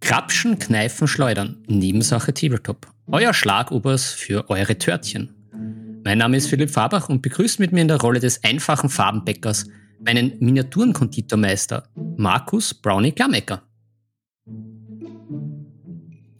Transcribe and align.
Krapschen, 0.00 0.58
Kneifen, 0.58 1.08
Schleudern. 1.08 1.62
Nebensache 1.66 2.32
Tabletop. 2.32 2.86
Euer 3.06 3.34
Schlagobers 3.34 4.12
für 4.12 4.48
eure 4.48 4.78
Törtchen. 4.78 5.34
Mein 6.04 6.18
Name 6.18 6.38
ist 6.38 6.48
Philipp 6.48 6.70
Fabach 6.70 7.08
und 7.08 7.20
begrüßt 7.20 7.60
mit 7.60 7.72
mir 7.72 7.82
in 7.82 7.88
der 7.88 8.00
Rolle 8.00 8.20
des 8.20 8.42
einfachen 8.44 8.88
Farbenbäckers 8.88 9.66
meinen 10.00 10.38
Miniaturenkonditormeister 10.38 11.88
Markus 12.16 12.72
Brownie 12.72 13.12
Klammecker. 13.12 13.62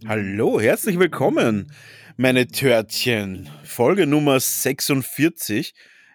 Hallo, 0.07 0.61
herzlich 0.61 0.99
willkommen, 0.99 1.73
meine 2.17 2.47
Törtchen. 2.47 3.49
Folge 3.63 4.07
Nummer 4.07 4.41
46. 4.41 5.75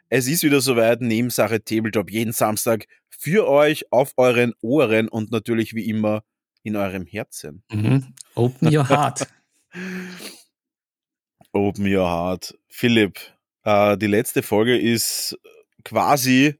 Es 0.09 0.27
ist 0.27 0.43
wieder 0.43 0.61
soweit, 0.61 1.01
Nebensache 1.01 1.63
Tabletop 1.63 2.09
jeden 2.09 2.33
Samstag 2.33 2.87
für 3.19 3.49
euch 3.49 3.91
auf 3.91 4.13
euren 4.15 4.53
Ohren 4.61 5.09
und 5.09 5.29
natürlich 5.29 5.75
wie 5.75 5.89
immer 5.89 6.23
in 6.63 6.77
eurem 6.77 7.05
Herzen. 7.05 7.63
Mhm. 7.69 8.13
Open 8.33 8.73
your 8.73 8.87
heart. 8.87 9.27
Open 11.51 11.85
your 11.85 12.07
heart. 12.07 12.57
Philipp, 12.69 13.19
äh, 13.65 13.97
die 13.97 14.07
letzte 14.07 14.41
Folge 14.41 14.79
ist 14.79 15.37
quasi 15.83 16.55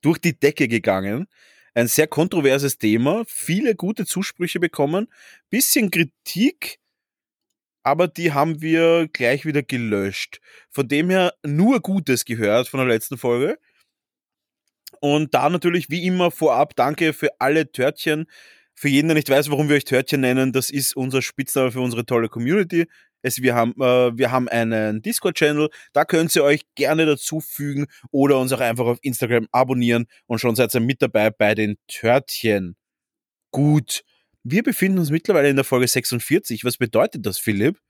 durch 0.00 0.18
die 0.18 0.38
Decke 0.38 0.66
gegangen. 0.66 1.28
Ein 1.74 1.86
sehr 1.86 2.08
kontroverses 2.08 2.78
Thema, 2.78 3.22
viele 3.28 3.76
gute 3.76 4.04
Zusprüche 4.04 4.58
bekommen, 4.58 5.06
bisschen 5.50 5.90
Kritik, 5.90 6.80
aber 7.84 8.08
die 8.08 8.32
haben 8.32 8.60
wir 8.60 9.08
gleich 9.12 9.46
wieder 9.46 9.62
gelöscht. 9.62 10.40
Von 10.68 10.88
dem 10.88 11.10
her 11.10 11.32
nur 11.44 11.80
Gutes 11.80 12.24
gehört 12.24 12.68
von 12.68 12.78
der 12.78 12.88
letzten 12.88 13.18
Folge. 13.18 13.58
Und 15.04 15.34
da 15.34 15.48
natürlich 15.48 15.90
wie 15.90 16.06
immer 16.06 16.30
vorab 16.30 16.76
danke 16.76 17.12
für 17.12 17.28
alle 17.40 17.72
Törtchen, 17.72 18.26
für 18.72 18.88
jeden, 18.88 19.08
der 19.08 19.16
nicht 19.16 19.28
weiß, 19.28 19.50
warum 19.50 19.68
wir 19.68 19.74
euch 19.74 19.84
Törtchen 19.84 20.20
nennen, 20.20 20.52
das 20.52 20.70
ist 20.70 20.94
unser 20.94 21.22
Spitzname 21.22 21.72
für 21.72 21.80
unsere 21.80 22.06
tolle 22.06 22.28
Community. 22.28 22.86
Es, 23.20 23.42
wir, 23.42 23.56
haben, 23.56 23.72
äh, 23.80 24.16
wir 24.16 24.30
haben 24.30 24.48
einen 24.48 25.02
Discord-Channel, 25.02 25.70
da 25.92 26.04
könnt 26.04 26.34
ihr 26.36 26.44
euch 26.44 26.62
gerne 26.76 27.04
dazufügen 27.04 27.86
oder 28.12 28.38
uns 28.38 28.52
auch 28.52 28.60
einfach 28.60 28.86
auf 28.86 28.98
Instagram 29.02 29.48
abonnieren 29.50 30.06
und 30.26 30.38
schon 30.38 30.54
seid 30.54 30.72
ihr 30.72 30.80
mit 30.80 31.02
dabei 31.02 31.30
bei 31.30 31.56
den 31.56 31.78
Törtchen. 31.88 32.76
Gut, 33.50 34.04
wir 34.44 34.62
befinden 34.62 35.00
uns 35.00 35.10
mittlerweile 35.10 35.50
in 35.50 35.56
der 35.56 35.64
Folge 35.64 35.88
46. 35.88 36.64
Was 36.64 36.76
bedeutet 36.76 37.26
das, 37.26 37.40
Philipp? 37.40 37.80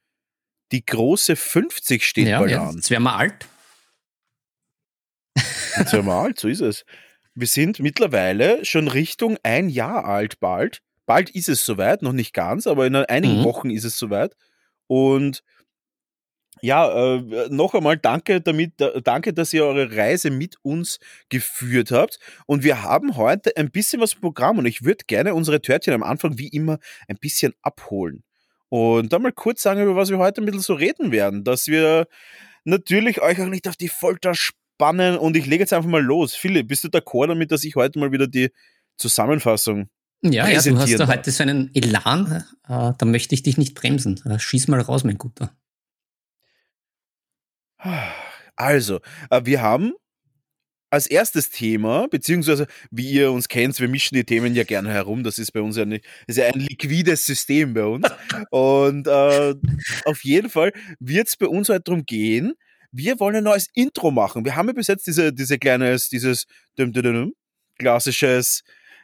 Die 0.72 0.84
große 0.84 1.36
50 1.36 2.06
steht 2.06 2.28
ja, 2.28 2.38
bald 2.38 2.52
ja, 2.52 2.68
an. 2.68 2.76
Jetzt 2.76 2.90
werden 2.90 3.04
wir 3.04 3.14
alt. 3.14 3.46
Jetzt 5.76 5.92
werden 5.92 6.06
wir 6.06 6.14
alt, 6.14 6.40
so 6.40 6.48
ist 6.48 6.60
es. 6.60 6.86
Wir 7.34 7.46
sind 7.46 7.78
mittlerweile 7.80 8.64
schon 8.64 8.88
Richtung 8.88 9.38
ein 9.42 9.68
Jahr 9.68 10.04
alt 10.04 10.38
bald. 10.40 10.80
Bald 11.06 11.30
ist 11.30 11.48
es 11.48 11.64
soweit, 11.64 12.02
noch 12.02 12.12
nicht 12.12 12.32
ganz, 12.34 12.66
aber 12.66 12.86
in 12.86 12.94
einigen 12.96 13.40
Mhm. 13.40 13.44
Wochen 13.44 13.70
ist 13.70 13.84
es 13.84 13.98
soweit. 13.98 14.34
Und 14.86 15.42
ja, 16.60 17.16
äh, 17.16 17.48
noch 17.50 17.74
einmal 17.74 17.96
danke 17.96 18.40
damit, 18.40 18.74
da- 18.76 19.00
danke, 19.00 19.32
dass 19.34 19.52
ihr 19.52 19.64
eure 19.64 19.96
Reise 19.96 20.30
mit 20.30 20.56
uns 20.62 20.98
geführt 21.28 21.90
habt. 21.90 22.18
Und 22.46 22.62
wir 22.62 22.82
haben 22.82 23.16
heute 23.16 23.56
ein 23.56 23.70
bisschen 23.70 24.00
was 24.00 24.12
im 24.12 24.20
Programm 24.20 24.58
und 24.58 24.66
ich 24.66 24.84
würde 24.84 25.04
gerne 25.06 25.34
unsere 25.34 25.60
Törtchen 25.60 25.94
am 25.94 26.04
Anfang 26.04 26.38
wie 26.38 26.48
immer 26.48 26.78
ein 27.08 27.16
bisschen 27.16 27.54
abholen. 27.62 28.22
Und 28.68 29.12
dann 29.12 29.22
mal 29.22 29.32
kurz 29.32 29.62
sagen, 29.62 29.82
über 29.82 29.96
was 29.96 30.10
wir 30.10 30.18
heute 30.18 30.40
ein 30.40 30.44
bisschen 30.44 30.60
so 30.60 30.74
reden 30.74 31.10
werden, 31.10 31.42
dass 31.44 31.66
wir 31.66 32.06
natürlich 32.64 33.20
euch 33.20 33.40
auch 33.40 33.46
nicht 33.48 33.66
auf 33.68 33.76
die 33.76 33.88
Folter 33.88 34.34
spannen 34.34 34.61
und 35.16 35.36
ich 35.36 35.46
lege 35.46 35.62
jetzt 35.62 35.72
einfach 35.72 35.88
mal 35.88 36.02
los. 36.02 36.34
Philipp, 36.34 36.68
bist 36.68 36.84
du 36.84 36.88
d'accord 36.88 37.28
damit, 37.28 37.50
dass 37.50 37.64
ich 37.64 37.76
heute 37.76 37.98
mal 37.98 38.12
wieder 38.12 38.26
die 38.26 38.50
Zusammenfassung 38.98 39.88
Ja, 40.22 40.48
ja, 40.48 40.60
du 40.60 40.78
hast 40.78 40.98
da 40.98 41.08
heute 41.08 41.30
so 41.30 41.42
einen 41.42 41.70
Elan, 41.74 42.44
äh, 42.68 42.92
da 42.96 43.04
möchte 43.04 43.34
ich 43.34 43.42
dich 43.42 43.58
nicht 43.58 43.74
bremsen. 43.74 44.20
Äh, 44.24 44.38
Schieß 44.38 44.68
mal 44.68 44.80
raus, 44.80 45.04
mein 45.04 45.18
Guter. 45.18 45.54
Also, 48.54 49.00
äh, 49.30 49.40
wir 49.44 49.60
haben 49.62 49.92
als 50.90 51.06
erstes 51.06 51.48
Thema, 51.50 52.06
beziehungsweise 52.08 52.66
wie 52.90 53.10
ihr 53.12 53.32
uns 53.32 53.48
kennt, 53.48 53.80
wir 53.80 53.88
mischen 53.88 54.14
die 54.14 54.24
Themen 54.24 54.54
ja 54.54 54.62
gerne 54.62 54.90
herum. 54.90 55.24
Das 55.24 55.38
ist 55.38 55.52
bei 55.52 55.62
uns 55.62 55.76
ja 55.76 55.86
nicht, 55.86 56.04
ist 56.26 56.36
ja 56.36 56.46
ein 56.46 56.60
liquides 56.60 57.24
System 57.24 57.72
bei 57.72 57.84
uns. 57.84 58.06
Und 58.50 59.06
äh, 59.06 59.54
auf 60.04 60.22
jeden 60.22 60.50
Fall 60.50 60.72
wird 61.00 61.28
es 61.28 61.36
bei 61.36 61.46
uns 61.46 61.70
heute 61.70 61.80
darum 61.80 62.04
gehen, 62.04 62.52
wir 62.92 63.18
wollen 63.18 63.36
ein 63.36 63.44
neues 63.44 63.68
Intro 63.74 64.10
machen. 64.10 64.44
Wir 64.44 64.54
haben 64.54 64.68
ja 64.68 64.74
bis 64.74 64.86
jetzt 64.86 65.06
diese, 65.06 65.32
diese 65.32 65.58
kleines, 65.58 66.08
dieses 66.08 66.44
dum, 66.76 66.92
dum, 66.92 67.02
dum, 67.02 67.32
klassisches, 67.78 68.62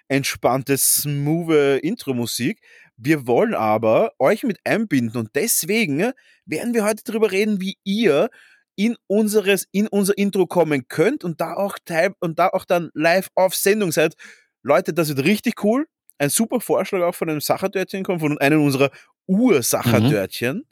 entspanntes, 0.08 1.02
smooth 1.02 1.82
Intro-Musik. 1.82 2.60
Wir 2.96 3.26
wollen 3.26 3.54
aber 3.54 4.12
euch 4.18 4.42
mit 4.42 4.58
einbinden 4.64 5.18
und 5.20 5.30
deswegen 5.34 6.12
werden 6.44 6.74
wir 6.74 6.84
heute 6.84 7.02
darüber 7.04 7.30
reden, 7.30 7.60
wie 7.60 7.78
ihr 7.84 8.28
in 8.76 8.96
unseres, 9.06 9.66
in 9.72 9.88
unser 9.88 10.16
Intro 10.16 10.46
kommen 10.46 10.86
könnt 10.88 11.24
und 11.24 11.40
da 11.40 11.54
auch 11.54 11.78
teil, 11.84 12.14
und 12.20 12.38
da 12.38 12.48
auch 12.48 12.64
dann 12.64 12.90
live 12.94 13.28
auf 13.34 13.54
Sendung 13.54 13.90
seid. 13.90 14.14
Leute, 14.62 14.92
das 14.92 15.08
wird 15.08 15.24
richtig 15.24 15.64
cool. 15.64 15.86
Ein 16.18 16.30
super 16.30 16.60
Vorschlag 16.60 17.02
auch 17.02 17.14
von 17.14 17.28
einem 17.28 17.40
Sachertörtchen 17.40 18.04
kommt, 18.04 18.20
von 18.20 18.38
einem 18.38 18.62
unserer 18.62 18.90
Ursachertörtchen. 19.26 20.64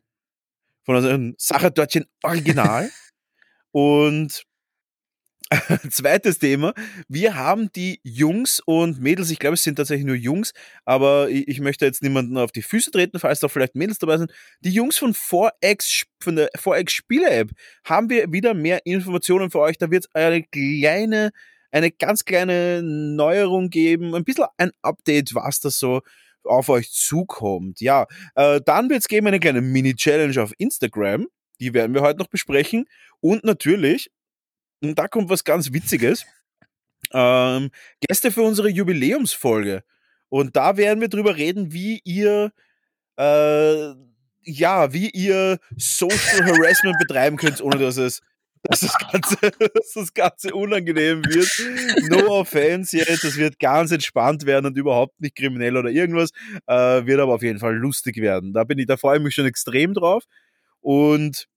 Von 0.84 0.96
unserem 0.96 1.34
Sachertörtchen 1.38 2.06
Original. 2.22 2.90
und 3.76 4.42
zweites 5.90 6.38
Thema. 6.38 6.72
Wir 7.08 7.34
haben 7.34 7.70
die 7.72 8.00
Jungs 8.02 8.62
und 8.64 9.02
Mädels, 9.02 9.30
ich 9.30 9.38
glaube, 9.38 9.52
es 9.52 9.64
sind 9.64 9.76
tatsächlich 9.76 10.06
nur 10.06 10.16
Jungs, 10.16 10.54
aber 10.86 11.28
ich, 11.28 11.46
ich 11.46 11.60
möchte 11.60 11.84
jetzt 11.84 12.02
niemanden 12.02 12.38
auf 12.38 12.52
die 12.52 12.62
Füße 12.62 12.90
treten, 12.90 13.18
falls 13.20 13.40
da 13.40 13.48
vielleicht 13.48 13.74
Mädels 13.74 13.98
dabei 13.98 14.16
sind. 14.16 14.32
Die 14.60 14.70
Jungs 14.70 14.96
von 14.96 15.12
4X, 15.12 16.04
von 16.22 16.36
der 16.36 16.48
4X 16.52 16.88
Spiele-App 16.88 17.50
haben 17.84 18.08
wir 18.08 18.32
wieder 18.32 18.54
mehr 18.54 18.80
Informationen 18.86 19.50
für 19.50 19.60
euch. 19.60 19.76
Da 19.76 19.90
wird 19.90 20.06
es 20.06 20.14
eine 20.14 20.42
kleine, 20.42 21.32
eine 21.70 21.90
ganz 21.90 22.24
kleine 22.24 22.80
Neuerung 22.82 23.68
geben, 23.68 24.14
ein 24.14 24.24
bisschen 24.24 24.46
ein 24.56 24.70
Update, 24.80 25.34
was 25.34 25.60
das 25.60 25.78
so 25.78 26.00
auf 26.44 26.70
euch 26.70 26.90
zukommt. 26.92 27.82
Ja, 27.82 28.06
äh, 28.36 28.62
dann 28.64 28.88
wird 28.88 29.00
es 29.00 29.08
geben 29.08 29.26
eine 29.26 29.38
kleine 29.38 29.60
Mini-Challenge 29.60 30.42
auf 30.42 30.54
Instagram. 30.56 31.26
Die 31.60 31.74
werden 31.74 31.94
wir 31.94 32.02
heute 32.02 32.18
noch 32.18 32.28
besprechen. 32.28 32.86
Und 33.20 33.44
natürlich, 33.44 34.10
und 34.82 34.98
da 34.98 35.08
kommt 35.08 35.30
was 35.30 35.44
ganz 35.44 35.72
Witziges, 35.72 36.26
ähm, 37.12 37.70
Gäste 38.00 38.30
für 38.30 38.42
unsere 38.42 38.68
Jubiläumsfolge. 38.68 39.84
Und 40.28 40.56
da 40.56 40.76
werden 40.76 41.00
wir 41.00 41.08
drüber 41.08 41.36
reden, 41.36 41.72
wie 41.72 42.00
ihr 42.04 42.52
äh, 43.16 43.94
ja, 44.46 44.92
wie 44.92 45.10
ihr 45.10 45.58
Social 45.76 46.44
Harassment 46.44 46.96
betreiben 46.98 47.36
könnt, 47.36 47.60
ohne 47.60 47.78
dass 47.78 47.96
es 47.96 48.22
dass 48.62 48.80
das 48.80 48.96
Ganze, 48.98 49.36
dass 49.74 49.92
das 49.94 50.14
Ganze 50.14 50.54
unangenehm 50.54 51.22
wird. 51.24 52.10
No 52.10 52.26
offense 52.40 52.96
jetzt, 52.96 53.24
es 53.24 53.36
wird 53.36 53.58
ganz 53.58 53.92
entspannt 53.92 54.44
werden 54.46 54.66
und 54.66 54.76
überhaupt 54.76 55.20
nicht 55.20 55.36
kriminell 55.36 55.76
oder 55.76 55.90
irgendwas. 55.90 56.30
Äh, 56.66 57.06
wird 57.06 57.20
aber 57.20 57.34
auf 57.34 57.42
jeden 57.42 57.58
Fall 57.58 57.76
lustig 57.76 58.16
werden. 58.16 58.52
Da 58.52 58.64
bin 58.64 58.78
ich, 58.78 58.86
da 58.86 58.96
freue 58.96 59.18
ich 59.18 59.22
mich 59.22 59.34
schon 59.34 59.46
extrem 59.46 59.94
drauf. 59.94 60.24
Und 60.86 61.48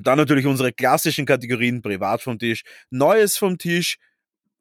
dann 0.00 0.16
natürlich 0.16 0.46
unsere 0.46 0.72
klassischen 0.72 1.26
Kategorien 1.26 1.82
Privat 1.82 2.22
vom 2.22 2.38
Tisch, 2.38 2.62
Neues 2.88 3.36
vom 3.36 3.58
Tisch, 3.58 3.96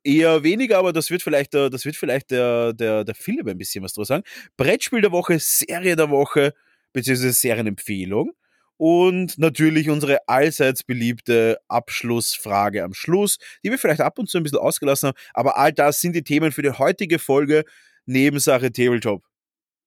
eher 0.03 0.41
weniger, 0.41 0.79
aber 0.79 0.93
das 0.93 1.11
wird 1.11 1.21
vielleicht, 1.21 1.53
der, 1.53 1.69
das 1.69 1.85
wird 1.85 1.95
vielleicht 1.95 2.31
der, 2.31 2.73
der, 2.73 3.03
der 3.03 3.13
Philipp 3.13 3.45
ein 3.45 3.59
bisschen 3.59 3.83
was 3.83 3.93
drüber 3.93 4.05
sagen. 4.05 4.23
Brettspiel 4.57 5.01
der 5.01 5.11
Woche, 5.11 5.37
Serie 5.37 5.95
der 5.95 6.09
Woche, 6.09 6.55
beziehungsweise 6.91 7.33
Serienempfehlung. 7.33 8.31
Und 8.77 9.37
natürlich 9.37 9.91
unsere 9.91 10.27
allseits 10.27 10.83
beliebte 10.83 11.59
Abschlussfrage 11.67 12.83
am 12.83 12.95
Schluss, 12.95 13.37
die 13.63 13.69
wir 13.69 13.77
vielleicht 13.77 14.01
ab 14.01 14.17
und 14.17 14.27
zu 14.27 14.39
ein 14.39 14.43
bisschen 14.43 14.57
ausgelassen 14.57 15.09
haben. 15.09 15.17
Aber 15.35 15.55
all 15.55 15.71
das 15.71 16.01
sind 16.01 16.15
die 16.15 16.23
Themen 16.23 16.51
für 16.51 16.63
die 16.63 16.71
heutige 16.71 17.19
Folge 17.19 17.63
Nebensache 18.07 18.71
Tabletop. 18.71 19.23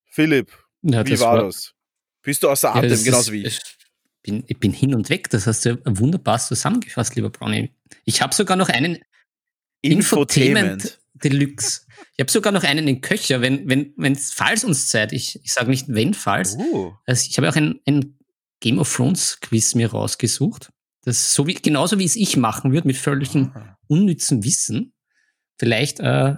Philipp, 0.04 0.52
Ja, 0.82 1.04
wie 1.04 1.18
war, 1.18 1.42
das? 1.42 1.74
Bist 2.22 2.42
du 2.42 2.48
außer 2.50 2.68
Ja, 2.68 2.74
Atem, 2.76 2.90
das 2.90 3.04
genauso 3.04 3.32
ist- 3.32 3.32
wie 3.32 3.46
ich? 3.46 3.58
Ich 3.58 4.22
bin, 4.22 4.44
ich 4.46 4.58
bin 4.58 4.72
hin 4.72 4.94
und 4.94 5.08
weg. 5.08 5.30
Das 5.30 5.46
hast 5.46 5.64
du 5.64 5.80
wunderbar 5.86 6.38
zusammengefasst, 6.38 7.14
lieber 7.16 7.30
Brownie. 7.30 7.72
Ich 8.04 8.20
habe 8.20 8.34
sogar 8.34 8.56
noch 8.56 8.68
einen 8.68 8.98
Infotainment 9.82 10.98
Deluxe. 11.14 11.82
Ich 12.16 12.20
habe 12.20 12.30
sogar 12.30 12.52
noch 12.52 12.64
einen 12.64 12.86
in 12.88 13.00
Köcher, 13.00 13.40
wenn, 13.40 13.68
wenn, 13.68 13.92
wenn 13.96 14.16
falls 14.16 14.64
uns 14.64 14.88
Zeit, 14.88 15.12
ich, 15.12 15.40
ich 15.42 15.52
sage 15.52 15.70
nicht 15.70 15.86
wenn, 15.88 16.14
falls. 16.14 16.56
Uh, 16.56 16.92
Also 17.06 17.26
ich 17.28 17.36
habe 17.38 17.48
auch 17.48 17.56
ein, 17.56 17.80
ein 17.86 18.18
Game 18.60 18.78
of 18.78 18.94
Thrones 18.94 19.38
Quiz 19.40 19.74
mir 19.74 19.90
rausgesucht. 19.90 20.70
Das 21.02 21.34
so 21.34 21.46
wie, 21.46 21.54
genauso 21.54 21.98
wie 21.98 22.04
es 22.04 22.16
ich 22.16 22.36
machen 22.36 22.72
würde, 22.72 22.86
mit 22.86 22.96
völligem 22.96 23.52
unnützem 23.86 24.44
Wissen. 24.44 24.92
Vielleicht 25.58 26.00
äh, 26.00 26.34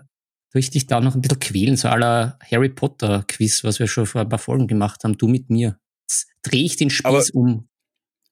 tue 0.53 0.61
ich 0.61 0.71
dich 0.71 0.87
da 0.87 1.01
noch 1.01 1.15
ein 1.15 1.23
bisschen 1.23 1.41
quälen, 1.41 1.77
so 1.77 1.89
aller 1.89 2.39
Harry 2.51 2.69
Potter 2.69 3.25
Quiz, 3.27 3.65
was 3.65 3.79
wir 3.79 3.87
schon 3.89 4.07
vor 4.07 4.21
ein 4.21 4.29
paar 4.29 4.39
Folgen 4.39 4.69
gemacht 4.69 5.03
haben, 5.03 5.17
du 5.17 5.27
mit 5.27 5.49
mir. 5.51 5.79
Jetzt 6.03 6.29
drehe 6.43 6.65
ich 6.65 6.77
den 6.77 6.91
Spieß 6.91 7.31
um. 7.31 7.69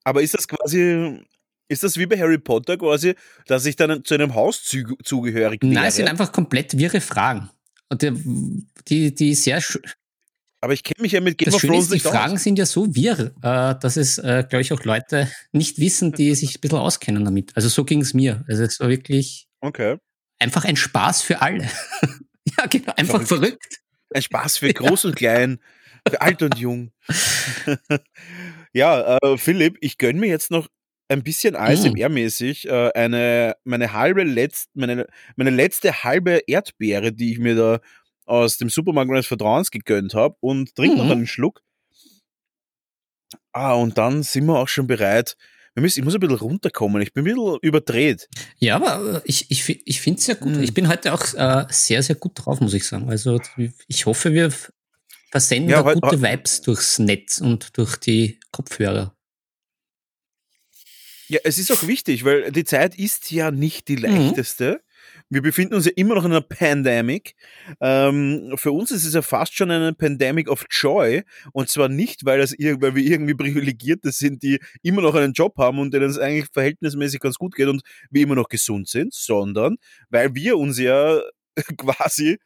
aber 0.05 0.23
ist 0.23 0.35
das 0.35 0.47
quasi, 0.47 1.19
Ist 1.69 1.83
das 1.83 1.97
wie 1.97 2.07
bei 2.07 2.19
Harry 2.19 2.39
Potter 2.39 2.77
quasi, 2.77 3.15
dass 3.47 3.65
ich 3.65 3.77
dann 3.77 4.05
zu 4.05 4.15
einem 4.15 4.35
Haus 4.35 4.63
zu, 4.65 4.97
zugehörig 5.03 5.63
Nein, 5.63 5.75
wäre? 5.75 5.87
es 5.87 5.97
sind 5.97 6.09
einfach 6.09 6.31
komplett 6.33 6.77
wirre 6.77 7.01
Fragen. 7.01 7.49
Und 7.89 8.03
die, 8.89 9.15
die, 9.15 9.35
sehr 9.35 9.61
aber 10.63 10.75
ich 10.75 10.83
kenne 10.83 11.01
mich 11.01 11.13
ja 11.13 11.21
mit 11.23 11.39
Game 11.39 11.47
das 11.47 11.55
of 11.55 11.63
Schöne 11.63 11.73
Thrones 11.73 11.87
ist, 11.87 11.95
die 11.95 12.01
Fragen 12.01 12.35
aus. 12.35 12.43
sind 12.43 12.59
ja 12.59 12.67
so 12.67 12.95
wirr, 12.95 13.33
äh, 13.43 13.81
dass 13.81 13.97
es, 13.97 14.19
äh, 14.19 14.45
glaube 14.47 14.61
ich, 14.61 14.73
auch 14.75 14.85
Leute 14.85 15.31
nicht 15.53 15.79
wissen, 15.79 16.13
die 16.13 16.35
sich 16.35 16.57
ein 16.57 16.61
bisschen 16.61 16.79
auskennen 16.79 17.25
damit. 17.25 17.53
Also 17.57 17.69
so 17.71 17.85
ging 17.85 18.03
es 18.03 18.13
mir. 18.13 18.45
Also 18.47 18.65
es 18.65 18.79
war 18.79 18.91
wirklich 18.91 19.49
Okay. 19.63 19.97
Einfach 20.41 20.65
ein 20.65 20.77
Spaß 20.77 21.23
für 21.23 21.41
alle. 21.43 21.69
ja, 22.59 22.67
genau, 22.67 22.93
einfach 22.97 23.23
Verrückt. 23.23 23.29
verrückt. 23.29 23.81
Ein 24.15 24.23
Spaß 24.23 24.59
für 24.59 24.73
groß 24.75 25.05
und 25.05 25.17
klein, 25.17 25.61
für 26.09 26.21
alt 26.21 26.43
und 26.43 26.59
jung. 26.59 26.91
ja, 28.73 29.19
äh, 29.19 29.39
Philipp, 29.39 29.79
ich 29.81 29.99
gönne 29.99 30.19
mir 30.21 30.29
jetzt 30.29 30.51
noch 30.51 30.69
ein 31.09 31.23
bisschen 31.23 31.55
Mhm. 31.55 31.61
ASMR-mäßig 31.61 32.67
äh, 32.69 32.93
eine, 32.95 33.57
meine 33.65 33.93
halbe 33.93 34.23
letzt, 34.25 34.71
meine, 34.75 35.07
meine 35.37 35.51
letzte 35.51 36.05
halbe 36.05 36.41
Erdbeere, 36.47 37.13
die 37.13 37.33
ich 37.33 37.39
mir 37.39 37.55
da 37.57 37.81
aus 38.27 38.59
dem 38.59 38.69
Supermarkt 38.71 39.11
meines 39.11 39.27
Vertrauens 39.27 39.71
gegönnt 39.73 40.15
habe 40.15 40.37
und 40.41 40.75
trink 40.77 40.97
noch 40.97 41.05
Mhm. 41.07 41.11
einen 41.13 41.27
Schluck. 41.27 41.63
Ah, 43.53 43.75
und 43.75 43.99
dann 43.99 44.23
sind 44.23 44.47
wir 44.47 44.59
auch 44.59 44.69
schon 44.69 44.87
bereit. 44.87 45.37
Wir 45.75 45.83
müssen, 45.83 46.01
ich 46.01 46.05
muss 46.05 46.15
ein 46.15 46.21
bisschen 46.21 46.37
runterkommen. 46.37 47.01
Ich 47.01 47.13
bin 47.13 47.23
ein 47.27 47.33
bisschen 47.35 47.59
überdreht. 47.63 48.29
Ja, 48.59 48.77
aber 48.77 49.17
äh, 49.17 49.21
ich, 49.25 49.51
ich, 49.51 49.69
ich 49.87 50.01
finde 50.01 50.19
es 50.19 50.27
sehr 50.27 50.35
gut. 50.35 50.57
Mhm. 50.57 50.63
Ich 50.63 50.75
bin 50.75 50.89
heute 50.89 51.13
auch 51.15 51.35
äh, 51.35 51.67
sehr, 51.71 52.03
sehr 52.03 52.17
gut 52.17 52.33
drauf, 52.35 52.61
muss 52.61 52.75
ich 52.75 52.87
sagen. 52.87 53.09
Also 53.09 53.41
ich 53.87 54.07
hoffe, 54.07 54.33
wir 54.33 54.53
versenden 55.31 55.71
Ja, 55.71 55.83
da 55.83 55.91
heut- 55.91 56.01
gute 56.01 56.21
Vibes 56.23 56.63
durchs 56.63 56.99
Netz 56.99 57.39
und 57.41 57.77
durch 57.79 57.97
die 57.97 58.41
Kopfhörer. 58.51 59.15
Ja, 61.29 61.39
es 61.45 61.59
ist 61.59 61.71
auch 61.71 61.87
wichtig, 61.87 62.25
weil 62.25 62.51
die 62.51 62.65
Zeit 62.65 62.97
ist 62.99 63.31
ja 63.31 63.53
nicht 63.53 63.87
die 63.87 63.97
Mhm. 63.97 64.35
Wir 65.33 65.43
befinden 65.43 65.75
uns 65.75 65.87
ja 65.87 65.93
immer 65.95 66.17
noch 66.17 66.25
in 66.25 66.33
einer 66.33 66.41
Pandemic. 66.41 67.37
Ähm, 67.81 68.53
für 68.57 68.73
uns 68.73 68.91
ist 68.91 69.05
es 69.05 69.15
ja 69.15 69.23
fast 69.23 69.55
schon 69.55 69.71
eine 69.71 69.95
Pandemic 69.95 70.51
of 70.51 70.65
Joy. 70.69 71.23
Und 71.53 71.69
zwar 71.69 71.89
nicht, 71.89 72.25
weil, 72.25 72.41
das, 72.41 72.51
weil 72.53 72.97
wir 72.97 73.05
irgendwie 73.05 73.35
Privilegierte 73.41 74.11
sind, 74.11 74.43
die 74.43 74.59
immer 74.83 75.03
noch 75.03 75.15
einen 75.15 75.33
Job 75.33 75.57
haben 75.57 75.79
und 75.79 75.95
denen 75.95 76.11
es 76.11 76.19
eigentlich 76.19 76.49
verhältnismäßig 76.53 77.21
ganz 77.21 77.37
gut 77.37 77.55
geht 77.55 77.69
und 77.69 77.83
wir 78.11 78.23
immer 78.23 78.35
noch 78.35 78.49
gesund 78.49 78.89
sind, 78.89 79.15
sondern 79.15 79.77
weil 80.09 80.35
wir 80.35 80.59
uns 80.59 80.81
ja 80.81 81.21
quasi 81.79 82.39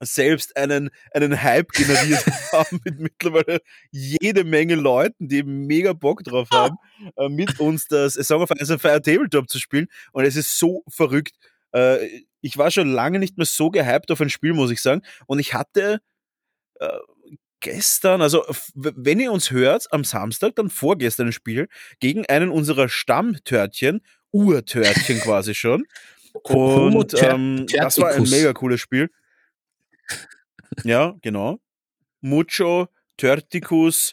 selbst 0.00 0.56
einen, 0.56 0.90
einen 1.12 1.42
Hype 1.42 1.72
generiert 1.72 2.24
haben 2.52 2.80
mit 2.84 3.00
mittlerweile 3.00 3.60
jede 3.90 4.44
Menge 4.44 4.76
Leuten, 4.76 5.28
die 5.28 5.42
mega 5.42 5.92
Bock 5.92 6.22
drauf 6.22 6.48
haben, 6.52 6.76
äh, 7.16 7.28
mit 7.28 7.58
uns 7.58 7.86
das 7.86 8.16
A 8.16 8.22
Song 8.22 8.42
of 8.42 8.50
Ice 8.60 8.72
and 8.72 8.82
Fire 8.82 9.02
Tabletop 9.02 9.48
zu 9.48 9.58
spielen. 9.58 9.86
Und 10.12 10.24
es 10.24 10.36
ist 10.36 10.58
so 10.58 10.84
verrückt. 10.88 11.34
Äh, 11.74 12.24
ich 12.40 12.56
war 12.56 12.70
schon 12.70 12.92
lange 12.92 13.18
nicht 13.18 13.36
mehr 13.36 13.46
so 13.46 13.70
gehypt 13.70 14.10
auf 14.10 14.20
ein 14.20 14.30
Spiel, 14.30 14.52
muss 14.52 14.70
ich 14.70 14.80
sagen. 14.80 15.02
Und 15.26 15.38
ich 15.38 15.54
hatte 15.54 16.00
äh, 16.80 16.98
gestern, 17.60 18.22
also 18.22 18.44
wenn 18.74 19.20
ihr 19.20 19.32
uns 19.32 19.50
hört, 19.50 19.90
am 19.92 20.04
Samstag, 20.04 20.54
dann 20.56 20.70
vorgestern 20.70 21.28
ein 21.28 21.32
Spiel 21.32 21.68
gegen 22.00 22.26
einen 22.26 22.50
unserer 22.50 22.88
Stammtörtchen, 22.88 24.02
Urtörtchen 24.30 25.20
quasi 25.20 25.54
schon. 25.54 25.84
Und 26.42 27.14
ähm, 27.22 27.66
das 27.68 27.98
war 27.98 28.10
ein 28.10 28.24
mega 28.24 28.52
cooles 28.52 28.80
Spiel. 28.80 29.08
Ja, 30.82 31.14
genau. 31.22 31.60
Mucho, 32.20 32.88
Törticus, 33.16 34.12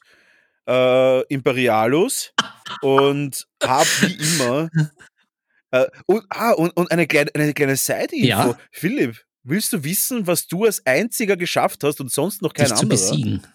äh, 0.67 1.21
Imperialus 1.23 2.33
und 2.81 3.47
hab 3.63 3.87
wie 4.01 4.13
immer. 4.13 4.69
Äh, 5.71 5.87
und, 6.05 6.23
ah, 6.29 6.51
und, 6.51 6.71
und 6.77 6.91
eine 6.91 7.07
kleine, 7.07 7.29
eine 7.33 7.53
kleine 7.53 7.75
Side-Info. 7.75 8.25
Ja. 8.27 8.57
Philipp, 8.71 9.23
willst 9.43 9.73
du 9.73 9.83
wissen, 9.83 10.27
was 10.27 10.47
du 10.47 10.65
als 10.65 10.85
einziger 10.85 11.37
geschafft 11.37 11.83
hast 11.83 12.01
und 12.01 12.11
sonst 12.11 12.41
noch 12.41 12.53
kein 12.53 12.67
dich 12.67 12.75
zu 12.75 12.81
anderer? 12.83 12.89
besiegen. 12.89 13.47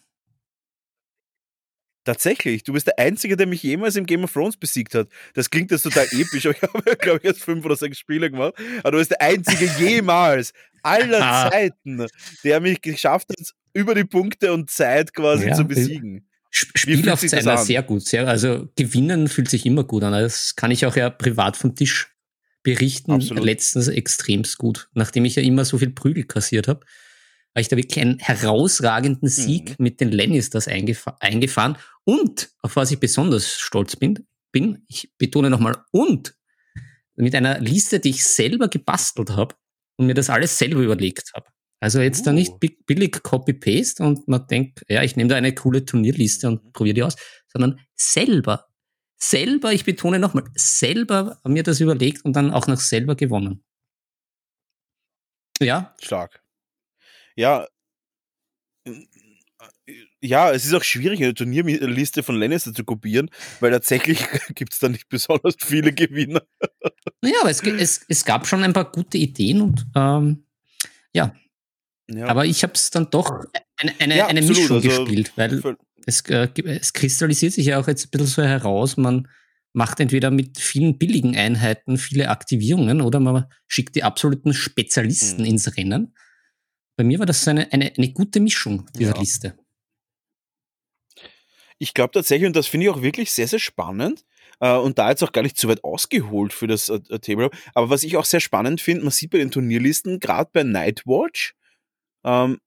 Tatsächlich, 2.05 2.63
du 2.63 2.73
bist 2.73 2.87
der 2.87 3.01
Einzige, 3.01 3.37
der 3.37 3.49
mich 3.49 3.65
jemals 3.65 3.97
im 3.97 4.07
Game 4.07 4.23
of 4.23 4.33
Thrones 4.33 4.57
besiegt 4.57 4.95
hat. 4.95 5.09
Das 5.35 5.51
klingt 5.51 5.73
jetzt 5.73 5.83
total 5.83 6.07
episch, 6.13 6.47
aber 6.47 6.55
ich 6.57 6.63
habe, 6.63 6.97
glaube 6.97 7.19
ich, 7.19 7.25
erst 7.25 7.43
fünf 7.43 7.65
oder 7.65 7.75
sechs 7.75 7.99
Spiele 7.99 8.31
gemacht. 8.31 8.55
Aber 8.81 8.93
du 8.93 8.99
bist 8.99 9.11
der 9.11 9.21
Einzige 9.21 9.65
jemals 9.79 10.53
aller 10.85 11.21
Ah. 11.21 11.51
Zeiten, 11.51 12.07
der 12.45 12.61
mich 12.61 12.81
geschafft 12.81 13.29
hat, 13.31 13.51
über 13.75 13.97
die 13.97 14.05
Punkte 14.05 14.53
und 14.53 14.71
Zeit 14.71 15.13
quasi 15.15 15.49
Ja, 15.49 15.55
zu 15.55 15.63
äh, 15.63 15.67
besiegen. 15.67 16.29
Sp- 16.57 16.73
Wie 16.87 16.97
fühlt 16.97 17.19
sich 17.21 17.31
das 17.31 17.43
Spielaufzeichnung 17.43 17.59
an? 17.59 17.65
sehr 17.67 17.83
gut. 17.83 18.07
Sehr, 18.07 18.29
also 18.29 18.69
gewinnen 18.77 19.29
fühlt 19.29 19.51
sich 19.51 19.67
immer 19.67 19.85
gut 19.85 20.03
an. 20.05 20.13
Das 20.13 20.57
kann 20.57 20.71
ich 20.71 20.87
auch 20.87 20.97
ja 20.97 21.11
privat 21.11 21.57
vom 21.57 21.75
Tisch 21.75 22.15
berichten. 22.63 23.13
Absolut. 23.13 23.45
Letztens 23.45 23.89
extremst 23.89 24.57
gut. 24.59 24.89
Nachdem 24.95 25.25
ich 25.25 25.37
ja 25.37 25.43
immer 25.43 25.65
so 25.65 25.79
viel 25.79 25.91
Prügel 25.91 26.25
kassiert 26.25 26.69
habe, 26.69 26.81
habe 27.55 27.61
ich 27.61 27.69
da 27.69 27.77
wirklich 27.77 28.01
einen 28.01 28.19
herausragenden 28.19 29.29
Sieg 29.29 29.71
Mhm. 29.71 29.77
mit 29.85 30.01
den 30.01 30.13
Lannisters 30.13 30.67
eingefa 30.69 31.17
eingefahren. 31.21 31.77
Und, 32.05 32.51
auf 32.63 32.77
was 32.77 32.91
ich 32.91 33.01
besonders 33.01 33.59
stolz 33.59 33.97
bin, 33.97 34.27
bin 34.53 34.85
ich 34.89 35.13
betone 35.19 35.51
nochmal, 35.51 35.77
und 35.91 36.35
mit 37.17 37.35
einer 37.35 37.59
Liste, 37.61 37.99
die 38.01 38.11
ich 38.11 38.25
selber 38.25 38.69
gebastelt 38.69 39.31
habe 39.31 39.55
und 39.97 40.07
mir 40.07 40.15
das 40.15 40.29
alles 40.31 40.59
selber 40.59 40.81
überlegt 40.81 41.33
habe. 41.35 41.47
Also 41.81 42.01
jetzt 42.01 42.27
da 42.27 42.31
Uh. 42.31 42.35
nicht 42.35 42.59
bi- 42.59 42.79
billig 42.87 43.23
Copy-Paste 43.23 44.03
und 44.03 44.27
man 44.29 44.47
denkt, 44.47 44.83
ja, 44.89 45.03
ich 45.03 45.17
nehme 45.17 45.29
da 45.29 45.37
eine 45.37 45.55
coole 45.55 45.85
Turnierliste 45.85 46.49
und 46.49 46.73
probiere 46.73 46.95
die 46.95 47.03
aus, 47.03 47.17
sondern 47.53 47.79
selber, 47.95 48.67
selber, 49.19 49.73
ich 49.73 49.85
betone 49.85 50.19
nochmal, 50.19 50.45
selber 50.55 51.39
mir 51.45 51.63
das 51.63 51.81
überlegt 51.81 52.25
und 52.25 52.35
dann 52.35 52.51
auch 52.51 52.67
noch 52.67 52.81
selber 52.81 53.15
gewonnen. 53.15 53.63
Ja, 55.61 55.95
Stark. 56.03 56.43
Ja. 57.37 57.67
Ja, 60.21 60.51
es 60.53 60.65
ist 60.67 60.75
auch 60.75 60.83
schwierig, 60.83 61.23
eine 61.23 61.35
Turnierliste 61.35 62.23
von 62.23 62.37
Lannister 62.37 62.75
zu 62.75 62.85
kopieren, 62.85 63.31
weil 63.61 63.71
tatsächlich 63.71 64.19
gibt 64.55 64.73
es 64.73 64.81
da 64.81 64.89
nicht 64.89 65.09
besonders 65.09 65.55
viele 65.59 65.93
Gewinner. 65.93 66.43
naja, 67.23 67.37
aber 67.41 67.51
es, 67.51 67.63
es, 67.63 68.05
es 68.09 68.25
gab 68.25 68.47
schon 68.47 68.63
ein 68.65 68.73
paar 68.73 68.91
gute 68.91 69.19
Ideen 69.19 69.61
und 69.63 69.87
ähm, 69.95 70.45
Ja, 71.15 71.35
aber 72.23 72.47
ich 72.47 72.63
habe 72.63 72.75
es 72.75 72.91
dann 72.91 73.11
doch 73.11 73.31
eine, 73.79 73.93
eine, 73.99 74.17
Ja, 74.17 74.27
eine 74.27 74.43
Mischung 74.43 74.77
also 74.77 74.89
gespielt, 74.89 75.33
weil 75.37 75.63
es, 76.07 76.21
äh, 76.23 76.49
es 76.65 76.93
kristallisiert 76.93 77.53
sich 77.53 77.67
ja 77.67 77.81
auch 77.81 77.89
jetzt 77.89 78.07
ein 78.07 78.11
bisschen 78.11 78.27
so 78.27 78.43
heraus, 78.43 78.97
man 78.97 79.29
macht 79.73 80.01
entweder 80.01 80.31
mit 80.31 80.59
vielen 80.59 80.99
billigen 80.99 81.37
Einheiten 81.37 81.99
viele 81.99 82.31
Aktivierungen 82.31 83.01
oder 83.03 83.21
man 83.21 83.45
schickt 83.67 83.95
die 83.95 84.05
absoluten 84.05 84.55
Spezialisten 84.55 85.43
Mhm. 85.43 85.49
ins 85.49 85.77
Rennen. 85.77 86.15
Bei 86.97 87.05
mir 87.05 87.19
war 87.19 87.27
das 87.27 87.47
eine, 87.47 87.71
eine, 87.73 87.93
eine 87.95 88.13
gute 88.13 88.41
Mischung 88.41 88.89
dieser 88.97 89.13
Ja. 89.15 89.21
Liste. 89.21 89.59
Ich 91.79 91.93
glaube 91.93 92.13
tatsächlich, 92.13 92.47
und 92.47 92.57
das 92.57 92.67
finde 92.67 92.87
ich 92.87 92.91
auch 92.91 93.03
wirklich 93.03 93.33
sehr, 93.33 93.49
sehr 93.49 93.59
spannend, 93.59 94.25
äh, 94.61 94.75
und 94.77 94.99
da 94.99 95.11
jetzt 95.11 95.23
auch 95.23 95.33
gar 95.33 95.43
nicht 95.43 95.59
zu 95.59 95.69
weit 95.69 95.85
ausgeholt 95.85 96.55
für 96.55 96.67
das 96.67 96.89
äh, 96.89 97.01
Table, 97.19 97.51
aber 97.75 97.91
was 97.91 98.03
ich 98.03 98.17
auch 98.17 98.25
sehr 98.25 98.41
spannend 98.41 98.81
finde, 98.81 99.03
man 99.05 99.11
sieht 99.13 99.31
bei 99.31 99.39
den 99.39 99.51
Turnierlisten, 99.51 100.21
gerade 100.21 100.49
bei 100.53 100.63
Nightwatch, 100.63 101.55
ähm, 102.27 102.59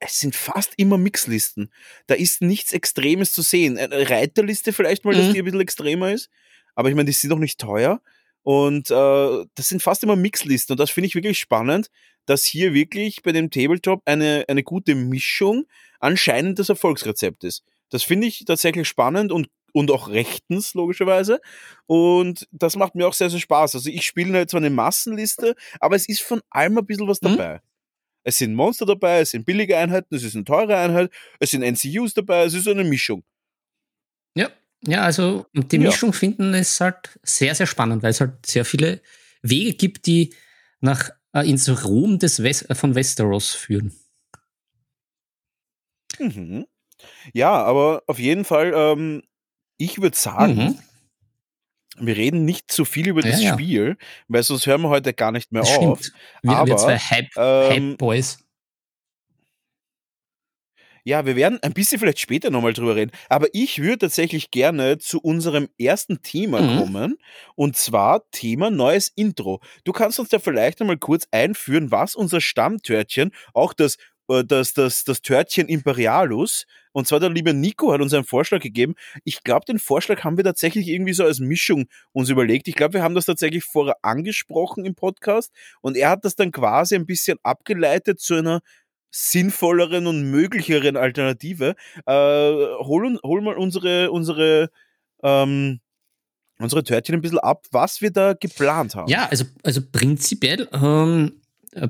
es 0.00 0.18
sind 0.18 0.34
fast 0.34 0.72
immer 0.78 0.98
Mixlisten. 0.98 1.72
Da 2.08 2.14
ist 2.16 2.42
nichts 2.42 2.72
Extremes 2.72 3.32
zu 3.32 3.42
sehen. 3.42 3.78
Eine 3.78 4.10
Reiterliste 4.10 4.72
vielleicht 4.72 5.04
mal, 5.04 5.14
dass 5.14 5.28
Mhm. 5.28 5.32
die 5.34 5.38
ein 5.40 5.44
bisschen 5.44 5.60
extremer 5.60 6.10
ist, 6.12 6.28
aber 6.74 6.88
ich 6.88 6.96
meine, 6.96 7.06
die 7.06 7.12
sind 7.12 7.30
doch 7.30 7.38
nicht 7.38 7.60
teuer. 7.60 8.00
Und 8.42 8.90
äh, 8.90 9.44
das 9.54 9.68
sind 9.68 9.80
fast 9.84 10.02
immer 10.02 10.16
Mixlisten. 10.16 10.74
Und 10.74 10.80
das 10.80 10.90
finde 10.90 11.06
ich 11.06 11.14
wirklich 11.14 11.38
spannend, 11.38 11.88
dass 12.26 12.44
hier 12.44 12.74
wirklich 12.74 13.22
bei 13.22 13.30
dem 13.30 13.50
Tabletop 13.50 14.02
eine, 14.04 14.44
eine 14.48 14.64
gute 14.64 14.96
Mischung 14.96 15.66
anscheinend 16.00 16.58
das 16.58 16.68
Erfolgsrezept 16.68 17.44
ist. 17.44 17.62
Das 17.90 18.02
finde 18.02 18.26
ich 18.26 18.44
tatsächlich 18.44 18.88
spannend 18.88 19.30
und, 19.30 19.48
und 19.72 19.92
auch 19.92 20.08
rechtens, 20.08 20.74
logischerweise. 20.74 21.40
Und 21.86 22.48
das 22.50 22.74
macht 22.74 22.96
mir 22.96 23.06
auch 23.06 23.14
sehr, 23.14 23.30
sehr 23.30 23.38
Spaß. 23.38 23.76
Also 23.76 23.88
ich 23.90 24.04
spiele 24.04 24.46
zwar 24.48 24.58
eine 24.58 24.70
Massenliste, 24.70 25.54
aber 25.78 25.94
es 25.94 26.08
ist 26.08 26.22
von 26.22 26.40
allem 26.50 26.78
ein 26.78 26.86
bisschen 26.86 27.06
was 27.06 27.22
Mhm. 27.22 27.28
Es 28.24 28.38
sind 28.38 28.54
Monster 28.54 28.86
dabei, 28.86 29.20
es 29.20 29.30
sind 29.30 29.44
billige 29.44 29.76
Einheiten, 29.76 30.14
es 30.14 30.22
ist 30.22 30.34
eine 30.36 30.44
teure 30.44 30.76
Einheit, 30.76 31.10
es 31.40 31.50
sind 31.50 31.62
NCUs 31.62 32.14
dabei, 32.14 32.44
es 32.44 32.54
ist 32.54 32.64
so 32.64 32.70
eine 32.70 32.84
Mischung. 32.84 33.24
Ja, 34.36 34.48
ja, 34.84 35.02
also 35.02 35.46
die 35.54 35.76
Ja. 35.76 35.90
Mischung 35.90 36.12
finden 36.12 36.54
ist 36.54 36.80
halt 36.80 37.18
sehr, 37.22 37.54
sehr 37.54 37.66
spannend, 37.66 38.02
weil 38.02 38.10
es 38.10 38.20
halt 38.20 38.46
sehr 38.46 38.64
viele 38.64 39.00
Wege 39.42 39.74
gibt, 39.74 40.06
die 40.06 40.34
nach 40.80 41.10
äh, 41.34 41.48
ins 41.48 41.84
Rom 41.84 42.18
des 42.18 42.42
West, 42.42 42.68
äh, 42.70 42.74
von 42.74 42.94
Westeros 42.94 43.50
führen. 43.54 43.92
Mhm. 46.18 46.66
Ja, 47.32 47.52
aber 47.52 48.02
auf 48.06 48.18
jeden 48.18 48.44
Fall, 48.44 48.72
ähm, 48.74 49.22
ich 49.78 50.00
würde 50.00 50.16
sagen, 50.16 50.54
Mhm. 50.54 50.78
Wir 51.98 52.16
reden 52.16 52.44
nicht 52.44 52.70
zu 52.72 52.84
viel 52.84 53.08
über 53.08 53.22
das 53.22 53.42
Ja, 53.42 53.50
ja. 53.50 53.52
Spiel, 53.54 53.96
weil 54.28 54.42
sonst 54.42 54.66
hören 54.66 54.82
wir 54.82 54.88
heute 54.88 55.12
gar 55.14 55.32
nicht 55.32 55.52
mehr 55.52 55.62
Das 55.62 55.70
auf. 55.70 56.00
stimmt. 56.00 56.12
Wir, 56.42 56.50
wir 56.50 56.56
aber, 56.58 56.76
zwei 56.76 56.98
Hype, 56.98 57.28
ähm, 57.36 57.90
Hype 57.90 57.98
Boys. 57.98 58.38
Ja, 61.04 61.26
wir 61.26 61.34
werden 61.34 61.58
ein 61.62 61.72
bisschen 61.72 61.98
vielleicht 61.98 62.20
später 62.20 62.50
nochmal 62.50 62.74
drüber 62.74 62.94
reden. 62.94 63.10
Aber 63.28 63.48
ich 63.52 63.80
würde 63.82 63.98
tatsächlich 63.98 64.52
gerne 64.52 64.98
zu 64.98 65.18
unserem 65.20 65.68
ersten 65.76 66.22
Thema 66.22 66.60
Mhm. 66.60 66.78
kommen. 66.78 67.16
Und 67.56 67.76
zwar 67.76 68.22
Thema 68.30 68.70
neues 68.70 69.08
Intro. 69.08 69.60
Du 69.84 69.90
kannst 69.92 70.20
uns 70.20 70.28
da 70.28 70.38
vielleicht 70.38 70.80
einmal 70.80 70.98
kurz 70.98 71.26
einführen, 71.32 71.90
was 71.90 72.14
unser 72.14 72.40
Stammtörtchen, 72.40 73.32
auch 73.52 73.72
das, 73.72 73.96
das, 74.28 74.74
das, 74.74 75.04
das 75.04 75.22
Törtchen 75.22 75.68
Imperialus, 75.68 76.66
und 76.92 77.06
zwar 77.06 77.20
der 77.20 77.30
liebe 77.30 77.54
Nico 77.54 77.92
hat 77.92 78.00
uns 78.00 78.12
einen 78.14 78.24
Vorschlag 78.24 78.60
gegeben. 78.60 78.94
Ich 79.24 79.42
glaube, 79.42 79.64
den 79.64 79.78
Vorschlag 79.78 80.24
haben 80.24 80.36
wir 80.36 80.44
tatsächlich 80.44 80.88
irgendwie 80.88 81.14
so 81.14 81.24
als 81.24 81.40
Mischung 81.40 81.86
uns 82.12 82.28
überlegt. 82.28 82.68
Ich 82.68 82.74
glaube, 82.74 82.94
wir 82.94 83.02
haben 83.02 83.14
das 83.14 83.24
tatsächlich 83.24 83.64
vorher 83.64 83.96
angesprochen 84.02 84.84
im 84.84 84.94
Podcast 84.94 85.52
und 85.80 85.96
er 85.96 86.10
hat 86.10 86.24
das 86.24 86.36
dann 86.36 86.52
quasi 86.52 86.94
ein 86.94 87.06
bisschen 87.06 87.38
abgeleitet 87.42 88.20
zu 88.20 88.34
einer 88.34 88.60
sinnvolleren 89.10 90.06
und 90.06 90.30
möglicheren 90.30 90.96
Alternative. 90.96 91.74
Äh, 92.06 92.12
hol, 92.12 93.18
hol 93.22 93.42
mal 93.42 93.56
unsere, 93.56 94.10
unsere, 94.10 94.70
ähm, 95.22 95.80
unsere 96.58 96.82
Törtchen 96.82 97.16
ein 97.16 97.20
bisschen 97.20 97.38
ab, 97.38 97.66
was 97.70 98.00
wir 98.00 98.10
da 98.10 98.32
geplant 98.32 98.94
haben. 98.94 99.08
Ja, 99.08 99.26
also, 99.26 99.44
also 99.62 99.80
prinzipiell, 99.92 100.68
ähm, 100.72 101.32
äh, 101.34 101.41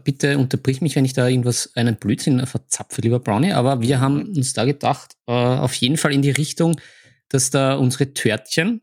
bitte 0.04 0.38
unterbrich 0.38 0.80
mich, 0.80 0.96
wenn 0.96 1.04
ich 1.04 1.12
da 1.12 1.26
irgendwas, 1.26 1.72
einen 1.74 1.96
Blödsinn 1.96 2.46
verzapfe, 2.46 3.00
lieber 3.00 3.20
Brownie, 3.20 3.52
aber 3.52 3.80
wir 3.80 4.00
haben 4.00 4.26
uns 4.36 4.52
da 4.52 4.64
gedacht, 4.64 5.16
äh, 5.26 5.32
auf 5.32 5.74
jeden 5.74 5.96
Fall 5.96 6.12
in 6.12 6.22
die 6.22 6.30
Richtung, 6.30 6.80
dass 7.28 7.50
da 7.50 7.74
unsere 7.74 8.12
Törtchen 8.12 8.82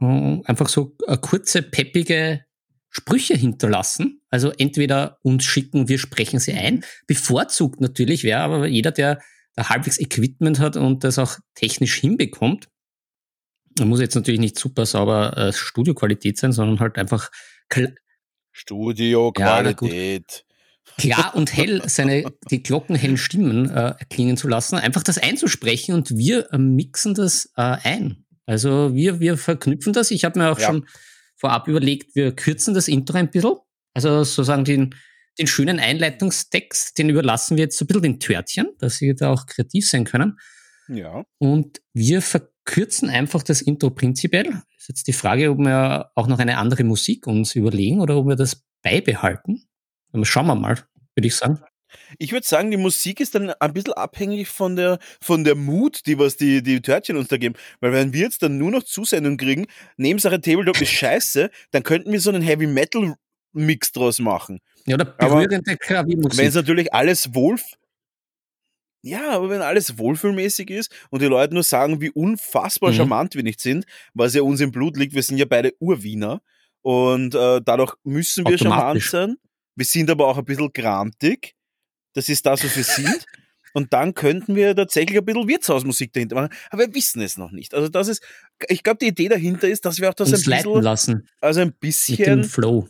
äh, 0.00 0.38
einfach 0.44 0.68
so 0.68 0.96
äh, 1.06 1.16
kurze, 1.16 1.62
peppige 1.62 2.44
Sprüche 2.90 3.34
hinterlassen. 3.34 4.20
Also 4.30 4.50
entweder 4.50 5.18
uns 5.22 5.44
schicken, 5.44 5.88
wir 5.88 5.98
sprechen 5.98 6.40
sie 6.40 6.52
ein. 6.52 6.84
Bevorzugt 7.06 7.80
natürlich 7.80 8.24
wäre 8.24 8.40
aber 8.40 8.66
jeder, 8.66 8.90
der 8.92 9.20
da 9.54 9.68
halbwegs 9.68 9.98
Equipment 9.98 10.58
hat 10.58 10.76
und 10.76 11.02
das 11.04 11.18
auch 11.18 11.38
technisch 11.54 11.94
hinbekommt. 11.94 12.68
Da 13.76 13.84
muss 13.84 14.00
jetzt 14.00 14.14
natürlich 14.14 14.40
nicht 14.40 14.58
super 14.58 14.86
sauber 14.86 15.36
äh, 15.36 15.52
Studioqualität 15.52 16.38
sein, 16.38 16.52
sondern 16.52 16.80
halt 16.80 16.98
einfach 16.98 17.30
Studio, 18.52 19.32
Ja. 19.36 19.62
Qualität. 19.62 20.44
klar 20.98 21.32
und 21.34 21.54
hell 21.56 21.82
seine 21.86 22.24
die 22.50 22.62
glockenhellen 22.62 23.16
Stimmen 23.16 23.70
äh, 23.70 23.94
erklingen 23.98 24.36
zu 24.36 24.48
lassen, 24.48 24.76
einfach 24.76 25.02
das 25.02 25.18
einzusprechen 25.18 25.94
und 25.94 26.16
wir 26.16 26.52
äh, 26.52 26.58
mixen 26.58 27.14
das 27.14 27.46
äh, 27.56 27.76
ein. 27.82 28.24
Also 28.46 28.94
wir, 28.94 29.20
wir 29.20 29.36
verknüpfen 29.38 29.92
das. 29.92 30.10
Ich 30.10 30.24
habe 30.24 30.38
mir 30.38 30.50
auch 30.50 30.58
Ja. 30.58 30.66
schon 30.66 30.86
vorab 31.36 31.68
überlegt, 31.68 32.14
wir 32.16 32.34
kürzen 32.34 32.74
das 32.74 32.88
Intro 32.88 33.16
ein 33.16 33.30
bisschen. 33.30 33.54
Also 33.94 34.24
sozusagen 34.24 34.64
den, 34.64 34.94
den 35.38 35.46
schönen 35.46 35.78
Einleitungstext, 35.80 36.98
den 36.98 37.08
überlassen 37.08 37.56
wir 37.56 37.64
jetzt 37.64 37.78
so 37.78 37.84
ein 37.84 37.88
bisschen 37.88 38.02
den 38.02 38.20
Törtchen, 38.20 38.66
dass 38.78 38.96
sie 38.96 39.14
da 39.14 39.30
auch 39.30 39.46
kreativ 39.46 39.88
sein 39.88 40.04
können. 40.04 40.38
Ja. 40.88 41.24
Und 41.38 41.80
wir 41.94 42.20
verkürzen 42.70 43.10
einfach 43.10 43.42
das 43.42 43.62
Intro 43.62 43.90
prinzipiell. 43.90 44.62
Ist 44.78 44.88
jetzt 44.88 45.08
die 45.08 45.12
Frage, 45.12 45.50
ob 45.50 45.58
wir 45.58 46.10
auch 46.14 46.26
noch 46.28 46.38
eine 46.38 46.58
andere 46.58 46.84
Musik 46.84 47.26
uns 47.26 47.54
überlegen 47.56 48.00
oder 48.00 48.16
ob 48.16 48.28
wir 48.28 48.36
das 48.36 48.62
beibehalten. 48.82 49.64
Schauen 50.22 50.46
wir 50.46 50.54
mal, 50.54 50.76
würde 51.14 51.26
ich 51.26 51.34
sagen. 51.34 51.60
Ich 52.18 52.30
würde 52.30 52.46
sagen, 52.46 52.70
die 52.70 52.76
Musik 52.76 53.18
ist 53.18 53.34
dann 53.34 53.50
ein 53.50 53.72
bisschen 53.72 53.94
abhängig 53.94 54.48
von 54.48 54.76
der, 54.76 55.00
von 55.20 55.42
der 55.42 55.56
Mut, 55.56 56.06
die 56.06 56.18
was 56.18 56.36
die, 56.36 56.62
die 56.62 56.80
Törtchen 56.80 57.16
uns 57.16 57.26
da 57.26 57.36
geben. 57.36 57.56
Weil 57.80 57.92
wenn 57.92 58.12
wir 58.12 58.20
jetzt 58.20 58.44
dann 58.44 58.58
nur 58.58 58.70
noch 58.70 58.84
Zusendungen 58.84 59.36
kriegen, 59.36 59.66
Nebensache 59.96 60.40
Tabletop 60.40 60.80
ist 60.80 60.90
scheiße, 60.92 61.50
dann 61.72 61.82
könnten 61.82 62.12
wir 62.12 62.20
so 62.20 62.30
einen 62.30 62.42
Heavy 62.42 62.68
Metal 62.68 63.16
Mix 63.52 63.90
draus 63.90 64.20
machen. 64.20 64.60
Ja, 64.86 64.94
oder 64.94 65.06
berührende 65.06 65.62
Wenn 65.64 65.78
Klaviermusik. 65.78 66.44
es 66.44 66.54
natürlich 66.54 66.94
alles 66.94 67.34
wohl. 67.34 67.58
Ja, 69.02 69.30
aber 69.30 69.48
wenn 69.48 69.62
alles 69.62 69.96
wohlfühlmäßig 69.98 70.70
ist 70.70 70.92
und 71.10 71.22
die 71.22 71.26
Leute 71.26 71.54
nur 71.54 71.62
sagen, 71.62 72.00
wie 72.00 72.10
unfassbar 72.10 72.90
Mhm. 72.90 72.96
charmant 72.96 73.34
wir 73.34 73.42
nicht 73.42 73.60
sind, 73.60 73.86
was 74.14 74.34
ja 74.34 74.42
uns 74.42 74.60
im 74.60 74.72
Blut 74.72 74.96
liegt, 74.96 75.14
wir 75.14 75.22
sind 75.22 75.38
ja 75.38 75.46
beide 75.46 75.72
Urwiener 75.80 76.42
und 76.82 77.34
äh, 77.34 77.60
dadurch 77.64 77.94
müssen 78.04 78.46
wir 78.46 78.58
charmant 78.58 79.02
sein. 79.02 79.36
Wir 79.76 79.86
sind 79.86 80.10
aber 80.10 80.26
auch 80.26 80.36
ein 80.36 80.44
bisschen 80.44 80.72
grantig. 80.72 81.54
Das 82.12 82.28
ist 82.28 82.44
das, 82.44 82.62
was 82.64 82.76
wir 82.76 82.84
sind. 82.84 83.26
Und 83.72 83.92
dann 83.92 84.14
könnten 84.14 84.56
wir 84.56 84.74
tatsächlich 84.74 85.16
ein 85.16 85.24
bisschen 85.24 85.46
Wirtshausmusik 85.46 86.12
dahinter 86.12 86.34
machen. 86.34 86.52
Aber 86.70 86.82
wir 86.88 86.92
wissen 86.92 87.22
es 87.22 87.36
noch 87.36 87.52
nicht. 87.52 87.72
Also 87.72 87.88
das 87.88 88.08
ist, 88.08 88.20
ich 88.68 88.82
glaube, 88.82 88.98
die 88.98 89.06
Idee 89.06 89.28
dahinter 89.28 89.68
ist, 89.68 89.84
dass 89.84 90.00
wir 90.00 90.08
auch 90.10 90.14
das 90.14 90.32
uns 90.32 90.44
ein 90.48 90.56
bisschen, 90.56 90.82
lassen 90.82 91.28
also 91.40 91.60
ein 91.60 91.68
mit 91.68 91.76
dem 91.76 91.78
bisschen 91.78 92.44
Flow. 92.44 92.88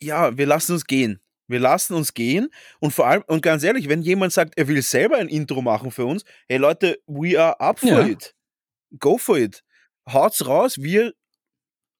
ja, 0.00 0.36
wir 0.36 0.46
lassen 0.46 0.72
uns 0.72 0.86
gehen. 0.86 1.20
Wir 1.46 1.60
lassen 1.60 1.94
uns 1.94 2.14
gehen 2.14 2.48
und 2.80 2.92
vor 2.92 3.06
allem, 3.06 3.22
und 3.26 3.42
ganz 3.42 3.62
ehrlich, 3.62 3.88
wenn 3.88 4.02
jemand 4.02 4.32
sagt, 4.32 4.54
er 4.56 4.68
will 4.68 4.80
selber 4.82 5.16
ein 5.18 5.28
Intro 5.28 5.62
machen 5.62 5.90
für 5.90 6.06
uns, 6.06 6.24
hey 6.48 6.58
Leute, 6.58 6.98
we 7.06 7.40
are 7.40 7.58
up 7.60 7.78
for 7.80 7.88
Ja. 7.88 8.06
it. 8.06 8.34
Go 8.98 9.18
for 9.18 9.38
it. 9.38 9.62
Haut's 10.08 10.46
raus, 10.46 10.78
wir 10.78 11.12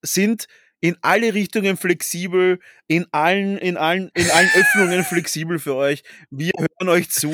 sind 0.03 0.47
in 0.85 0.99
alle 1.01 1.33
Richtungen 1.33 1.79
flexibel, 1.79 2.59
in 2.89 3.07
allen, 3.11 3.57
in 3.57 3.79
allen, 3.79 4.11
in 4.15 4.31
allen 4.31 4.51
Öffnungen 4.55 5.03
flexibel 5.03 5.59
für 5.59 5.77
euch. 5.77 6.03
Wir 6.29 6.51
hören 6.59 6.91
euch 6.91 7.09
zu 7.09 7.33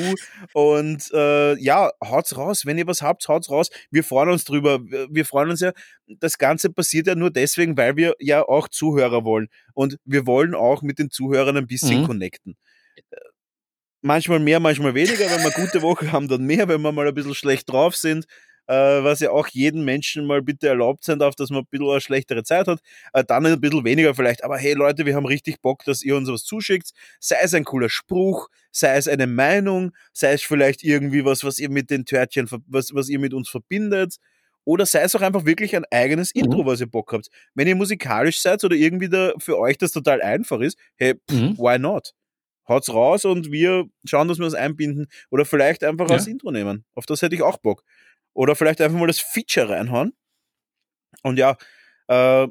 und 0.53 1.11
äh, 1.13 1.57
ja, 1.61 1.91
haut's 2.01 2.37
raus. 2.37 2.65
Wenn 2.65 2.77
ihr 2.77 2.87
was 2.87 3.01
habt, 3.01 3.27
haut's 3.27 3.49
raus. 3.49 3.69
Wir 3.89 4.05
freuen 4.05 4.29
uns 4.29 4.45
drüber. 4.45 4.79
Wir 4.85 5.25
freuen 5.25 5.49
uns 5.49 5.59
ja, 5.59 5.73
das 6.07 6.37
Ganze 6.37 6.69
passiert 6.69 7.07
ja 7.07 7.15
nur 7.15 7.29
deswegen, 7.29 7.75
weil 7.75 7.97
wir 7.97 8.15
ja 8.19 8.41
auch 8.41 8.69
Zuhörer 8.69 9.25
wollen. 9.25 9.49
Und 9.73 9.97
wir 10.05 10.25
wollen 10.25 10.55
auch 10.55 10.81
mit 10.81 10.97
den 10.97 11.09
Zuhörern 11.11 11.57
ein 11.57 11.67
bisschen 11.67 12.03
Mhm. 12.03 12.05
connecten. 12.07 12.55
Äh, 13.09 13.17
Manchmal 14.03 14.39
mehr, 14.39 14.59
manchmal 14.61 14.95
weniger. 14.95 15.19
Wenn 15.29 15.43
wir 15.43 15.53
eine 15.55 15.65
gute 15.65 15.81
Woche 15.83 16.11
haben, 16.11 16.27
dann 16.29 16.43
mehr. 16.45 16.67
Wenn 16.69 16.81
wir 16.81 16.91
mal 16.93 17.07
ein 17.07 17.13
bisschen 17.13 17.35
schlecht 17.35 17.69
drauf 17.69 17.95
sind, 17.97 18.25
was 18.73 19.19
ja 19.19 19.31
auch 19.31 19.47
jedem 19.47 19.83
Menschen 19.85 20.25
mal 20.25 20.41
bitte 20.41 20.67
erlaubt 20.67 21.03
sein 21.03 21.19
darf, 21.19 21.35
dass 21.35 21.49
man 21.49 21.61
ein 21.61 21.67
bisschen 21.69 21.89
eine 21.89 22.01
schlechtere 22.01 22.43
Zeit 22.43 22.67
hat, 22.67 22.79
äh, 23.13 23.23
dann 23.23 23.45
ein 23.45 23.59
bisschen 23.59 23.83
weniger 23.83 24.15
vielleicht. 24.15 24.43
Aber 24.43 24.57
hey 24.57 24.73
Leute, 24.73 25.05
wir 25.05 25.15
haben 25.15 25.25
richtig 25.25 25.61
Bock, 25.61 25.83
dass 25.85 26.01
ihr 26.03 26.15
uns 26.15 26.29
was 26.29 26.43
zuschickt. 26.43 26.91
Sei 27.19 27.37
es 27.41 27.53
ein 27.53 27.63
cooler 27.65 27.89
Spruch, 27.89 28.47
sei 28.71 28.95
es 28.95 29.07
eine 29.07 29.27
Meinung, 29.27 29.91
sei 30.13 30.33
es 30.33 30.41
vielleicht 30.43 30.83
irgendwie 30.83 31.25
was, 31.25 31.43
was 31.43 31.59
ihr 31.59 31.69
mit 31.69 31.89
den 31.89 32.05
Törtchen, 32.05 32.47
was, 32.67 32.93
was 32.93 33.09
ihr 33.09 33.19
mit 33.19 33.33
uns 33.33 33.49
verbindet. 33.49 34.15
Oder 34.63 34.85
sei 34.85 35.01
es 35.01 35.15
auch 35.15 35.21
einfach 35.21 35.45
wirklich 35.45 35.75
ein 35.75 35.85
eigenes 35.89 36.35
Mhm. 36.35 36.41
Intro, 36.43 36.65
was 36.67 36.79
ihr 36.81 36.87
Bock 36.87 37.11
habt. 37.13 37.29
Wenn 37.55 37.67
ihr 37.67 37.75
musikalisch 37.75 38.39
seid 38.41 38.63
oder 38.63 38.75
irgendwie 38.75 39.09
da 39.09 39.33
für 39.39 39.57
euch 39.57 39.77
das 39.79 39.91
total 39.91 40.21
einfach 40.21 40.59
ist, 40.61 40.77
hey, 40.97 41.15
pff, 41.15 41.35
Mhm. 41.35 41.57
why 41.57 41.79
not? 41.79 42.11
Haut's 42.69 42.93
raus 42.93 43.25
und 43.25 43.51
wir 43.51 43.85
schauen, 44.05 44.27
dass 44.27 44.37
wir 44.37 44.45
das 44.45 44.53
einbinden 44.53 45.07
oder 45.31 45.45
vielleicht 45.45 45.83
einfach 45.83 46.07
Ja. 46.07 46.15
als 46.15 46.27
Intro 46.27 46.51
nehmen. 46.51 46.85
Auf 46.93 47.07
das 47.07 47.21
hätte 47.23 47.33
ich 47.33 47.41
auch 47.41 47.57
Bock. 47.57 47.83
Oder 48.33 48.55
vielleicht 48.55 48.81
einfach 48.81 48.97
mal 48.99 49.07
das 49.07 49.19
Feature 49.19 49.69
reinhauen. 49.69 50.13
Und 51.23 51.37
ja, 51.37 51.57
äh, 52.07 52.47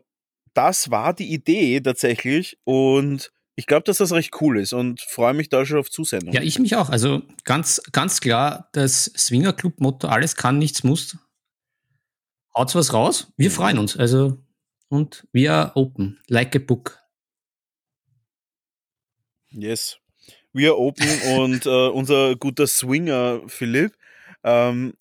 das 0.55 0.91
war 0.91 1.15
die 1.15 1.33
Idee 1.33 1.81
tatsächlich 1.81 2.59
und 2.65 3.33
ich 3.57 3.67
glaube, 3.67 3.85
dass 3.85 3.99
das 3.99 4.13
recht 4.13 4.41
cool 4.41 4.59
ist 4.59 4.73
und 4.73 5.01
freue 5.01 5.35
mich 5.35 5.49
da 5.49 5.65
schon 5.67 5.79
auf 5.79 5.91
Zusendung. 5.91 6.33
Ja, 6.33 6.41
ich 6.43 6.59
mich 6.59 6.77
auch. 6.77 6.89
Also 6.89 7.23
ganz, 7.45 7.83
ganz 7.93 8.21
klar, 8.21 8.69
das 8.73 9.05
Swinger 9.17 9.53
Club 9.53 9.81
Motto, 9.81 10.09
alles 10.09 10.35
kann, 10.37 10.59
nichts 10.59 10.83
muss. 10.83 11.19
Haut's 12.55 12.75
was 12.75 12.93
raus. 12.93 13.33
Wir 13.37 13.51
Mhm. 13.51 13.55
freuen 13.55 13.79
uns. 13.79 13.97
Also, 13.97 14.39
und 14.89 15.27
wir 15.33 15.53
are 15.53 15.73
open, 15.77 16.19
like 16.27 16.57
a 16.57 16.59
book. 16.59 16.99
Yes. 19.51 19.99
Wir 20.53 20.77
open 20.79 21.07
und 21.37 21.67
äh, 21.67 21.89
unser 21.89 22.37
guter 22.37 22.67
Swinger 22.67 23.43
Philipp 23.47 23.97
ähm, 24.43 24.95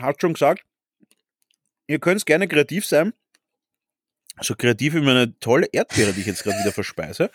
hat 0.00 0.20
schon 0.20 0.34
gesagt, 0.34 0.64
ihr 1.86 1.98
könnt 1.98 2.24
gerne 2.26 2.48
kreativ 2.48 2.86
sein. 2.86 3.12
So 4.40 4.54
kreativ 4.56 4.94
wie 4.94 5.00
meine 5.00 5.38
tolle 5.38 5.68
Erdbeere, 5.72 6.12
die 6.12 6.20
ich 6.20 6.26
jetzt 6.26 6.42
gerade 6.42 6.58
wieder 6.58 6.72
verspeise. 6.72 7.30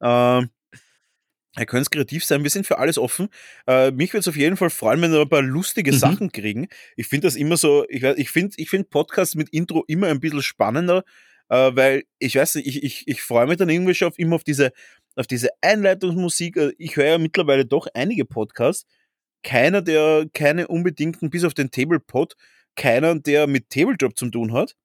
Ähm, 0.00 0.50
ihr 1.58 1.66
könnt 1.66 1.90
kreativ 1.90 2.24
sein, 2.24 2.42
wir 2.44 2.50
sind 2.50 2.66
für 2.66 2.78
alles 2.78 2.98
offen. 2.98 3.28
Äh, 3.66 3.90
mich 3.90 4.12
würde 4.12 4.20
es 4.20 4.28
auf 4.28 4.36
jeden 4.36 4.56
Fall 4.56 4.70
freuen, 4.70 5.00
wenn 5.02 5.12
wir 5.12 5.22
ein 5.22 5.28
paar 5.28 5.42
lustige 5.42 5.92
Mhm. 5.92 5.96
Sachen 5.96 6.32
kriegen. 6.32 6.68
Ich 6.96 7.08
finde 7.08 7.26
das 7.26 7.34
immer 7.34 7.56
so, 7.56 7.84
ich, 7.88 8.02
weiß- 8.02 8.16
ich 8.16 8.30
finde 8.30 8.54
ich 8.58 8.70
find 8.70 8.90
Podcasts 8.90 9.34
mit 9.34 9.48
Intro 9.50 9.82
immer 9.88 10.06
ein 10.08 10.20
bisschen 10.20 10.42
spannender, 10.42 11.02
äh, 11.48 11.72
weil 11.74 12.04
ich 12.18 12.36
weiß 12.36 12.56
nicht, 12.56 12.66
ich, 12.68 12.82
ich, 12.84 13.08
ich 13.08 13.22
freue 13.22 13.46
mich 13.46 13.56
dann 13.56 13.68
irgendwie 13.70 13.94
schon 13.94 14.08
auf, 14.08 14.18
immer 14.18 14.36
auf 14.36 14.44
diese, 14.44 14.72
auf 15.16 15.26
diese 15.26 15.48
Einleitungsmusik. 15.62 16.56
Äh, 16.58 16.72
Ich 16.78 16.96
höre 16.96 17.06
ja 17.06 17.18
mittlerweile 17.18 17.64
doch 17.66 17.88
einige 17.94 18.24
Podcasts. 18.24 18.86
Keiner, 19.42 19.82
der 19.82 20.26
keine 20.32 20.68
unbedingten, 20.68 21.30
bis 21.30 21.44
auf 21.44 21.54
den 21.54 21.70
Tablepod, 21.70 22.34
keiner, 22.74 23.14
der 23.18 23.46
mit 23.46 23.70
Tabletop 23.70 24.16
zu 24.18 24.28
tun 24.30 24.52
hat. 24.52 24.76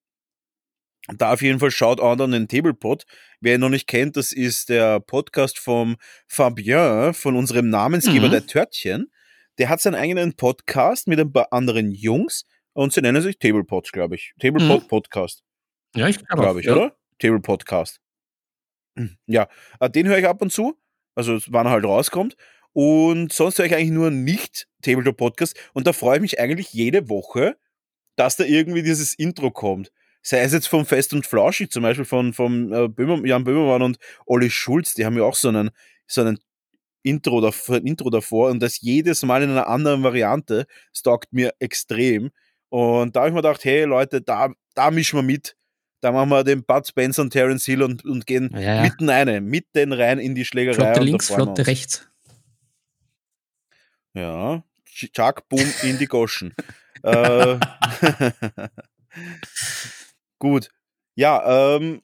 Da 1.18 1.34
auf 1.34 1.42
jeden 1.42 1.60
Fall 1.60 1.72
schaut 1.72 2.00
an 2.00 2.22
an 2.22 2.32
den 2.32 2.48
Tablepod. 2.48 3.06
Wer 3.40 3.56
ihn 3.56 3.62
noch 3.62 3.70
nicht 3.70 3.88
kennt, 3.88 4.16
das 4.18 4.32
ist 4.32 4.70
der 4.70 5.00
Podcast 5.00 5.58
vom 5.58 5.98
Fabien, 6.28 7.14
von 7.14 7.36
unserem 7.36 7.70
Namensgeber 7.70 8.28
Mhm. 8.28 8.32
der 8.32 8.46
Törtchen. 8.46 9.12
Der 9.58 9.70
hat 9.70 9.82
seinen 9.82 9.96
eigenen 9.96 10.36
Podcast 10.36 11.08
mit 11.08 11.20
ein 11.20 11.34
paar 11.34 11.52
anderen 11.52 11.92
Jungs 11.92 12.46
und 12.74 12.94
sie 12.94 13.02
nennen 13.02 13.22
sich 13.22 13.40
Tablepod, 13.40 13.92
glaube 13.92 14.16
ich. 14.16 14.34
Tablepod 14.40 14.84
Mhm. 14.84 14.88
Podcast, 14.88 15.44
Ja, 15.96 16.08
ich 16.08 16.18
glaube 16.24 16.42
glaube 16.44 16.60
ich, 16.62 16.68
ja. 16.68 16.74
oder? 16.76 16.96
Table 17.20 17.40
Podcast. 17.42 18.00
Ja, 19.26 19.48
äh, 19.80 19.90
den 19.90 20.08
höre 20.08 20.18
ich 20.20 20.28
ab 20.28 20.42
und 20.42 20.52
zu, 20.52 20.78
also 21.16 21.40
wann 21.48 21.66
er 21.66 21.72
halt 21.72 21.86
rauskommt. 21.86 22.36
Und 22.74 23.34
sonst 23.34 23.58
höre 23.60 23.66
ich 23.66 23.76
eigentlich 23.76 23.92
nur 23.92 24.12
nicht 24.12 24.68
Tabletop-Podcast. 24.82 25.56
Und 25.74 25.88
da 25.88 25.94
freue 25.94 26.18
ich 26.18 26.22
mich 26.22 26.40
eigentlich 26.40 26.74
jede 26.74 27.10
Woche, 27.10 27.58
dass 28.16 28.36
da 28.36 28.44
irgendwie 28.44 28.84
dieses 28.84 29.14
Intro 29.14 29.52
kommt. 29.52 29.92
Sei 30.22 30.40
es 30.42 30.54
jetzt 30.54 30.68
vom 30.68 30.86
Fest 30.86 31.14
und 31.14 31.26
Flauschig, 31.26 31.72
zum 31.72 31.84
Beispiel 31.84 32.06
von, 32.06 32.34
von 32.34 32.72
äh, 32.72 32.88
Böhmer, 32.88 33.26
Jan 33.26 33.44
Böhmermann 33.44 33.82
und 33.82 33.98
Olli 34.26 34.52
Schulz, 34.52 34.94
die 34.94 35.06
haben 35.06 35.18
ja 35.18 35.24
auch 35.24 35.36
so 35.36 35.48
einen, 35.48 35.72
so 36.06 36.22
einen 36.22 36.38
Intro, 37.04 37.42
davor, 37.42 37.78
Intro 37.78 38.10
davor 38.12 38.52
und 38.52 38.62
das 38.62 38.82
jedes 38.82 39.24
Mal 39.24 39.42
in 39.42 39.50
einer 39.50 39.68
anderen 39.68 40.04
Variante. 40.04 40.68
stalkt 40.94 41.34
mir 41.34 41.54
extrem. 41.60 42.30
Und 42.70 43.16
da 43.16 43.22
habe 43.22 43.30
ich 43.30 43.34
mir 43.34 43.42
gedacht, 43.42 43.66
hey 43.66 43.84
Leute, 43.84 44.22
da, 44.22 44.50
da 44.76 44.92
mischen 44.92 45.18
wir 45.18 45.24
mit. 45.24 45.56
Da 46.02 46.12
machen 46.12 46.30
wir 46.30 46.44
den 46.44 46.64
Bud 46.64 46.88
Spencer 46.88 47.22
und 47.22 47.32
Terence 47.32 47.66
Hill 47.66 47.84
und, 47.84 48.06
und 48.06 48.26
gehen 48.26 48.50
Ja, 48.54 48.76
ja. 48.76 48.82
mitten 48.82 49.10
rein, 49.10 49.44
mitten 49.46 49.94
rein 49.94 50.20
in 50.20 50.34
die 50.36 50.46
Schlägerei. 50.46 50.76
Flotte 50.76 51.02
links, 51.02 51.28
Flotte 51.28 51.68
rechts. 51.68 52.08
Ja, 54.14 54.64
Chuck, 54.86 55.50
boom, 55.50 55.74
in 55.84 55.98
die 55.98 56.08
Goschen. 56.08 56.54
äh, 57.04 57.60
gut. 60.40 60.70
Ja, 61.16 61.76
ähm, 61.76 62.02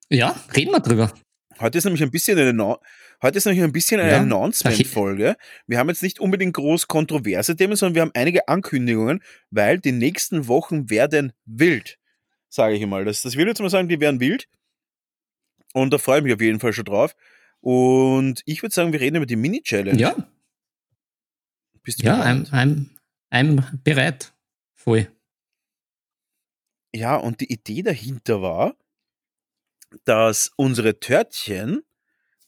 ja, 0.09 0.31
reden 0.57 0.73
wir 0.73 0.81
drüber. 0.81 1.13
Heute 1.61 1.79
ist 1.79 1.85
nämlich 1.85 2.03
ein 2.03 2.11
bisschen 2.11 2.37
eine, 2.39 2.79
heute 3.23 3.39
ist 3.39 3.45
nämlich 3.45 3.63
ein 3.63 3.71
bisschen 3.71 4.01
eine 4.01 4.11
Ja, 4.13 4.19
Announcement-Folge. 4.21 5.37
Wir 5.67 5.79
haben 5.79 5.89
jetzt 5.89 6.03
nicht 6.03 6.19
unbedingt 6.19 6.55
groß 6.55 6.89
kontroverse 6.89 7.55
Themen, 7.55 7.77
sondern 7.77 7.95
wir 7.95 8.03
haben 8.03 8.11
einige 8.15 8.49
Ankündigungen, 8.49 9.23
weil 9.51 9.79
die 9.79 9.93
nächsten 9.93 10.49
Wochen 10.49 10.91
werden 10.91 11.33
wild, 11.45 11.99
sage 12.49 12.75
ich 12.77 12.87
mal. 12.87 13.05
Das, 13.05 13.23
das 13.23 13.37
will 13.37 13.43
ich 13.43 13.49
jetzt 13.51 13.61
mal 13.61 13.71
sagen, 13.71 13.89
die 13.89 14.01
werden 14.01 14.19
wild. 14.21 14.49
Und 15.75 15.93
da 15.93 15.99
freue 15.99 16.19
ich 16.19 16.25
mich 16.25 16.35
auf 16.35 16.41
jeden 16.41 16.59
Fall 16.61 16.73
schon 16.73 16.87
drauf. 16.87 17.15
Und 17.61 18.43
ich 18.47 18.63
würde 18.63 18.75
sagen, 18.75 18.93
wir 18.93 19.01
reden 19.01 19.17
über 19.17 19.27
die 19.27 19.37
Mini-Challenge. 19.37 20.01
Ja, 20.01 20.17
Bist 21.83 22.01
du 22.03 22.07
ja, 22.07 22.21
I'm, 22.25 22.45
bereit? 22.51 22.53
I'm, 22.53 22.87
I'm 23.31 23.79
bereit. 23.85 24.33
Voll. 24.75 25.09
Ja, 26.95 27.17
und 27.17 27.41
die 27.41 27.53
Idee 27.53 27.83
dahinter 27.83 28.43
war, 28.43 28.75
dass 30.05 30.51
unsere 30.57 30.99
Törtchen 30.99 31.83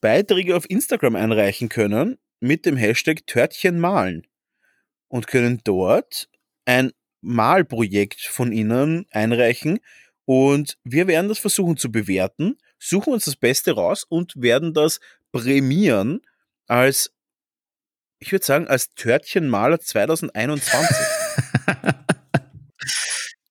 Beiträge 0.01 0.57
auf 0.57 0.69
Instagram 0.69 1.17
einreichen 1.17 1.69
können 1.69 2.19
mit 2.41 2.67
dem 2.67 2.77
Hashtag 2.77 3.27
Törtchen 3.27 3.79
malen 3.79 4.27
und 5.09 5.29
können 5.29 5.61
dort 5.63 6.29
ein 6.65 6.93
Malprojekt 7.21 8.21
von 8.21 8.53
ihnen 8.53 9.07
einreichen 9.11 9.79
und 10.25 10.77
wir 10.83 11.07
werden 11.07 11.29
das 11.29 11.39
versuchen 11.39 11.77
zu 11.77 11.93
bewerten, 11.93 12.59
suchen 12.79 13.13
uns 13.13 13.25
das 13.27 13.37
Beste 13.37 13.73
raus 13.73 14.05
und 14.09 14.35
werden 14.37 14.75
das 14.75 14.99
prämieren 15.31 16.23
als, 16.67 17.13
ich 18.19 18.33
würde 18.33 18.45
sagen, 18.45 18.67
als 18.67 18.91
Törtchenmaler 18.95 19.79
2021. 19.81 20.97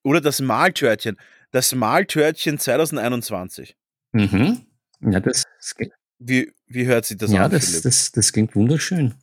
Oder 0.04 0.22
das 0.22 0.42
Maltörtchen. 0.42 1.18
Das 1.52 1.74
Maltörtchen 1.74 2.58
2021. 2.58 3.76
mhm. 4.14 4.66
Ja, 5.02 5.20
das, 5.20 5.46
das, 5.58 5.76
Wie, 6.20 6.54
wie 6.68 6.86
hört 6.86 7.06
sich 7.06 7.18
das 7.18 7.32
ja, 7.32 7.46
an, 7.46 7.52
das, 7.52 7.66
Philipp? 7.66 7.84
das, 7.84 8.12
das 8.12 8.32
klingt 8.32 8.56
wunderschön. 8.56 9.16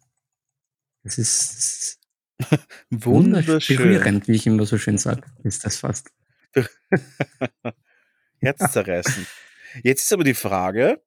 Das 1.05 1.19
ist, 1.19 1.99
das 2.39 2.59
ist 2.59 2.67
wunderschön. 2.91 3.77
Berührend, 3.77 4.29
wie 4.29 4.35
ich 4.35 4.47
immer 4.47 4.67
so 4.67 4.77
schön 4.77 4.99
sage, 4.99 5.23
ist 5.45 5.65
das 5.65 5.79
fast. 5.79 6.11
Herzzerreißend. 8.41 9.27
Jetzt 9.83 10.03
ist 10.03 10.13
aber 10.13 10.25
die 10.25 10.35
Frage, 10.35 11.01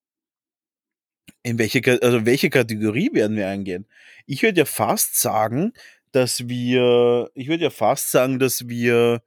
in 1.44 1.58
welche, 1.58 1.82
also 2.02 2.26
welche 2.26 2.50
Kategorie 2.50 3.10
werden 3.14 3.36
wir 3.36 3.48
eingehen? 3.48 3.88
Ich 4.26 4.44
würde 4.44 4.60
ja 4.60 4.66
fast 4.66 5.20
sagen, 5.20 5.74
dass 6.12 6.48
wir, 6.48 7.30
ich 7.34 7.48
würde 7.48 7.64
ja 7.64 7.70
fast 7.70 8.12
sagen, 8.12 8.40
dass 8.40 8.68
wir 8.68 9.22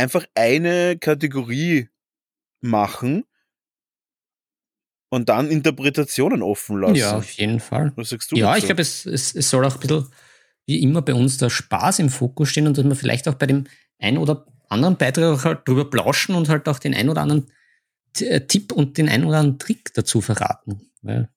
einfach 0.00 0.24
eine 0.34 0.98
Kategorie 0.98 1.88
machen 2.60 3.24
und 5.10 5.28
dann 5.28 5.50
Interpretationen 5.50 6.42
offen 6.42 6.80
lassen. 6.80 6.96
Ja, 6.96 7.18
auf 7.18 7.30
jeden 7.32 7.60
Fall. 7.60 7.92
Was 7.96 8.10
sagst 8.10 8.32
du 8.32 8.36
Ja, 8.36 8.56
ich 8.56 8.64
glaube, 8.64 8.82
es, 8.82 9.06
es, 9.06 9.34
es 9.34 9.50
soll 9.50 9.64
auch 9.64 9.74
ein 9.74 9.80
bisschen 9.80 10.06
wie 10.66 10.82
immer 10.82 11.02
bei 11.02 11.14
uns 11.14 11.38
der 11.38 11.50
Spaß 11.50 11.98
im 11.98 12.10
Fokus 12.10 12.48
stehen 12.48 12.66
und 12.66 12.78
dass 12.78 12.84
wir 12.84 12.94
vielleicht 12.94 13.26
auch 13.28 13.34
bei 13.34 13.46
dem 13.46 13.64
einen 13.98 14.18
oder 14.18 14.46
anderen 14.68 14.96
Beitrag 14.96 15.24
auch 15.24 15.44
halt 15.44 15.66
drüber 15.66 15.90
plauschen 15.90 16.34
und 16.34 16.48
halt 16.48 16.68
auch 16.68 16.78
den 16.78 16.94
einen 16.94 17.08
oder 17.08 17.22
anderen 17.22 17.50
äh, 18.20 18.40
Tipp 18.42 18.72
und 18.72 18.96
den 18.96 19.08
einen 19.08 19.24
oder 19.24 19.38
anderen 19.38 19.58
Trick 19.58 19.92
dazu 19.94 20.20
verraten. 20.20 20.80
Weil 21.02 21.28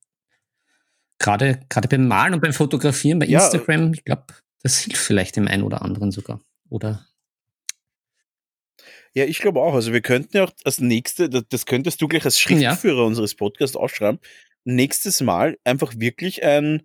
gerade, 1.18 1.62
gerade 1.70 1.88
beim 1.88 2.08
Malen 2.08 2.36
und 2.36 2.42
beim 2.42 2.54
Fotografieren 2.54 3.18
bei 3.20 3.26
Ja. 3.26 3.44
Instagram, 3.44 3.94
ich 3.94 4.04
glaube, 4.04 4.26
das 4.62 4.80
hilft 4.80 5.02
vielleicht 5.04 5.36
dem 5.36 5.48
einen 5.48 5.64
oder 5.64 5.82
anderen 5.82 6.12
sogar. 6.12 6.40
Oder 6.70 7.06
Ja, 9.16 9.26
ich 9.26 9.40
glaube 9.40 9.62
auch. 9.62 9.74
Also 9.76 9.94
wir 9.94 10.02
könnten 10.02 10.38
ja 10.38 10.46
auch 10.46 10.52
als 10.64 10.80
nächste, 10.80 11.30
das, 11.30 11.66
könntest 11.66 12.02
du 12.02 12.08
gleich 12.08 12.26
als 12.26 12.40
Schriftführer 12.40 13.06
unseres 13.06 13.36
Podcasts 13.36 13.76
aufschreiben, 13.76 14.20
nächstes 14.64 15.22
Mal 15.22 15.58
einfach 15.64 15.94
wirklich 15.98 16.44
ein 16.44 16.84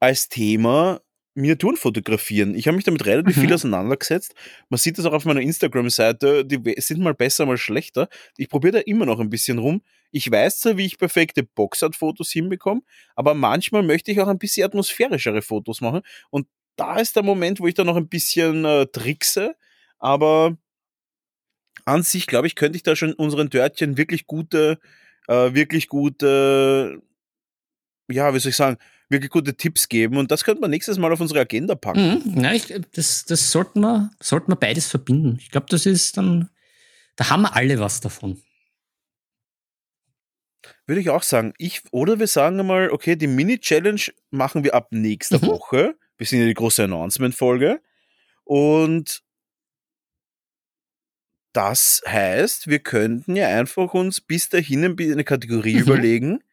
als 0.00 0.28
Thema 0.28 1.00
Miniaturen 1.34 1.76
fotografieren. 1.76 2.56
Ich 2.56 2.66
habe 2.66 2.76
mich 2.76 2.84
damit 2.84 3.06
relativ 3.06 3.36
Mhm. 3.36 3.40
viel 3.42 3.54
auseinandergesetzt. 3.54 4.34
Man 4.68 4.78
sieht 4.78 4.98
das 4.98 5.04
auch 5.06 5.12
auf 5.12 5.24
meiner 5.24 5.40
Instagram-Seite, 5.40 6.44
die 6.44 6.74
sind 6.80 7.00
mal 7.00 7.14
besser, 7.14 7.46
mal 7.46 7.56
schlechter. 7.58 8.08
Ich 8.36 8.48
probiere 8.48 8.72
da 8.72 8.78
immer 8.80 9.06
noch 9.06 9.20
ein 9.20 9.30
bisschen 9.30 9.58
rum. 9.58 9.82
Ich 10.10 10.28
weiß 10.28 10.60
zwar, 10.60 10.76
wie 10.76 10.86
ich 10.86 10.98
perfekte 10.98 11.44
Boxart-Fotos 11.44 12.30
hinbekomme, 12.32 12.80
aber 13.14 13.34
manchmal 13.34 13.84
möchte 13.84 14.10
ich 14.10 14.20
auch 14.20 14.26
ein 14.26 14.38
bisschen 14.38 14.64
atmosphärischere 14.66 15.42
Fotos 15.42 15.80
machen. 15.80 16.00
Und 16.30 16.48
da 16.74 16.98
ist 16.98 17.14
der 17.14 17.22
Moment, 17.22 17.60
wo 17.60 17.68
ich 17.68 17.74
da 17.74 17.84
noch 17.84 17.96
ein 17.96 18.08
bisschen 18.08 18.64
äh, 18.64 18.86
trickse. 18.86 19.54
Aber 19.98 20.56
an 21.88 22.02
sich, 22.02 22.26
glaube 22.26 22.46
ich, 22.46 22.54
könnte 22.54 22.76
ich 22.76 22.82
da 22.82 22.94
schon 22.94 23.12
unseren 23.14 23.48
Dörtchen 23.50 23.96
wirklich 23.96 24.26
gute, 24.26 24.78
äh, 25.26 25.54
wirklich 25.54 25.88
gute, 25.88 27.00
ja, 28.10 28.32
wie 28.34 28.38
soll 28.38 28.50
ich 28.50 28.56
sagen, 28.56 28.76
wirklich 29.08 29.30
gute 29.30 29.54
Tipps 29.54 29.88
geben. 29.88 30.16
Und 30.18 30.30
das 30.30 30.44
könnte 30.44 30.60
man 30.60 30.70
nächstes 30.70 30.98
Mal 30.98 31.12
auf 31.12 31.20
unsere 31.20 31.40
Agenda 31.40 31.74
packen. 31.74 32.22
Mhm, 32.34 32.44
ja, 32.44 32.52
ich, 32.52 32.72
das, 32.92 33.24
das 33.24 33.50
sollten 33.50 33.80
wir, 33.80 34.10
sollten 34.20 34.52
wir 34.52 34.56
beides 34.56 34.86
verbinden. 34.88 35.38
Ich 35.40 35.50
glaube, 35.50 35.66
das 35.70 35.86
ist 35.86 36.16
dann, 36.16 36.50
da 37.16 37.30
haben 37.30 37.42
wir 37.42 37.56
alle 37.56 37.78
was 37.80 38.00
davon. 38.00 38.40
Würde 40.86 41.00
ich 41.00 41.10
auch 41.10 41.22
sagen. 41.22 41.52
Ich, 41.58 41.82
oder 41.90 42.18
wir 42.18 42.26
sagen 42.26 42.58
einmal, 42.60 42.90
okay, 42.90 43.16
die 43.16 43.26
Mini-Challenge 43.26 44.00
machen 44.30 44.64
wir 44.64 44.74
ab 44.74 44.88
nächster 44.90 45.38
Mhm. 45.38 45.46
Woche. 45.46 45.94
Wir 46.16 46.26
sind 46.26 46.40
ja 46.40 46.46
die 46.46 46.54
große 46.54 46.84
Announcement-Folge. 46.84 47.80
Und 48.44 49.22
das 51.52 52.02
heißt, 52.06 52.68
wir 52.68 52.78
könnten 52.80 53.36
ja 53.36 53.48
einfach 53.48 53.94
uns 53.94 54.20
bis 54.20 54.48
dahin 54.48 54.84
eine 54.84 55.24
Kategorie 55.24 55.74
Mhm. 55.74 55.80
überlegen 55.80 56.44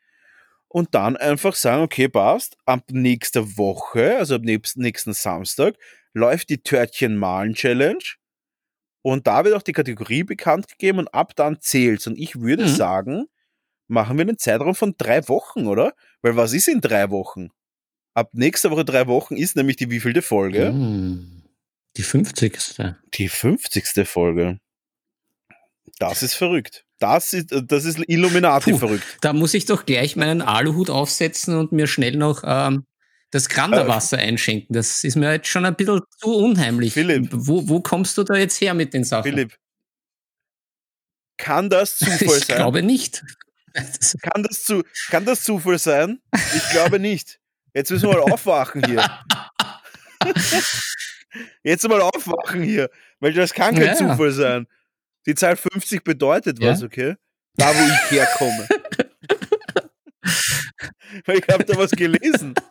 und 0.67 0.95
dann 0.95 1.15
einfach 1.17 1.55
sagen, 1.55 1.83
okay, 1.83 2.07
passt, 2.07 2.57
ab 2.65 2.83
nächster 2.91 3.57
Woche, 3.57 4.17
also 4.17 4.35
ab 4.35 4.41
nächsten, 4.43 5.13
Samstag, 5.13 5.75
läuft 6.13 6.49
die 6.49 6.57
Törtchen-Malen-Challenge 6.63 8.03
und 9.01 9.27
da 9.27 9.43
wird 9.45 9.55
auch 9.55 9.61
die 9.61 9.73
Kategorie 9.73 10.23
bekannt 10.23 10.67
gegeben 10.67 10.99
und 10.99 11.13
ab 11.13 11.35
dann 11.35 11.59
zählt's. 11.61 12.07
Und 12.07 12.17
ich 12.17 12.39
würde 12.39 12.63
Mhm. 12.63 12.67
sagen, 12.67 13.25
machen 13.87 14.17
wir 14.17 14.23
einen 14.23 14.37
Zeitraum 14.39 14.75
von 14.75 14.95
drei 14.97 15.27
Wochen, 15.27 15.67
oder? 15.67 15.93
Weil 16.21 16.35
was 16.35 16.53
ist 16.53 16.67
in 16.67 16.81
drei 16.81 17.09
Wochen? 17.11 17.49
Ab 18.13 18.29
nächster 18.33 18.71
Woche 18.71 18.85
drei 18.85 19.07
Wochen 19.07 19.35
ist 19.35 19.55
nämlich 19.57 19.75
die 19.75 19.89
wievielte 19.91 20.21
Folge? 20.21 20.71
Mm, 20.71 21.43
Die 21.97 22.03
50. 22.03 22.77
Die 23.13 23.27
50. 23.29 24.05
Folge. 24.07 24.59
Das 25.99 26.23
ist 26.23 26.33
verrückt. 26.35 26.83
Das 26.99 27.33
ist, 27.33 27.47
das 27.51 27.85
ist 27.85 27.99
Illuminati 28.07 28.71
Puh. 28.71 28.77
verrückt. 28.79 29.03
Da 29.21 29.33
muss 29.33 29.53
ich 29.53 29.65
doch 29.65 29.85
gleich 29.85 30.15
meinen 30.15 30.41
Aluhut 30.41 30.89
aufsetzen 30.89 31.57
und 31.57 31.71
mir 31.71 31.87
schnell 31.87 32.15
noch 32.15 32.43
ähm, 32.45 32.85
das 33.31 33.49
Granderwasser 33.49 34.17
einschenken. 34.17 34.73
Das 34.73 35.03
ist 35.03 35.15
mir 35.15 35.31
jetzt 35.33 35.47
schon 35.47 35.65
ein 35.65 35.75
bisschen 35.75 36.01
zu 36.19 36.33
unheimlich. 36.35 36.93
Philipp. 36.93 37.29
Wo, 37.31 37.67
wo 37.67 37.81
kommst 37.81 38.17
du 38.17 38.23
da 38.23 38.35
jetzt 38.35 38.59
her 38.61 38.73
mit 38.73 38.93
den 38.93 39.03
Sachen? 39.03 39.23
Philipp. 39.23 39.57
Kann 41.37 41.69
das 41.69 41.97
Zufall 41.97 42.37
ich 42.37 42.45
sein? 42.45 42.57
glaube 42.57 42.81
nicht. 42.81 43.23
Kann 44.21 44.43
das, 44.43 44.63
zu, 44.63 44.83
kann 45.09 45.25
das 45.25 45.43
Zufall 45.43 45.77
sein? 45.79 46.19
Ich 46.55 46.69
glaube 46.69 46.97
nicht. 46.97 47.39
Jetzt 47.73 47.91
müssen 47.91 48.07
wir 48.09 48.13
mal 48.19 48.31
aufwachen 48.31 48.85
hier. 48.85 49.05
Jetzt 51.63 51.87
mal 51.89 51.99
aufwachen 52.01 52.63
hier, 52.63 52.89
weil 53.19 53.33
das 53.33 53.53
kann 53.53 53.75
kein 53.75 53.87
Ja. 53.87 53.95
Zufall 53.95 54.31
sein. 54.31 54.67
Die 55.25 55.35
Zahl 55.35 55.55
50 55.55 56.03
bedeutet 56.03 56.59
Ja. 56.59 56.71
was, 56.71 56.83
okay? 56.83 57.15
Da, 57.55 57.73
wo 57.73 57.79
ich 57.87 58.11
herkomme. 58.11 58.67
ich 61.27 61.47
habe 61.49 61.63
da 61.65 61.77
was 61.77 61.91
gelesen. 61.91 62.53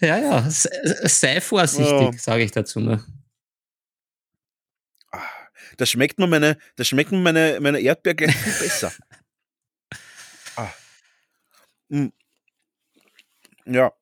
Ja, 0.00 0.18
ja, 0.18 0.50
se- 0.50 0.68
sei 1.08 1.40
vorsichtig, 1.40 1.92
Oh. 1.92 2.10
sage 2.18 2.42
ich 2.42 2.50
dazu 2.50 2.80
nur. 2.80 3.06
Ah, 5.12 5.20
Da 5.76 5.86
schmeckt 5.86 6.18
mir 6.18 6.26
meine, 6.26 6.58
da 6.74 6.82
schmecken 6.82 7.22
meine, 7.22 7.58
meine 7.60 7.78
Erdbeer 7.80 8.14
gleich 8.14 8.34
viel 8.36 8.52
besser. 8.52 8.92
Ah. 10.56 10.70
Mm. 11.88 12.08
Ja. 13.64 13.92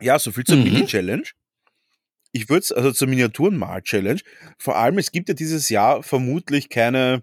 Ja, 0.00 0.18
so 0.20 0.30
viel 0.30 0.44
zur 0.44 0.56
Mhm. 0.56 0.62
Mini-Challenge. 0.64 1.24
Ich 2.36 2.50
würde 2.50 2.60
es, 2.60 2.72
also 2.72 2.92
zur 2.92 3.08
Miniaturenmal-Challenge. 3.08 4.20
Vor 4.58 4.76
allem, 4.76 4.98
es 4.98 5.10
gibt 5.10 5.28
ja 5.28 5.34
dieses 5.34 5.70
Jahr 5.70 6.02
vermutlich 6.02 6.68
keine, 6.68 7.22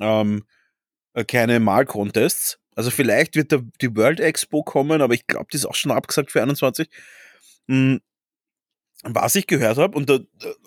ähm, 0.00 0.44
äh, 1.12 1.24
keine 1.24 1.60
Mal-Contests. 1.60 2.58
Also 2.74 2.90
vielleicht 2.90 3.36
wird 3.36 3.52
da 3.52 3.60
die 3.82 3.94
World 3.94 4.20
Expo 4.20 4.62
kommen, 4.62 5.02
aber 5.02 5.12
ich 5.12 5.26
glaube, 5.26 5.46
die 5.52 5.56
ist 5.58 5.66
auch 5.66 5.74
schon 5.74 5.92
abgesagt 5.92 6.32
für 6.32 6.40
21. 6.40 6.88
Mm, 7.66 7.96
Was 9.04 9.34
ich 9.34 9.46
gehört 9.46 9.76
habe, 9.76 9.94
und 9.96 10.08
da, 10.08 10.20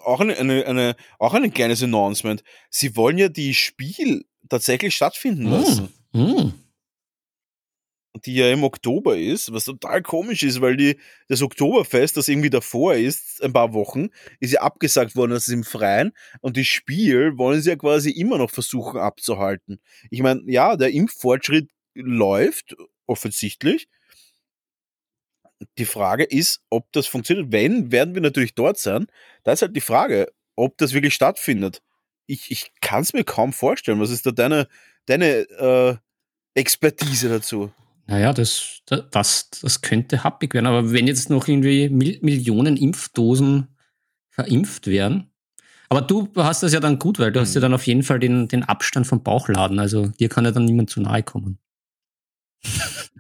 auch, 0.04 0.20
eine, 0.20 0.38
eine, 0.38 0.96
auch 1.18 1.34
ein 1.34 1.52
kleines 1.52 1.82
Announcement, 1.82 2.44
sie 2.70 2.96
wollen 2.96 3.18
ja 3.18 3.28
die 3.28 3.56
Spiel 3.56 4.26
tatsächlich 4.50 4.96
stattfinden 4.96 5.50
lassen, 5.50 5.90
Mm, 6.14 6.22
mm. 6.22 6.54
Die 8.24 8.36
ja 8.36 8.50
im 8.52 8.64
Oktober 8.64 9.18
ist, 9.18 9.52
was 9.52 9.66
total 9.66 10.02
komisch 10.02 10.44
ist, 10.44 10.62
weil 10.62 10.78
die, 10.78 10.98
das 11.28 11.42
Oktoberfest, 11.42 12.16
das 12.16 12.28
irgendwie 12.28 12.50
davor 12.50 12.96
ist, 12.96 13.44
ein 13.44 13.54
paar 13.54 13.74
Wochen, 13.74 14.08
ist 14.40 14.54
ja 14.54 14.62
abgesagt 14.62 15.16
worden, 15.16 15.32
das 15.32 15.48
ist 15.48 15.54
im 15.54 15.64
Freien, 15.64 16.14
und 16.42 16.58
das 16.58 16.66
Spiel 16.68 17.38
wollen 17.38 17.62
sie 17.62 17.72
ja 17.72 17.76
quasi 17.76 18.12
immer 18.12 18.38
noch 18.38 18.52
versuchen 18.52 19.00
abzuhalten. 19.00 19.80
Ich 20.10 20.22
meine, 20.22 20.44
ja, 20.48 20.78
der 20.78 20.92
Impffortschritt 20.92 21.70
läuft, 21.94 22.76
offensichtlich, 23.06 23.88
die 25.78 25.86
Frage 25.86 26.24
ist, 26.24 26.62
ob 26.70 26.92
das 26.92 27.08
funktioniert. 27.08 27.52
Wenn, 27.52 27.92
werden 27.92 28.14
wir 28.14 28.22
natürlich 28.22 28.56
dort 28.56 28.78
sein. 28.78 29.08
Da 29.44 29.54
ist 29.54 29.62
halt 29.62 29.76
die 29.76 29.82
Frage, 29.82 30.32
ob 30.56 30.78
das 30.78 30.94
wirklich 30.94 31.14
stattfindet. 31.14 31.82
Ich, 32.28 32.52
ich 32.52 32.72
kann 32.82 33.02
es 33.02 33.14
mir 33.14 33.24
kaum 33.24 33.54
vorstellen. 33.54 34.00
Was 34.00 34.10
ist 34.10 34.26
da 34.26 34.32
deine, 34.32 34.68
deine 35.06 35.28
äh, 35.28 35.96
Expertise 36.56 37.30
dazu? 37.30 37.72
Naja, 38.08 38.34
das, 38.34 38.82
das, 38.86 39.50
das 39.50 39.82
könnte 39.82 40.24
happig 40.24 40.54
werden. 40.54 40.68
Aber 40.68 40.92
wenn 40.92 41.08
jetzt 41.08 41.30
noch 41.30 41.48
irgendwie 41.48 41.90
Mil 41.90 42.20
Millionen 42.22 42.78
Impfdosen 42.78 43.76
verimpft 44.30 44.88
werden. 44.88 45.32
Aber 45.90 46.02
du 46.02 46.30
hast 46.36 46.62
das 46.64 46.74
ja 46.74 46.80
dann 46.80 47.00
gut, 47.00 47.20
weil 47.20 47.32
du 47.32 47.40
hast 47.40 47.54
ja 47.56 47.60
Mhm. 47.60 47.64
dann 47.64 47.74
auf 47.76 47.88
jeden 47.88 48.04
Fall 48.04 48.20
den, 48.20 48.48
den 48.48 48.64
Abstand 48.64 49.08
vom 49.08 49.24
Bauchladen. 49.24 49.80
Also 49.80 50.08
dir 50.08 50.30
kann 50.30 50.46
ja 50.46 50.52
dann 50.52 50.66
niemand 50.66 50.90
zu 50.90 51.02
nahe 51.02 51.24
kommen. 51.24 51.58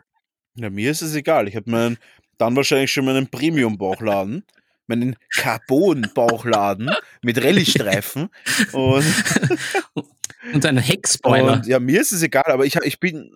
Ja, 0.58 0.69
mir 0.69 0.89
ist 0.91 1.02
es 1.02 1.13
egal. 1.15 1.50
Ich 1.50 1.56
habe 1.58 1.69
meinen, 1.69 1.98
dann 2.38 2.56
wahrscheinlich 2.56 2.89
schon 2.89 3.04
meinen 3.04 3.28
Premium-Bauchladen, 3.28 4.45
meinen 4.88 5.17
Carbon-Bauchladen 5.36 6.91
mit 7.21 7.43
Rallye-Streifen. 7.43 8.30
und, 8.71 9.04
Und 10.54 10.65
ein 10.65 10.78
Heckspoiler. 10.78 11.54
und 11.54 11.67
ja, 11.67 11.80
mir 11.80 12.00
ist 12.00 12.13
es 12.13 12.21
egal, 12.24 12.45
aber 12.48 12.65
ich, 12.65 12.76
ich 12.78 13.02
bin, 13.02 13.32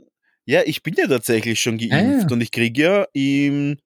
ja, 0.49 0.61
ich 0.65 0.81
bin 0.81 0.95
ja 0.97 1.05
tatsächlich 1.07 1.59
schon 1.61 1.77
Ja, 1.77 1.89
geimpft 1.97 2.31
ja. 2.31 2.33
und 2.33 2.41
ich 2.41 2.51
kriege 2.51 2.81
ja 2.81 3.05
im, 3.13 3.77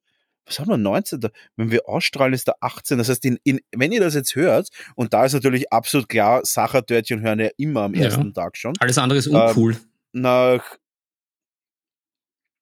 was 0.45 0.59
haben 0.59 0.69
wir, 0.69 0.77
19. 0.77 1.19
Wenn 1.57 1.71
wir 1.71 1.89
ausstrahlen, 1.89 2.33
ist 2.33 2.47
der 2.47 2.55
18. 2.61 2.97
Das 2.97 3.09
heißt, 3.09 3.25
in, 3.25 3.37
in, 3.43 3.59
wenn 3.75 3.91
ihr 3.91 3.99
das 3.99 4.13
jetzt 4.15 4.35
hört, 4.35 4.69
und 4.95 5.13
da 5.13 5.25
ist 5.25 5.33
natürlich 5.33 5.73
absolut 5.73 6.07
klar, 6.07 6.39
Sachertörtchen 6.45 7.21
hören 7.21 7.41
ja 7.41 7.49
immer 7.57 7.81
am 7.81 7.93
Ja. 7.95 8.05
ersten 8.05 8.33
Tag 8.33 8.55
schon. 8.55 8.73
Alles 8.79 8.97
andere 8.97 9.19
ist 9.19 9.27
Ähm, 9.27 9.33
uncool. 9.33 9.77
Nach, 10.13 10.63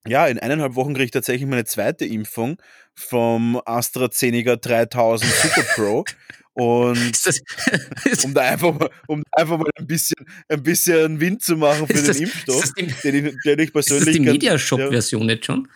ja, 0.04 0.26
in 0.26 0.40
eineinhalb 0.40 0.74
Wochen 0.74 0.94
kriege 0.94 1.04
ich 1.04 1.10
tatsächlich 1.12 1.48
meine 1.48 1.64
zweite 1.64 2.04
Impfung 2.04 2.56
vom 2.94 3.60
AstraZeneca 3.64 4.56
3000 4.56 5.30
Super 5.32 5.62
Pro. 5.74 6.04
Und 6.54 7.12
das, 7.26 7.40
um 8.24 8.34
da 8.34 8.42
einfach 8.42 8.78
mal, 8.78 8.90
um 9.06 9.22
einfach 9.32 9.58
mal 9.58 9.70
ein 9.76 9.86
bisschen, 9.86 10.16
ein 10.48 10.62
bisschen 10.62 11.18
Wind 11.18 11.42
zu 11.42 11.56
machen 11.56 11.86
für 11.86 11.94
ist 11.94 12.02
den 12.02 12.08
das, 12.08 12.20
Impfstoff, 12.20 12.60
das 12.60 12.72
die, 12.74 12.86
den 13.10 13.26
ich, 13.26 13.34
den 13.44 13.58
ich 13.58 13.74
ist 13.74 13.76
das 13.76 13.86
persönlich 13.86 14.16
die 14.16 14.20
Mediashop-Version 14.20 15.28
jetzt 15.30 15.46
schon? 15.46 15.68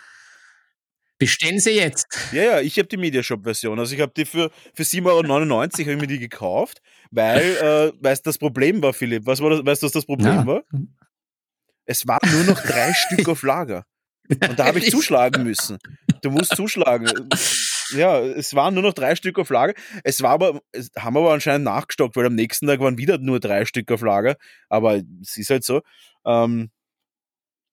Bestellen 1.18 1.60
Sie 1.60 1.70
jetzt. 1.70 2.06
Ja, 2.30 2.42
ja, 2.42 2.60
ich 2.60 2.78
habe 2.78 2.88
die 2.88 2.98
Mediashop-Version. 2.98 3.78
Also 3.78 3.94
ich 3.94 4.02
habe 4.02 4.12
die 4.14 4.26
für, 4.26 4.50
für 4.74 4.82
7,99 4.82 5.86
Euro 5.88 5.98
mir 5.98 6.06
die 6.06 6.18
gekauft, 6.18 6.82
weil, 7.10 7.42
äh, 7.56 7.92
weißt 8.04 8.26
das 8.26 8.36
Problem 8.36 8.82
war, 8.82 8.92
Philipp? 8.92 9.24
Was 9.24 9.40
war 9.40 9.48
das, 9.48 9.64
weißt 9.64 9.82
du, 9.82 9.86
was 9.86 9.92
das 9.92 10.04
Problem 10.04 10.34
Ja. 10.34 10.46
war? 10.46 10.62
Es 11.86 12.06
waren 12.06 12.30
nur 12.32 12.44
noch 12.44 12.60
drei 12.60 12.92
Stück 13.06 13.28
auf 13.28 13.42
Lager. 13.44 13.86
Und 14.28 14.58
da 14.58 14.66
habe 14.66 14.78
ich 14.78 14.90
zuschlagen 14.90 15.44
müssen. 15.44 15.78
Du 16.20 16.30
musst 16.30 16.54
zuschlagen. 16.54 17.28
Ja, 17.90 18.20
es 18.20 18.54
waren 18.54 18.74
nur 18.74 18.82
noch 18.82 18.94
drei 18.94 19.14
Stück 19.16 19.38
auf 19.38 19.50
Lager. 19.50 19.74
Es 20.04 20.22
war 20.22 20.30
aber, 20.30 20.60
es 20.72 20.90
haben 20.98 21.16
aber 21.16 21.32
anscheinend 21.32 21.64
nachgestockt, 21.64 22.16
weil 22.16 22.26
am 22.26 22.34
nächsten 22.34 22.66
Tag 22.66 22.80
waren 22.80 22.98
wieder 22.98 23.18
nur 23.18 23.40
drei 23.40 23.64
Stück 23.64 23.90
auf 23.92 24.00
Lager. 24.02 24.36
Aber 24.68 25.02
es 25.22 25.36
ist 25.36 25.50
halt 25.50 25.64
so. 25.64 25.82
Ähm, 26.24 26.70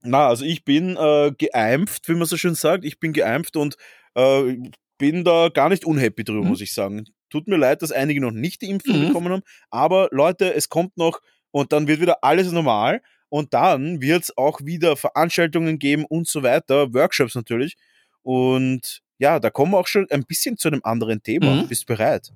na, 0.01 0.27
also 0.27 0.43
ich 0.45 0.65
bin 0.65 0.97
äh, 0.97 1.31
geimpft, 1.37 2.09
wie 2.09 2.13
man 2.15 2.25
so 2.27 2.37
schön 2.37 2.55
sagt. 2.55 2.83
Ich 2.85 2.99
bin 2.99 3.13
geimpft 3.13 3.55
und 3.55 3.77
äh, 4.15 4.57
bin 4.97 5.23
da 5.23 5.49
gar 5.49 5.69
nicht 5.69 5.85
unhappy 5.85 6.23
drüber, 6.23 6.41
Mhm. 6.43 6.49
muss 6.49 6.61
ich 6.61 6.73
sagen. 6.73 7.05
Tut 7.29 7.47
mir 7.47 7.57
leid, 7.57 7.81
dass 7.81 7.91
einige 7.91 8.21
noch 8.21 8.31
nicht 8.31 8.61
die 8.61 8.69
Impfung 8.69 8.99
Mhm. 8.99 9.07
bekommen 9.07 9.31
haben. 9.31 9.43
Aber 9.69 10.09
Leute, 10.11 10.53
es 10.53 10.69
kommt 10.69 10.97
noch 10.97 11.19
und 11.51 11.71
dann 11.71 11.87
wird 11.87 12.01
wieder 12.01 12.23
alles 12.23 12.51
normal. 12.51 13.01
Und 13.29 13.53
dann 13.55 13.99
wird 14.01 14.23
es 14.23 14.37
auch 14.37 14.59
wieder 14.63 14.95
Veranstaltungen 14.95 15.79
geben 15.79 16.05
und 16.05 16.27
so 16.27 16.43
weiter, 16.43 16.93
Workshops 16.93 17.33
natürlich. 17.33 17.75
Und 18.21 19.01
ja, 19.17 19.39
da 19.39 19.49
kommen 19.49 19.71
wir 19.71 19.77
auch 19.79 19.87
schon 19.87 20.07
ein 20.11 20.23
bisschen 20.25 20.57
zu 20.57 20.67
einem 20.67 20.81
anderen 20.83 21.21
Thema. 21.23 21.51
Mhm. 21.63 21.67
Bist 21.67 21.83
du 21.83 21.95
bereit? 21.95 22.31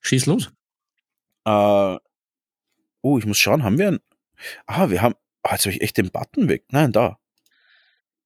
Schieß 0.00 0.26
los. 0.26 0.50
Äh, 1.46 1.96
oh, 3.02 3.18
ich 3.18 3.26
muss 3.26 3.38
schauen, 3.38 3.62
haben 3.64 3.78
wir 3.78 3.88
ein. 3.88 4.00
Ah, 4.66 4.88
wir 4.90 5.02
haben. 5.02 5.14
Ah, 5.42 5.52
jetzt 5.52 5.66
habe 5.66 5.74
ich 5.74 5.82
echt 5.82 5.96
den 5.98 6.10
Button 6.10 6.48
weg. 6.48 6.64
Nein, 6.70 6.92
da. 6.92 7.18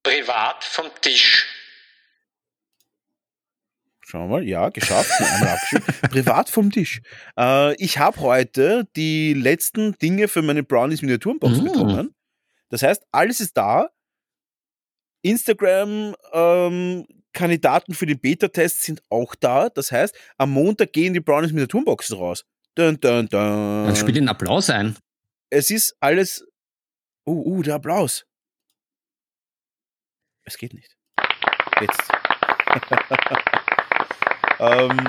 Privat 0.03 0.63
vom 0.65 0.87
Tisch. 1.01 1.47
Schauen 4.01 4.23
wir 4.31 4.39
mal. 4.39 4.45
Ja, 4.45 4.69
geschafft. 4.71 5.11
Privat 6.11 6.49
vom 6.49 6.71
Tisch. 6.71 7.01
Äh, 7.37 7.75
ich 7.77 7.99
habe 7.99 8.21
heute 8.21 8.89
die 8.97 9.35
letzten 9.35 9.99
Dinge 9.99 10.29
für 10.29 10.43
meine 10.43 10.63
Brownies 10.63 11.03
Miniaturenbox 11.03 11.59
Mm. 11.59 11.65
bekommen. 11.65 12.15
Das 12.71 12.83
heißt, 12.83 13.03
alles 13.13 13.41
ist 13.41 13.57
da. 13.57 13.91
Instagram 15.23 16.15
ähm, 16.33 17.07
Kandidaten 17.39 17.95
für 17.95 18.07
den 18.07 18.19
Beta-Test 18.19 18.83
sind 18.83 19.01
auch 19.11 19.37
da. 19.37 19.69
Das 19.69 19.93
heißt, 19.93 20.13
am 20.39 20.51
Montag 20.51 20.93
gehen 20.93 21.15
die 21.15 21.21
Brownies 21.21 21.53
Miniaturenboxen 21.53 22.19
raus. 22.19 22.45
Dun, 22.75 22.99
dun, 22.99 23.29
dun. 23.29 23.87
Dann 23.87 23.95
spiel 23.95 24.15
den 24.15 24.29
Applaus 24.29 24.69
ein. 24.71 24.97
Es 25.49 25.71
ist 25.71 25.97
alles. 26.01 26.45
Uh, 27.29 27.59
uh, 27.59 27.63
der 27.63 27.77
Applaus. 27.77 28.27
Es 30.45 30.59
geht 30.59 30.75
nicht. 30.75 30.97
Jetzt. 31.81 32.11
ähm, 34.59 35.09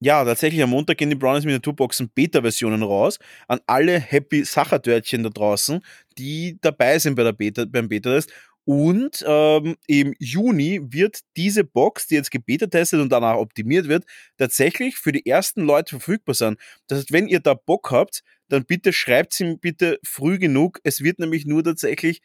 Ja, 0.00 0.24
tatsächlich 0.24 0.62
am 0.62 0.70
Montag 0.70 0.96
gehen 0.96 1.10
die 1.10 1.16
Brownies 1.16 1.44
Miniaturboxen 1.44 2.08
Beta-Versionen 2.10 2.84
raus 2.84 3.18
an 3.48 3.58
alle 3.66 3.98
happy 3.98 4.44
Sachertörtchen 4.44 5.24
da 5.24 5.28
draußen, 5.28 5.80
die 6.16 6.56
dabei 6.60 7.00
sind 7.00 7.16
bei 7.16 7.24
der 7.24 7.32
Beta, 7.32 7.64
beim 7.64 7.88
Beta-Test. 7.88 8.32
Und 8.68 9.24
ähm, 9.26 9.76
im 9.86 10.14
Juni 10.18 10.78
wird 10.82 11.20
diese 11.38 11.64
Box, 11.64 12.06
die 12.06 12.16
jetzt 12.16 12.30
gebeta-testet 12.30 13.00
und 13.00 13.10
danach 13.10 13.36
optimiert 13.36 13.88
wird, 13.88 14.04
tatsächlich 14.36 14.98
für 14.98 15.10
die 15.10 15.24
ersten 15.24 15.62
Leute 15.62 15.98
verfügbar 15.98 16.34
sein. 16.34 16.58
Das 16.86 16.98
heißt, 16.98 17.10
wenn 17.10 17.28
ihr 17.28 17.40
da 17.40 17.54
Bock 17.54 17.90
habt, 17.90 18.22
dann 18.50 18.66
bitte 18.66 18.92
schreibt 18.92 19.32
sie 19.32 19.56
bitte 19.56 19.98
früh 20.04 20.38
genug. 20.38 20.80
Es 20.82 21.02
wird 21.02 21.18
nämlich 21.18 21.46
nur 21.46 21.64
tatsächlich 21.64 22.20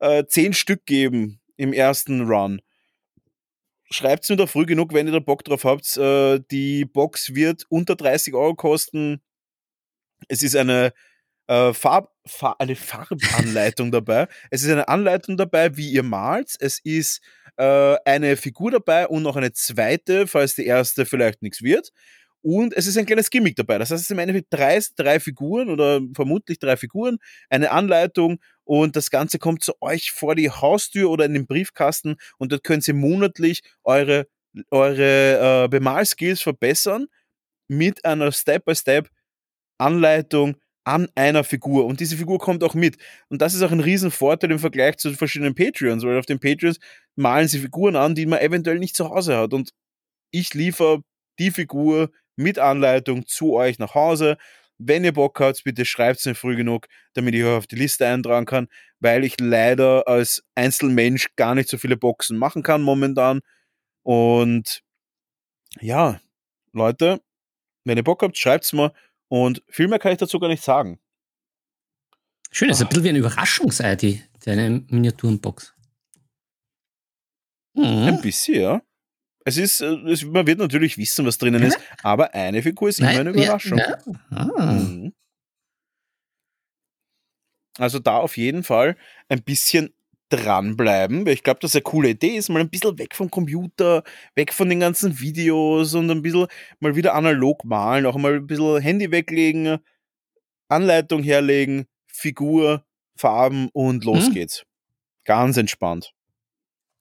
äh, 0.00 0.24
zehn 0.26 0.52
Stück 0.52 0.84
geben 0.84 1.38
im 1.56 1.72
ersten 1.72 2.22
Run 2.22 2.60
schreibt 3.88 4.24
es 4.24 4.30
mir 4.30 4.36
da 4.36 4.48
früh 4.48 4.66
genug, 4.66 4.92
wenn 4.92 5.06
ihr 5.06 5.12
da 5.12 5.20
Bock 5.20 5.44
drauf 5.44 5.62
habt. 5.62 5.96
Äh, 5.96 6.40
die 6.50 6.84
Box 6.84 7.36
wird 7.36 7.66
unter 7.68 7.94
30 7.94 8.34
Euro 8.34 8.56
kosten. 8.56 9.22
Es 10.26 10.42
ist 10.42 10.56
eine, 10.56 10.92
äh, 11.46 11.72
Farb, 11.72 11.74
Farb, 11.74 12.13
eine 12.58 12.76
Farbanleitung 12.76 13.90
dabei. 13.90 14.28
Es 14.50 14.62
ist 14.62 14.70
eine 14.70 14.88
Anleitung 14.88 15.36
dabei, 15.36 15.76
wie 15.76 15.90
ihr 15.90 16.02
malt. 16.02 16.56
Es 16.58 16.78
ist 16.78 17.20
äh, 17.56 17.96
eine 18.04 18.36
Figur 18.36 18.70
dabei 18.70 19.08
und 19.08 19.22
noch 19.22 19.36
eine 19.36 19.52
zweite, 19.52 20.26
falls 20.26 20.54
die 20.54 20.66
erste 20.66 21.06
vielleicht 21.06 21.42
nichts 21.42 21.62
wird. 21.62 21.90
Und 22.42 22.74
es 22.74 22.86
ist 22.86 22.98
ein 22.98 23.06
kleines 23.06 23.30
Gimmick 23.30 23.56
dabei. 23.56 23.78
Das 23.78 23.90
heißt, 23.90 24.02
es 24.02 24.08
sind 24.08 24.16
im 24.16 24.20
Endeffekt 24.20 24.52
drei, 24.52 24.78
drei 24.96 25.18
Figuren 25.18 25.70
oder 25.70 26.02
vermutlich 26.14 26.58
drei 26.58 26.76
Figuren, 26.76 27.16
eine 27.48 27.70
Anleitung 27.70 28.38
und 28.64 28.96
das 28.96 29.10
Ganze 29.10 29.38
kommt 29.38 29.62
zu 29.62 29.72
euch 29.80 30.10
vor 30.10 30.34
die 30.34 30.50
Haustür 30.50 31.08
oder 31.10 31.24
in 31.24 31.32
den 31.32 31.46
Briefkasten 31.46 32.16
und 32.36 32.52
dort 32.52 32.62
könnt 32.62 32.86
ihr 32.86 32.92
monatlich 32.94 33.62
eure, 33.82 34.26
eure 34.70 35.64
äh, 35.64 35.68
Bemalskills 35.68 36.42
verbessern 36.42 37.06
mit 37.68 38.04
einer 38.04 38.30
Step-by-Step-Anleitung 38.30 40.56
an 40.84 41.08
einer 41.14 41.44
Figur. 41.44 41.86
Und 41.86 42.00
diese 42.00 42.16
Figur 42.16 42.38
kommt 42.38 42.62
auch 42.62 42.74
mit. 42.74 42.96
Und 43.28 43.42
das 43.42 43.54
ist 43.54 43.62
auch 43.62 43.72
ein 43.72 43.80
Riesenvorteil 43.80 44.50
im 44.50 44.58
Vergleich 44.58 44.96
zu 44.98 45.12
verschiedenen 45.14 45.54
Patreons, 45.54 46.04
weil 46.04 46.18
auf 46.18 46.26
den 46.26 46.40
Patreons 46.40 46.78
malen 47.16 47.48
sie 47.48 47.58
Figuren 47.58 47.96
an, 47.96 48.14
die 48.14 48.26
man 48.26 48.40
eventuell 48.40 48.78
nicht 48.78 48.96
zu 48.96 49.08
Hause 49.08 49.36
hat. 49.36 49.54
Und 49.54 49.70
ich 50.30 50.54
liefere 50.54 51.02
die 51.38 51.50
Figur 51.50 52.10
mit 52.36 52.58
Anleitung 52.58 53.26
zu 53.26 53.54
euch 53.54 53.78
nach 53.78 53.94
Hause. 53.94 54.36
Wenn 54.78 55.04
ihr 55.04 55.12
Bock 55.12 55.40
habt, 55.40 55.64
bitte 55.64 55.84
schreibt 55.84 56.18
es 56.18 56.26
mir 56.26 56.34
früh 56.34 56.56
genug, 56.56 56.86
damit 57.14 57.34
ich 57.34 57.44
euch 57.44 57.56
auf 57.56 57.66
die 57.66 57.76
Liste 57.76 58.06
eintragen 58.06 58.46
kann, 58.46 58.68
weil 59.00 59.24
ich 59.24 59.38
leider 59.40 60.08
als 60.08 60.44
Einzelmensch 60.54 61.28
gar 61.36 61.54
nicht 61.54 61.68
so 61.68 61.78
viele 61.78 61.96
Boxen 61.96 62.36
machen 62.36 62.62
kann 62.62 62.82
momentan. 62.82 63.40
Und 64.02 64.82
ja, 65.80 66.20
Leute, 66.72 67.20
wenn 67.84 67.96
ihr 67.98 68.04
Bock 68.04 68.22
habt, 68.22 68.36
schreibt 68.36 68.64
es 68.64 68.72
mir 68.72 68.92
und 69.28 69.62
viel 69.68 69.88
mehr 69.88 69.98
kann 69.98 70.12
ich 70.12 70.18
dazu 70.18 70.38
gar 70.38 70.48
nicht 70.48 70.62
sagen. 70.62 71.00
Schön, 72.50 72.68
das 72.68 72.78
ist 72.78 72.82
ein 72.82 72.88
bisschen 72.88 73.04
wie 73.04 73.08
ein 73.08 73.16
Überraschungsei, 73.16 73.96
die, 73.96 74.22
deine 74.44 74.84
Miniaturenbox. 74.88 75.74
Mhm. 77.74 77.84
Ein 77.84 78.20
bisschen, 78.20 78.60
ja. 78.60 78.82
Es 79.44 79.56
ist, 79.56 79.80
äh, 79.80 79.94
es, 80.08 80.24
man 80.24 80.46
wird 80.46 80.58
natürlich 80.58 80.96
wissen, 80.96 81.26
was 81.26 81.36
drinnen 81.36 81.62
ist, 81.62 81.78
aber 82.02 82.32
eine 82.32 82.62
Figur 82.62 82.88
ist 82.88 83.00
immer 83.00 83.08
eine 83.10 83.30
Überraschung. 83.30 83.78
Ja, 83.78 83.90
ja. 83.90 84.16
Ah. 84.30 84.72
Mhm. 84.72 85.12
Also 87.76 87.98
da 87.98 88.18
auf 88.18 88.36
jeden 88.36 88.62
Fall 88.62 88.96
ein 89.28 89.42
bisschen 89.42 89.92
dranbleiben, 90.36 91.26
weil 91.26 91.34
ich 91.34 91.42
glaube, 91.42 91.60
dass 91.60 91.74
eine 91.74 91.82
coole 91.82 92.10
Idee 92.10 92.36
ist, 92.36 92.48
mal 92.48 92.60
ein 92.60 92.70
bisschen 92.70 92.98
weg 92.98 93.14
vom 93.14 93.30
Computer, 93.30 94.02
weg 94.34 94.52
von 94.52 94.68
den 94.68 94.80
ganzen 94.80 95.18
Videos 95.20 95.94
und 95.94 96.10
ein 96.10 96.22
bisschen 96.22 96.46
mal 96.80 96.96
wieder 96.96 97.14
analog 97.14 97.64
malen, 97.64 98.06
auch 98.06 98.16
mal 98.16 98.34
ein 98.34 98.46
bisschen 98.46 98.80
Handy 98.80 99.10
weglegen, 99.10 99.78
Anleitung 100.68 101.22
herlegen, 101.22 101.86
Figur, 102.06 102.84
Farben 103.16 103.68
und 103.72 104.04
los 104.04 104.28
mhm. 104.28 104.34
geht's. 104.34 104.64
Ganz 105.24 105.56
entspannt. 105.56 106.12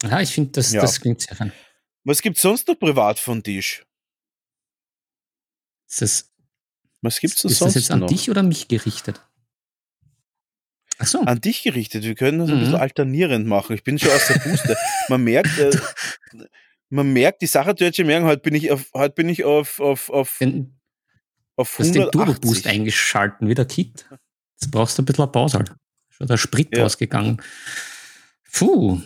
Ja, 0.04 0.20
ich 0.22 0.34
finde, 0.34 0.52
das, 0.52 0.72
ja. 0.72 0.82
das 0.82 1.00
klingt 1.00 1.22
sehr 1.22 1.36
fun. 1.36 1.52
Was 2.04 2.22
gibt's 2.22 2.42
sonst 2.42 2.68
noch 2.68 2.78
privat 2.78 3.20
von 3.20 3.42
Tisch? 3.42 3.86
Ist 5.90 6.02
das, 6.02 6.32
Was 7.02 7.20
gibt's 7.20 7.44
ist 7.44 7.58
sonst 7.60 7.76
das 7.76 7.84
jetzt 7.84 7.92
an 7.92 8.00
noch? 8.00 8.08
dich 8.08 8.30
oder 8.30 8.44
mich 8.44 8.68
gerichtet? 8.68 9.22
So. 11.00 11.22
An 11.22 11.42
dich 11.42 11.64
gerichtet. 11.64 12.04
Wir 12.04 12.16
können 12.16 12.40
das 12.40 12.48
mhm. 12.48 12.54
ein 12.54 12.60
bisschen 12.60 12.76
mhm. 12.76 12.82
alternierend 12.82 13.48
machen. 13.48 13.76
Ich 13.76 13.84
bin 13.84 13.98
schon 13.98 14.12
aus 14.12 14.28
der 14.28 14.40
Puste. 14.40 14.78
man 15.10 15.24
merkt, 15.24 15.58
äh, 15.58 15.72
man 16.90 17.12
merkt, 17.12 17.42
die 17.42 17.48
Sachertörtchen 17.48 18.06
merken, 18.06 18.26
heute 18.26 18.42
bin 18.42 18.56
ich 18.56 18.72
auf, 18.72 18.92
heute 18.94 19.16
bin 19.16 19.30
ich 19.30 19.44
auf, 19.44 19.80
auf, 19.80 20.10
auf, 20.10 20.38
den, 20.40 20.80
auf 21.56 21.72
180. 21.72 21.78
Du 21.78 21.84
hast 21.84 21.94
den 21.94 22.12
Turbo 22.12 22.40
Boost 22.40 22.68
eingeschalten, 22.68 23.50
wie 23.50 23.56
der 23.56 23.66
Kit. 23.66 24.06
Jetzt 24.60 24.72
brauchst 24.72 24.98
du 24.98 25.02
ein 25.02 25.06
bisschen 25.06 25.32
Pause 25.32 25.58
halt. 25.58 25.74
Schon 26.10 26.28
der 26.28 26.38
Sprit 26.38 26.76
ja. 26.76 26.86
ausgegangen. 26.86 27.42
Puh. 28.52 29.02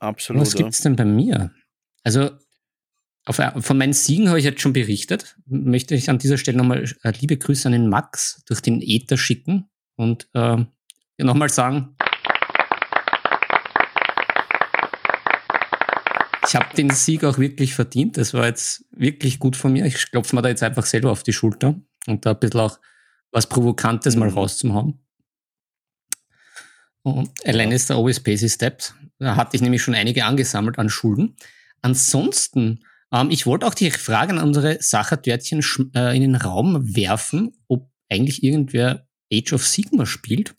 Absolut. 0.00 0.42
Was 0.42 0.54
gibt's 0.54 0.80
denn 0.82 0.96
bei 0.96 1.04
mir? 1.04 1.52
Also 2.02 2.30
auf, 3.24 3.40
von 3.60 3.78
meinen 3.78 3.92
Siegen 3.92 4.28
habe 4.28 4.38
ich 4.38 4.44
jetzt 4.44 4.60
schon 4.60 4.72
berichtet. 4.72 5.36
Möchte 5.46 5.94
ich 5.94 6.08
an 6.08 6.18
dieser 6.18 6.38
Stelle 6.38 6.56
nochmal 6.56 6.84
äh, 7.02 7.12
liebe 7.20 7.36
Grüße 7.36 7.66
an 7.68 7.72
den 7.72 7.88
Max 7.88 8.42
durch 8.46 8.62
den 8.62 8.80
Äther 8.80 9.18
schicken 9.18 9.68
und 9.96 10.28
äh, 10.34 10.64
nochmal 11.26 11.48
sagen, 11.48 11.96
ich 16.46 16.56
habe 16.56 16.74
den 16.76 16.90
Sieg 16.90 17.24
auch 17.24 17.38
wirklich 17.38 17.74
verdient. 17.74 18.16
Das 18.16 18.32
war 18.32 18.46
jetzt 18.46 18.84
wirklich 18.90 19.38
gut 19.38 19.56
von 19.56 19.72
mir. 19.72 19.84
Ich 19.84 20.10
klopfe 20.10 20.34
mir 20.34 20.42
da 20.42 20.48
jetzt 20.48 20.62
einfach 20.62 20.86
selber 20.86 21.10
auf 21.10 21.22
die 21.22 21.32
Schulter 21.32 21.74
und 22.06 22.24
da 22.24 22.30
ein 22.30 22.38
bisschen 22.38 22.60
auch 22.60 22.78
was 23.30 23.46
Provokantes 23.46 24.14
mhm. 24.14 24.20
mal 24.20 24.28
rauszuhauen. 24.30 24.98
Und 27.02 27.30
allein 27.46 27.70
ist 27.72 27.90
der 27.90 27.98
OS 27.98 28.20
Basic 28.20 28.50
Steps. 28.50 28.94
Da 29.18 29.36
hatte 29.36 29.56
ich 29.56 29.62
nämlich 29.62 29.82
schon 29.82 29.94
einige 29.94 30.24
angesammelt 30.24 30.78
an 30.78 30.88
Schulden. 30.88 31.36
Ansonsten, 31.82 32.84
ähm, 33.12 33.30
ich 33.30 33.46
wollte 33.46 33.66
auch 33.66 33.74
die 33.74 33.90
Frage 33.90 34.32
an 34.32 34.38
unsere 34.38 34.78
Sachertörtchen 34.80 35.62
äh, 35.94 36.14
in 36.14 36.22
den 36.22 36.36
Raum 36.36 36.94
werfen, 36.96 37.56
ob 37.68 37.90
eigentlich 38.10 38.42
irgendwer 38.42 39.06
Age 39.32 39.52
of 39.52 39.66
Sigma 39.66 40.06
spielt. 40.06 40.54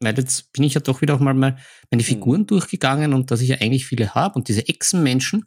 Weil 0.00 0.16
jetzt 0.18 0.52
bin 0.52 0.64
ich 0.64 0.74
ja 0.74 0.80
doch 0.80 1.00
wieder 1.00 1.14
auch 1.14 1.20
mal 1.20 1.34
meine 1.34 1.56
hm. 1.92 2.00
Figuren 2.00 2.42
mhm. 2.42 2.46
durchgegangen 2.46 3.14
und 3.14 3.30
dass 3.30 3.40
ich 3.40 3.48
ja 3.48 3.56
eigentlich 3.60 3.86
viele 3.86 4.14
habe 4.14 4.34
und 4.34 4.48
diese 4.48 4.68
Echsenmenschen. 4.68 5.44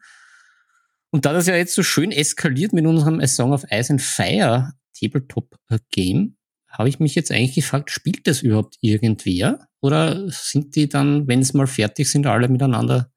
Und 1.12 1.26
da 1.26 1.34
das 1.34 1.48
ja 1.48 1.56
jetzt 1.56 1.76
so 1.76 1.84
schön 1.84 2.12
eskaliert 2.12 2.74
mit 2.74 2.86
unserem 2.86 3.20
A 3.20 3.28
Song 3.28 3.52
of 3.52 3.64
Ice 3.72 3.92
and 3.92 4.02
Fire 4.02 4.74
Tabletop 5.00 5.56
äh, 5.70 5.80
Game, 5.92 6.38
habe 6.68 6.90
ich 6.90 7.00
mich 7.00 7.16
jetzt 7.16 7.32
eigentlich 7.32 7.56
gefragt, 7.56 7.90
spielt 7.90 8.28
das 8.28 8.42
überhaupt 8.42 8.78
irgendwer? 8.82 9.68
Oder 9.82 10.30
sind 10.30 10.76
die 10.76 10.88
dann, 10.88 11.28
wenn 11.28 11.40
es 11.40 11.54
mal 11.54 11.68
fertig 11.68 12.10
sind, 12.10 12.28
alle 12.28 12.48
miteinander 12.48 13.12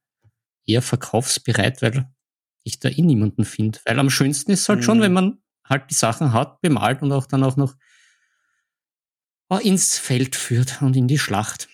eher 0.64 0.80
verkaufsbereit, 0.80 1.82
weil 1.82 2.08
ich 2.64 2.78
da 2.78 2.88
eh 2.88 3.02
niemanden 3.02 3.44
finde. 3.44 3.80
Weil 3.84 3.98
am 3.98 4.10
schönsten 4.10 4.52
ist 4.52 4.68
halt 4.68 4.80
mhm. 4.80 4.84
schon, 4.84 5.00
wenn 5.00 5.12
man 5.12 5.38
halt 5.64 5.90
die 5.90 5.94
Sachen 5.94 6.32
hat, 6.32 6.60
bemalt 6.60 7.02
und 7.02 7.12
auch 7.12 7.26
dann 7.26 7.44
auch 7.44 7.56
noch 7.56 7.74
ins 9.60 9.98
Feld 9.98 10.36
führt 10.36 10.82
und 10.82 10.96
in 10.96 11.08
die 11.08 11.18
Schlacht. 11.18 11.68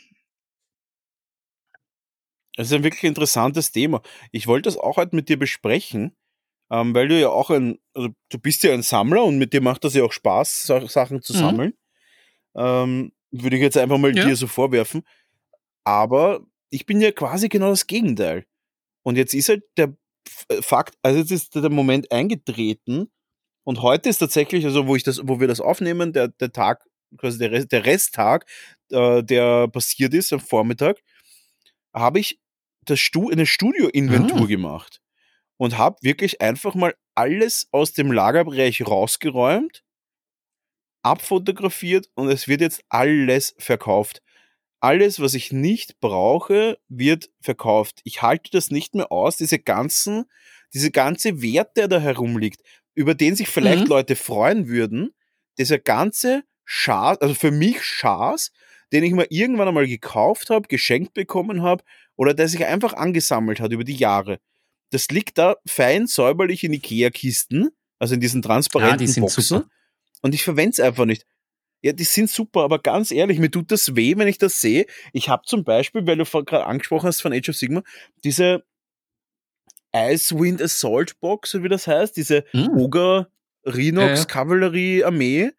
Das 2.57 2.69
ist 2.69 2.73
ein 2.73 2.83
wirklich 2.83 3.05
interessantes 3.05 3.71
Thema. 3.71 4.03
Ich 4.33 4.49
wollte 4.49 4.69
das 4.69 4.77
auch 4.77 4.97
heute 4.97 5.15
mit 5.15 5.29
dir 5.29 5.39
besprechen, 5.39 6.17
ähm, 6.71 6.93
weil 6.95 7.09
du 7.09 7.19
ja 7.19 7.29
auch 7.29 7.51
ein, 7.51 7.79
also 7.95 8.09
du 8.31 8.39
bist 8.39 8.65
ja 8.65 8.75
ein 8.75 8.83
Sammler 8.83 9.23
und 9.25 9.39
mit 9.39 9.53
dir 9.53 9.61
macht 9.61 9.85
das 9.85 9.95
ja 9.95 10.03
auch 10.03 10.13
Spaß, 10.13 10.65
Sachen 10.89 11.23
zu 11.23 11.35
mhm. 11.35 11.39
sammeln. 11.39 11.73
Ähm, 12.57 13.13
würde 13.31 13.57
ich 13.57 13.63
jetzt 13.63 13.77
einfach 13.77 13.99
mal 13.99 14.17
ja. 14.17 14.25
dir 14.25 14.35
so 14.35 14.47
vorwerfen. 14.47 15.03
Aber 15.85 16.41
ich 16.71 16.85
bin 16.85 17.01
ja 17.01 17.13
quasi 17.13 17.49
genau 17.49 17.71
das 17.71 17.87
Gegenteil. 17.87 18.45
Und 19.03 19.17
jetzt 19.17 19.35
ist 19.35 19.49
halt 19.49 19.63
der 19.77 19.97
äh, 20.49 20.61
Fakt, 20.63 20.97
also 21.03 21.21
jetzt 21.21 21.31
ist 21.31 21.55
der 21.55 21.71
Moment 21.71 22.11
eingetreten 22.11 23.11
und 23.65 23.83
heute 23.83 24.09
ist 24.09 24.19
tatsächlich, 24.19 24.65
also 24.65 24.87
wo 24.87 24.97
ich 24.97 25.03
das, 25.03 25.21
wo 25.25 25.41
wir 25.41 25.47
das 25.47 25.61
aufnehmen, 25.61 26.13
der, 26.13 26.29
der 26.29 26.53
Tag, 26.53 26.85
quasi 27.17 27.39
der, 27.39 27.53
Rest, 27.53 27.73
der 27.73 27.85
Resttag, 27.85 28.47
äh, 28.91 29.23
der 29.23 29.69
passiert 29.69 30.15
ist 30.15 30.33
am 30.33 30.41
Vormittag, 30.41 30.99
habe 31.95 32.21
ich 32.21 32.39
das 32.85 33.01
Stu 33.01 33.31
eine 33.31 33.47
Studio-Inventur 33.47 34.43
ah. 34.43 34.47
gemacht 34.47 35.01
und 35.57 35.79
habe 35.79 35.97
wirklich 36.03 36.41
einfach 36.41 36.75
mal 36.75 36.95
alles 37.15 37.69
aus 37.73 37.93
dem 37.93 38.13
Lagerbereich 38.13 38.87
rausgeräumt, 38.87 39.83
abfotografiert 41.03 42.09
und 42.15 42.29
es 42.29 42.49
wird 42.49 42.61
jetzt 42.61 42.83
alles 42.89 43.55
verkauft 43.59 44.23
alles, 44.81 45.21
was 45.21 45.35
ich 45.35 45.53
nicht 45.53 46.01
brauche, 46.01 46.79
wird 46.89 47.31
verkauft. 47.41 48.01
Ich 48.05 48.23
halte 48.23 48.51
das 48.53 48.71
nicht 48.71 48.95
mehr 48.95 49.11
aus, 49.11 49.37
diese 49.37 49.59
ganzen, 49.59 50.25
diese 50.73 50.91
ganze 50.91 51.43
Wert, 51.43 51.77
der 51.77 51.89
da 51.89 51.99
herumliegt, 51.99 52.63
über 52.95 53.15
den 53.15 53.35
sich 53.35 53.49
vielleicht 53.49 53.85
mhm. 53.85 53.89
Leute 53.89 54.17
freuen 54.17 54.69
würden, 54.69 55.15
dieser 55.59 55.79
ganze 55.79 56.45
Schaß, 56.71 57.19
also 57.23 57.35
für 57.35 57.51
mich 57.51 57.83
Schaß, 57.83 58.53
den 58.93 59.03
ich 59.03 59.13
mal 59.15 59.27
irgendwann 59.31 59.69
einmal 59.69 59.87
gekauft 59.87 60.51
habe, 60.51 60.69
geschenkt 60.69 61.15
bekommen 61.15 61.63
habe 61.63 61.83
oder 62.15 62.35
der 62.35 62.47
sich 62.47 62.65
einfach 62.67 62.93
angesammelt 62.93 63.59
hat 63.59 63.73
über 63.73 63.85
die 63.85 63.97
Jahre. 63.97 64.39
Das 64.91 65.09
liegt 65.09 65.39
da 65.39 65.57
fein 65.67 66.07
säuberlich 66.07 66.65
in 66.65 66.75
Ikea-Kisten 66.75 67.71
Also 67.99 68.15
in 68.15 68.21
diesen 68.21 68.43
transparenten 68.43 68.95
Ah, 68.95 68.97
die 68.99 69.07
sind 69.07 69.23
Boxen. 69.23 69.43
super. 69.43 69.69
Und 70.21 70.35
ich 70.35 70.45
verwende 70.45 70.71
es 70.73 70.81
einfach 70.81 71.07
nicht. 71.07 71.25
Ja, 71.81 71.93
die 71.93 72.05
sind 72.05 72.29
super, 72.29 72.63
aber 72.65 72.81
ganz 72.81 73.13
ehrlich, 73.13 73.39
mir 73.39 73.51
tut 73.51 73.71
das 73.71 73.97
weh, 73.97 74.15
wenn 74.19 74.29
ich 74.29 74.37
das 74.39 74.61
sehe. 74.61 74.85
Ich 75.15 75.29
habe 75.31 75.45
zum 75.47 75.65
Beispiel, 75.65 76.07
weil 76.07 76.17
du 76.17 76.25
gerade 76.25 76.67
angesprochen 76.67 77.07
hast 77.07 77.23
von 77.23 77.33
Age 77.33 77.49
of 77.49 77.57
Sigma, 77.57 77.83
diese 78.25 78.63
Icewind 79.95 80.61
Assault 80.61 81.19
Box, 81.21 81.55
wie 81.63 81.69
das 81.69 81.87
heißt, 81.87 82.17
diese 82.17 82.45
Hm. 82.51 82.69
Ogre 82.77 83.31
Rhinox 83.65 84.07
Ja, 84.09 84.15
ja. 84.17 84.25
Kavallerie 84.25 85.05
Armee. 85.05 85.51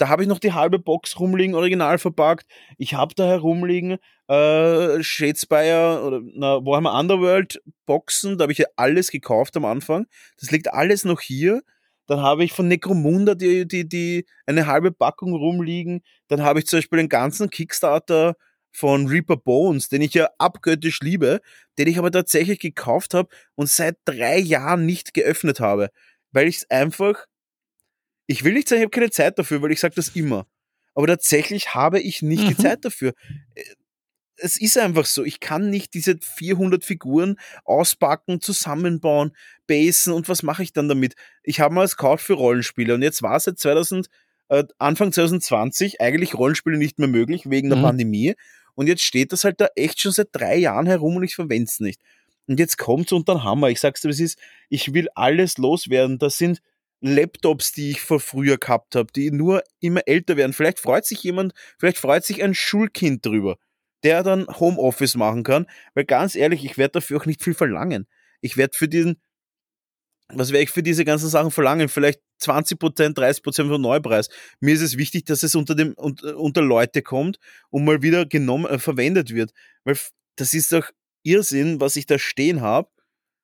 Da 0.00 0.08
habe 0.08 0.22
ich 0.22 0.28
noch 0.30 0.38
die 0.38 0.54
halbe 0.54 0.78
Box 0.78 1.20
rumliegen, 1.20 1.54
original 1.54 1.98
verpackt. 1.98 2.46
Ich 2.78 2.94
habe 2.94 3.14
da 3.14 3.26
herumliegen 3.26 3.98
äh, 4.28 5.02
Shadespire 5.02 6.02
oder 6.02 6.22
na, 6.24 6.64
Warhammer 6.64 6.98
Underworld 6.98 7.60
Boxen. 7.84 8.38
Da 8.38 8.44
habe 8.44 8.52
ich 8.52 8.58
ja 8.58 8.66
alles 8.76 9.10
gekauft 9.10 9.58
am 9.58 9.66
Anfang. 9.66 10.06
Das 10.38 10.50
liegt 10.52 10.72
alles 10.72 11.04
noch 11.04 11.20
hier. 11.20 11.60
Dann 12.06 12.20
habe 12.20 12.44
ich 12.44 12.52
von 12.54 12.66
Necromunda 12.66 13.34
die, 13.34 13.68
die, 13.68 13.86
die 13.86 14.24
eine 14.46 14.66
halbe 14.66 14.90
Packung 14.90 15.34
rumliegen. 15.34 16.00
Dann 16.28 16.42
habe 16.42 16.60
ich 16.60 16.66
zum 16.66 16.78
Beispiel 16.78 16.96
den 16.96 17.10
ganzen 17.10 17.50
Kickstarter 17.50 18.36
von 18.72 19.06
Reaper 19.06 19.36
Bones, 19.36 19.90
den 19.90 20.00
ich 20.00 20.14
ja 20.14 20.30
abgöttisch 20.38 21.00
liebe, 21.02 21.42
den 21.76 21.88
ich 21.88 21.98
aber 21.98 22.10
tatsächlich 22.10 22.58
gekauft 22.58 23.12
habe 23.12 23.28
und 23.54 23.68
seit 23.68 23.98
drei 24.06 24.38
Jahren 24.38 24.86
nicht 24.86 25.12
geöffnet 25.12 25.60
habe. 25.60 25.90
Weil 26.32 26.48
ich 26.48 26.56
es 26.56 26.70
einfach, 26.70 27.26
ich 28.30 28.44
will 28.44 28.52
nicht 28.52 28.68
sagen, 28.68 28.80
ich 28.80 28.84
habe 28.84 28.90
keine 28.90 29.10
Zeit 29.10 29.38
dafür, 29.38 29.60
weil 29.62 29.72
ich 29.72 29.80
sage 29.80 29.94
das 29.96 30.10
immer. 30.10 30.46
Aber 30.94 31.06
tatsächlich 31.06 31.74
habe 31.74 32.00
ich 32.00 32.22
nicht 32.22 32.42
die 32.48 32.54
Mhm. 32.54 32.58
Zeit 32.58 32.84
dafür. 32.84 33.12
Äh, 33.54 33.62
Es 34.42 34.58
ist 34.58 34.78
einfach 34.78 35.04
so, 35.04 35.22
ich 35.22 35.38
kann 35.40 35.68
nicht 35.68 35.92
diese 35.92 36.16
400 36.18 36.82
Figuren 36.82 37.36
auspacken, 37.66 38.40
zusammenbauen, 38.40 39.36
basen 39.66 40.14
und 40.14 40.30
was 40.30 40.42
mache 40.42 40.62
ich 40.62 40.72
dann 40.72 40.88
damit? 40.88 41.14
Ich 41.42 41.60
habe 41.60 41.74
mal 41.74 41.84
es 41.84 41.96
gekauft 41.98 42.24
für 42.24 42.32
Rollenspiele 42.34 42.94
und 42.94 43.02
jetzt 43.02 43.20
war 43.22 43.38
seit 43.38 43.58
2000, 43.58 44.08
äh, 44.48 44.64
Anfang 44.78 45.12
2020 45.12 46.00
eigentlich 46.00 46.34
Rollenspiele 46.36 46.78
nicht 46.78 46.98
mehr 46.98 47.08
möglich 47.08 47.50
wegen 47.50 47.68
der 47.68 47.78
Mhm. 47.78 47.82
Pandemie 47.82 48.34
und 48.74 48.86
jetzt 48.86 49.02
steht 49.02 49.32
das 49.32 49.44
halt 49.44 49.60
da 49.60 49.68
echt 49.76 50.00
schon 50.00 50.12
seit 50.12 50.28
drei 50.32 50.56
Jahren 50.56 50.86
herum 50.86 51.16
und 51.16 51.22
ich 51.24 51.34
verwende 51.34 51.64
es 51.68 51.78
nicht. 51.80 52.00
Und 52.46 52.58
jetzt 52.58 52.78
kommt's 52.78 53.12
unter 53.12 53.34
den 53.34 53.44
Hammer. 53.44 53.68
Ich 53.68 53.80
sag's 53.80 54.00
dir, 54.00 54.08
es 54.08 54.20
ist. 54.20 54.38
Ich 54.70 54.94
will 54.94 55.08
alles 55.14 55.58
loswerden. 55.58 56.18
Das 56.18 56.38
sind 56.38 56.62
Laptops, 57.00 57.72
die 57.72 57.90
ich 57.90 58.00
vor 58.00 58.20
früher 58.20 58.58
gehabt 58.58 58.94
habe, 58.94 59.12
die 59.12 59.30
nur 59.30 59.62
immer 59.80 60.02
älter 60.06 60.36
werden. 60.36 60.52
Vielleicht 60.52 60.78
freut 60.78 61.06
sich 61.06 61.22
jemand, 61.22 61.52
vielleicht 61.78 61.98
freut 61.98 62.24
sich 62.24 62.42
ein 62.42 62.54
Schulkind 62.54 63.24
drüber, 63.24 63.56
der 64.04 64.22
dann 64.22 64.46
Homeoffice 64.48 65.14
machen 65.14 65.42
kann. 65.42 65.66
Weil 65.94 66.04
ganz 66.04 66.34
ehrlich, 66.34 66.64
ich 66.64 66.78
werde 66.78 66.92
dafür 66.92 67.20
auch 67.20 67.26
nicht 67.26 67.42
viel 67.42 67.54
verlangen. 67.54 68.06
Ich 68.40 68.56
werde 68.56 68.76
für 68.76 68.88
diesen, 68.88 69.20
was 70.28 70.52
werde 70.52 70.64
ich 70.64 70.70
für 70.70 70.82
diese 70.82 71.04
ganzen 71.04 71.28
Sachen 71.28 71.50
verlangen? 71.50 71.88
Vielleicht 71.88 72.20
20%, 72.42 73.14
30% 73.14 73.68
vom 73.68 73.80
Neupreis. 73.80 74.28
Mir 74.60 74.74
ist 74.74 74.82
es 74.82 74.96
wichtig, 74.96 75.24
dass 75.24 75.42
es 75.42 75.54
unter, 75.54 75.74
dem, 75.74 75.94
unter, 75.94 76.36
unter 76.36 76.62
Leute 76.62 77.02
kommt 77.02 77.38
und 77.70 77.84
mal 77.84 78.02
wieder 78.02 78.26
genommen, 78.26 78.66
äh, 78.66 78.78
verwendet 78.78 79.34
wird. 79.34 79.52
Weil 79.84 79.98
das 80.36 80.54
ist 80.54 80.72
doch 80.72 80.90
Irrsinn, 81.22 81.80
was 81.80 81.96
ich 81.96 82.06
da 82.06 82.18
stehen 82.18 82.60
habe. 82.60 82.88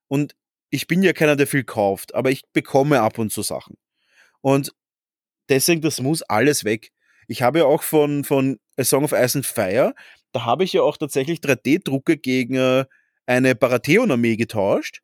Und 0.09 0.35
ich 0.77 0.87
bin 0.87 1.03
ja 1.03 1.15
keiner, 1.15 1.37
der 1.37 1.47
viel 1.47 1.65
kauft, 1.65 2.15
aber 2.15 2.31
ich 2.31 2.43
bekomme 2.53 3.01
ab 3.01 3.19
und 3.19 3.33
zu 3.33 3.43
Sachen. 3.43 3.79
Und 4.43 4.75
deswegen, 5.49 5.81
das 5.81 6.01
muss 6.03 6.23
alles 6.23 6.65
weg. 6.65 6.93
Ich 7.29 7.43
habe 7.43 7.61
ja 7.61 7.65
auch 7.65 7.83
von, 7.83 8.25
von 8.25 8.61
A 8.77 8.85
Song 8.85 9.05
of 9.05 9.13
Ice 9.13 9.39
and 9.39 9.47
Fire, 9.47 9.95
da 10.33 10.45
habe 10.45 10.65
ich 10.65 10.75
ja 10.75 10.83
auch 10.83 10.99
tatsächlich 10.99 11.41
3D-Drucke 11.41 12.19
gegen 12.19 12.57
äh, 12.57 12.85
eine 13.25 13.55
Baratheon-Armee 13.55 14.37
getauscht. 14.37 15.01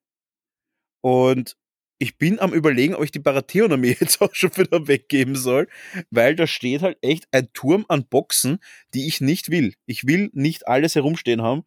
Und 1.01 1.57
ich 1.99 2.19
bin 2.19 2.39
am 2.39 2.53
überlegen, 2.53 2.95
ob 2.95 3.05
ich 3.05 3.11
die 3.11 3.19
Baratheon-Armee 3.19 3.97
jetzt 4.01 4.21
auch 4.21 4.35
schon 4.35 4.55
wieder 4.59 4.87
weggeben 4.89 5.37
soll, 5.37 5.69
weil 6.11 6.37
da 6.37 6.47
steht 6.47 6.83
halt 6.83 6.99
echt 7.01 7.29
ein 7.33 7.51
Turm 7.55 7.87
an 7.89 8.07
Boxen, 8.07 8.59
die 8.93 9.09
ich 9.09 9.23
nicht 9.23 9.51
will. 9.51 9.73
Ich 9.87 10.07
will 10.07 10.29
nicht 10.35 10.69
alles 10.69 10.95
herumstehen 10.97 11.41
haben 11.41 11.65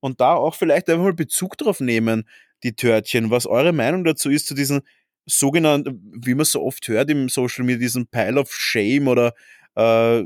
und 0.00 0.22
da 0.22 0.34
auch 0.34 0.54
vielleicht 0.54 0.88
einfach 0.88 1.04
mal 1.04 1.12
Bezug 1.12 1.58
drauf 1.58 1.80
nehmen, 1.80 2.26
die 2.62 2.74
Törtchen, 2.74 3.30
was 3.30 3.46
eure 3.46 3.72
Meinung 3.72 4.04
dazu 4.04 4.30
ist, 4.30 4.46
zu 4.46 4.54
diesen 4.54 4.82
sogenannten, 5.26 6.00
wie 6.24 6.34
man 6.34 6.44
so 6.44 6.62
oft 6.62 6.88
hört 6.88 7.10
im 7.10 7.28
Social 7.28 7.64
Media, 7.64 7.80
diesen 7.80 8.06
Pile 8.06 8.40
of 8.40 8.52
Shame 8.52 9.08
oder 9.08 9.34
äh, 9.76 10.24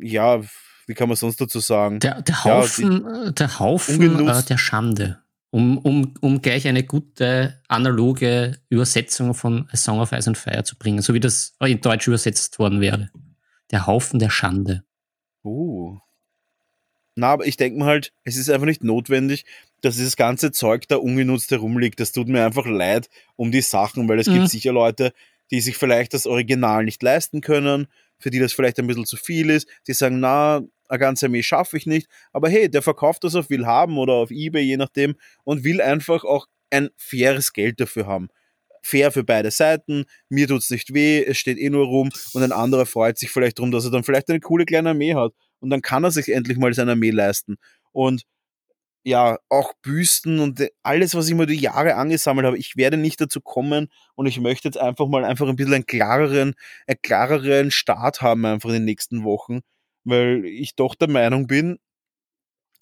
ja, 0.00 0.40
wie 0.86 0.94
kann 0.94 1.08
man 1.08 1.16
sonst 1.16 1.40
dazu 1.40 1.60
sagen? 1.60 2.00
Der, 2.00 2.22
der 2.22 2.34
Ja, 2.44 2.54
Haufen, 2.56 3.06
äh, 3.06 3.32
der 3.32 3.58
Haufen 3.58 4.28
äh, 4.28 4.42
der 4.42 4.58
Schande. 4.58 5.20
Um, 5.50 5.78
um, 5.78 6.14
um 6.20 6.42
gleich 6.42 6.68
eine 6.68 6.84
gute 6.84 7.62
analoge 7.68 8.58
Übersetzung 8.68 9.32
von 9.32 9.66
A 9.72 9.76
Song 9.76 9.98
of 9.98 10.12
Ice 10.12 10.28
and 10.28 10.36
Fire 10.36 10.62
zu 10.62 10.76
bringen, 10.76 11.00
so 11.00 11.14
wie 11.14 11.20
das 11.20 11.54
in 11.60 11.80
Deutsch 11.80 12.06
übersetzt 12.06 12.58
worden 12.58 12.82
wäre. 12.82 13.10
Der 13.70 13.86
Haufen 13.86 14.18
der 14.18 14.28
Schande. 14.28 14.84
Uh. 15.44 15.98
Na, 17.14 17.32
aber 17.32 17.46
ich 17.46 17.56
denke 17.56 17.78
mir 17.78 17.86
halt, 17.86 18.12
es 18.24 18.36
ist 18.36 18.50
einfach 18.50 18.66
nicht 18.66 18.84
notwendig, 18.84 19.46
dass 19.80 19.96
dieses 19.96 20.16
ganze 20.16 20.50
Zeug 20.52 20.88
da 20.88 20.96
ungenutzt 20.96 21.50
herumliegt. 21.50 22.00
Das 22.00 22.12
tut 22.12 22.28
mir 22.28 22.44
einfach 22.44 22.66
leid 22.66 23.08
um 23.36 23.50
die 23.52 23.60
Sachen, 23.60 24.08
weil 24.08 24.18
es 24.18 24.26
Mhm. 24.26 24.34
gibt 24.34 24.48
sicher 24.50 24.72
Leute, 24.72 25.12
die 25.50 25.60
sich 25.60 25.76
vielleicht 25.76 26.14
das 26.14 26.26
Original 26.26 26.84
nicht 26.84 27.02
leisten 27.02 27.40
können, 27.40 27.86
für 28.18 28.30
die 28.30 28.38
das 28.38 28.52
vielleicht 28.52 28.78
ein 28.78 28.86
bisschen 28.86 29.06
zu 29.06 29.16
viel 29.16 29.50
ist. 29.50 29.68
Die 29.86 29.92
sagen, 29.92 30.20
na, 30.20 30.62
eine 30.88 30.98
ganze 30.98 31.26
Armee 31.26 31.42
schaffe 31.42 31.76
ich 31.76 31.86
nicht. 31.86 32.08
Aber 32.32 32.48
hey, 32.48 32.68
der 32.68 32.82
verkauft 32.82 33.24
das 33.24 33.34
auf 33.34 33.50
Willhaben 33.50 33.98
oder 33.98 34.14
auf 34.14 34.30
Ebay, 34.30 34.62
je 34.62 34.76
nachdem, 34.76 35.14
und 35.44 35.64
will 35.64 35.80
einfach 35.80 36.24
auch 36.24 36.46
ein 36.70 36.88
faires 36.96 37.52
Geld 37.52 37.80
dafür 37.80 38.06
haben. 38.06 38.28
Fair 38.82 39.10
für 39.12 39.24
beide 39.24 39.50
Seiten, 39.50 40.04
mir 40.28 40.46
tut's 40.48 40.70
nicht 40.70 40.94
weh, 40.94 41.22
es 41.24 41.36
steht 41.38 41.58
eh 41.58 41.68
nur 41.68 41.86
rum 41.86 42.10
und 42.32 42.42
ein 42.42 42.52
anderer 42.52 42.86
freut 42.86 43.18
sich 43.18 43.30
vielleicht 43.30 43.58
drum, 43.58 43.70
dass 43.70 43.84
er 43.84 43.90
dann 43.90 44.04
vielleicht 44.04 44.28
eine 44.30 44.40
coole 44.40 44.64
kleine 44.66 44.90
Armee 44.90 45.14
hat 45.14 45.32
und 45.60 45.70
dann 45.70 45.82
kann 45.82 46.04
er 46.04 46.10
sich 46.10 46.28
endlich 46.30 46.58
mal 46.58 46.72
seine 46.72 46.92
Armee 46.92 47.10
leisten. 47.10 47.56
Und 47.92 48.22
ja, 49.04 49.38
auch 49.48 49.72
Büsten 49.82 50.40
und 50.40 50.66
alles, 50.82 51.14
was 51.14 51.28
ich 51.28 51.34
mir 51.34 51.46
die 51.46 51.54
Jahre 51.56 51.94
angesammelt 51.96 52.46
habe, 52.46 52.58
ich 52.58 52.76
werde 52.76 52.96
nicht 52.98 53.20
dazu 53.20 53.40
kommen 53.40 53.88
und 54.16 54.26
ich 54.26 54.40
möchte 54.40 54.68
jetzt 54.68 54.78
einfach 54.78 55.08
mal 55.08 55.24
einfach 55.24 55.48
ein 55.48 55.56
bisschen 55.56 55.74
einen 55.74 55.86
klareren, 55.86 56.54
einen 56.86 57.02
klareren 57.02 57.70
Start 57.70 58.22
haben 58.22 58.44
einfach 58.46 58.68
in 58.70 58.74
den 58.76 58.84
nächsten 58.84 59.24
Wochen, 59.24 59.60
weil 60.04 60.44
ich 60.44 60.74
doch 60.76 60.94
der 60.94 61.08
Meinung 61.08 61.46
bin, 61.46 61.78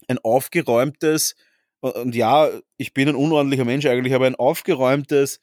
ein 0.08 0.18
aufgeräumtes, 0.18 1.34
und 1.80 2.14
ja, 2.14 2.48
ich 2.78 2.94
bin 2.94 3.08
ein 3.08 3.14
unordentlicher 3.14 3.64
Mensch 3.64 3.86
eigentlich, 3.86 4.14
aber 4.14 4.26
ein 4.26 4.34
aufgeräumtes 4.34 5.40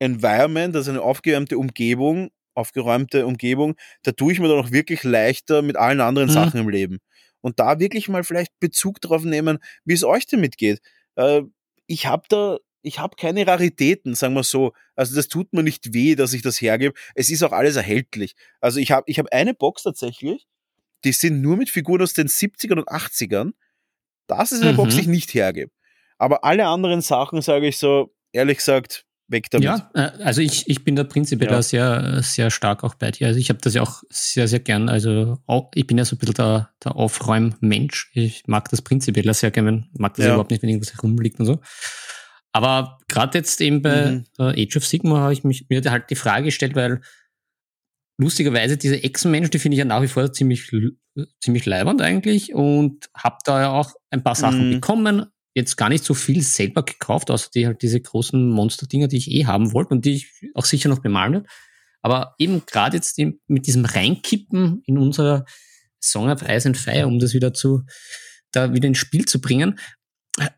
Environment, 0.00 0.76
also 0.76 0.90
eine 0.92 1.02
aufgeräumte 1.02 1.58
Umgebung, 1.58 2.30
aufgeräumte 2.54 3.26
Umgebung, 3.26 3.76
da 4.04 4.12
tue 4.12 4.32
ich 4.32 4.40
mir 4.40 4.48
dann 4.48 4.60
auch 4.64 4.72
wirklich 4.72 5.04
leichter 5.04 5.62
mit 5.62 5.76
allen 5.76 6.00
anderen 6.00 6.28
Mhm. 6.28 6.32
Sachen 6.34 6.60
im 6.60 6.68
Leben. 6.70 6.98
Und 7.40 7.58
da 7.60 7.78
wirklich 7.80 8.08
mal 8.08 8.24
vielleicht 8.24 8.58
Bezug 8.60 9.00
drauf 9.00 9.24
nehmen, 9.24 9.58
wie 9.84 9.94
es 9.94 10.04
euch 10.04 10.26
damit 10.26 10.56
geht. 10.58 10.80
Äh, 11.16 11.42
ich 11.86 12.06
habe 12.06 12.24
da, 12.28 12.58
ich 12.82 12.98
habe 12.98 13.16
keine 13.16 13.46
Raritäten, 13.46 14.14
sagen 14.14 14.34
wir 14.34 14.44
so. 14.44 14.72
Also 14.94 15.16
das 15.16 15.28
tut 15.28 15.52
mir 15.52 15.62
nicht 15.62 15.92
weh, 15.94 16.14
dass 16.14 16.32
ich 16.32 16.42
das 16.42 16.60
hergebe. 16.60 16.94
Es 17.14 17.30
ist 17.30 17.42
auch 17.42 17.52
alles 17.52 17.76
erhältlich. 17.76 18.34
Also 18.60 18.78
ich 18.80 18.90
habe 18.92 19.04
ich 19.06 19.18
hab 19.18 19.32
eine 19.32 19.54
Box 19.54 19.82
tatsächlich, 19.82 20.46
die 21.04 21.12
sind 21.12 21.40
nur 21.40 21.56
mit 21.56 21.70
Figuren 21.70 22.02
aus 22.02 22.12
den 22.12 22.28
70ern 22.28 22.78
und 22.78 22.88
80ern. 22.88 23.52
Das 24.26 24.52
ist 24.52 24.62
eine 24.62 24.72
Mhm. 24.72 24.76
Box, 24.76 24.94
die 24.94 25.00
ich 25.02 25.06
nicht 25.06 25.34
hergebe. 25.34 25.72
Aber 26.18 26.44
alle 26.44 26.66
anderen 26.66 27.00
Sachen 27.00 27.40
sage 27.42 27.66
ich 27.66 27.78
so, 27.78 28.14
ehrlich 28.32 28.58
gesagt, 28.58 29.06
weg 29.30 29.50
damit. 29.50 29.64
Ja, 29.64 29.90
äh, 29.94 30.22
also 30.22 30.40
ich, 30.40 30.68
ich 30.68 30.84
bin 30.84 30.96
da 30.96 31.04
prinzipiell 31.04 31.50
Ja. 31.50 31.56
da 31.56 31.62
sehr, 31.62 32.22
sehr 32.22 32.50
stark 32.50 32.84
auch 32.84 32.94
bei 32.94 33.10
dir. 33.10 33.28
Also 33.28 33.38
ich 33.38 33.48
habe 33.48 33.60
das 33.62 33.74
ja 33.74 33.82
auch 33.82 34.02
sehr, 34.10 34.48
sehr 34.48 34.60
gern. 34.60 34.88
Also 34.88 35.38
auch, 35.46 35.70
ich 35.74 35.86
bin 35.86 35.96
ja 35.98 36.04
so 36.04 36.16
ein 36.16 36.18
bisschen 36.18 36.34
der, 36.34 36.70
der 36.84 36.96
Aufräummensch. 36.96 38.10
Ich 38.14 38.46
mag 38.46 38.68
das 38.70 38.82
prinzipiell 38.82 39.28
auch 39.30 39.34
sehr 39.34 39.50
gerne, 39.50 39.86
mag 39.92 40.14
das 40.14 40.26
Ja. 40.26 40.32
überhaupt 40.32 40.50
nicht, 40.50 40.62
wenn 40.62 40.68
irgendwas 40.70 40.92
herumliegt 40.94 41.38
und 41.40 41.46
so. 41.46 41.60
Aber 42.52 42.98
gerade 43.08 43.38
jetzt 43.38 43.60
eben 43.60 43.80
bei 43.82 44.10
Mhm. 44.10 44.24
Age 44.38 44.76
of 44.76 44.86
Sigma 44.86 45.20
habe 45.20 45.32
ich 45.32 45.44
mich, 45.44 45.66
mir 45.68 45.82
halt 45.88 46.10
die 46.10 46.16
Frage 46.16 46.46
gestellt, 46.46 46.74
weil 46.74 47.00
lustigerweise 48.18 48.76
diese 48.76 49.02
Echsenmenschen, 49.02 49.50
die 49.50 49.58
finde 49.58 49.76
ich 49.76 49.78
ja 49.78 49.84
nach 49.84 50.02
wie 50.02 50.08
vor 50.08 50.32
ziemlich, 50.32 50.70
ziemlich 51.40 51.66
leibernd 51.66 52.02
eigentlich 52.02 52.54
und 52.54 53.08
habe 53.16 53.36
da 53.44 53.60
ja 53.60 53.68
auch 53.70 53.92
ein 54.10 54.22
paar 54.22 54.34
Sachen 54.34 54.68
Mhm. 54.68 54.74
bekommen. 54.74 55.26
Jetzt 55.60 55.76
gar 55.76 55.90
nicht 55.90 56.04
so 56.04 56.14
viel 56.14 56.42
selber 56.42 56.82
gekauft, 56.82 57.30
außer 57.30 57.50
die 57.54 57.66
halt 57.66 57.82
diese 57.82 58.00
großen 58.00 58.48
Monster-Dinger, 58.48 59.08
die 59.08 59.18
ich 59.18 59.30
eh 59.30 59.44
haben 59.44 59.72
wollte 59.72 59.94
und 59.94 60.04
die 60.04 60.12
ich 60.12 60.32
auch 60.54 60.64
sicher 60.64 60.88
noch 60.88 61.00
bemalen 61.00 61.32
werde. 61.34 61.46
Aber 62.02 62.34
eben 62.38 62.64
gerade 62.66 62.96
jetzt 62.96 63.18
eben 63.18 63.40
mit 63.46 63.66
diesem 63.66 63.84
Reinkippen 63.84 64.82
in 64.86 64.96
unser 64.96 65.44
Song 66.02 66.30
of 66.30 66.42
Ice 66.42 66.66
and 66.66 66.78
Fire, 66.78 67.06
um 67.06 67.18
das 67.18 67.34
wieder 67.34 67.52
zu, 67.52 67.82
da 68.52 68.72
wieder 68.72 68.88
ins 68.88 68.98
Spiel 68.98 69.26
zu 69.26 69.40
bringen. 69.40 69.78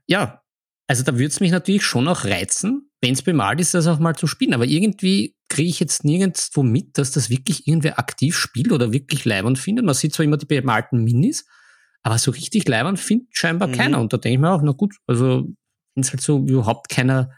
Ja, 0.07 0.43
also 0.87 1.03
da 1.03 1.15
würde 1.15 1.27
es 1.27 1.41
mich 1.41 1.51
natürlich 1.51 1.83
schon 1.83 2.07
auch 2.07 2.25
reizen, 2.25 2.91
wenn 3.01 3.15
es 3.15 3.23
bemalt 3.23 3.61
ist, 3.61 3.75
das 3.75 3.87
auch 3.87 3.99
mal 3.99 4.15
zu 4.15 4.27
spielen. 4.27 4.55
Aber 4.55 4.67
irgendwie 4.67 5.35
kriege 5.49 5.69
ich 5.69 5.81
jetzt 5.81 6.05
nirgendwo 6.05 6.63
mit, 6.63 6.97
dass 6.97 7.11
das 7.11 7.29
wirklich 7.29 7.67
irgendwer 7.67 7.99
aktiv 7.99 8.37
spielt 8.37 8.71
oder 8.71 8.93
wirklich 8.93 9.25
leibend 9.25 9.59
findet. 9.59 9.85
Man 9.85 9.95
sieht 9.95 10.15
zwar 10.15 10.25
immer 10.25 10.37
die 10.37 10.47
bemalten 10.47 11.03
Minis, 11.03 11.45
aber 12.03 12.19
so 12.19 12.31
richtig 12.31 12.69
leibend 12.69 12.99
findet 12.99 13.29
scheinbar 13.37 13.69
Mhm. 13.69 13.73
keiner. 13.73 14.01
Und 14.01 14.13
da 14.13 14.17
denke 14.17 14.35
ich 14.35 14.41
mir 14.41 14.51
auch, 14.53 14.63
na 14.63 14.73
gut, 14.73 14.97
also 15.07 15.49
wenn 15.95 16.03
es 16.03 16.11
halt 16.11 16.21
so 16.21 16.39
überhaupt 16.39 16.89
keiner 16.89 17.31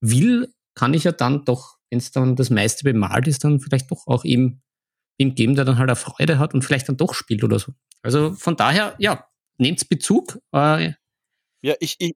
will, 0.00 0.52
kann 0.74 0.94
ich 0.94 1.04
ja 1.04 1.12
dann 1.12 1.44
doch 1.44 1.78
wenn 1.92 1.98
es 1.98 2.10
dann 2.10 2.36
das 2.36 2.48
meiste 2.48 2.84
bemalt 2.84 3.28
ist, 3.28 3.44
dann 3.44 3.60
vielleicht 3.60 3.90
doch 3.90 4.06
auch 4.06 4.24
eben 4.24 4.62
ihm 5.18 5.34
geben, 5.34 5.54
der 5.54 5.66
dann 5.66 5.76
halt 5.76 5.90
eine 5.90 5.96
Freude 5.96 6.38
hat 6.38 6.54
und 6.54 6.62
vielleicht 6.62 6.88
dann 6.88 6.96
doch 6.96 7.12
spielt 7.12 7.44
oder 7.44 7.58
so. 7.58 7.74
Also 8.00 8.32
von 8.32 8.56
daher, 8.56 8.94
ja, 8.98 9.28
nehmt 9.58 9.86
Bezug. 9.90 10.38
Äh, 10.54 10.94
ja, 11.60 11.74
ich, 11.80 11.96
ich, 11.98 12.14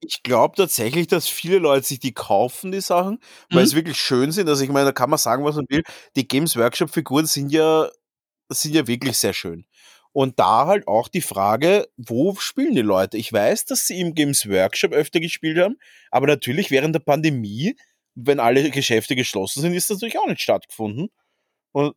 ich 0.00 0.22
glaube 0.22 0.56
tatsächlich, 0.56 1.06
dass 1.06 1.28
viele 1.28 1.58
Leute 1.58 1.86
sich 1.86 2.00
die 2.00 2.14
kaufen, 2.14 2.72
die 2.72 2.80
Sachen, 2.80 3.18
weil 3.50 3.60
mhm. 3.60 3.64
es 3.66 3.74
wirklich 3.74 3.98
schön 3.98 4.32
sind. 4.32 4.48
Also 4.48 4.64
ich 4.64 4.70
meine, 4.70 4.86
da 4.86 4.92
kann 4.92 5.10
man 5.10 5.18
sagen, 5.18 5.44
was 5.44 5.56
man 5.56 5.66
will. 5.68 5.82
Die 6.16 6.26
Games 6.26 6.56
Workshop-Figuren 6.56 7.26
sind 7.26 7.52
ja, 7.52 7.90
sind 8.48 8.74
ja 8.74 8.86
wirklich 8.86 9.18
sehr 9.18 9.34
schön. 9.34 9.66
Und 10.14 10.38
da 10.38 10.66
halt 10.66 10.86
auch 10.86 11.08
die 11.08 11.20
Frage, 11.20 11.88
wo 11.96 12.36
spielen 12.36 12.76
die 12.76 12.82
Leute? 12.82 13.16
Ich 13.18 13.32
weiß, 13.32 13.64
dass 13.64 13.88
sie 13.88 14.00
im 14.00 14.14
Games 14.14 14.48
Workshop 14.48 14.92
öfter 14.92 15.18
gespielt 15.18 15.58
haben, 15.58 15.76
aber 16.12 16.28
natürlich 16.28 16.70
während 16.70 16.94
der 16.94 17.00
Pandemie, 17.00 17.76
wenn 18.14 18.38
alle 18.38 18.70
Geschäfte 18.70 19.16
geschlossen 19.16 19.60
sind, 19.60 19.74
ist 19.74 19.90
das 19.90 19.96
natürlich 19.96 20.20
auch 20.20 20.28
nicht 20.28 20.40
stattgefunden. 20.40 21.08
Und 21.72 21.96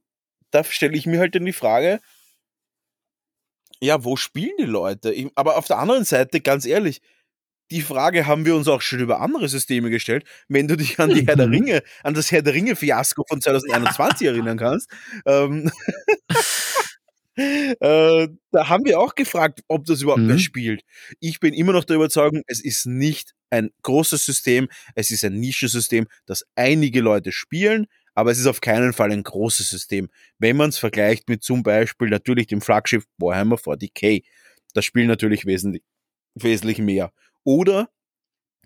da 0.49 0.63
stelle 0.63 0.97
ich 0.97 1.05
mir 1.05 1.19
halt 1.19 1.35
dann 1.35 1.45
die 1.45 1.53
Frage, 1.53 1.99
ja, 3.79 4.03
wo 4.03 4.15
spielen 4.15 4.55
die 4.57 4.63
Leute? 4.63 5.13
Ich, 5.13 5.27
aber 5.35 5.55
auf 5.57 5.67
der 5.67 5.77
anderen 5.77 6.03
Seite, 6.03 6.41
ganz 6.41 6.65
ehrlich, 6.65 7.01
die 7.69 7.81
Frage 7.81 8.25
haben 8.25 8.45
wir 8.45 8.55
uns 8.55 8.67
auch 8.67 8.81
schon 8.81 8.99
über 8.99 9.19
andere 9.19 9.47
Systeme 9.49 9.89
gestellt. 9.89 10.25
Wenn 10.47 10.67
du 10.67 10.77
dich 10.77 10.99
an 10.99 11.09
die 11.09 11.27
Herr 11.27 11.35
der 11.35 11.47
mhm. 11.47 11.53
Ringe, 11.53 11.83
an 12.01 12.13
das 12.13 12.31
Herr 12.31 12.41
der 12.41 12.53
Ringe 12.53 12.75
Fiasko 12.75 13.23
von 13.27 13.41
2021 13.41 14.27
erinnern 14.27 14.57
kannst, 14.57 14.89
ähm, 15.25 15.71
äh, 17.37 18.27
da 18.51 18.69
haben 18.69 18.85
wir 18.85 18.99
auch 18.99 19.15
gefragt, 19.15 19.61
ob 19.67 19.85
das 19.85 20.01
überhaupt 20.01 20.23
mhm. 20.23 20.29
wer 20.29 20.39
spielt. 20.39 20.81
Ich 21.19 21.39
bin 21.39 21.53
immer 21.53 21.73
noch 21.73 21.85
der 21.85 21.97
Überzeugung, 21.97 22.41
es 22.47 22.63
ist 22.63 22.85
nicht 22.85 23.33
ein 23.49 23.69
großes 23.83 24.25
System, 24.25 24.67
es 24.95 25.11
ist 25.11 25.23
ein 25.23 25.39
Nischensystem, 25.39 26.07
das 26.25 26.43
einige 26.55 27.01
Leute 27.01 27.31
spielen, 27.31 27.87
aber 28.15 28.31
es 28.31 28.39
ist 28.39 28.47
auf 28.47 28.61
keinen 28.61 28.93
Fall 28.93 29.11
ein 29.11 29.23
großes 29.23 29.69
System. 29.69 30.09
Wenn 30.39 30.57
man 30.57 30.69
es 30.69 30.79
vergleicht 30.79 31.29
mit 31.29 31.43
zum 31.43 31.63
Beispiel 31.63 32.09
natürlich 32.09 32.47
dem 32.47 32.61
Flaggschiff 32.61 33.05
Warhammer 33.17 33.57
40k, 33.57 34.23
das 34.73 34.85
spielt 34.85 35.07
natürlich 35.07 35.45
wesentlich, 35.45 35.83
wesentlich 36.35 36.79
mehr. 36.79 37.11
Oder 37.43 37.89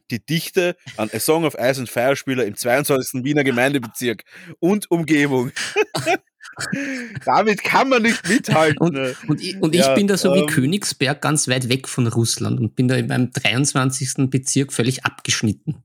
die 0.10 0.26
Dichte 0.26 0.76
an 0.98 1.10
A 1.14 1.20
Song 1.20 1.46
of 1.46 1.56
Ice 1.56 1.80
and 1.80 1.90
Fire 1.90 2.16
Spieler 2.16 2.46
im 2.46 2.56
22. 2.56 3.24
Wiener 3.24 3.44
Gemeindebezirk 3.44 4.24
und 4.60 4.90
Umgebung. 4.92 5.52
Damit 7.26 7.64
kann 7.64 7.90
man 7.90 8.02
nicht 8.02 8.28
mithalten. 8.28 8.78
Und, 8.80 9.30
und, 9.30 9.42
ich, 9.42 9.62
und 9.62 9.76
ja, 9.76 9.90
ich 9.90 9.96
bin 9.96 10.08
da 10.08 10.18
so 10.18 10.34
wie 10.34 10.40
ähm, 10.40 10.48
Königsberg 10.48 11.22
ganz 11.22 11.48
weit 11.48 11.70
weg 11.70 11.88
von 11.88 12.08
Russland 12.08 12.60
und 12.60 12.76
bin 12.76 12.88
da 12.88 12.96
in 12.96 13.08
meinem 13.08 13.32
23. 13.32 14.30
Bezirk 14.30 14.74
völlig 14.74 15.06
abgeschnitten. 15.06 15.84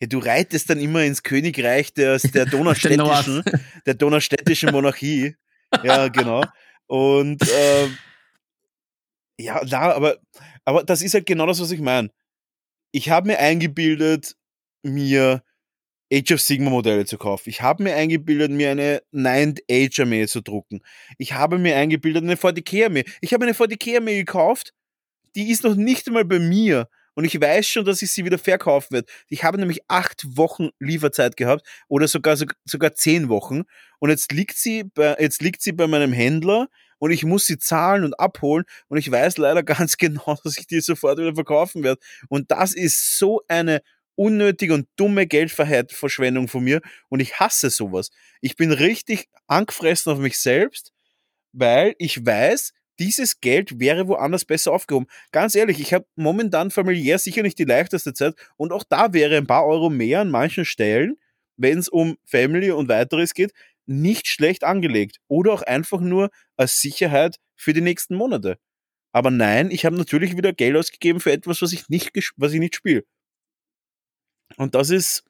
Ja, 0.00 0.06
du 0.06 0.18
reitest 0.18 0.70
dann 0.70 0.80
immer 0.80 1.04
ins 1.04 1.22
Königreich 1.22 1.92
der, 1.92 2.18
der 2.18 2.46
donaustädtischen, 2.46 3.42
der 3.86 3.94
donaustädtischen 3.94 4.70
Monarchie. 4.70 5.36
Ja, 5.82 6.08
genau. 6.08 6.44
Und 6.86 7.42
äh, 7.42 7.88
ja, 9.38 9.60
na, 9.66 9.94
aber, 9.94 10.18
aber 10.64 10.84
das 10.84 11.02
ist 11.02 11.14
halt 11.14 11.26
genau 11.26 11.46
das, 11.46 11.60
was 11.60 11.70
ich 11.70 11.80
meine. 11.80 12.10
Ich 12.92 13.10
habe 13.10 13.28
mir 13.28 13.38
eingebildet, 13.38 14.36
mir 14.82 15.42
Age 16.12 16.32
of 16.32 16.40
Sigma 16.40 16.70
Modelle 16.70 17.04
zu 17.04 17.18
kaufen. 17.18 17.48
Ich 17.50 17.62
habe 17.62 17.82
mir 17.82 17.94
eingebildet, 17.94 18.50
mir 18.50 18.70
eine 18.70 19.02
Ninth 19.12 19.60
Age 19.70 20.00
Armee 20.00 20.26
zu 20.26 20.40
drucken. 20.40 20.80
Ich 21.18 21.34
habe 21.34 21.58
mir 21.58 21.76
eingebildet, 21.76 22.24
eine 22.24 22.34
40k 22.34 22.86
Armee. 22.86 23.04
Ich 23.20 23.32
habe 23.32 23.44
eine 23.44 23.54
40k 23.54 23.96
Armee 23.96 24.18
gekauft, 24.18 24.72
die 25.36 25.50
ist 25.50 25.64
noch 25.64 25.76
nicht 25.76 26.06
einmal 26.08 26.24
bei 26.24 26.38
mir. 26.38 26.88
Und 27.14 27.24
ich 27.24 27.40
weiß 27.40 27.66
schon, 27.66 27.84
dass 27.84 28.02
ich 28.02 28.12
sie 28.12 28.24
wieder 28.24 28.38
verkaufen 28.38 28.92
werde. 28.92 29.12
Ich 29.28 29.44
habe 29.44 29.58
nämlich 29.58 29.80
acht 29.88 30.24
Wochen 30.36 30.70
Lieferzeit 30.78 31.36
gehabt 31.36 31.66
oder 31.88 32.08
sogar, 32.08 32.36
sogar 32.64 32.94
zehn 32.94 33.28
Wochen. 33.28 33.62
Und 33.98 34.10
jetzt 34.10 34.32
liegt 34.32 34.56
sie 34.56 34.84
bei, 34.84 35.16
jetzt 35.18 35.42
liegt 35.42 35.60
sie 35.60 35.72
bei 35.72 35.86
meinem 35.86 36.12
Händler 36.12 36.68
und 36.98 37.10
ich 37.10 37.24
muss 37.24 37.46
sie 37.46 37.58
zahlen 37.58 38.04
und 38.04 38.18
abholen. 38.18 38.64
Und 38.88 38.98
ich 38.98 39.10
weiß 39.10 39.38
leider 39.38 39.62
ganz 39.64 39.96
genau, 39.96 40.36
dass 40.42 40.56
ich 40.56 40.66
die 40.66 40.80
sofort 40.80 41.18
wieder 41.18 41.34
verkaufen 41.34 41.82
werde. 41.82 42.00
Und 42.28 42.50
das 42.50 42.74
ist 42.74 43.18
so 43.18 43.42
eine 43.48 43.82
unnötige 44.16 44.74
und 44.74 44.88
dumme 44.96 45.26
Geldverschwendung 45.26 46.48
von 46.48 46.64
mir. 46.64 46.80
Und 47.08 47.20
ich 47.20 47.38
hasse 47.40 47.70
sowas. 47.70 48.10
Ich 48.40 48.56
bin 48.56 48.72
richtig 48.72 49.28
angefressen 49.46 50.12
auf 50.12 50.18
mich 50.18 50.38
selbst, 50.38 50.92
weil 51.52 51.94
ich 51.98 52.24
weiß, 52.24 52.72
dieses 52.98 53.40
Geld 53.40 53.80
wäre 53.80 54.08
woanders 54.08 54.44
besser 54.44 54.72
aufgehoben. 54.72 55.06
Ganz 55.32 55.54
ehrlich, 55.54 55.80
ich 55.80 55.94
habe 55.94 56.06
momentan 56.16 56.70
familiär 56.70 57.18
sicher 57.18 57.42
nicht 57.42 57.58
die 57.58 57.64
leichteste 57.64 58.12
Zeit 58.12 58.34
und 58.56 58.72
auch 58.72 58.84
da 58.88 59.14
wäre 59.14 59.38
ein 59.38 59.46
paar 59.46 59.66
Euro 59.66 59.88
mehr 59.88 60.20
an 60.20 60.30
manchen 60.30 60.66
Stellen, 60.66 61.16
wenn 61.56 61.78
es 61.78 61.88
um 61.88 62.16
Family 62.26 62.70
und 62.70 62.88
weiteres 62.88 63.32
geht, 63.34 63.52
nicht 63.86 64.28
schlecht 64.28 64.64
angelegt. 64.64 65.18
Oder 65.28 65.52
auch 65.52 65.62
einfach 65.62 66.00
nur 66.00 66.30
als 66.56 66.80
Sicherheit 66.80 67.36
für 67.56 67.72
die 67.72 67.80
nächsten 67.80 68.14
Monate. 68.16 68.58
Aber 69.12 69.30
nein, 69.30 69.70
ich 69.70 69.84
habe 69.86 69.96
natürlich 69.96 70.36
wieder 70.36 70.52
Geld 70.52 70.76
ausgegeben 70.76 71.20
für 71.20 71.32
etwas, 71.32 71.62
was 71.62 71.72
ich 71.72 71.88
nicht, 71.88 72.12
was 72.36 72.52
ich 72.52 72.60
nicht 72.60 72.76
spiele. 72.76 73.04
Und 74.56 74.74
das 74.74 74.90
ist, 74.90 75.24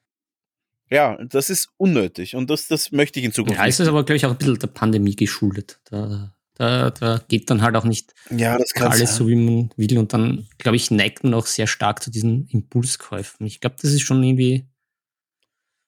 ja, 0.89 1.17
das 1.23 1.49
ist 1.49 1.69
unnötig. 1.77 2.35
Und 2.35 2.49
das, 2.49 2.67
das 2.67 2.91
möchte 2.91 3.19
ich 3.19 3.25
in 3.25 3.31
Zukunft. 3.31 3.59
Ja, 3.59 3.65
ist 3.65 3.79
es 3.79 3.87
aber, 3.87 4.03
glaube 4.03 4.17
ich, 4.17 4.25
auch 4.25 4.31
ein 4.31 4.37
bisschen 4.37 4.59
der 4.59 4.67
Pandemie 4.67 5.15
geschuldet. 5.15 5.79
Da 5.85 6.33
da, 6.61 6.91
da 6.91 7.19
geht 7.27 7.49
dann 7.49 7.63
halt 7.63 7.75
auch 7.75 7.85
nicht 7.85 8.13
ja, 8.29 8.53
alles 8.53 8.99
sein. 8.99 9.07
so, 9.07 9.27
wie 9.27 9.35
man 9.35 9.71
will. 9.77 9.97
Und 9.97 10.13
dann, 10.13 10.47
glaube 10.59 10.75
ich, 10.75 10.91
neigt 10.91 11.23
man 11.23 11.33
auch 11.33 11.47
sehr 11.47 11.65
stark 11.65 12.03
zu 12.03 12.11
diesen 12.11 12.45
Impulskäufen. 12.49 13.47
Ich 13.47 13.61
glaube, 13.61 13.77
das 13.81 13.91
ist 13.91 14.01
schon 14.01 14.21
irgendwie, 14.21 14.67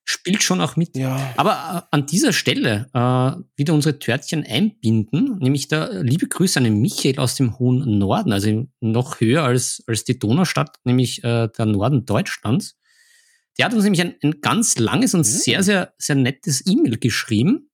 spielt 0.03 0.41
schon 0.41 0.61
auch 0.61 0.75
mit. 0.75 0.97
Ja. 0.97 1.33
Aber 1.37 1.83
äh, 1.91 1.95
an 1.95 2.07
dieser 2.07 2.33
Stelle 2.33 2.89
äh, 2.91 3.43
wieder 3.55 3.75
unsere 3.75 3.99
Törtchen 3.99 4.43
einbinden, 4.43 5.37
nämlich 5.37 5.67
da 5.67 5.89
liebe 5.91 6.27
Grüße 6.27 6.57
an 6.57 6.63
den 6.63 6.81
Michael 6.81 7.19
aus 7.19 7.35
dem 7.35 7.59
hohen 7.59 7.99
Norden, 7.99 8.31
also 8.31 8.65
noch 8.79 9.19
höher 9.19 9.43
als, 9.43 9.83
als 9.85 10.05
die 10.05 10.17
Donaustadt, 10.17 10.79
nämlich 10.85 11.23
äh, 11.23 11.49
der 11.55 11.65
Norden 11.67 12.07
Deutschlands. 12.07 12.79
Der 13.57 13.65
hat 13.65 13.73
uns 13.73 13.83
nämlich 13.83 14.01
ein, 14.01 14.15
ein 14.23 14.41
ganz 14.41 14.77
langes 14.77 15.13
und 15.13 15.21
mhm. 15.21 15.23
sehr, 15.25 15.63
sehr, 15.63 15.93
sehr 15.97 16.15
nettes 16.15 16.65
E-Mail 16.65 16.97
geschrieben. 16.97 17.69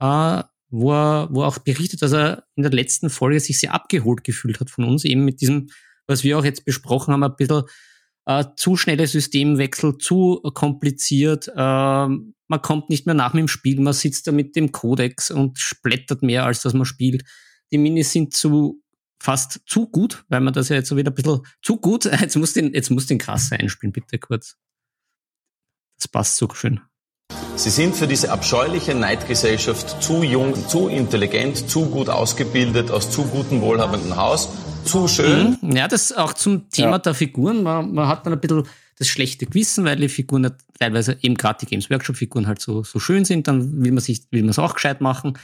Äh, 0.00 0.42
wo 0.70 0.92
er, 0.92 1.28
wo 1.30 1.42
er 1.42 1.48
auch 1.48 1.58
berichtet, 1.58 2.02
dass 2.02 2.12
er 2.12 2.44
in 2.56 2.62
der 2.62 2.72
letzten 2.72 3.10
Folge 3.10 3.40
sich 3.40 3.60
sehr 3.60 3.74
abgeholt 3.74 4.24
gefühlt 4.24 4.60
hat 4.60 4.70
von 4.70 4.84
uns, 4.84 5.04
eben 5.04 5.24
mit 5.24 5.40
diesem, 5.40 5.68
was 6.06 6.24
wir 6.24 6.38
auch 6.38 6.44
jetzt 6.44 6.64
besprochen 6.64 7.12
haben, 7.12 7.22
ein 7.22 7.36
bisschen 7.36 7.62
äh, 8.26 8.44
zu 8.56 8.76
schnelle 8.76 9.06
Systemwechsel, 9.06 9.98
zu 9.98 10.40
kompliziert, 10.54 11.48
äh, 11.48 11.52
man 12.48 12.62
kommt 12.62 12.90
nicht 12.90 13.06
mehr 13.06 13.14
nach 13.14 13.32
mit 13.32 13.42
dem 13.42 13.48
Spiel, 13.48 13.80
man 13.80 13.92
sitzt 13.92 14.26
da 14.26 14.32
mit 14.32 14.54
dem 14.56 14.72
Codex 14.72 15.30
und 15.30 15.58
splättert 15.58 16.22
mehr, 16.22 16.44
als 16.44 16.62
dass 16.62 16.74
man 16.74 16.84
spielt. 16.84 17.24
Die 17.72 17.78
Minis 17.78 18.12
sind 18.12 18.34
zu 18.34 18.82
fast 19.20 19.62
zu 19.66 19.88
gut, 19.88 20.24
weil 20.28 20.40
man 20.40 20.52
das 20.52 20.68
ja 20.68 20.76
jetzt 20.76 20.88
so 20.88 20.96
wieder 20.96 21.10
ein 21.10 21.14
bisschen 21.14 21.40
zu 21.62 21.78
gut, 21.78 22.04
jetzt 22.20 22.36
muss 22.36 22.52
den, 22.52 22.72
jetzt 22.74 22.90
muss 22.90 23.06
den 23.06 23.18
krass 23.18 23.50
einspielen, 23.52 23.92
bitte 23.92 24.18
kurz. 24.18 24.56
Das 25.96 26.08
passt 26.08 26.36
so 26.36 26.48
schön. 26.52 26.80
Sie 27.56 27.70
sind 27.70 27.96
für 27.96 28.06
diese 28.06 28.30
abscheuliche 28.30 28.94
Neidgesellschaft 28.94 30.02
zu 30.02 30.22
jung, 30.22 30.54
zu 30.68 30.88
intelligent, 30.88 31.70
zu 31.70 31.86
gut 31.86 32.08
ausgebildet, 32.08 32.90
aus 32.90 33.10
zu 33.10 33.24
gutem, 33.24 33.62
wohlhabenden 33.62 34.16
Haus, 34.16 34.50
zu 34.84 35.08
schön. 35.08 35.56
Mhm. 35.60 35.74
Ja, 35.74 35.88
das 35.88 36.12
auch 36.12 36.34
zum 36.34 36.68
Thema 36.70 36.92
ja. 36.92 36.98
der 36.98 37.14
Figuren. 37.14 37.62
Man, 37.62 37.92
man, 37.94 38.08
hat 38.08 38.26
dann 38.26 38.34
ein 38.34 38.40
bisschen 38.40 38.64
das 38.98 39.08
schlechte 39.08 39.46
Gewissen, 39.46 39.84
weil 39.84 39.96
die 39.96 40.08
Figuren 40.08 40.52
teilweise 40.78 41.18
eben 41.22 41.34
gerade 41.34 41.58
die 41.60 41.66
Games 41.66 41.90
Workshop 41.90 42.16
Figuren 42.16 42.46
halt 42.46 42.60
so, 42.60 42.82
so 42.82 42.98
schön 42.98 43.24
sind, 43.24 43.48
dann 43.48 43.82
will 43.82 43.92
man 43.92 44.02
sich, 44.02 44.26
will 44.30 44.42
man 44.42 44.50
es 44.50 44.58
auch 44.58 44.74
gescheit 44.74 45.00
machen. 45.00 45.38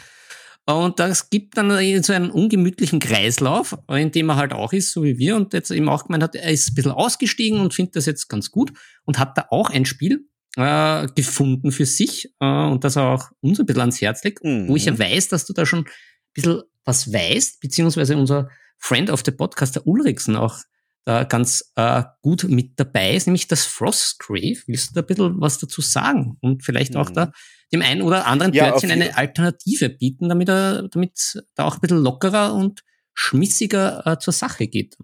Und 0.65 1.01
das 1.01 1.29
gibt 1.29 1.57
dann 1.57 1.71
so 2.03 2.13
einen 2.13 2.31
ungemütlichen 2.31 3.01
Kreislauf, 3.01 3.77
in 3.89 4.13
dem 4.13 4.29
er 4.29 4.37
halt 4.37 4.53
auch 4.53 4.73
ist, 4.73 4.93
so 4.93 5.03
wie 5.03 5.19
wir, 5.19 5.35
und 5.35 5.53
jetzt 5.55 5.73
eben 5.73 5.89
auch 5.89 6.05
gemeint 6.05 6.23
hat, 6.23 6.37
er 6.37 6.51
ist 6.51 6.71
ein 6.71 6.75
bisschen 6.75 6.93
ausgestiegen 6.93 7.61
und 7.61 7.75
findet 7.75 7.97
das 7.97 8.07
jetzt 8.07 8.29
ganz 8.29 8.51
gut 8.53 8.73
und 9.05 9.19
hat 9.19 9.37
da 9.37 9.47
auch 9.51 9.71
ein 9.71 9.87
Spiel, 9.87 10.29
äh, 10.57 11.07
gefunden 11.15 11.73
für 11.73 11.87
sich 11.87 12.35
äh, 12.41 12.65
und 12.67 12.85
das 12.85 12.97
auch 12.97 13.31
uns 13.41 13.59
ein 13.59 13.67
bisschen 13.67 13.81
ans 13.81 14.01
Herz 14.01 14.23
legt, 14.25 14.45
mhm. 14.45 14.69
wo 14.69 14.77
ich 14.77 14.85
ja 14.85 14.93
mhm. 14.93 14.99
weiß, 14.99 15.29
dass 15.29 15.47
du 15.47 15.53
da 15.53 15.67
schon 15.67 15.81
ein 15.81 15.91
bisschen 16.35 16.63
was 16.85 17.13
weißt, 17.13 17.61
beziehungsweise 17.61 18.17
unser 18.17 18.49
Friend 18.79 19.11
of 19.11 19.23
the 19.25 19.31
Podcast, 19.31 19.77
der 19.77 19.87
Ulriksen, 19.87 20.37
auch 20.37 20.59
da 21.05 21.25
ganz 21.25 21.73
äh, 21.77 22.05
gut 22.21 22.45
mit 22.45 22.79
dabei 22.79 23.15
ist, 23.15 23.27
nämlich 23.27 23.49
das 23.49 23.65
Frostgrave. 23.65 24.59
Willst 24.67 24.91
du 24.91 24.95
da 24.95 25.01
ein 25.01 25.07
bisschen 25.07 25.41
was 25.41 25.59
dazu 25.59 25.81
sagen? 25.81 26.37
Und 26.41 26.65
vielleicht 26.65 26.97
auch 26.97 27.11
mhm. 27.11 27.15
da 27.15 27.33
dem 27.73 27.83
einen 27.83 28.03
oder 28.03 28.27
anderen 28.27 28.53
ja, 28.53 28.71
Törtchen 28.71 28.91
eine 28.91 29.17
Alternative 29.17 29.89
bieten, 29.89 30.29
damit 30.29 30.49
er, 30.49 30.89
damit 30.89 31.43
da 31.55 31.65
auch 31.65 31.75
ein 31.75 31.81
bisschen 31.81 32.03
lockerer 32.03 32.55
und 32.55 32.83
schmissiger 33.15 34.07
äh, 34.07 34.19
zur 34.19 34.33
Sache 34.33 34.67
geht. 34.69 34.97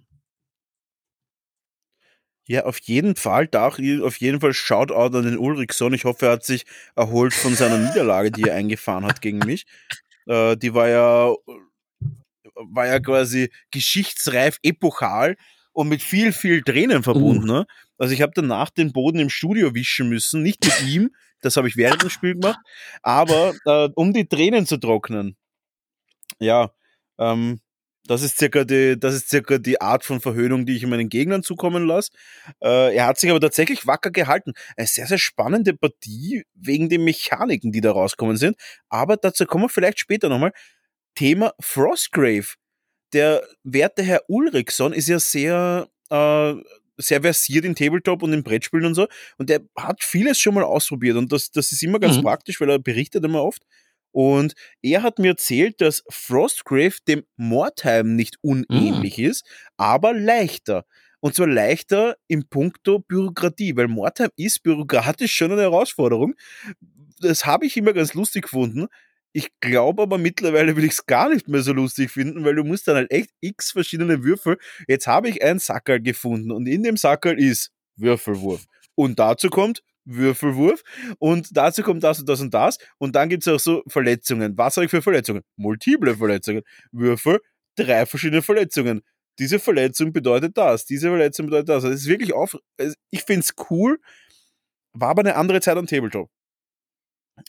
Ja, 2.48 2.64
auf 2.64 2.80
jeden 2.80 3.14
Fall, 3.14 3.46
da 3.46 3.68
auf 3.68 3.78
jeden 3.78 4.40
Fall 4.40 4.54
Shoutout 4.54 5.16
an 5.18 5.24
den 5.24 5.36
Ulrichson. 5.36 5.92
Ich 5.92 6.06
hoffe, 6.06 6.26
er 6.26 6.32
hat 6.32 6.44
sich 6.44 6.64
erholt 6.96 7.34
von 7.34 7.54
seiner 7.54 7.76
Niederlage, 7.76 8.30
die 8.32 8.44
er 8.44 8.54
eingefahren 8.54 9.04
hat 9.04 9.20
gegen 9.20 9.38
mich. 9.40 9.66
Äh, 10.26 10.56
die 10.56 10.72
war 10.72 10.88
ja, 10.88 11.34
war 12.54 12.86
ja 12.86 13.00
quasi 13.00 13.50
geschichtsreif, 13.70 14.58
epochal. 14.62 15.36
und 15.72 15.88
mit 15.88 16.02
viel, 16.02 16.32
viel 16.32 16.62
Tränen 16.62 17.02
verbunden. 17.02 17.46
Ne? 17.46 17.66
Also 17.98 18.14
ich 18.14 18.22
habe 18.22 18.32
danach 18.34 18.70
den 18.70 18.92
Boden 18.92 19.18
im 19.20 19.30
Studio 19.30 19.74
wischen 19.74 20.08
müssen, 20.08 20.42
nicht 20.42 20.64
mit 20.64 20.88
ihm, 20.88 21.10
das 21.42 21.56
habe 21.56 21.68
ich 21.68 21.76
während 21.76 22.02
dem 22.02 22.10
Spiel 22.10 22.34
gemacht, 22.34 22.58
aber 23.02 23.54
äh, 23.66 23.88
um 23.94 24.12
die 24.14 24.26
Tränen 24.26 24.66
zu 24.66 24.78
trocknen. 24.78 25.36
Ja, 26.40 26.72
ähm, 27.18 27.60
das 28.08 28.22
ist 28.22 28.38
circa 28.38 28.64
die, 28.64 28.98
das 28.98 29.14
ist 29.14 29.28
circa 29.28 29.58
die 29.58 29.80
Art 29.80 30.02
von 30.02 30.20
Verhöhnung, 30.20 30.64
die 30.64 30.74
ich 30.76 30.86
meinen 30.86 31.08
Gegnern 31.08 31.42
zukommen 31.42 31.86
lasse. 31.86 32.10
Äh, 32.60 32.96
er 32.96 33.06
hat 33.06 33.18
sich 33.18 33.30
aber 33.30 33.40
tatsächlich 33.40 33.86
wacker 33.86 34.10
gehalten. 34.10 34.54
Eine 34.76 34.86
sehr, 34.86 35.06
sehr 35.06 35.18
spannende 35.18 35.74
Partie 35.74 36.44
wegen 36.54 36.88
den 36.88 37.04
Mechaniken, 37.04 37.70
die 37.70 37.82
da 37.82 37.92
rauskommen 37.92 38.36
sind. 38.36 38.56
Aber 38.88 39.16
dazu 39.16 39.44
kommen 39.44 39.64
wir 39.64 39.68
vielleicht 39.68 40.00
später 40.00 40.28
nochmal. 40.28 40.52
Thema 41.14 41.52
Frostgrave. 41.60 42.54
Der 43.12 43.42
werte 43.62 44.02
Herr 44.02 44.22
Ulrichson 44.28 44.92
ist 44.92 45.08
ja 45.08 45.18
sehr, 45.18 45.88
äh, 46.10 46.54
sehr 46.96 47.22
versiert 47.22 47.64
in 47.64 47.74
Tabletop 47.74 48.22
und 48.22 48.32
in 48.32 48.42
Brettspielen 48.42 48.86
und 48.86 48.94
so. 48.94 49.06
Und 49.36 49.50
der 49.50 49.60
hat 49.76 50.02
vieles 50.02 50.38
schon 50.38 50.54
mal 50.54 50.64
ausprobiert. 50.64 51.16
Und 51.16 51.30
das, 51.30 51.50
das 51.50 51.72
ist 51.72 51.82
immer 51.82 51.98
ganz 51.98 52.16
mhm. 52.16 52.22
praktisch, 52.22 52.60
weil 52.60 52.70
er 52.70 52.78
berichtet 52.78 53.24
immer 53.24 53.42
oft. 53.42 53.62
Und 54.12 54.54
er 54.82 55.02
hat 55.02 55.18
mir 55.18 55.32
erzählt, 55.32 55.80
dass 55.80 56.02
Frostgrave 56.10 56.96
dem 57.06 57.24
Mordheim 57.36 58.16
nicht 58.16 58.36
unähnlich 58.40 59.18
mm. 59.18 59.24
ist, 59.24 59.44
aber 59.76 60.14
leichter. 60.14 60.84
Und 61.20 61.34
zwar 61.34 61.48
leichter 61.48 62.16
im 62.28 62.48
Punkto 62.48 63.00
Bürokratie, 63.00 63.76
weil 63.76 63.88
Mordheim 63.88 64.30
ist 64.36 64.62
bürokratisch 64.62 65.32
schon 65.32 65.52
eine 65.52 65.62
Herausforderung. 65.62 66.34
Das 67.20 67.44
habe 67.44 67.66
ich 67.66 67.76
immer 67.76 67.92
ganz 67.92 68.14
lustig 68.14 68.44
gefunden. 68.44 68.86
Ich 69.32 69.50
glaube 69.60 70.02
aber 70.02 70.16
mittlerweile 70.16 70.76
will 70.76 70.84
ich 70.84 70.92
es 70.92 71.06
gar 71.06 71.28
nicht 71.28 71.48
mehr 71.48 71.62
so 71.62 71.72
lustig 71.72 72.10
finden, 72.10 72.44
weil 72.44 72.54
du 72.54 72.64
musst 72.64 72.88
dann 72.88 72.96
halt 72.96 73.10
echt 73.10 73.30
x 73.40 73.72
verschiedene 73.72 74.24
Würfel. 74.24 74.58
Jetzt 74.86 75.06
habe 75.06 75.28
ich 75.28 75.42
einen 75.42 75.58
Sackerl 75.58 76.00
gefunden 76.00 76.50
und 76.50 76.66
in 76.66 76.82
dem 76.82 76.96
Sackerl 76.96 77.38
ist 77.38 77.70
Würfelwurf. 77.96 78.64
Und 78.94 79.18
dazu 79.18 79.50
kommt 79.50 79.82
Würfelwurf 80.08 80.82
und 81.18 81.56
dazu 81.56 81.82
kommt 81.82 82.02
das 82.02 82.20
und 82.20 82.28
das 82.28 82.40
und 82.40 82.54
das 82.54 82.78
und 82.98 83.14
dann 83.14 83.28
gibt 83.28 83.46
es 83.46 83.52
auch 83.52 83.60
so 83.60 83.82
Verletzungen. 83.86 84.56
Was 84.56 84.76
habe 84.76 84.86
ich 84.86 84.90
für 84.90 85.02
Verletzungen? 85.02 85.42
Multiple 85.56 86.16
Verletzungen. 86.16 86.62
Würfel, 86.92 87.40
drei 87.76 88.06
verschiedene 88.06 88.42
Verletzungen. 88.42 89.02
Diese 89.38 89.58
Verletzung 89.58 90.12
bedeutet 90.12 90.56
das, 90.56 90.84
diese 90.84 91.08
Verletzung 91.08 91.46
bedeutet 91.46 91.68
das. 91.68 91.84
Also 91.84 91.88
es 91.88 92.00
ist 92.02 92.08
wirklich 92.08 92.32
auf. 92.32 92.56
Ich 93.10 93.22
finde 93.22 93.40
es 93.40 93.54
cool, 93.70 94.00
war 94.92 95.10
aber 95.10 95.20
eine 95.20 95.36
andere 95.36 95.60
Zeit 95.60 95.76
am 95.76 95.86
Tabletop. 95.86 96.30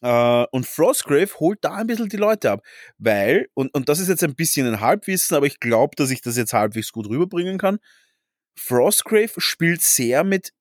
Uh, 0.03 0.45
und 0.51 0.67
Frostgrave 0.67 1.39
holt 1.39 1.59
da 1.61 1.73
ein 1.73 1.87
bisschen 1.87 2.09
die 2.09 2.17
Leute 2.17 2.51
ab, 2.51 2.63
weil, 2.99 3.47
und, 3.55 3.73
und 3.73 3.89
das 3.89 3.99
ist 3.99 4.07
jetzt 4.07 4.23
ein 4.23 4.35
bisschen 4.35 4.67
ein 4.67 4.81
Halbwissen, 4.81 5.35
aber 5.35 5.47
ich 5.47 5.59
glaube, 5.59 5.95
dass 5.95 6.11
ich 6.11 6.21
das 6.21 6.37
jetzt 6.37 6.53
halbwegs 6.53 6.91
gut 6.91 7.09
rüberbringen 7.09 7.57
kann. 7.57 7.79
Frostgrave 8.55 9.31
spielt 9.41 9.81
sehr 9.81 10.23
mit 10.23 10.51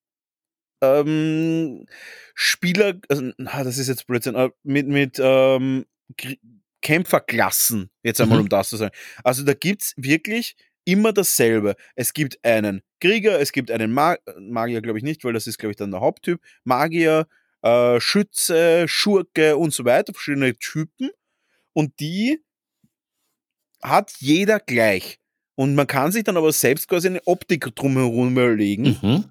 ähm, 0.81 1.87
Spieler, 2.35 2.95
also, 3.09 3.33
na, 3.37 3.65
das 3.65 3.79
ist 3.79 3.89
jetzt 3.89 4.07
Blödsinn, 4.07 4.35
äh, 4.35 4.51
mit, 4.63 4.87
mit 4.87 5.19
ähm, 5.21 5.87
Kämpferklassen, 6.83 7.91
jetzt 8.03 8.21
einmal 8.21 8.39
mhm. 8.39 8.45
um 8.45 8.49
das 8.49 8.69
zu 8.71 8.77
sagen. 8.77 8.95
Also 9.25 9.45
da 9.45 9.55
gibt 9.55 9.83
es 9.83 9.95
wirklich 9.97 10.57
immer 10.85 11.13
dasselbe. 11.13 11.77
Es 11.97 12.15
gibt 12.15 12.43
einen 12.45 12.83
Krieger, 13.01 13.41
es 13.41 13.53
gibt 13.53 13.71
einen 13.71 13.93
Mag 13.93 14.21
Magier, 14.39 14.81
glaube 14.81 14.99
ich 14.99 15.05
nicht, 15.05 15.25
weil 15.25 15.33
das 15.33 15.47
ist, 15.47 15.59
glaube 15.59 15.73
ich, 15.73 15.77
dann 15.77 15.91
der 15.91 16.01
Haupttyp. 16.01 16.41
Magier, 16.65 17.27
äh, 17.63 18.01
Schütze, 18.01 18.87
Schurke 18.89 19.57
und 19.57 19.75
so 19.75 19.85
weiter, 19.85 20.13
verschiedene 20.13 20.57
Typen. 20.57 21.11
Und 21.73 22.01
die 22.01 22.41
hat 23.83 24.13
jeder 24.19 24.61
gleich. 24.61 25.19
Und 25.55 25.75
man 25.75 25.87
kann 25.87 26.13
sich 26.13 26.25
dann 26.25 26.37
aber 26.37 26.53
selbst 26.53 26.89
quasi 26.89 27.09
eine 27.09 27.27
Optik 27.27 27.75
drumherum 27.75 28.33
überlegen. 28.33 28.97
Mhm. 29.03 29.25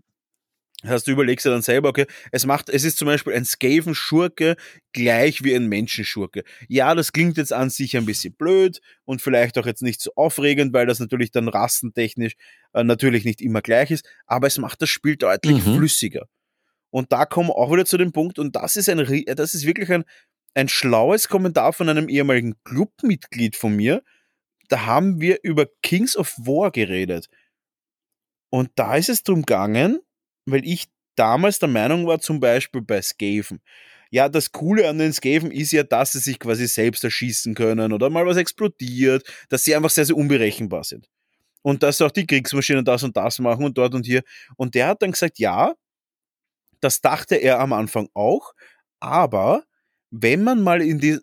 Das 0.83 0.91
heißt, 0.91 1.07
du 1.07 1.11
überlegst 1.11 1.43
dir 1.45 1.49
dann 1.49 1.63
selber, 1.63 1.89
okay, 1.89 2.05
es 2.31 2.45
macht, 2.45 2.69
es 2.69 2.83
ist 2.83 2.97
zum 2.97 3.07
Beispiel 3.07 3.33
ein 3.33 3.45
Skaven-Schurke 3.45 4.55
gleich 4.93 5.43
wie 5.43 5.55
ein 5.55 5.65
Menschenschurke. 5.65 6.43
Ja, 6.67 6.93
das 6.93 7.13
klingt 7.13 7.37
jetzt 7.37 7.51
an 7.51 7.71
sich 7.71 7.97
ein 7.97 8.05
bisschen 8.05 8.35
blöd 8.35 8.79
und 9.03 9.21
vielleicht 9.21 9.57
auch 9.57 9.65
jetzt 9.65 9.81
nicht 9.81 10.01
so 10.01 10.11
aufregend, 10.15 10.73
weil 10.73 10.85
das 10.85 10.99
natürlich 10.99 11.31
dann 11.31 11.47
rassentechnisch 11.47 12.33
äh, 12.73 12.83
natürlich 12.83 13.25
nicht 13.25 13.41
immer 13.41 13.61
gleich 13.61 13.89
ist, 13.89 14.07
aber 14.27 14.45
es 14.45 14.59
macht 14.59 14.81
das 14.81 14.89
Spiel 14.89 15.15
deutlich 15.15 15.65
mhm. 15.65 15.77
flüssiger. 15.77 16.27
Und 16.91 17.11
da 17.11 17.25
kommen 17.25 17.49
wir 17.49 17.55
auch 17.55 17.71
wieder 17.71 17.85
zu 17.85 17.97
dem 17.97 18.11
Punkt, 18.11 18.37
und 18.37 18.55
das 18.55 18.75
ist 18.75 18.87
ein, 18.87 18.97
das 19.35 19.53
ist 19.55 19.65
wirklich 19.65 19.91
ein, 19.91 20.03
ein 20.53 20.69
schlaues 20.69 21.27
Kommentar 21.27 21.73
von 21.73 21.89
einem 21.89 22.07
ehemaligen 22.07 22.55
Clubmitglied 22.63 23.55
von 23.55 23.75
mir. 23.75 24.03
Da 24.69 24.85
haben 24.85 25.21
wir 25.21 25.39
über 25.41 25.65
Kings 25.81 26.15
of 26.15 26.35
War 26.37 26.71
geredet. 26.71 27.29
Und 28.49 28.69
da 28.75 28.95
ist 28.95 29.09
es 29.09 29.23
drum 29.23 29.41
gegangen, 29.41 29.99
weil 30.47 30.65
ich 30.65 30.85
damals 31.15 31.59
der 31.59 31.69
Meinung 31.69 32.07
war, 32.07 32.19
zum 32.19 32.39
Beispiel 32.39 32.81
bei 32.81 33.01
Skaven. 33.01 33.61
Ja, 34.09 34.29
das 34.29 34.51
Coole 34.51 34.87
an 34.87 34.99
den 34.99 35.11
Skaven 35.11 35.51
ist 35.51 35.71
ja, 35.71 35.83
dass 35.83 36.13
sie 36.13 36.19
sich 36.19 36.39
quasi 36.39 36.67
selbst 36.67 37.03
erschießen 37.03 37.53
können 37.55 37.91
oder 37.91 38.09
mal 38.09 38.25
was 38.25 38.37
explodiert, 38.37 39.27
dass 39.49 39.65
sie 39.65 39.75
einfach 39.75 39.89
sehr, 39.89 40.05
sehr 40.05 40.15
unberechenbar 40.15 40.83
sind. 40.83 41.09
Und 41.61 41.83
dass 41.83 42.01
auch 42.01 42.11
die 42.11 42.25
Kriegsmaschinen 42.25 42.85
das 42.85 43.03
und 43.03 43.17
das 43.17 43.39
machen 43.39 43.65
und 43.65 43.77
dort 43.77 43.93
und 43.93 44.05
hier. 44.05 44.23
Und 44.55 44.75
der 44.75 44.87
hat 44.87 45.01
dann 45.01 45.11
gesagt, 45.11 45.39
ja, 45.39 45.73
das 46.79 47.01
dachte 47.01 47.35
er 47.35 47.59
am 47.59 47.73
Anfang 47.73 48.07
auch, 48.13 48.53
aber 48.99 49.63
wenn 50.11 50.43
man 50.43 50.61
mal 50.61 50.81
in 50.81 50.99
die, 50.99 51.19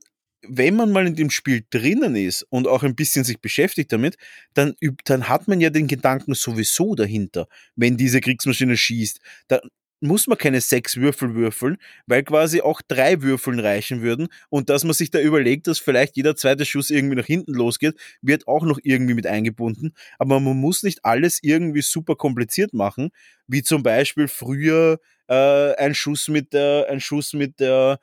wenn 0.48 0.76
man 0.76 0.92
mal 0.92 1.06
in 1.06 1.16
dem 1.16 1.30
Spiel 1.30 1.64
drinnen 1.70 2.16
ist 2.16 2.46
und 2.50 2.66
auch 2.68 2.82
ein 2.82 2.94
bisschen 2.94 3.24
sich 3.24 3.40
beschäftigt 3.40 3.92
damit, 3.92 4.16
dann, 4.54 4.74
dann 5.04 5.28
hat 5.28 5.48
man 5.48 5.60
ja 5.60 5.70
den 5.70 5.86
Gedanken 5.86 6.34
sowieso 6.34 6.94
dahinter, 6.94 7.46
wenn 7.76 7.96
diese 7.96 8.20
Kriegsmaschine 8.20 8.76
schießt. 8.76 9.20
Da 9.48 9.60
muss 10.00 10.26
man 10.26 10.38
keine 10.38 10.60
sechs 10.60 10.96
Würfel 10.96 11.34
würfeln, 11.34 11.78
weil 12.06 12.22
quasi 12.22 12.60
auch 12.60 12.82
drei 12.86 13.22
Würfeln 13.22 13.58
reichen 13.58 14.02
würden 14.02 14.28
und 14.50 14.68
dass 14.68 14.84
man 14.84 14.92
sich 14.92 15.10
da 15.10 15.20
überlegt, 15.20 15.66
dass 15.66 15.78
vielleicht 15.78 16.16
jeder 16.16 16.36
zweite 16.36 16.64
Schuss 16.64 16.90
irgendwie 16.90 17.16
nach 17.16 17.26
hinten 17.26 17.54
losgeht, 17.54 17.94
wird 18.20 18.46
auch 18.46 18.64
noch 18.64 18.78
irgendwie 18.82 19.14
mit 19.14 19.26
eingebunden. 19.26 19.94
Aber 20.18 20.40
man 20.40 20.56
muss 20.58 20.82
nicht 20.82 21.04
alles 21.04 21.38
irgendwie 21.42 21.82
super 21.82 22.16
kompliziert 22.16 22.74
machen, 22.74 23.10
wie 23.46 23.62
zum 23.62 23.82
Beispiel 23.82 24.28
früher 24.28 25.00
äh, 25.28 25.74
ein 25.76 25.94
Schuss 25.94 26.28
mit 26.28 26.52
der, 26.52 26.86
ein 26.90 27.00
Schuss 27.00 27.32
mit 27.32 27.60
der 27.60 27.98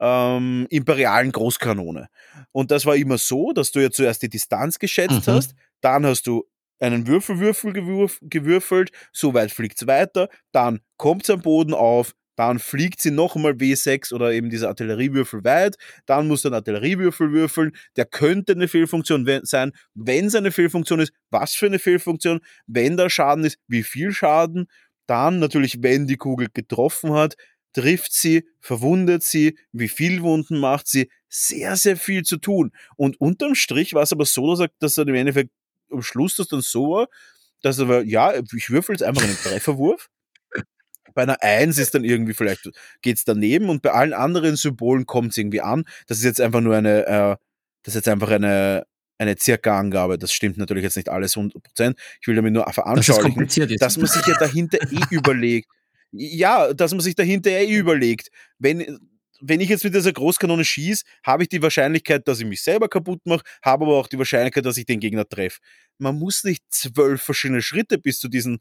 ähm, 0.00 0.66
imperialen 0.70 1.30
Großkanone. 1.30 2.08
Und 2.52 2.70
das 2.70 2.86
war 2.86 2.96
immer 2.96 3.18
so, 3.18 3.52
dass 3.52 3.70
du 3.70 3.80
ja 3.80 3.90
zuerst 3.90 4.22
die 4.22 4.30
Distanz 4.30 4.78
geschätzt 4.78 5.26
mhm. 5.26 5.32
hast, 5.32 5.54
dann 5.80 6.06
hast 6.06 6.26
du 6.26 6.44
einen 6.80 7.06
Würfelwürfel 7.06 7.72
gewürf 7.74 8.18
gewürfelt, 8.22 8.90
so 9.12 9.34
weit 9.34 9.52
fliegt 9.52 9.80
es 9.80 9.86
weiter, 9.86 10.28
dann 10.52 10.80
kommt 10.96 11.24
es 11.24 11.30
am 11.30 11.42
Boden 11.42 11.74
auf, 11.74 12.14
dann 12.36 12.58
fliegt 12.58 13.02
sie 13.02 13.10
nochmal 13.10 13.52
W6 13.52 14.14
oder 14.14 14.32
eben 14.32 14.48
dieser 14.48 14.68
Artilleriewürfel 14.68 15.44
weit, 15.44 15.76
dann 16.06 16.26
muss 16.26 16.40
der 16.40 16.54
Artilleriewürfel 16.54 17.32
würfeln, 17.32 17.72
der 17.96 18.06
könnte 18.06 18.52
eine 18.52 18.66
Fehlfunktion 18.66 19.28
sein, 19.42 19.72
wenn 19.92 20.26
es 20.26 20.34
eine 20.34 20.50
Fehlfunktion 20.50 21.00
ist, 21.00 21.12
was 21.30 21.54
für 21.54 21.66
eine 21.66 21.78
Fehlfunktion, 21.78 22.40
wenn 22.66 22.96
da 22.96 23.10
Schaden 23.10 23.44
ist, 23.44 23.58
wie 23.68 23.82
viel 23.82 24.12
Schaden, 24.12 24.68
dann 25.06 25.38
natürlich, 25.38 25.82
wenn 25.82 26.06
die 26.06 26.16
Kugel 26.16 26.48
getroffen 26.54 27.12
hat, 27.12 27.36
trifft 27.72 28.12
sie, 28.12 28.44
verwundet 28.60 29.22
sie, 29.22 29.58
wie 29.72 29.88
viel 29.88 30.22
Wunden 30.22 30.58
macht 30.58 30.88
sie, 30.88 31.10
sehr, 31.28 31.76
sehr 31.76 31.96
viel 31.96 32.24
zu 32.24 32.36
tun. 32.36 32.72
Und 32.96 33.20
unterm 33.20 33.54
Strich 33.54 33.94
war 33.94 34.02
es 34.02 34.12
aber 34.12 34.26
so, 34.26 34.50
dass 34.50 34.60
er, 34.60 34.70
dass 34.78 34.98
er 34.98 35.06
im 35.06 35.14
Endeffekt 35.14 35.50
am 35.90 36.02
Schluss 36.02 36.36
das 36.36 36.48
dann 36.48 36.60
so 36.60 36.90
war, 36.90 37.08
dass 37.62 37.78
er 37.78 37.88
war, 37.88 38.02
ja, 38.02 38.32
ich 38.54 38.70
würfel 38.70 38.94
jetzt 38.94 39.02
einfach 39.02 39.22
einen 39.22 39.36
Trefferwurf. 39.36 40.08
Bei 41.14 41.22
einer 41.22 41.42
Eins 41.42 41.78
ist 41.78 41.94
dann 41.94 42.04
irgendwie 42.04 42.34
vielleicht 42.34 42.70
geht's 43.02 43.24
daneben 43.24 43.68
und 43.68 43.82
bei 43.82 43.90
allen 43.90 44.12
anderen 44.12 44.54
Symbolen 44.56 45.06
kommt 45.06 45.32
es 45.32 45.38
irgendwie 45.38 45.60
an. 45.60 45.84
Das 46.06 46.18
ist 46.18 46.24
jetzt 46.24 46.40
einfach 46.40 46.60
nur 46.60 46.76
eine, 46.76 47.06
äh, 47.06 47.36
das 47.82 47.94
ist 47.94 48.06
jetzt 48.06 48.08
einfach 48.08 48.30
eine, 48.30 48.86
eine 49.18 49.36
circa 49.36 49.78
Angabe. 49.78 50.18
Das 50.18 50.32
stimmt 50.32 50.56
natürlich 50.56 50.84
jetzt 50.84 50.96
nicht 50.96 51.08
alles 51.08 51.36
100%. 51.36 51.96
Ich 52.20 52.28
will 52.28 52.36
damit 52.36 52.52
nur 52.52 52.70
veranschaulichen, 52.72 53.46
das 53.46 53.78
dass 53.78 53.96
man 53.96 54.06
sich 54.06 54.24
ja 54.26 54.34
dahinter 54.38 54.78
eh 54.80 55.00
überlegt, 55.10 55.68
ja, 56.12 56.72
dass 56.74 56.92
man 56.92 57.00
sich 57.00 57.14
dahinter 57.14 57.50
eh 57.50 57.74
überlegt, 57.74 58.30
wenn, 58.58 58.98
wenn 59.40 59.60
ich 59.60 59.68
jetzt 59.68 59.84
mit 59.84 59.94
dieser 59.94 60.12
Großkanone 60.12 60.64
schieße, 60.64 61.04
habe 61.24 61.44
ich 61.44 61.48
die 61.48 61.62
Wahrscheinlichkeit, 61.62 62.26
dass 62.28 62.40
ich 62.40 62.46
mich 62.46 62.62
selber 62.62 62.88
kaputt 62.88 63.20
mache, 63.24 63.42
habe 63.62 63.86
aber 63.86 63.96
auch 63.96 64.08
die 64.08 64.18
Wahrscheinlichkeit, 64.18 64.66
dass 64.66 64.76
ich 64.76 64.86
den 64.86 65.00
Gegner 65.00 65.28
treffe. 65.28 65.60
Man 65.98 66.18
muss 66.18 66.44
nicht 66.44 66.62
zwölf 66.70 67.22
verschiedene 67.22 67.62
Schritte 67.62 67.98
bis 67.98 68.18
zu 68.18 68.28
diesem 68.28 68.58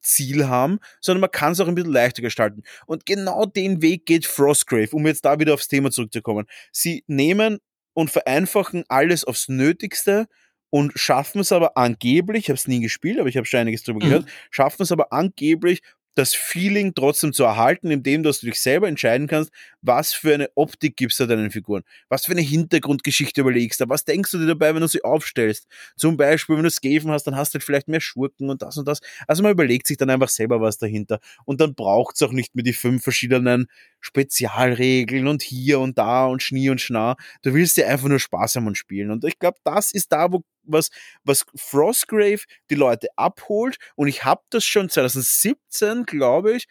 Ziel 0.00 0.46
haben, 0.46 0.78
sondern 1.00 1.22
man 1.22 1.30
kann 1.30 1.52
es 1.52 1.60
auch 1.60 1.68
ein 1.68 1.74
bisschen 1.74 1.92
leichter 1.92 2.22
gestalten. 2.22 2.62
Und 2.86 3.06
genau 3.06 3.46
den 3.46 3.82
Weg 3.82 4.06
geht 4.06 4.26
Frostgrave, 4.26 4.90
um 4.92 5.06
jetzt 5.06 5.24
da 5.24 5.38
wieder 5.40 5.54
aufs 5.54 5.68
Thema 5.68 5.90
zurückzukommen. 5.90 6.46
Sie 6.72 7.04
nehmen 7.06 7.58
und 7.94 8.10
vereinfachen 8.10 8.84
alles 8.88 9.24
aufs 9.24 9.48
Nötigste 9.48 10.26
und 10.70 10.92
schaffen 10.96 11.40
es 11.40 11.50
aber 11.50 11.76
angeblich, 11.76 12.44
ich 12.44 12.48
habe 12.50 12.58
es 12.58 12.68
nie 12.68 12.80
gespielt, 12.80 13.18
aber 13.18 13.28
ich 13.28 13.36
habe 13.36 13.46
schon 13.46 13.60
einiges 13.60 13.82
darüber 13.82 14.04
mhm. 14.04 14.08
gehört, 14.08 14.28
schaffen 14.50 14.82
es 14.82 14.92
aber 14.92 15.12
angeblich 15.12 15.80
das 16.18 16.34
Feeling 16.34 16.94
trotzdem 16.94 17.32
zu 17.32 17.44
erhalten, 17.44 17.90
indem 17.90 18.22
dass 18.22 18.40
du 18.40 18.46
dich 18.46 18.60
selber 18.60 18.88
entscheiden 18.88 19.28
kannst, 19.28 19.50
was 19.82 20.12
für 20.12 20.34
eine 20.34 20.50
Optik 20.56 20.96
gibst 20.96 21.20
du 21.20 21.26
deinen 21.26 21.50
Figuren, 21.50 21.84
was 22.08 22.26
für 22.26 22.32
eine 22.32 22.40
Hintergrundgeschichte 22.40 23.40
überlegst 23.40 23.80
du, 23.80 23.88
was 23.88 24.04
denkst 24.04 24.32
du 24.32 24.38
dir 24.38 24.46
dabei, 24.46 24.74
wenn 24.74 24.80
du 24.80 24.88
sie 24.88 25.04
aufstellst. 25.04 25.68
Zum 25.96 26.16
Beispiel, 26.16 26.56
wenn 26.56 26.64
du 26.64 26.70
Skaven 26.70 27.10
hast, 27.12 27.24
dann 27.24 27.36
hast 27.36 27.54
du 27.54 27.58
halt 27.58 27.64
vielleicht 27.64 27.88
mehr 27.88 28.00
Schurken 28.00 28.50
und 28.50 28.62
das 28.62 28.76
und 28.76 28.88
das. 28.88 29.00
Also 29.28 29.42
man 29.42 29.52
überlegt 29.52 29.86
sich 29.86 29.96
dann 29.96 30.10
einfach 30.10 30.28
selber 30.28 30.60
was 30.60 30.78
dahinter. 30.78 31.20
Und 31.44 31.60
dann 31.60 31.74
braucht 31.74 32.16
es 32.16 32.22
auch 32.22 32.32
nicht 32.32 32.54
mehr 32.54 32.64
die 32.64 32.72
fünf 32.72 33.04
verschiedenen 33.04 33.68
Spezialregeln 34.00 35.28
und 35.28 35.42
hier 35.42 35.78
und 35.80 35.98
da 35.98 36.26
und 36.26 36.42
Schnie 36.42 36.70
und 36.70 36.80
Schna. 36.80 37.16
Du 37.42 37.54
willst 37.54 37.76
dir 37.76 37.88
einfach 37.88 38.08
nur 38.08 38.18
Spaß 38.20 38.56
haben 38.56 38.66
und 38.66 38.76
spielen. 38.76 39.10
Und 39.10 39.24
ich 39.24 39.38
glaube, 39.38 39.58
das 39.64 39.92
ist 39.92 40.12
da, 40.12 40.32
wo 40.32 40.42
was, 40.68 40.90
was 41.24 41.44
Frostgrave 41.54 42.40
die 42.70 42.74
Leute 42.74 43.08
abholt. 43.16 43.78
Und 43.96 44.08
ich 44.08 44.24
habe 44.24 44.42
das 44.50 44.64
schon 44.64 44.88
2017, 44.88 46.04
glaube 46.04 46.56
ich, 46.56 46.66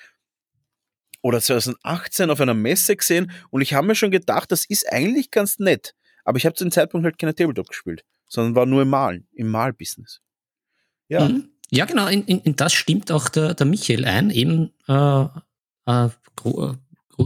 oder 1.21 1.41
2018 1.41 2.29
auf 2.29 2.39
einer 2.39 2.53
Messe 2.53 2.95
gesehen 2.95 3.31
und 3.49 3.61
ich 3.61 3.73
habe 3.73 3.87
mir 3.87 3.95
schon 3.95 4.11
gedacht, 4.11 4.51
das 4.51 4.65
ist 4.65 4.91
eigentlich 4.91 5.31
ganz 5.31 5.59
nett. 5.59 5.93
Aber 6.23 6.37
ich 6.37 6.45
habe 6.45 6.55
zu 6.55 6.63
dem 6.63 6.71
Zeitpunkt 6.71 7.05
halt 7.05 7.17
keine 7.17 7.35
Tabletop 7.35 7.67
gespielt, 7.69 8.05
sondern 8.27 8.55
war 8.55 8.65
nur 8.65 8.83
im 8.83 8.89
Malen, 8.89 9.27
im 9.33 9.47
Malbusiness. 9.47 10.21
Ja. 11.09 11.27
Mhm. 11.27 11.49
Ja, 11.69 11.85
genau, 11.85 12.07
in, 12.07 12.23
in, 12.25 12.39
in, 12.41 12.55
das 12.55 12.73
stimmt 12.73 13.11
auch 13.11 13.27
der, 13.27 13.53
der 13.53 13.65
Michael 13.65 14.05
ein, 14.05 14.29
eben 14.29 14.71
äh, 14.87 15.25
äh, 15.85 16.09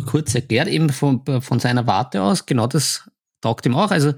kurz 0.06 0.34
erklärt, 0.34 0.68
eben 0.68 0.90
von, 0.90 1.24
von 1.42 1.60
seiner 1.60 1.86
Warte 1.86 2.24
aus, 2.24 2.48
genau 2.48 2.66
das 2.66 3.08
taugt 3.42 3.66
ihm 3.68 3.76
auch. 3.76 3.92
Also 3.92 4.14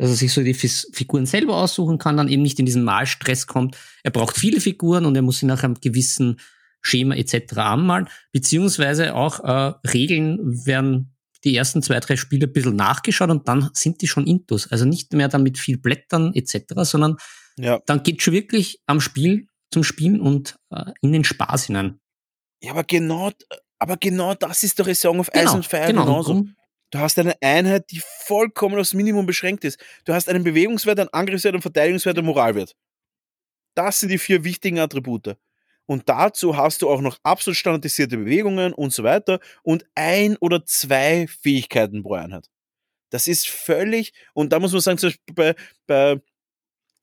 dass 0.00 0.08
er 0.08 0.16
sich 0.16 0.32
so 0.32 0.42
die 0.42 0.54
Figuren 0.54 1.26
selber 1.26 1.56
aussuchen 1.56 1.98
kann, 1.98 2.16
dann 2.16 2.28
eben 2.28 2.40
nicht 2.40 2.58
in 2.58 2.64
diesen 2.64 2.84
Malstress 2.84 3.46
kommt. 3.46 3.76
Er 4.02 4.10
braucht 4.10 4.36
viele 4.36 4.60
Figuren 4.60 5.04
und 5.04 5.14
er 5.14 5.20
muss 5.20 5.40
sie 5.40 5.46
nach 5.46 5.62
einem 5.62 5.74
gewissen 5.74 6.40
Schema 6.80 7.14
etc. 7.16 7.58
anmalen, 7.58 8.08
beziehungsweise 8.32 9.14
auch 9.14 9.40
äh, 9.40 9.74
Regeln 9.86 10.64
werden 10.64 11.14
die 11.44 11.54
ersten 11.54 11.82
zwei, 11.82 12.00
drei 12.00 12.16
Spiele 12.16 12.46
ein 12.46 12.52
bisschen 12.52 12.76
nachgeschaut 12.76 13.28
und 13.28 13.46
dann 13.46 13.68
sind 13.74 14.00
die 14.00 14.08
schon 14.08 14.26
intus. 14.26 14.72
Also 14.72 14.86
nicht 14.86 15.12
mehr 15.12 15.28
dann 15.28 15.42
mit 15.42 15.58
viel 15.58 15.76
Blättern 15.76 16.32
etc., 16.34 16.64
sondern 16.76 17.16
ja. 17.58 17.80
dann 17.84 18.02
geht 18.02 18.22
schon 18.22 18.32
wirklich 18.32 18.80
am 18.86 19.02
Spiel 19.02 19.48
zum 19.70 19.84
Spielen 19.84 20.20
und 20.20 20.56
äh, 20.70 20.92
in 21.02 21.12
den 21.12 21.24
Spaß 21.24 21.66
hinein. 21.66 22.00
Ja, 22.62 22.70
aber 22.72 22.84
genau, 22.84 23.32
aber 23.78 23.98
genau 23.98 24.34
das 24.34 24.62
ist 24.62 24.80
doch 24.80 24.88
Song 24.94 25.20
of 25.20 25.30
genau, 25.30 25.44
Ice 25.44 25.54
and 25.56 25.66
Fire 25.66 25.86
genau. 25.88 26.04
genauso. 26.06 26.46
Du 26.90 26.98
hast 26.98 27.18
eine 27.18 27.40
Einheit, 27.40 27.90
die 27.90 28.00
vollkommen 28.00 28.78
aufs 28.78 28.94
Minimum 28.94 29.26
beschränkt 29.26 29.64
ist. 29.64 29.78
Du 30.04 30.12
hast 30.12 30.28
einen 30.28 30.42
Bewegungswert, 30.42 30.98
einen 30.98 31.08
Angriffswert, 31.10 31.54
einen 31.54 31.62
Verteidigungswert, 31.62 32.18
einen 32.18 32.26
Moralwert. 32.26 32.74
Das 33.74 34.00
sind 34.00 34.08
die 34.08 34.18
vier 34.18 34.42
wichtigen 34.42 34.80
Attribute. 34.80 35.36
Und 35.86 36.08
dazu 36.08 36.56
hast 36.56 36.82
du 36.82 36.90
auch 36.90 37.00
noch 37.00 37.18
absolut 37.22 37.56
standardisierte 37.56 38.16
Bewegungen 38.16 38.72
und 38.72 38.92
so 38.92 39.02
weiter 39.02 39.40
und 39.62 39.84
ein 39.94 40.36
oder 40.36 40.64
zwei 40.64 41.26
Fähigkeiten 41.26 42.02
pro 42.02 42.14
Einheit. 42.14 42.48
Das 43.10 43.26
ist 43.26 43.48
völlig, 43.48 44.12
und 44.34 44.52
da 44.52 44.60
muss 44.60 44.72
man 44.72 44.80
sagen, 44.80 44.98
zum 44.98 45.10
Beispiel 45.10 45.34
bei, 45.34 45.54
bei, 45.86 46.20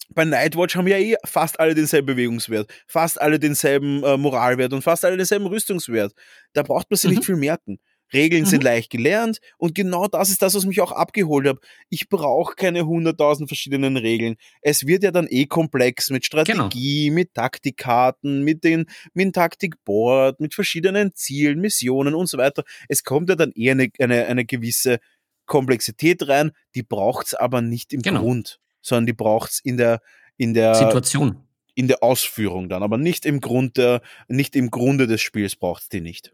bei 0.10 0.26
Nightwatch 0.26 0.76
haben 0.76 0.88
ja 0.88 0.98
eh 0.98 1.16
fast 1.26 1.60
alle 1.60 1.76
denselben 1.76 2.08
Bewegungswert, 2.08 2.72
fast 2.88 3.20
alle 3.20 3.40
denselben 3.40 4.04
äh, 4.04 4.16
Moralwert 4.16 4.72
und 4.72 4.82
fast 4.82 5.04
alle 5.04 5.18
denselben 5.18 5.48
Rüstungswert. 5.48 6.14
Da 6.54 6.64
braucht 6.64 6.90
man 6.90 6.98
sich 6.98 7.10
mhm. 7.10 7.18
nicht 7.18 7.26
viel 7.26 7.36
merken. 7.36 7.80
Regeln 8.14 8.44
mhm. 8.44 8.48
sind 8.48 8.64
leicht 8.64 8.90
gelernt 8.90 9.40
und 9.58 9.76
genau 9.76 10.08
das 10.08 10.30
ist 10.30 10.42
das, 10.42 10.56
was 10.56 10.66
mich 10.66 10.82
auch 10.82 10.92
abgeholt 10.92 11.48
hat. 11.48 11.58
Ich 11.90 12.10
brauche 12.10 12.56
keine 12.56 12.86
hunderttausend 12.86 13.50
verschiedenen 13.50 13.98
Regeln. 13.98 14.36
Es 14.62 14.88
wird 14.88 15.04
ja 15.04 15.12
dann 15.12 15.28
eh 15.30 15.46
komplex 15.46 16.10
mit 16.10 16.30
genau. 16.30 16.44
Strategie, 16.44 17.06
genau. 17.06 17.16
mit 17.16 17.34
Taktikkarten, 17.34 18.44
mit 18.44 18.64
den 18.64 18.86
mit 19.14 19.26
dem 19.26 19.34
Taktikboard, 19.34 20.40
mit 20.40 20.54
verschiedenen 20.54 21.14
Zielen, 21.16 21.60
Missionen 21.60 22.16
und 22.16 22.28
so 22.28 22.38
weiter. 22.38 22.64
Es 22.88 23.04
kommt 23.04 23.30
ja 23.30 23.36
dann 23.36 23.52
eher 23.52 23.74
eine, 23.74 23.90
eine, 24.00 24.26
eine 24.26 24.46
gewisse 24.46 25.00
Komplexität 25.46 26.28
rein, 26.28 26.52
die 26.76 26.84
braucht's 26.84 27.34
aber 27.34 27.62
nicht 27.62 27.94
im 27.94 28.02
genau. 28.02 28.22
Grund, 28.22 28.60
sondern 28.82 29.06
die 29.06 29.14
braucht's 29.14 29.60
in 29.60 29.78
der 29.78 30.02
in 30.38 30.54
der 30.54 30.76
Situation 30.76 31.48
in 31.78 31.88
der 31.88 32.02
Ausführung 32.02 32.70
dann, 32.70 32.82
aber 32.82 32.98
nicht 32.98 33.24
im 33.24 33.40
Grund 33.40 33.78
der, 33.78 34.02
nicht 34.28 34.56
im 34.56 34.72
Grunde 34.72 35.06
des 35.06 35.22
Spiels 35.22 35.56
braucht's 35.56 35.90
die 35.90 36.02
nicht. 36.02 36.34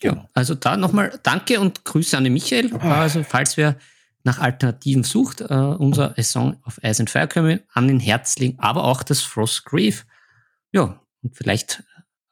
Genau. 0.00 0.14
Ja, 0.14 0.28
also 0.34 0.54
da 0.54 0.76
nochmal 0.76 1.18
Danke 1.22 1.60
und 1.60 1.84
Grüße 1.84 2.16
an 2.16 2.24
den 2.24 2.32
Michael. 2.32 2.74
Also 2.76 3.22
falls 3.22 3.56
wer 3.56 3.76
nach 4.24 4.38
Alternativen 4.38 5.04
sucht, 5.04 5.42
äh, 5.42 5.54
unser 5.54 6.14
Song 6.22 6.56
of 6.66 6.78
Ice 6.82 7.00
and 7.00 7.10
Fire 7.10 7.28
können 7.28 7.48
wir 7.48 7.60
an 7.72 7.88
den 7.88 8.00
Herz 8.00 8.36
legen, 8.38 8.58
aber 8.58 8.84
auch 8.84 9.02
das 9.02 9.20
Frost 9.20 9.64
Grave. 9.64 10.02
Ja, 10.72 11.00
und 11.22 11.36
vielleicht 11.36 11.84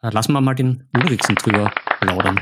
äh, 0.03 0.11
lassen 0.11 0.33
wir 0.33 0.41
mal 0.41 0.55
den 0.55 0.89
Ulrichsen 0.97 1.35
drüber 1.37 1.73
plaudern. 2.01 2.41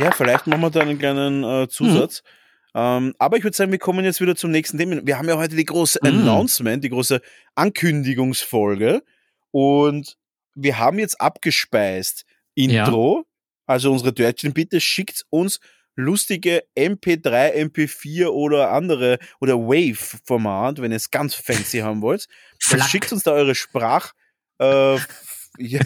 Ja, 0.00 0.12
vielleicht 0.12 0.46
machen 0.46 0.60
wir 0.60 0.70
da 0.70 0.80
einen 0.80 0.98
kleinen 0.98 1.44
äh, 1.44 1.68
Zusatz. 1.68 2.22
Mhm. 2.22 2.28
Ähm, 2.74 3.14
aber 3.18 3.36
ich 3.36 3.44
würde 3.44 3.56
sagen, 3.56 3.72
wir 3.72 3.78
kommen 3.78 4.04
jetzt 4.04 4.20
wieder 4.20 4.36
zum 4.36 4.50
nächsten 4.50 4.78
Thema. 4.78 5.00
Wir 5.04 5.18
haben 5.18 5.28
ja 5.28 5.36
heute 5.36 5.56
die 5.56 5.64
große 5.64 5.98
mhm. 6.02 6.08
Announcement, 6.08 6.84
die 6.84 6.90
große 6.90 7.20
Ankündigungsfolge. 7.54 9.02
Und 9.50 10.16
wir 10.54 10.78
haben 10.78 10.98
jetzt 10.98 11.20
abgespeist 11.20 12.24
Intro. 12.58 13.18
Ja. 13.18 13.24
Also 13.66 13.92
unsere 13.92 14.12
Deutschen, 14.12 14.52
bitte 14.52 14.80
schickt 14.80 15.24
uns 15.30 15.60
lustige 15.94 16.64
MP3, 16.76 17.54
MP4 17.70 18.28
oder 18.28 18.70
andere 18.70 19.18
oder 19.40 19.58
Wave-Format, 19.58 20.80
wenn 20.80 20.92
ihr 20.92 20.96
es 20.96 21.10
ganz 21.10 21.34
fancy 21.34 21.78
haben 21.82 22.02
wollt. 22.02 22.26
Dann 22.70 22.82
schickt 22.82 23.12
uns 23.12 23.24
da 23.24 23.32
eure 23.32 23.54
Sprach, 23.54 24.12
äh, 24.58 24.96
ja, 25.58 25.80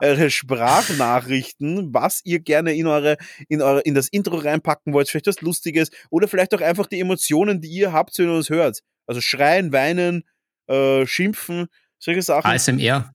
eure 0.00 0.30
Sprachnachrichten, 0.30 1.92
was 1.92 2.22
ihr 2.24 2.40
gerne 2.40 2.74
in 2.74 2.86
eure, 2.86 3.18
in 3.48 3.60
eure, 3.60 3.80
in 3.82 3.94
das 3.94 4.08
Intro 4.08 4.36
reinpacken 4.36 4.94
wollt, 4.94 5.10
vielleicht 5.10 5.26
was 5.26 5.42
Lustiges 5.42 5.90
oder 6.10 6.26
vielleicht 6.26 6.54
auch 6.54 6.62
einfach 6.62 6.86
die 6.86 7.00
Emotionen, 7.00 7.60
die 7.60 7.68
ihr 7.68 7.92
habt, 7.92 8.18
wenn 8.18 8.28
ihr 8.28 8.34
uns 8.34 8.48
hört. 8.48 8.80
Also 9.06 9.20
schreien, 9.20 9.72
weinen, 9.72 10.24
äh, 10.68 11.06
schimpfen, 11.06 11.66
solche 11.98 12.22
Sachen. 12.22 12.50
ASMR. 12.50 13.12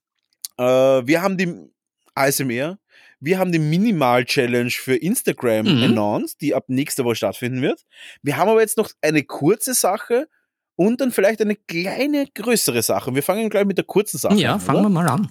Äh, 0.56 0.62
wir 0.62 1.22
haben 1.22 1.36
die 1.36 1.52
ASMR. 2.14 2.78
Wir 3.20 3.38
haben 3.38 3.52
die 3.52 3.58
Minimal-Challenge 3.58 4.70
für 4.70 4.96
Instagram 4.96 5.66
mhm. 5.66 5.82
announced, 5.82 6.40
die 6.40 6.54
ab 6.54 6.64
nächster 6.68 7.04
Woche 7.04 7.16
stattfinden 7.16 7.60
wird. 7.60 7.84
Wir 8.22 8.38
haben 8.38 8.48
aber 8.48 8.60
jetzt 8.60 8.78
noch 8.78 8.90
eine 9.02 9.22
kurze 9.22 9.74
Sache 9.74 10.28
und 10.74 11.02
dann 11.02 11.12
vielleicht 11.12 11.42
eine 11.42 11.56
kleine 11.56 12.26
größere 12.26 12.82
Sache. 12.82 13.14
Wir 13.14 13.22
fangen 13.22 13.50
gleich 13.50 13.66
mit 13.66 13.76
der 13.76 13.84
kurzen 13.84 14.16
Sache 14.16 14.36
ja, 14.36 14.54
an. 14.54 14.58
Ja, 14.60 14.64
fangen 14.64 14.82
wir 14.82 14.88
mal 14.88 15.08
an. 15.08 15.30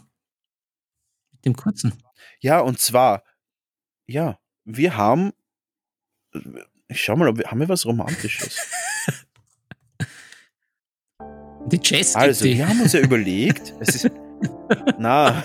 Mit 1.32 1.46
dem 1.46 1.56
kurzen. 1.56 1.94
Ja, 2.40 2.60
und 2.60 2.80
zwar, 2.80 3.24
ja, 4.06 4.40
wir 4.66 4.96
haben, 4.96 5.34
ich 6.88 7.02
schau 7.02 7.16
mal, 7.16 7.34
haben 7.46 7.60
wir 7.60 7.70
was 7.70 7.86
Romantisches? 7.86 8.60
die 11.66 11.80
Jazz. 11.82 12.16
Also, 12.16 12.46
wir 12.46 12.68
haben 12.68 12.82
uns 12.82 12.94
ja 12.94 13.00
überlegt, 13.00 13.74
es 13.80 13.96
ist, 13.96 14.12
na, 14.98 15.44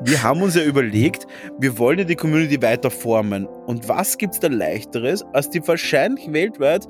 wir 0.00 0.22
haben 0.22 0.42
uns 0.42 0.54
ja 0.54 0.62
überlegt, 0.62 1.26
wir 1.58 1.78
wollen 1.78 2.00
ja 2.00 2.04
die 2.04 2.16
Community 2.16 2.60
weiter 2.62 2.90
formen. 2.90 3.46
Und 3.46 3.88
was 3.88 4.18
gibt's 4.18 4.40
da 4.40 4.48
leichteres 4.48 5.24
als 5.32 5.50
die 5.50 5.66
wahrscheinlich 5.66 6.32
weltweit 6.32 6.86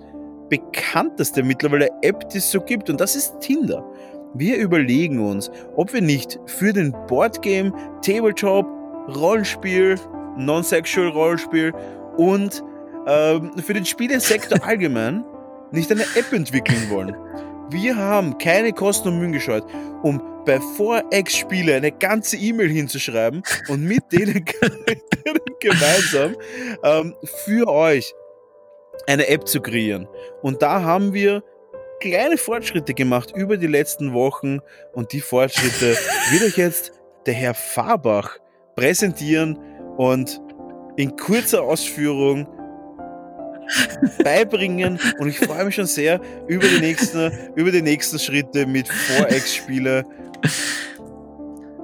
bekannteste 0.48 1.42
mittlerweile 1.42 1.88
App, 2.02 2.28
die 2.30 2.38
es 2.38 2.50
so 2.50 2.60
gibt? 2.60 2.90
Und 2.90 3.00
das 3.00 3.16
ist 3.16 3.40
Tinder. 3.40 3.84
Wir 4.34 4.56
überlegen 4.56 5.20
uns, 5.20 5.50
ob 5.76 5.92
wir 5.92 6.00
nicht 6.00 6.38
für 6.46 6.72
den 6.72 6.92
Boardgame, 7.06 7.72
Tabletop, 8.02 8.66
Rollenspiel, 9.14 9.98
Non-Sexual 10.36 11.08
Rollenspiel 11.08 11.72
und 12.16 12.62
ähm, 13.06 13.52
für 13.58 13.74
den 13.74 13.84
Spielesektor 13.84 14.58
allgemein 14.66 15.24
nicht 15.70 15.90
eine 15.90 16.02
App 16.14 16.32
entwickeln 16.32 16.88
wollen. 16.90 17.16
Wir 17.70 17.96
haben 17.96 18.36
keine 18.38 18.72
Kosten 18.72 19.08
und 19.08 19.18
Mühen 19.18 19.32
gescheut, 19.32 19.64
um 20.02 20.20
bei 20.44 20.60
Forex-Spiele 20.60 21.74
eine 21.74 21.92
ganze 21.92 22.36
E-Mail 22.36 22.70
hinzuschreiben 22.70 23.42
und 23.68 23.84
mit 23.86 24.04
denen, 24.12 24.44
gemeinsam 25.60 26.36
ähm, 26.82 27.14
für 27.44 27.68
euch 27.68 28.14
eine 29.06 29.28
App 29.28 29.46
zu 29.46 29.60
kreieren. 29.60 30.08
Und 30.42 30.62
da 30.62 30.82
haben 30.82 31.12
wir 31.12 31.42
kleine 32.00 32.36
Fortschritte 32.36 32.94
gemacht 32.94 33.32
über 33.36 33.56
die 33.56 33.66
letzten 33.66 34.12
Wochen 34.12 34.58
und 34.92 35.12
die 35.12 35.20
Fortschritte 35.20 35.96
wird 36.30 36.42
euch 36.42 36.56
jetzt 36.56 36.92
der 37.26 37.34
Herr 37.34 37.54
Farbach 37.54 38.38
präsentieren 38.74 39.58
und 39.96 40.40
in 40.96 41.16
kurzer 41.16 41.62
Ausführung 41.62 42.46
beibringen 44.22 44.98
und 45.18 45.28
ich 45.28 45.38
freue 45.38 45.64
mich 45.64 45.74
schon 45.74 45.86
sehr 45.86 46.20
über 46.48 46.66
die 46.66 46.80
nächsten, 46.80 47.32
über 47.54 47.70
die 47.70 47.82
nächsten 47.82 48.18
Schritte 48.18 48.66
mit 48.66 48.88
Forex-Spiele. 48.88 50.04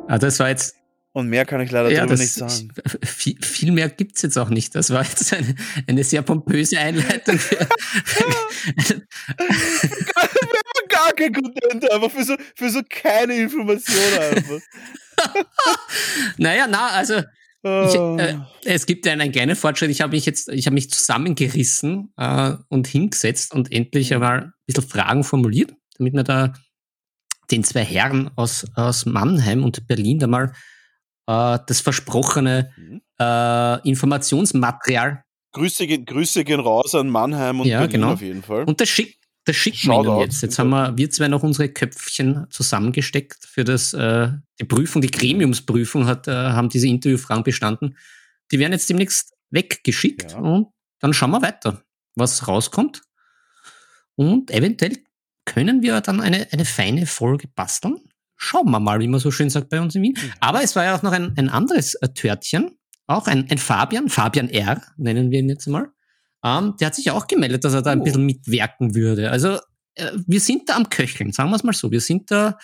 Ah, 0.08 0.18
das 0.18 0.38
war 0.38 0.48
jetzt 0.48 0.76
Und 1.12 1.28
mehr 1.28 1.44
kann 1.44 1.60
ich 1.60 1.70
leider 1.70 1.90
ja, 1.90 1.98
darüber 1.98 2.16
nicht 2.16 2.32
sagen. 2.32 2.72
Viel, 3.04 3.36
viel 3.42 3.72
mehr 3.72 3.88
gibt 3.88 4.16
es 4.16 4.22
jetzt 4.22 4.36
auch 4.38 4.50
nicht. 4.50 4.74
Das 4.74 4.90
war 4.90 5.04
jetzt 5.04 5.32
eine, 5.32 5.54
eine 5.86 6.04
sehr 6.04 6.22
pompöse 6.22 6.78
Einleitung. 6.78 7.38
Für, 7.38 7.56
gar 10.88 11.12
kein 11.14 11.32
Content, 11.32 11.90
aber 11.90 12.10
für 12.10 12.24
so, 12.24 12.36
für 12.54 12.70
so 12.70 12.80
keine 12.88 13.34
Information 13.34 14.18
einfach. 14.20 14.60
naja, 16.36 16.66
na, 16.68 16.88
also 16.90 17.22
ich, 17.62 17.94
äh, 17.94 17.98
ah. 17.98 18.50
es 18.64 18.86
gibt 18.86 19.04
ja 19.04 19.12
einen 19.12 19.32
kleinen 19.32 19.56
Fortschritt. 19.56 19.90
Ich 19.90 20.00
habe 20.00 20.12
mich 20.12 20.26
jetzt, 20.26 20.48
ich 20.48 20.66
habe 20.66 20.74
mich 20.74 20.90
zusammengerissen 20.90 22.12
äh, 22.16 22.52
und 22.68 22.86
hingesetzt 22.86 23.52
und 23.52 23.72
endlich 23.72 24.14
einmal 24.14 24.40
ein 24.40 24.52
bisschen 24.66 24.88
Fragen 24.88 25.24
formuliert, 25.24 25.72
damit 25.98 26.14
wir 26.14 26.22
da 26.22 26.52
den 27.50 27.64
zwei 27.64 27.84
Herren 27.84 28.30
aus, 28.36 28.66
aus 28.74 29.06
Mannheim 29.06 29.64
und 29.64 29.86
Berlin 29.86 30.18
da 30.18 30.26
mal 30.26 30.52
äh, 31.26 31.58
das 31.66 31.80
versprochene 31.80 32.72
mhm. 32.76 33.00
äh, 33.18 33.88
Informationsmaterial. 33.88 35.22
Grüße, 35.52 35.86
Grüße 35.86 36.44
gehen 36.44 36.60
raus 36.60 36.94
an 36.94 37.08
Mannheim 37.08 37.60
und 37.60 37.66
ja, 37.66 37.80
Berlin 37.80 37.92
genau. 37.92 38.12
auf 38.12 38.22
jeden 38.22 38.42
Fall. 38.42 38.64
Und 38.64 38.80
das 38.80 38.88
schickt 38.88 39.18
das 39.48 39.56
schicken 39.56 39.88
wir 39.88 40.04
Ihnen 40.04 40.20
jetzt. 40.20 40.42
Jetzt 40.42 40.58
haben 40.58 40.68
wir, 40.68 40.98
wir 40.98 41.08
zwei 41.08 41.26
noch 41.26 41.42
unsere 41.42 41.70
Köpfchen 41.70 42.46
zusammengesteckt 42.50 43.46
für 43.46 43.64
das, 43.64 43.94
äh, 43.94 44.28
die 44.60 44.64
Prüfung, 44.64 45.00
die 45.00 45.10
Gremiumsprüfung 45.10 46.06
hat, 46.06 46.28
äh, 46.28 46.32
haben 46.32 46.68
diese 46.68 46.86
Interviewfragen 46.86 47.44
bestanden. 47.44 47.96
Die 48.52 48.58
werden 48.58 48.72
jetzt 48.72 48.90
demnächst 48.90 49.32
weggeschickt 49.48 50.32
ja. 50.32 50.38
und 50.38 50.68
dann 51.00 51.14
schauen 51.14 51.30
wir 51.30 51.40
weiter, 51.40 51.82
was 52.14 52.46
rauskommt. 52.46 53.00
Und 54.16 54.50
eventuell 54.50 54.98
können 55.48 55.82
wir 55.82 56.00
dann 56.00 56.20
eine, 56.20 56.46
eine 56.52 56.64
feine 56.64 57.06
Folge 57.06 57.48
basteln. 57.48 57.96
Schauen 58.36 58.70
wir 58.70 58.78
mal, 58.78 59.00
wie 59.00 59.08
man 59.08 59.18
so 59.18 59.30
schön 59.30 59.50
sagt 59.50 59.70
bei 59.70 59.80
uns 59.80 59.94
in 59.94 60.02
Wien. 60.02 60.14
Mhm. 60.16 60.32
Aber 60.40 60.62
es 60.62 60.76
war 60.76 60.84
ja 60.84 60.94
auch 60.94 61.02
noch 61.02 61.12
ein, 61.12 61.34
ein 61.36 61.48
anderes 61.48 61.94
äh, 61.96 62.08
Törtchen, 62.10 62.78
auch 63.06 63.26
ein, 63.26 63.50
ein 63.50 63.58
Fabian, 63.58 64.08
Fabian 64.10 64.48
R, 64.48 64.82
nennen 64.96 65.30
wir 65.30 65.40
ihn 65.40 65.48
jetzt 65.48 65.66
mal. 65.66 65.88
Ähm, 66.44 66.74
der 66.78 66.88
hat 66.88 66.94
sich 66.94 67.10
auch 67.10 67.26
gemeldet, 67.26 67.64
dass 67.64 67.74
er 67.74 67.82
da 67.82 67.90
ein 67.90 68.00
oh. 68.00 68.04
bisschen 68.04 68.26
mitwirken 68.26 68.94
würde. 68.94 69.30
Also 69.30 69.58
äh, 69.94 70.12
wir 70.26 70.40
sind 70.40 70.68
da 70.68 70.76
am 70.76 70.90
Köcheln, 70.90 71.32
sagen 71.32 71.50
wir 71.50 71.56
es 71.56 71.64
mal 71.64 71.72
so. 71.72 71.90
Wir 71.90 72.00
sind 72.00 72.30
da 72.30 72.58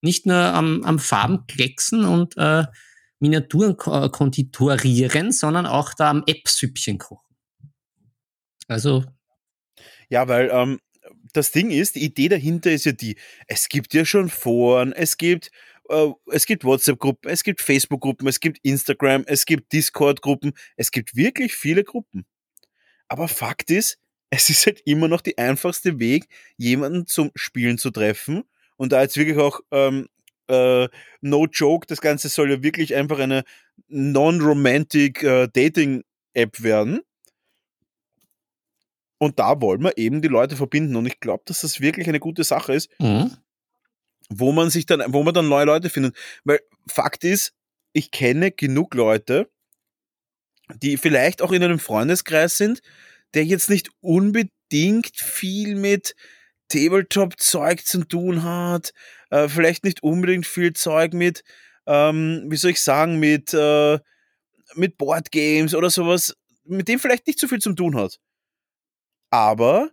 nicht 0.00 0.26
nur 0.26 0.36
am, 0.36 0.82
am 0.82 0.98
Farbenklecksen 0.98 2.04
und 2.04 2.36
äh, 2.38 2.64
Miniaturen 3.20 3.76
konditorieren, 3.76 5.30
sondern 5.30 5.66
auch 5.66 5.92
da 5.92 6.08
am 6.08 6.24
App-Süppchen 6.26 6.96
kochen. 6.96 7.36
Also. 8.66 9.04
Ja, 10.08 10.26
weil 10.26 10.48
ähm, 10.50 10.80
das 11.32 11.52
Ding 11.52 11.70
ist, 11.70 11.96
die 11.96 12.04
Idee 12.04 12.28
dahinter 12.28 12.70
ist 12.70 12.84
ja 12.84 12.92
die, 12.92 13.16
es 13.46 13.68
gibt 13.68 13.94
ja 13.94 14.04
schon 14.04 14.28
Foren, 14.28 14.92
es 14.92 15.16
gibt 15.16 15.50
äh, 15.90 16.12
es 16.30 16.46
gibt 16.46 16.64
WhatsApp-Gruppen, 16.64 17.30
es 17.30 17.42
gibt 17.42 17.60
Facebook-Gruppen, 17.60 18.26
es 18.28 18.40
gibt 18.40 18.58
Instagram, 18.62 19.24
es 19.26 19.44
gibt 19.44 19.72
Discord-Gruppen, 19.72 20.52
es 20.76 20.90
gibt 20.90 21.16
wirklich 21.16 21.54
viele 21.54 21.84
Gruppen. 21.84 22.24
Aber 23.08 23.28
Fakt 23.28 23.70
ist, 23.70 23.98
es 24.30 24.48
ist 24.48 24.66
halt 24.66 24.80
immer 24.84 25.08
noch 25.08 25.20
der 25.20 25.38
einfachste 25.38 25.98
Weg, 25.98 26.26
jemanden 26.56 27.06
zum 27.06 27.32
Spielen 27.34 27.78
zu 27.78 27.90
treffen. 27.90 28.44
Und 28.76 28.92
da 28.92 29.02
jetzt 29.02 29.16
wirklich 29.16 29.38
auch, 29.38 29.60
ähm, 29.72 30.08
äh, 30.48 30.88
no 31.20 31.46
joke, 31.46 31.86
das 31.86 32.00
Ganze 32.00 32.28
soll 32.28 32.50
ja 32.50 32.62
wirklich 32.62 32.94
einfach 32.94 33.18
eine 33.18 33.44
non-romantic 33.88 35.22
äh, 35.22 35.48
Dating-App 35.52 36.62
werden. 36.62 37.00
Und 39.20 39.38
da 39.38 39.60
wollen 39.60 39.82
wir 39.82 39.98
eben 39.98 40.22
die 40.22 40.28
Leute 40.28 40.56
verbinden. 40.56 40.96
Und 40.96 41.04
ich 41.04 41.20
glaube, 41.20 41.42
dass 41.44 41.60
das 41.60 41.82
wirklich 41.82 42.08
eine 42.08 42.20
gute 42.20 42.42
Sache 42.42 42.72
ist, 42.72 42.90
mhm. 42.98 43.36
wo 44.30 44.50
man 44.50 44.70
sich 44.70 44.86
dann, 44.86 45.12
wo 45.12 45.22
man 45.22 45.34
dann 45.34 45.48
neue 45.48 45.66
Leute 45.66 45.90
findet. 45.90 46.16
Weil 46.44 46.60
Fakt 46.88 47.22
ist, 47.24 47.52
ich 47.92 48.10
kenne 48.10 48.50
genug 48.50 48.94
Leute, 48.94 49.50
die 50.74 50.96
vielleicht 50.96 51.42
auch 51.42 51.52
in 51.52 51.62
einem 51.62 51.78
Freundeskreis 51.78 52.56
sind, 52.56 52.80
der 53.34 53.44
jetzt 53.44 53.68
nicht 53.68 53.90
unbedingt 54.00 55.14
viel 55.14 55.74
mit 55.74 56.16
Tabletop-Zeug 56.68 57.84
zu 57.84 58.04
tun 58.04 58.42
hat, 58.42 58.94
äh, 59.28 59.48
vielleicht 59.48 59.84
nicht 59.84 60.02
unbedingt 60.02 60.46
viel 60.46 60.72
Zeug 60.72 61.12
mit, 61.12 61.44
ähm, 61.86 62.46
wie 62.48 62.56
soll 62.56 62.70
ich 62.70 62.80
sagen, 62.80 63.18
mit, 63.18 63.52
äh, 63.52 63.98
mit 64.76 64.96
Boardgames 64.96 65.74
oder 65.74 65.90
sowas, 65.90 66.34
mit 66.64 66.88
dem 66.88 66.98
vielleicht 66.98 67.26
nicht 67.26 67.38
so 67.38 67.48
viel 67.48 67.58
zu 67.58 67.74
tun 67.74 67.96
hat. 67.96 68.18
Aber 69.30 69.90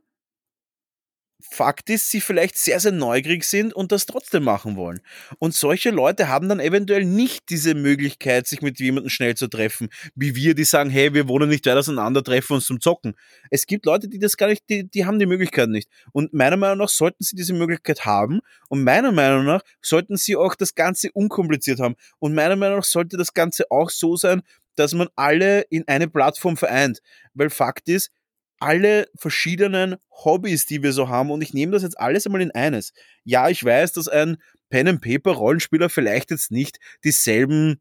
Fakt 1.40 1.90
ist, 1.90 2.10
sie 2.10 2.20
vielleicht 2.20 2.58
sehr, 2.58 2.80
sehr 2.80 2.92
neugierig 2.92 3.44
sind 3.44 3.74
und 3.74 3.92
das 3.92 4.06
trotzdem 4.08 4.44
machen 4.44 4.76
wollen. 4.76 5.00
Und 5.38 5.54
solche 5.54 5.92
Leute 5.92 6.28
haben 6.30 6.50
dann 6.50 6.60
eventuell 6.60 7.06
nicht 7.06 7.50
diese 7.50 7.76
Möglichkeit, 7.76 8.48
sich 8.48 8.62
mit 8.62 8.80
jemandem 8.80 9.10
schnell 9.10 9.36
zu 9.36 9.48
treffen, 9.48 9.90
wie 10.16 10.36
wir, 10.36 10.56
die 10.56 10.64
sagen, 10.64 10.90
hey, 10.90 11.14
wir 11.14 11.28
wohnen 11.28 11.50
nicht 11.50 11.66
weit 11.68 11.78
auseinander, 11.78 12.24
treffen 12.24 12.54
uns 12.54 12.66
zum 12.66 12.82
Zocken. 12.82 13.16
Es 13.52 13.68
gibt 13.68 13.86
Leute, 13.86 14.08
die 14.08 14.20
das 14.20 14.36
gar 14.36 14.48
nicht, 14.48 14.64
die, 14.70 14.90
die 14.90 15.06
haben 15.06 15.20
die 15.20 15.28
Möglichkeit 15.28 15.70
nicht. 15.70 15.90
Und 16.12 16.34
meiner 16.34 16.58
Meinung 16.58 16.80
nach 16.80 16.90
sollten 16.90 17.24
sie 17.24 17.36
diese 17.36 17.54
Möglichkeit 17.54 18.06
haben. 18.06 18.40
Und 18.68 18.84
meiner 18.84 19.12
Meinung 19.12 19.46
nach 19.46 19.62
sollten 19.82 20.18
sie 20.18 20.36
auch 20.36 20.56
das 20.56 20.74
Ganze 20.74 21.12
unkompliziert 21.14 21.80
haben. 21.80 21.96
Und 22.20 22.34
meiner 22.34 22.56
Meinung 22.56 22.78
nach 22.78 22.86
sollte 22.86 23.16
das 23.16 23.34
Ganze 23.34 23.66
auch 23.70 23.92
so 23.92 24.16
sein, 24.16 24.42
dass 24.76 24.94
man 24.94 25.08
alle 25.16 25.62
in 25.70 25.88
eine 25.88 26.08
Plattform 26.08 26.58
vereint. 26.58 27.00
Weil 27.34 27.50
Fakt 27.50 27.90
ist, 27.90 28.12
alle 28.60 29.08
verschiedenen 29.16 29.96
Hobbys, 30.12 30.66
die 30.66 30.84
wir 30.84 30.94
so 30.94 31.10
haben 31.10 31.32
und 31.32 31.42
ich 31.42 31.54
nehme 31.54 31.72
das 31.72 31.84
jetzt 31.84 32.00
alles 32.00 32.26
einmal 32.26 32.42
in 32.42 32.52
eines. 32.52 32.94
Ja, 33.24 33.50
ich 33.50 33.64
weiß, 33.64 33.94
dass 33.94 34.08
ein 34.08 34.38
Pen 34.70 34.88
and 34.88 35.02
Paper 35.02 35.32
Rollenspieler 35.32 35.90
vielleicht 35.90 36.32
jetzt 36.32 36.52
nicht 36.52 36.78
dieselben 37.04 37.80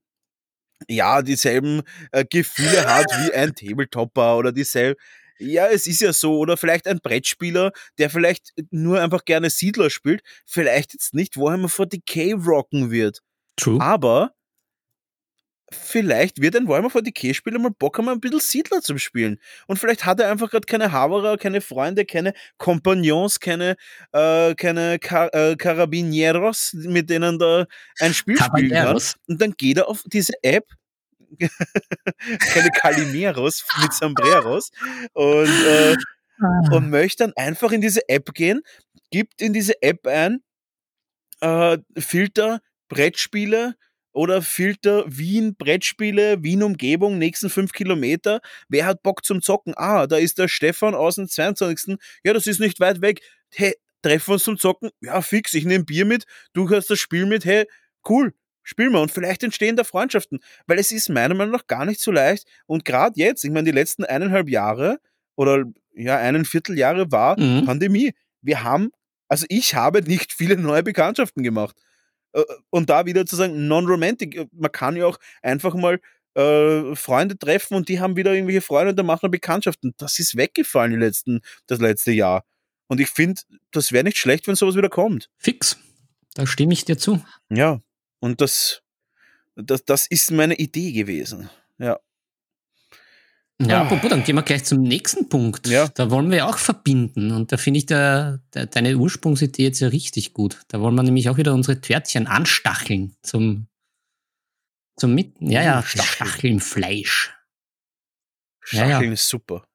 ja, 0.88 1.22
dieselben 1.22 1.82
äh, 2.12 2.24
Gefühle 2.28 2.84
hat 2.86 3.06
wie 3.06 3.32
ein 3.32 3.54
Tabletopper 3.54 4.36
oder 4.36 4.52
dieselben 4.52 5.00
ja, 5.38 5.66
es 5.66 5.86
ist 5.86 6.00
ja 6.00 6.12
so. 6.12 6.38
Oder 6.38 6.56
vielleicht 6.56 6.86
ein 6.86 7.00
Brettspieler, 7.00 7.72
der 7.98 8.10
vielleicht 8.10 8.52
nur 8.70 9.00
einfach 9.00 9.24
gerne 9.24 9.50
Siedler 9.50 9.90
spielt, 9.90 10.22
vielleicht 10.44 10.92
jetzt 10.94 11.14
nicht 11.14 11.36
Warhammer 11.36 11.68
40k 11.68 12.42
rocken 12.44 12.90
wird. 12.90 13.20
True. 13.56 13.80
Aber 13.80 14.32
vielleicht 15.70 16.40
wird 16.40 16.56
ein 16.56 16.68
Warhammer 16.68 16.88
40k-Spieler 16.88 17.58
mal 17.58 17.70
Bock 17.70 17.98
haben, 17.98 18.08
ein 18.08 18.20
bisschen 18.20 18.40
Siedler 18.40 18.80
zu 18.82 18.98
spielen. 18.98 19.38
Und 19.66 19.78
vielleicht 19.78 20.04
hat 20.04 20.20
er 20.20 20.30
einfach 20.30 20.50
gerade 20.50 20.66
keine 20.66 20.92
Haverer, 20.92 21.36
keine 21.36 21.60
Freunde, 21.60 22.04
keine 22.04 22.34
Kompagnons, 22.56 23.40
keine, 23.40 23.76
äh, 24.12 24.54
keine 24.54 24.98
Car 24.98 25.34
äh, 25.34 25.56
Carabineros, 25.56 26.72
mit 26.74 27.10
denen 27.10 27.38
da 27.38 27.66
ein 27.98 28.14
Spiel 28.14 28.36
spielen 28.38 28.70
kann. 28.70 28.98
Und 29.26 29.40
dann 29.40 29.52
geht 29.52 29.78
er 29.78 29.88
auf 29.88 30.02
diese 30.06 30.34
App, 30.42 30.68
keine 31.40 32.70
Calimeros 32.70 33.64
mit 33.82 33.92
Sombreros 33.92 34.70
und, 35.12 35.48
äh, 35.48 35.96
ah. 36.40 36.74
und 36.74 36.90
möchte 36.90 37.24
dann 37.24 37.32
einfach 37.36 37.72
in 37.72 37.80
diese 37.80 38.08
App 38.08 38.32
gehen, 38.32 38.62
gibt 39.10 39.42
in 39.42 39.52
diese 39.52 39.82
App 39.82 40.06
ein, 40.06 40.42
äh, 41.40 41.78
Filter, 41.98 42.60
Brettspiele, 42.88 43.74
oder 44.16 44.40
Filter 44.40 45.04
Wien 45.06 45.56
Brettspiele, 45.56 46.42
Wien 46.42 46.62
Umgebung, 46.62 47.18
nächsten 47.18 47.50
fünf 47.50 47.72
Kilometer. 47.72 48.40
Wer 48.66 48.86
hat 48.86 49.02
Bock 49.02 49.26
zum 49.26 49.42
Zocken? 49.42 49.74
Ah, 49.76 50.06
da 50.06 50.16
ist 50.16 50.38
der 50.38 50.48
Stefan 50.48 50.94
aus 50.94 51.16
dem 51.16 51.28
22. 51.28 51.98
Ja, 52.24 52.32
das 52.32 52.46
ist 52.46 52.58
nicht 52.58 52.80
weit 52.80 53.02
weg. 53.02 53.20
Hey, 53.52 53.74
treffen 54.00 54.28
wir 54.28 54.34
uns 54.34 54.44
zum 54.44 54.58
Zocken? 54.58 54.88
Ja, 55.02 55.20
fix, 55.20 55.52
ich 55.52 55.66
nehme 55.66 55.84
Bier 55.84 56.06
mit, 56.06 56.24
du 56.54 56.68
hast 56.70 56.88
das 56.88 56.98
Spiel 56.98 57.26
mit, 57.26 57.44
hey, 57.44 57.66
cool, 58.08 58.32
spielen 58.62 58.92
wir 58.92 59.02
und 59.02 59.12
vielleicht 59.12 59.42
entstehen 59.42 59.76
da 59.76 59.84
Freundschaften, 59.84 60.40
weil 60.66 60.78
es 60.78 60.92
ist 60.92 61.10
meiner 61.10 61.34
Meinung 61.34 61.52
nach 61.52 61.66
gar 61.66 61.84
nicht 61.84 62.00
so 62.00 62.10
leicht 62.10 62.48
und 62.64 62.86
gerade 62.86 63.20
jetzt, 63.20 63.44
ich 63.44 63.50
meine, 63.50 63.64
die 63.64 63.76
letzten 63.76 64.04
eineinhalb 64.04 64.48
Jahre 64.48 64.98
oder 65.34 65.64
ja, 65.94 66.16
einen 66.16 66.46
Vierteljahre 66.46 67.12
war 67.12 67.38
mhm. 67.38 67.66
Pandemie. 67.66 68.14
Wir 68.40 68.62
haben, 68.62 68.92
also 69.28 69.44
ich 69.50 69.74
habe 69.74 70.00
nicht 70.00 70.32
viele 70.32 70.56
neue 70.56 70.82
Bekanntschaften 70.82 71.42
gemacht. 71.42 71.76
Äh, 72.37 72.45
und 72.70 72.91
da 72.91 73.07
wieder 73.07 73.26
zu 73.26 73.37
sagen, 73.37 73.66
non-romantic, 73.66 74.37
äh, 74.37 74.47
man 74.53 74.70
kann 74.70 74.97
ja 74.97 75.07
auch 75.07 75.18
einfach 75.43 75.74
mal 75.74 76.01
äh, 76.34 76.95
Freunde 76.95 77.39
treffen 77.39 77.74
und 77.74 77.89
die 77.89 77.99
haben 77.99 78.16
wieder 78.16 78.34
irgendwelche 78.34 78.61
Freunde 78.61 78.91
und 78.91 78.97
dann 78.97 79.07
machen 79.07 79.22
wir 79.22 79.30
Bekanntschaften. 79.30 79.95
Das 79.97 80.18
ist 80.18 80.37
weggefallen 80.37 80.93
die 80.93 80.99
letzten, 80.99 81.41
das 81.66 81.80
letzte 81.80 82.12
Jahr. 82.12 82.45
Und 82.89 83.01
ich 83.01 83.09
finde, 83.09 83.41
das 83.72 83.91
wäre 83.91 84.05
nicht 84.05 84.18
schlecht, 84.18 84.47
wenn 84.47 84.55
sowas 84.55 84.76
wieder 84.76 84.91
kommt. 84.91 85.28
Fix. 85.39 85.78
Da 86.34 86.47
stimme 86.47 86.74
ich 86.74 86.84
dir 86.84 86.99
zu. 86.99 87.24
Ja. 87.49 87.80
Und 88.20 88.41
das, 88.41 88.82
das, 89.57 89.84
das 89.84 90.07
ist 90.07 90.30
meine 90.30 90.55
Idee 90.55 90.93
gewesen. 90.93 91.49
Ja. 91.78 91.99
Ja, 93.59 93.82
apropos, 93.82 94.11
dann 94.11 94.22
gehen 94.22 94.34
wir 94.36 94.42
gleich 94.42 94.64
zum 94.64 94.82
nächsten 94.82 95.30
Punkt. 95.30 95.66
Ja. 95.66 95.88
Da 95.88 96.11
wollen 96.11 96.30
wir 96.30 96.46
auch 96.46 96.59
verbinden. 96.59 97.30
Und 97.30 97.52
da 97.52 97.57
finde 97.57 97.78
ich 97.78 97.86
der, 97.86 98.40
der, 98.52 98.66
deine 98.66 98.96
Ursprungsidee 98.96 99.64
jetzt 99.64 99.80
ja 99.80 99.88
richtig 99.88 100.34
gut. 100.34 100.61
Da 100.68 100.80
wollen 100.80 100.94
wir 100.94 101.02
nämlich 101.02 101.30
auch 101.30 101.38
wieder 101.38 101.54
unsere 101.54 101.80
Törtchen 101.80 102.26
anstacheln 102.26 103.16
zum, 103.22 103.68
zum 104.96 105.14
Mit. 105.14 105.36
Ja, 105.40 105.62
ja, 105.62 105.82
Stacheln, 105.82 106.61
Fleisch. 106.61 107.34
Stacheln 108.61 108.90
ja, 108.90 109.02
ja. 109.02 109.12
ist 109.12 109.28
super. 109.28 109.66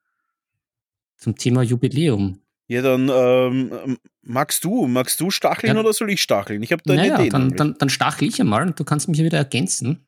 Zum 1.18 1.36
Thema 1.36 1.64
Jubiläum. 1.64 2.40
Ja, 2.68 2.82
dann 2.82 3.10
ähm, 3.10 3.98
magst 4.22 4.64
du, 4.64 4.88
magst 4.88 5.20
du 5.20 5.32
stacheln 5.32 5.76
ja. 5.76 5.80
oder 5.80 5.92
soll 5.92 6.12
ich 6.12 6.22
stacheln? 6.22 6.62
Ich 6.62 6.72
habe 6.72 6.84
da 6.86 6.94
eine 6.94 7.02
naja, 7.02 7.20
Idee. 7.20 7.30
Dann, 7.30 7.50
dann, 7.56 7.76
dann 7.78 7.90
stachel 7.90 8.28
ich 8.28 8.40
einmal 8.40 8.66
und 8.66 8.80
du 8.80 8.84
kannst 8.84 9.08
mich 9.08 9.18
ja 9.18 9.26
wieder 9.26 9.40
ergänzen. 9.40 10.06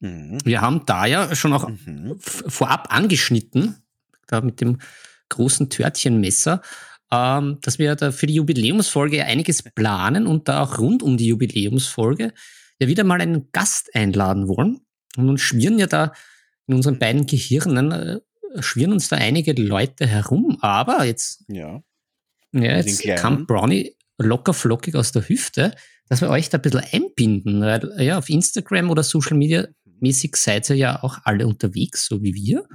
Mhm. 0.00 0.38
Wir 0.44 0.60
haben 0.60 0.82
da 0.86 1.06
ja 1.06 1.34
schon 1.34 1.52
auch 1.52 1.68
mhm. 1.68 2.16
vorab 2.18 2.88
angeschnitten, 2.94 3.76
da 4.26 4.40
mit 4.40 4.60
dem 4.60 4.78
großen 5.28 5.70
Törtchenmesser, 5.70 6.60
ähm, 7.12 7.58
dass 7.62 7.78
wir 7.78 7.94
da 7.94 8.12
für 8.12 8.26
die 8.26 8.34
Jubiläumsfolge 8.34 9.24
einiges 9.24 9.62
planen 9.62 10.26
und 10.26 10.48
da 10.48 10.62
auch 10.62 10.78
rund 10.78 11.02
um 11.02 11.16
die 11.16 11.26
Jubiläumsfolge 11.26 12.32
ja 12.78 12.88
wieder 12.88 13.04
mal 13.04 13.20
einen 13.20 13.50
Gast 13.52 13.94
einladen 13.94 14.48
wollen. 14.48 14.80
Und 15.16 15.28
uns 15.28 15.40
schwirren 15.40 15.78
ja 15.78 15.86
da 15.86 16.12
in 16.66 16.74
unseren 16.74 16.98
beiden 16.98 17.26
Gehirnen, 17.26 17.92
äh, 17.92 18.20
schwirren 18.60 18.92
uns 18.92 19.08
da 19.08 19.16
einige 19.16 19.52
Leute 19.52 20.06
herum. 20.06 20.58
Aber 20.60 21.04
jetzt, 21.04 21.44
ja. 21.48 21.82
Ja, 22.52 22.76
jetzt 22.76 23.02
kam 23.16 23.46
Brownie 23.46 23.96
locker 24.18 24.54
flockig 24.54 24.94
aus 24.94 25.12
der 25.12 25.28
Hüfte, 25.28 25.74
dass 26.08 26.20
wir 26.20 26.30
euch 26.30 26.48
da 26.48 26.58
ein 26.58 26.62
bisschen 26.62 26.82
einbinden. 26.92 27.60
Weil 27.60 27.92
ja, 27.98 28.18
auf 28.18 28.28
Instagram 28.28 28.90
oder 28.90 29.02
Social 29.02 29.36
Media 29.36 29.66
mäßig 30.00 30.36
seid 30.36 30.68
ihr 30.70 30.76
ja 30.76 31.02
auch 31.02 31.18
alle 31.24 31.46
unterwegs, 31.46 32.06
so 32.06 32.22
wie 32.22 32.34
wir. 32.34 32.66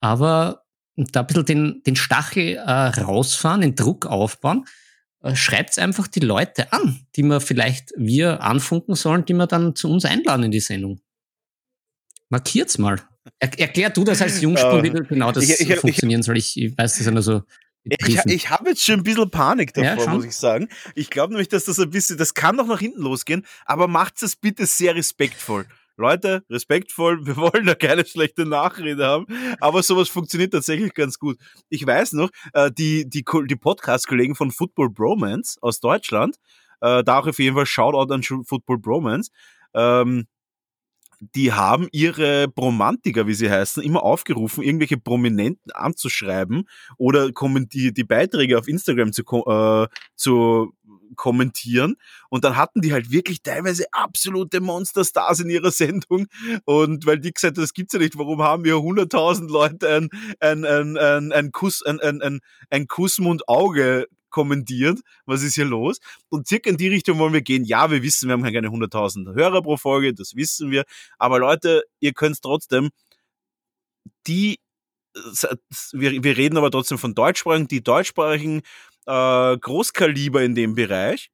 Aber 0.00 0.64
da 0.96 1.20
ein 1.20 1.26
bisschen 1.26 1.44
den, 1.46 1.82
den 1.86 1.96
Stachel 1.96 2.56
äh, 2.56 2.70
rausfahren, 2.70 3.60
den 3.60 3.74
Druck 3.74 4.06
aufbauen, 4.06 4.66
äh, 5.22 5.34
schreibt 5.36 5.78
einfach 5.78 6.08
die 6.08 6.20
Leute 6.20 6.72
an, 6.72 7.06
die 7.16 7.22
wir 7.22 7.40
vielleicht 7.40 7.92
wir 7.96 8.42
anfunken 8.42 8.94
sollen, 8.94 9.24
die 9.24 9.34
wir 9.34 9.46
dann 9.46 9.74
zu 9.74 9.90
uns 9.90 10.04
einladen 10.04 10.44
in 10.44 10.50
die 10.50 10.60
Sendung. 10.60 11.00
Markiert's 12.28 12.78
mal. 12.78 13.00
Er, 13.38 13.58
erklär 13.58 13.90
du 13.90 14.04
das 14.04 14.20
als 14.20 14.40
Jungspur, 14.40 14.82
wie 14.82 14.90
genau 14.90 15.32
das 15.32 15.44
ich, 15.44 15.60
ich, 15.60 15.76
funktionieren 15.76 16.20
ich, 16.20 16.26
soll. 16.26 16.36
Ich, 16.36 16.56
ich 16.60 16.76
weiß 16.76 16.96
das 16.96 17.06
ja 17.06 17.12
nur 17.12 17.22
so. 17.22 17.42
Ich, 17.84 18.16
ich 18.26 18.50
habe 18.50 18.70
jetzt 18.70 18.84
schon 18.84 19.00
ein 19.00 19.02
bisschen 19.02 19.30
Panik 19.30 19.74
davor, 19.74 20.04
ja, 20.04 20.14
muss 20.14 20.24
ich 20.24 20.36
sagen. 20.36 20.68
Ich 20.94 21.10
glaube 21.10 21.32
nämlich, 21.32 21.48
dass 21.48 21.64
das 21.64 21.78
ein 21.80 21.90
bisschen, 21.90 22.16
das 22.16 22.34
kann 22.34 22.56
doch 22.56 22.66
nach 22.66 22.78
hinten 22.78 23.02
losgehen, 23.02 23.44
aber 23.64 23.88
macht 23.88 24.22
es 24.22 24.36
bitte 24.36 24.66
sehr 24.66 24.94
respektvoll. 24.94 25.66
Leute, 26.02 26.44
respektvoll, 26.50 27.26
wir 27.26 27.36
wollen 27.36 27.66
da 27.66 27.74
keine 27.74 28.04
schlechte 28.04 28.44
Nachrede 28.44 29.06
haben, 29.06 29.26
aber 29.60 29.82
sowas 29.82 30.08
funktioniert 30.08 30.52
tatsächlich 30.52 30.92
ganz 30.94 31.18
gut. 31.18 31.38
Ich 31.68 31.86
weiß 31.86 32.12
noch, 32.14 32.30
äh, 32.52 32.70
die, 32.70 33.08
die, 33.08 33.24
die 33.46 33.56
Podcast-Kollegen 33.56 34.34
von 34.34 34.50
Football 34.50 34.90
Bromance 34.90 35.58
aus 35.62 35.80
Deutschland, 35.80 36.36
äh, 36.80 37.02
da 37.04 37.20
auch 37.20 37.26
auf 37.26 37.38
jeden 37.38 37.56
Fall 37.56 37.66
Shoutout 37.66 38.12
an 38.12 38.22
Football 38.22 38.78
Bromance, 38.78 39.30
ähm, 39.74 40.26
die 41.36 41.52
haben 41.52 41.88
ihre 41.92 42.48
Bromantiker, 42.48 43.28
wie 43.28 43.34
sie 43.34 43.48
heißen, 43.48 43.82
immer 43.82 44.02
aufgerufen, 44.02 44.64
irgendwelche 44.64 44.98
Prominenten 44.98 45.70
anzuschreiben 45.70 46.68
oder 46.98 47.30
die, 47.30 47.94
die 47.94 48.04
Beiträge 48.04 48.58
auf 48.58 48.66
Instagram 48.66 49.12
zu, 49.12 49.22
äh, 49.46 49.86
zu 50.16 50.72
kommentieren. 51.16 51.96
Und 52.28 52.44
dann 52.44 52.56
hatten 52.56 52.80
die 52.80 52.92
halt 52.92 53.10
wirklich 53.10 53.42
teilweise 53.42 53.84
absolute 53.92 54.60
Monsterstars 54.60 55.40
in 55.40 55.50
ihrer 55.50 55.70
Sendung. 55.70 56.26
Und 56.64 57.06
weil 57.06 57.18
die 57.18 57.32
gesagt 57.32 57.56
haben, 57.56 57.62
das 57.62 57.74
gibt's 57.74 57.92
ja 57.92 57.98
nicht, 57.98 58.18
warum 58.18 58.42
haben 58.42 58.64
wir 58.64 58.76
100.000 58.76 59.48
Leute 59.50 59.88
ein, 59.88 60.08
ein, 60.40 60.64
ein, 60.64 60.96
ein, 60.96 61.32
ein 61.32 61.52
Kuss, 61.52 61.82
ein, 61.82 62.00
ein, 62.00 62.22
ein, 62.22 62.40
ein 62.70 62.86
Kussmund-Auge 62.86 64.06
kommentiert, 64.30 64.98
was 65.26 65.42
ist 65.42 65.54
hier 65.54 65.66
los? 65.66 65.98
Und 66.30 66.48
circa 66.48 66.70
in 66.70 66.78
die 66.78 66.88
Richtung 66.88 67.18
wollen 67.18 67.34
wir 67.34 67.42
gehen. 67.42 67.64
Ja, 67.64 67.90
wir 67.90 68.02
wissen, 68.02 68.28
wir 68.28 68.32
haben 68.32 68.42
keine 68.42 68.68
100.000 68.68 69.34
Hörer 69.34 69.62
pro 69.62 69.76
Folge, 69.76 70.14
das 70.14 70.34
wissen 70.34 70.70
wir. 70.70 70.84
Aber 71.18 71.38
Leute, 71.38 71.84
ihr 72.00 72.14
könnt 72.14 72.40
trotzdem 72.42 72.88
die 74.26 74.58
wir, 75.92 76.24
wir 76.24 76.36
reden 76.36 76.56
aber 76.56 76.70
trotzdem 76.70 76.98
von 76.98 77.14
deutschsprachigen, 77.14 77.68
die 77.68 77.82
deutschsprachigen 77.82 78.62
äh, 79.06 79.56
Großkaliber 79.56 80.42
in 80.42 80.54
dem 80.54 80.74
Bereich, 80.74 81.30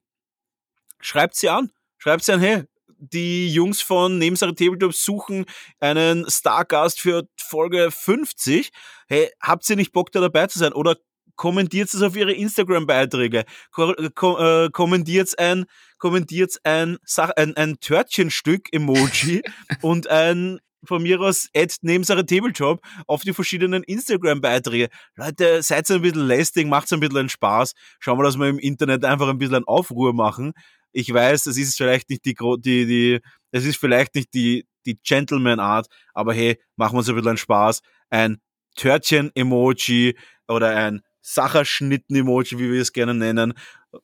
schreibt 1.00 1.36
sie 1.36 1.48
an. 1.48 1.70
Schreibt 1.98 2.24
sie 2.24 2.32
an, 2.32 2.40
hey, 2.40 2.64
die 2.98 3.52
Jungs 3.52 3.80
von 3.80 4.18
Nebensache 4.18 4.54
Tabletop 4.54 4.94
suchen 4.94 5.46
einen 5.80 6.28
Stargast 6.28 7.00
für 7.00 7.28
Folge 7.40 7.90
50. 7.90 8.70
Hey, 9.06 9.30
habt 9.40 9.68
ihr 9.70 9.76
nicht 9.76 9.92
Bock 9.92 10.10
da 10.12 10.20
dabei 10.20 10.46
zu 10.48 10.58
sein? 10.58 10.72
Oder 10.72 10.96
kommentiert 11.36 11.92
es 11.94 12.02
auf 12.02 12.16
ihre 12.16 12.32
Instagram-Beiträge, 12.32 13.44
ko 13.70 13.94
ko 14.14 14.38
äh, 14.38 14.70
kommentiert 14.70 15.38
ein, 15.38 15.66
kommentiert 15.98 16.58
ein, 16.64 16.98
ein, 17.36 17.56
ein 17.56 17.80
Törtchenstück-Emoji 17.80 19.42
und 19.82 20.08
ein 20.08 20.58
von 20.84 21.02
mir 21.02 21.20
aus 21.20 21.48
add 21.54 21.74
Nebensache 21.82 22.24
Tabletop 22.24 22.80
auf 23.06 23.22
die 23.22 23.32
verschiedenen 23.32 23.82
Instagram-Beiträge. 23.82 24.88
Leute, 25.16 25.62
seid 25.62 25.90
ein 25.90 26.02
bisschen 26.02 26.26
lästig, 26.26 26.66
macht 26.66 26.92
ein 26.92 27.00
bisschen 27.00 27.28
Spaß. 27.28 27.72
Schauen 28.00 28.18
wir, 28.18 28.24
dass 28.24 28.38
wir 28.38 28.48
im 28.48 28.58
Internet 28.58 29.04
einfach 29.04 29.28
ein 29.28 29.38
bisschen 29.38 29.64
Aufruhr 29.64 30.12
machen. 30.12 30.52
Ich 30.92 31.12
weiß, 31.12 31.44
das 31.44 31.56
ist 31.56 31.76
vielleicht 31.76 32.08
nicht 32.10 32.24
die, 32.24 32.34
die, 32.34 32.86
die, 32.86 33.20
es 33.50 33.64
ist 33.64 33.78
vielleicht 33.78 34.14
nicht 34.14 34.32
die, 34.34 34.66
die 34.86 34.98
Gentleman-Art, 35.02 35.86
aber 36.14 36.32
hey, 36.32 36.58
machen 36.76 36.94
wir 36.94 36.98
uns 36.98 37.08
ein 37.08 37.16
bisschen 37.16 37.36
Spaß. 37.36 37.80
Ein 38.10 38.38
Törtchen-Emoji 38.76 40.16
oder 40.46 40.74
ein 40.74 41.02
Sacherschnitten-Emoji, 41.20 42.58
wie 42.58 42.72
wir 42.72 42.80
es 42.80 42.92
gerne 42.92 43.14
nennen, 43.14 43.52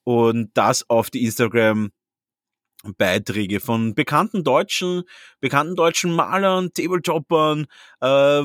und 0.04 0.50
das 0.54 0.88
auf 0.88 1.10
die 1.10 1.24
Instagram 1.24 1.90
Beiträge 2.96 3.60
von 3.60 3.94
bekannten 3.94 4.44
deutschen, 4.44 5.02
bekannten 5.40 5.76
deutschen 5.76 6.12
Malern, 6.12 6.72
Tabletoppern, 6.72 7.66
äh, 8.00 8.42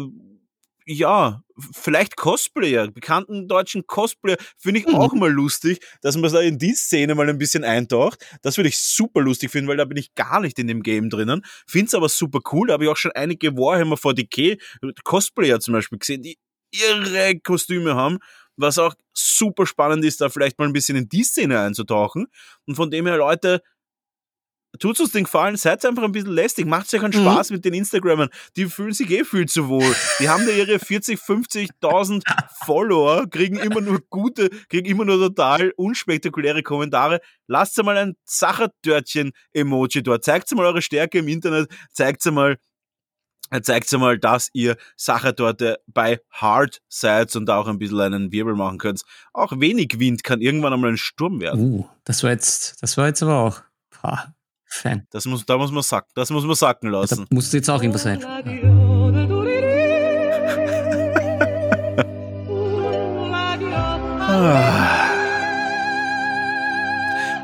ja, 0.86 1.44
vielleicht 1.72 2.16
Cosplayer, 2.16 2.90
bekannten 2.90 3.48
deutschen 3.48 3.86
Cosplayer, 3.86 4.38
finde 4.58 4.80
ich 4.80 4.88
mhm. 4.88 4.96
auch 4.96 5.14
mal 5.14 5.32
lustig, 5.32 5.86
dass 6.02 6.18
man 6.18 6.32
da 6.32 6.42
in 6.42 6.58
die 6.58 6.74
Szene 6.74 7.14
mal 7.14 7.30
ein 7.30 7.38
bisschen 7.38 7.64
eintaucht. 7.64 8.26
Das 8.42 8.58
würde 8.58 8.70
ich 8.70 8.80
super 8.80 9.22
lustig 9.22 9.52
finden, 9.52 9.70
weil 9.70 9.78
da 9.78 9.86
bin 9.86 9.98
ich 9.98 10.16
gar 10.16 10.40
nicht 10.40 10.58
in 10.58 10.68
dem 10.68 10.82
Game 10.82 11.12
drinnen. 11.12 11.44
Finde 11.68 11.88
es 11.88 11.94
aber 11.94 12.10
super 12.10 12.40
cool. 12.52 12.68
Da 12.68 12.74
habe 12.74 12.86
ich 12.86 12.90
auch 12.90 12.98
schon 12.98 13.12
einige 13.12 13.56
Warhammer 13.56 13.98
40k 13.98 14.60
Cosplayer 15.04 15.60
zum 15.60 15.76
Beispiel 15.76 16.00
gesehen, 16.00 16.24
die 16.24 16.40
irre 16.72 17.40
Kostüme 17.40 17.96
haben 17.96 18.20
was 18.60 18.78
auch 18.78 18.94
super 19.14 19.66
spannend 19.66 20.04
ist, 20.04 20.22
da 20.22 20.30
vielleicht 20.30 20.60
mal 20.60 20.68
ein 20.68 20.74
bisschen 20.74 20.98
in 20.98 21.08
die 21.08 21.24
Szene 21.24 21.60
einzutauchen. 21.60 22.28
Und 22.68 22.76
von 22.76 22.92
dem 22.92 23.08
her, 23.08 23.18
Leute, 23.18 23.62
tut 24.80 25.00
uns 25.00 25.12
den 25.12 25.26
Gefallen, 25.26 25.58
seid 25.58 25.86
einfach 25.86 26.04
ein 26.04 26.12
bisschen 26.12 26.32
lästig, 26.32 26.66
macht 26.66 26.94
euch 26.94 27.04
einen 27.04 27.14
mhm. 27.14 27.22
Spaß 27.22 27.52
mit 27.52 27.66
den 27.66 27.74
Instagrammern. 27.74 28.30
Die 28.56 28.66
fühlen 28.66 28.94
sich 28.94 29.10
eh 29.12 29.24
viel 29.24 29.48
zu 29.48 29.68
wohl. 29.68 29.96
Die 30.20 30.30
haben 30.30 30.46
da 30.46 30.52
ihre 30.52 30.80
40, 30.80 31.20
50.000 31.20 32.24
Follower, 32.66 33.28
kriegen 33.30 33.58
immer 33.58 33.82
nur 33.82 34.02
gute, 34.10 34.50
kriegen 34.70 34.86
immer 34.86 35.06
nur 35.06 35.18
total 35.18 35.72
unspektakuläre 35.76 36.64
Kommentare. 36.64 37.22
Lasst 37.48 37.82
mal 37.84 37.98
ein 37.98 38.16
Sachertörtchen-Emoji 38.26 40.04
dort. 40.04 40.24
Zeigt 40.24 40.52
mal 40.56 40.66
eure 40.66 40.82
Stärke 40.82 41.20
im 41.20 41.28
Internet, 41.28 41.70
zeigt 41.92 42.26
mal, 42.26 42.58
zeigt 43.62 43.92
mal, 43.94 44.20
dass 44.20 44.50
ihr 44.54 44.78
Sachertorte 44.96 45.80
bei 45.88 46.20
Hard 46.32 46.82
seid 46.88 47.36
und 47.36 47.50
auch 47.50 47.68
ein 47.68 47.80
bisschen 47.80 48.00
einen 48.00 48.32
Wirbel 48.32 48.56
machen 48.56 48.78
könnt. 48.78 49.02
Auch 49.34 49.54
wenig 49.60 50.00
Wind 50.00 50.24
kann 50.24 50.42
irgendwann 50.42 50.74
einmal 50.74 50.92
ein 50.92 50.98
Sturm 50.98 51.42
werden. 51.42 51.62
Uh, 51.62 51.86
das 52.04 52.24
war 52.24 52.32
jetzt, 52.32 52.82
das 52.84 52.98
war 52.98 53.08
jetzt 53.08 53.24
aber 53.24 53.40
auch 53.40 53.62
ha, 54.04 54.34
Fan. 54.70 55.08
Das 55.12 55.26
muss, 55.26 55.46
da 55.46 55.58
muss 55.58 55.72
man 55.72 55.84
sacken, 55.84 56.12
das 56.16 56.30
muss 56.30 56.46
man 56.46 56.56
sacken 56.56 56.90
lassen. 56.90 57.20
Ja, 57.20 57.26
da 57.30 57.36
musst 57.36 57.52
du 57.52 57.58
jetzt 57.58 57.70
auch 57.70 57.82
irgendwas 57.82 58.04
sein. 58.04 58.24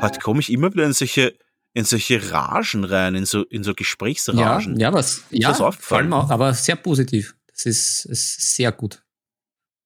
Heute 0.00 0.20
komme 0.20 0.40
ich 0.40 0.52
immer 0.52 0.72
wieder 0.72 0.84
in 0.84 0.92
solche 0.92 1.36
in 1.76 1.84
solche 1.84 2.32
Ragen 2.32 2.84
rein, 2.84 3.14
in 3.14 3.26
so, 3.26 3.42
in 3.44 3.62
so 3.62 3.74
Gesprächsragen. 3.74 4.80
Ja, 4.80 4.88
ja 4.88 4.94
was, 4.94 5.24
ja, 5.28 5.52
vor 5.52 5.98
allem 5.98 6.14
auch, 6.14 6.30
aber 6.30 6.54
sehr 6.54 6.76
positiv. 6.76 7.36
Das 7.48 7.66
ist, 7.66 8.06
ist 8.06 8.54
sehr 8.54 8.72
gut. 8.72 9.02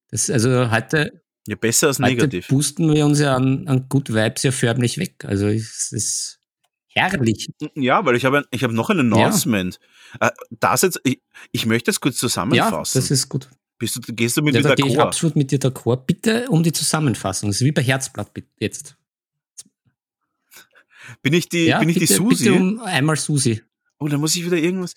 Das, 0.09 0.29
also 0.29 0.71
heute, 0.71 1.21
ja, 1.47 1.55
besser 1.57 1.87
als 1.87 1.99
negativ. 1.99 2.47
boosten 2.47 2.93
wir 2.93 3.05
uns 3.05 3.19
ja 3.19 3.35
an, 3.35 3.67
an 3.67 3.89
Good 3.89 4.13
Vibes 4.13 4.43
ja 4.43 4.51
förmlich 4.51 4.99
weg. 4.99 5.25
Also 5.25 5.47
es 5.47 5.91
ist 5.91 6.39
herrlich. 6.93 7.49
Ja, 7.75 8.05
weil 8.05 8.15
ich 8.15 8.25
habe 8.25 8.45
ich 8.51 8.63
habe 8.63 8.73
noch 8.73 8.89
ein 8.89 8.99
Announcement. 8.99 9.79
Ja. 10.19 10.27
Äh, 10.27 10.31
das 10.51 10.81
jetzt, 10.81 10.99
ich, 11.03 11.21
ich 11.51 11.65
möchte 11.65 11.91
es 11.91 11.99
kurz 11.99 12.17
zusammenfassen. 12.17 12.97
Ja, 12.97 13.01
das 13.01 13.11
ist 13.11 13.29
gut. 13.29 13.49
Bist 13.77 13.95
du, 13.95 14.13
gehst 14.13 14.37
du 14.37 14.43
mit 14.43 14.53
ja, 14.53 14.61
mir 14.61 14.67
da 14.69 14.75
gehe 14.75 14.85
ich 14.85 14.99
absolut 14.99 15.35
mit 15.35 15.51
dir 15.51 15.59
d'accord. 15.59 16.05
Bitte 16.05 16.47
um 16.49 16.61
die 16.61 16.71
Zusammenfassung. 16.71 17.49
Das 17.49 17.57
ist 17.57 17.65
wie 17.65 17.71
bei 17.71 17.81
Herzblatt 17.81 18.31
jetzt. 18.59 18.95
Bin 21.21 21.33
ich 21.33 21.49
die, 21.49 21.65
ja, 21.65 21.79
bin 21.79 21.89
ich 21.89 21.95
bitte, 21.95 22.07
die 22.07 22.13
Susi? 22.13 22.43
Bitte 22.45 22.59
um 22.59 22.79
einmal 22.81 23.15
Susi. 23.15 23.63
Oh, 23.97 24.07
da 24.07 24.17
muss 24.17 24.35
ich 24.35 24.45
wieder 24.45 24.57
irgendwas. 24.57 24.93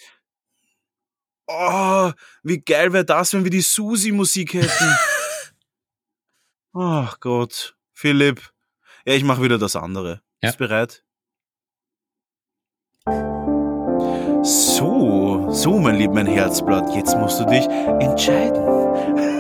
Oh, 1.47 2.13
wie 2.43 2.61
geil 2.61 2.93
wäre 2.93 3.05
das, 3.05 3.33
wenn 3.35 3.45
wir 3.45 3.51
die 3.51 3.61
Susi-Musik 3.61 4.55
hätten. 4.55 4.97
Ach 6.75 7.21
Gott. 7.21 7.77
Philipp. 7.93 8.53
Ja, 9.07 9.15
ich 9.15 9.25
mache 9.25 9.43
wieder 9.43 9.59
das 9.59 9.77
andere. 9.77 10.23
Ja. 10.43 10.49
Bist 10.49 10.59
bereit? 10.59 11.04
So, 14.45 15.47
so, 15.49 15.79
mein 15.79 15.95
Lieb, 15.95 16.13
mein 16.13 16.27
Herzblatt. 16.27 16.95
Jetzt 16.95 17.19
musst 17.19 17.41
du 17.41 17.47
dich 17.47 17.67
entscheiden. 17.99 18.63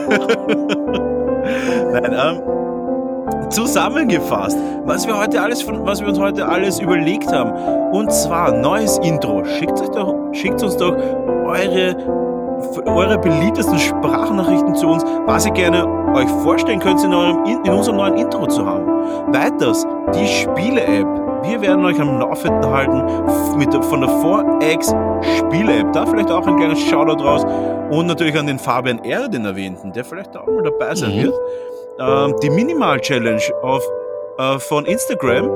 Nein, 1.93 2.17
ähm, 2.19 3.51
zusammengefasst, 3.51 4.57
was 4.87 5.07
wir 5.07 5.19
heute 5.19 5.43
alles 5.43 5.61
von, 5.61 5.85
was 5.85 6.01
wir 6.01 6.09
uns 6.09 6.19
heute 6.19 6.49
alles 6.49 6.81
überlegt 6.81 7.31
haben. 7.31 7.53
Und 7.93 8.11
zwar 8.15 8.51
neues 8.53 8.97
Intro. 9.03 9.45
Schickt, 9.45 9.79
euch 9.79 9.91
doch, 9.91 10.15
schickt 10.33 10.63
uns 10.63 10.79
doch 10.79 10.97
eure, 10.97 11.97
eure 12.87 13.19
beliebtesten 13.19 13.79
Sprachnachrichten 13.79 14.75
zu 14.75 14.89
uns, 14.89 15.05
was 15.27 15.45
ihr 15.45 15.53
gerne 15.53 15.87
euch 16.15 16.31
vorstellen 16.43 16.81
könnt, 16.81 17.05
in, 17.05 17.13
eurem, 17.13 17.45
in 17.45 17.71
unserem 17.71 17.99
neuen 17.99 18.17
Intro 18.17 18.47
zu 18.47 18.65
haben. 18.65 18.87
Weiters, 19.35 19.87
die 20.15 20.27
Spiele-App. 20.27 21.24
Wir 21.49 21.61
werden 21.61 21.85
euch 21.85 22.01
am 22.01 22.19
Laufenden 22.19 22.71
halten 22.71 23.59
mit 23.59 23.73
von 23.85 24.01
der 24.01 24.11
4X 24.11 24.95
Spiele-App. 25.39 25.93
Da 25.93 26.07
vielleicht 26.07 26.31
auch 26.31 26.47
ein 26.47 26.57
kleines 26.57 26.81
Shoutout 26.81 27.23
raus. 27.23 27.45
Und 27.91 28.07
natürlich 28.07 28.37
an 28.39 28.47
den 28.47 28.59
Fabian 28.59 28.99
R., 29.05 29.29
den 29.29 29.45
erwähnten, 29.45 29.93
der 29.93 30.05
vielleicht 30.05 30.37
auch 30.37 30.47
mal 30.47 30.63
dabei 30.63 30.95
sein 30.95 31.17
mhm. 31.17 31.23
wird 31.25 31.35
ähm, 31.99 32.35
die 32.43 32.51
Minimal 32.51 33.01
Challenge 33.01 33.43
auf, 33.63 33.83
äh, 34.39 34.59
von 34.59 34.85
Instagram. 34.87 35.49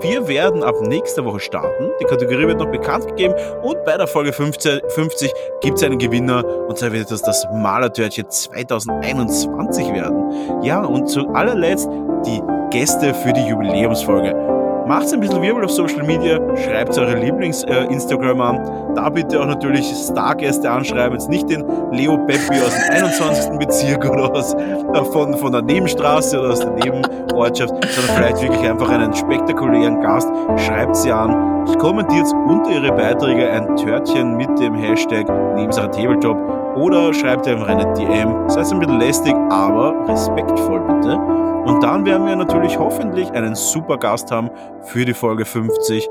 Wir 0.00 0.26
werden 0.28 0.62
ab 0.62 0.74
nächster 0.80 1.24
Woche 1.26 1.40
starten. 1.40 1.90
Die 2.00 2.04
Kategorie 2.04 2.46
wird 2.46 2.58
noch 2.58 2.70
bekannt 2.70 3.06
gegeben 3.08 3.34
und 3.62 3.84
bei 3.84 3.98
der 3.98 4.06
Folge 4.06 4.32
50, 4.32 4.82
50 4.88 5.32
gibt 5.60 5.76
es 5.76 5.84
einen 5.84 5.98
Gewinner 5.98 6.42
und 6.68 6.78
zwar 6.78 6.92
wird 6.92 7.10
das 7.10 7.20
das 7.20 7.46
Malertörtchen 7.52 8.30
2021 8.30 9.92
werden. 9.92 10.62
Ja, 10.62 10.82
und 10.82 11.06
zu 11.08 11.28
allerletzt 11.34 11.88
die 12.24 12.40
Gäste 12.70 13.12
für 13.12 13.32
die 13.34 13.46
Jubiläumsfolge. 13.46 14.59
Macht 14.90 15.12
ein 15.12 15.20
bisschen 15.20 15.40
Wirbel 15.40 15.64
auf 15.64 15.70
Social 15.70 16.02
Media, 16.02 16.40
schreibt 16.56 16.98
eure 16.98 17.14
Lieblings-Instagram 17.14 18.40
äh, 18.40 18.42
an. 18.42 18.94
Da 18.96 19.08
bitte 19.08 19.40
auch 19.40 19.46
natürlich 19.46 19.86
Stargäste 19.86 20.68
anschreiben, 20.68 21.12
jetzt 21.12 21.28
nicht 21.28 21.48
den 21.48 21.64
Leo 21.92 22.18
Peppi 22.26 22.58
aus 22.60 22.74
dem 22.74 22.96
21. 22.96 23.56
Bezirk 23.56 24.04
oder 24.10 24.32
aus, 24.32 24.52
äh, 24.52 25.04
von, 25.12 25.36
von 25.36 25.52
der 25.52 25.62
Nebenstraße 25.62 26.40
oder 26.40 26.50
aus 26.50 26.58
der 26.58 26.72
Nebenortschaft, 26.72 27.72
sondern 27.88 28.16
vielleicht 28.16 28.42
wirklich 28.42 28.68
einfach 28.68 28.88
einen 28.88 29.14
spektakulären 29.14 30.00
Gast. 30.00 30.28
Schreibt 30.56 30.96
sie 30.96 31.12
an, 31.12 31.66
kommentiert 31.78 32.26
unter 32.48 32.72
ihre 32.72 32.90
Beiträge 32.90 33.48
ein 33.48 33.76
Törtchen 33.76 34.36
mit 34.36 34.58
dem 34.58 34.74
Hashtag 34.74 35.28
Nebensache 35.54 35.92
Tabletop 35.92 36.59
oder 36.80 37.12
schreibt 37.12 37.46
einfach 37.46 37.68
eine 37.68 37.92
DM. 37.92 38.48
Sei 38.48 38.62
es 38.62 38.72
ein 38.72 38.80
bisschen 38.80 38.98
lästig, 38.98 39.34
aber 39.50 40.08
respektvoll 40.08 40.80
bitte. 40.80 41.16
Und 41.16 41.82
dann 41.82 42.06
werden 42.06 42.26
wir 42.26 42.34
natürlich 42.36 42.78
hoffentlich 42.78 43.30
einen 43.32 43.54
super 43.54 43.98
Gast 43.98 44.30
haben 44.30 44.50
für 44.84 45.04
die 45.04 45.12
Folge 45.12 45.44
50. 45.44 46.08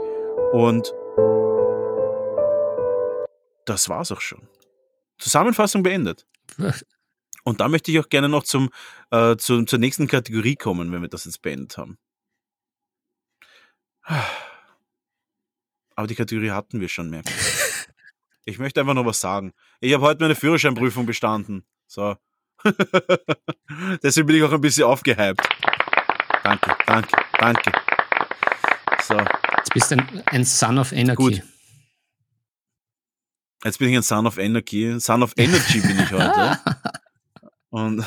Und 0.53 0.93
das 3.65 3.89
war's 3.89 4.11
auch 4.11 4.22
schon. 4.22 4.47
Zusammenfassung 5.17 5.82
beendet. 5.82 6.28
Und 7.43 7.61
da 7.61 7.67
möchte 7.67 7.89
ich 7.91 7.99
auch 7.99 8.09
gerne 8.09 8.30
noch 8.30 8.43
zum, 8.43 8.70
äh, 9.09 9.38
zu, 9.38 9.63
zur 9.63 9.80
nächsten 9.80 10.07
Kategorie 10.07 10.55
kommen, 10.55 10.91
wenn 10.91 11.01
wir 11.01 11.09
das 11.09 11.26
jetzt 11.26 11.41
beendet 11.41 11.78
haben. 11.78 11.97
Aber 15.95 16.05
die 16.05 16.15
Kategorie 16.15 16.51
hatten 16.51 16.80
wir 16.80 16.89
schon, 16.89 17.09
merke 17.09 17.32
ich. 18.45 18.59
möchte 18.59 18.82
einfach 18.82 18.93
noch 18.93 19.05
was 19.05 19.20
sagen. 19.20 19.53
Ich 19.82 19.93
habe 19.93 20.03
heute 20.03 20.21
meine 20.21 20.36
Führerscheinprüfung 20.36 21.05
bestanden. 21.05 21.65
So. 21.88 22.15
Deswegen 24.03 24.27
bin 24.27 24.36
ich 24.36 24.43
auch 24.43 24.51
ein 24.51 24.59
bisschen 24.59 24.84
aufgehypt. 24.84 25.41
Danke, 26.43 26.75
danke, 26.86 27.17
danke. 27.39 27.71
So. 29.01 29.17
Jetzt 29.17 29.73
bist 29.73 29.91
du 29.91 29.95
ein, 29.95 30.23
ein 30.25 30.43
Son 30.43 30.77
of 30.77 30.91
Energy. 30.91 31.15
Gut. 31.15 31.43
Jetzt 33.63 33.80
bin 33.80 33.89
ich 33.89 33.95
ein 33.95 34.03
Son 34.03 34.27
of 34.27 34.38
Energy. 34.38 34.99
Son 34.99 35.23
of 35.23 35.34
Energy 35.38 35.80
bin 35.80 35.99
ich 35.99 36.11
heute. 36.11 36.59
Und 37.69 38.03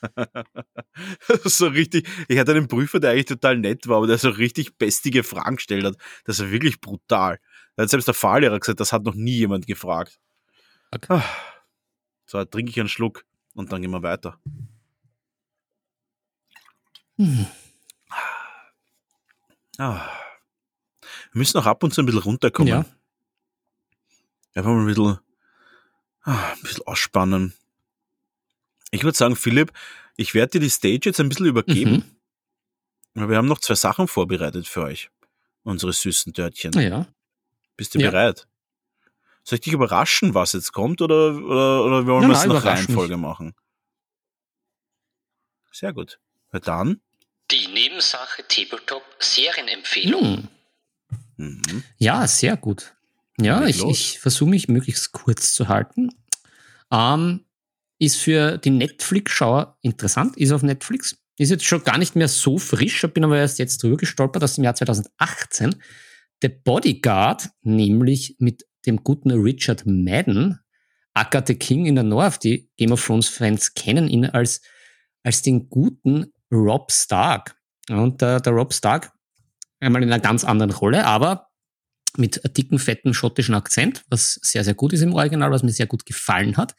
so 1.44 1.66
richtig, 1.68 2.08
ich 2.28 2.38
hatte 2.38 2.52
einen 2.52 2.68
Prüfer, 2.68 2.98
der 2.98 3.10
eigentlich 3.10 3.26
total 3.26 3.58
nett 3.58 3.86
war, 3.86 3.98
aber 3.98 4.06
der 4.06 4.18
so 4.18 4.30
richtig 4.30 4.76
bestige 4.78 5.22
Fragen 5.22 5.56
gestellt 5.56 5.84
hat. 5.84 5.96
Das 6.24 6.40
war 6.40 6.50
wirklich 6.50 6.80
brutal. 6.80 7.38
Da 7.76 7.84
hat 7.84 7.90
selbst 7.90 8.08
der 8.08 8.14
Fahrlehrer 8.14 8.58
gesagt, 8.58 8.80
das 8.80 8.92
hat 8.92 9.04
noch 9.04 9.14
nie 9.14 9.36
jemand 9.36 9.66
gefragt. 9.66 10.18
Okay. 10.92 11.06
Ah. 11.08 11.24
So, 12.26 12.44
trinke 12.44 12.70
ich 12.70 12.80
einen 12.80 12.88
Schluck 12.88 13.24
und 13.54 13.72
dann 13.72 13.82
gehen 13.82 13.90
wir 13.90 14.02
weiter. 14.02 14.38
Hm. 17.16 17.46
Ah. 19.78 20.08
Wir 21.32 21.38
müssen 21.38 21.58
auch 21.58 21.66
ab 21.66 21.82
und 21.82 21.92
zu 21.94 22.02
ein 22.02 22.06
bisschen 22.06 22.22
runterkommen. 22.22 22.68
Ja. 22.68 22.84
Einfach 24.54 24.70
mal 24.70 24.80
ein 24.80 24.86
bisschen, 24.86 25.18
ah, 26.22 26.52
ein 26.52 26.62
bisschen 26.62 26.86
ausspannen. 26.86 27.54
Ich 28.90 29.04
würde 29.04 29.16
sagen, 29.16 29.36
Philipp, 29.36 29.72
ich 30.16 30.34
werde 30.34 30.52
dir 30.52 30.60
die 30.60 30.70
Stage 30.70 31.00
jetzt 31.04 31.20
ein 31.20 31.28
bisschen 31.28 31.46
übergeben. 31.46 32.04
Mhm. 33.14 33.28
Wir 33.28 33.36
haben 33.36 33.48
noch 33.48 33.60
zwei 33.60 33.74
Sachen 33.74 34.08
vorbereitet 34.08 34.66
für 34.66 34.82
euch. 34.82 35.10
Unsere 35.62 35.92
süßen 35.92 36.32
Dörtchen. 36.32 36.72
Ja. 36.72 37.06
Bist 37.76 37.94
du 37.94 37.98
ja. 38.00 38.10
bereit? 38.10 38.46
Soll 39.44 39.56
ich 39.56 39.62
dich 39.62 39.72
überraschen, 39.72 40.34
was 40.34 40.52
jetzt 40.52 40.72
kommt, 40.72 41.00
oder, 41.02 41.34
oder, 41.34 41.84
oder 41.84 42.06
wollen 42.06 42.28
wir 42.28 42.36
es 42.36 42.46
nach 42.46 42.64
Reihenfolge 42.64 43.16
mich. 43.16 43.22
machen? 43.22 43.54
Sehr 45.72 45.92
gut. 45.92 46.20
Na 46.52 46.60
dann. 46.60 47.00
Die 47.50 47.66
Nebensache 47.68 48.44
Tabletop 48.46 49.02
Serienempfehlung. 49.18 50.48
Hm. 51.36 51.62
Mhm. 51.62 51.84
Ja, 51.98 52.26
sehr 52.26 52.56
gut. 52.56 52.94
Ja, 53.40 53.64
ich, 53.64 53.82
ich 53.82 54.18
versuche 54.20 54.50
mich 54.50 54.68
möglichst 54.68 55.12
kurz 55.12 55.54
zu 55.54 55.68
halten. 55.68 56.10
Ähm, 56.92 57.44
ist 57.98 58.16
für 58.16 58.58
die 58.58 58.70
Netflix-Schauer 58.70 59.78
interessant, 59.80 60.36
ist 60.36 60.52
auf 60.52 60.62
Netflix. 60.62 61.16
Ist 61.38 61.50
jetzt 61.50 61.64
schon 61.64 61.82
gar 61.82 61.96
nicht 61.96 62.16
mehr 62.16 62.28
so 62.28 62.58
frisch, 62.58 63.00
bin 63.14 63.24
aber 63.24 63.38
erst 63.38 63.58
jetzt 63.58 63.82
drüber 63.82 63.96
gestolpert 63.96 64.44
aus 64.44 64.56
dem 64.56 64.64
Jahr 64.64 64.74
2018. 64.74 65.76
The 66.42 66.48
Bodyguard, 66.48 67.48
nämlich 67.62 68.36
mit 68.38 68.66
dem 68.86 69.02
guten 69.02 69.30
Richard 69.30 69.84
Madden, 69.86 70.58
Agatha 71.14 71.54
King 71.54 71.86
in 71.86 71.94
der 71.94 72.04
North. 72.04 72.42
Die 72.44 72.70
Game 72.76 72.92
of 72.92 73.04
Thrones-Fans 73.04 73.74
kennen 73.74 74.08
ihn 74.08 74.26
als, 74.26 74.60
als 75.22 75.42
den 75.42 75.68
guten 75.68 76.32
Rob 76.50 76.90
Stark. 76.92 77.56
Und 77.88 78.20
der, 78.20 78.40
der 78.40 78.52
Rob 78.52 78.72
Stark, 78.72 79.12
einmal 79.80 80.02
in 80.02 80.12
einer 80.12 80.22
ganz 80.22 80.44
anderen 80.44 80.72
Rolle, 80.72 81.04
aber 81.04 81.50
mit 82.16 82.40
dicken, 82.56 82.78
fetten 82.78 83.14
schottischen 83.14 83.54
Akzent, 83.54 84.02
was 84.08 84.38
sehr, 84.42 84.64
sehr 84.64 84.74
gut 84.74 84.92
ist 84.92 85.02
im 85.02 85.14
Original, 85.14 85.50
was 85.50 85.62
mir 85.62 85.70
sehr 85.70 85.86
gut 85.86 86.06
gefallen 86.06 86.56
hat. 86.56 86.74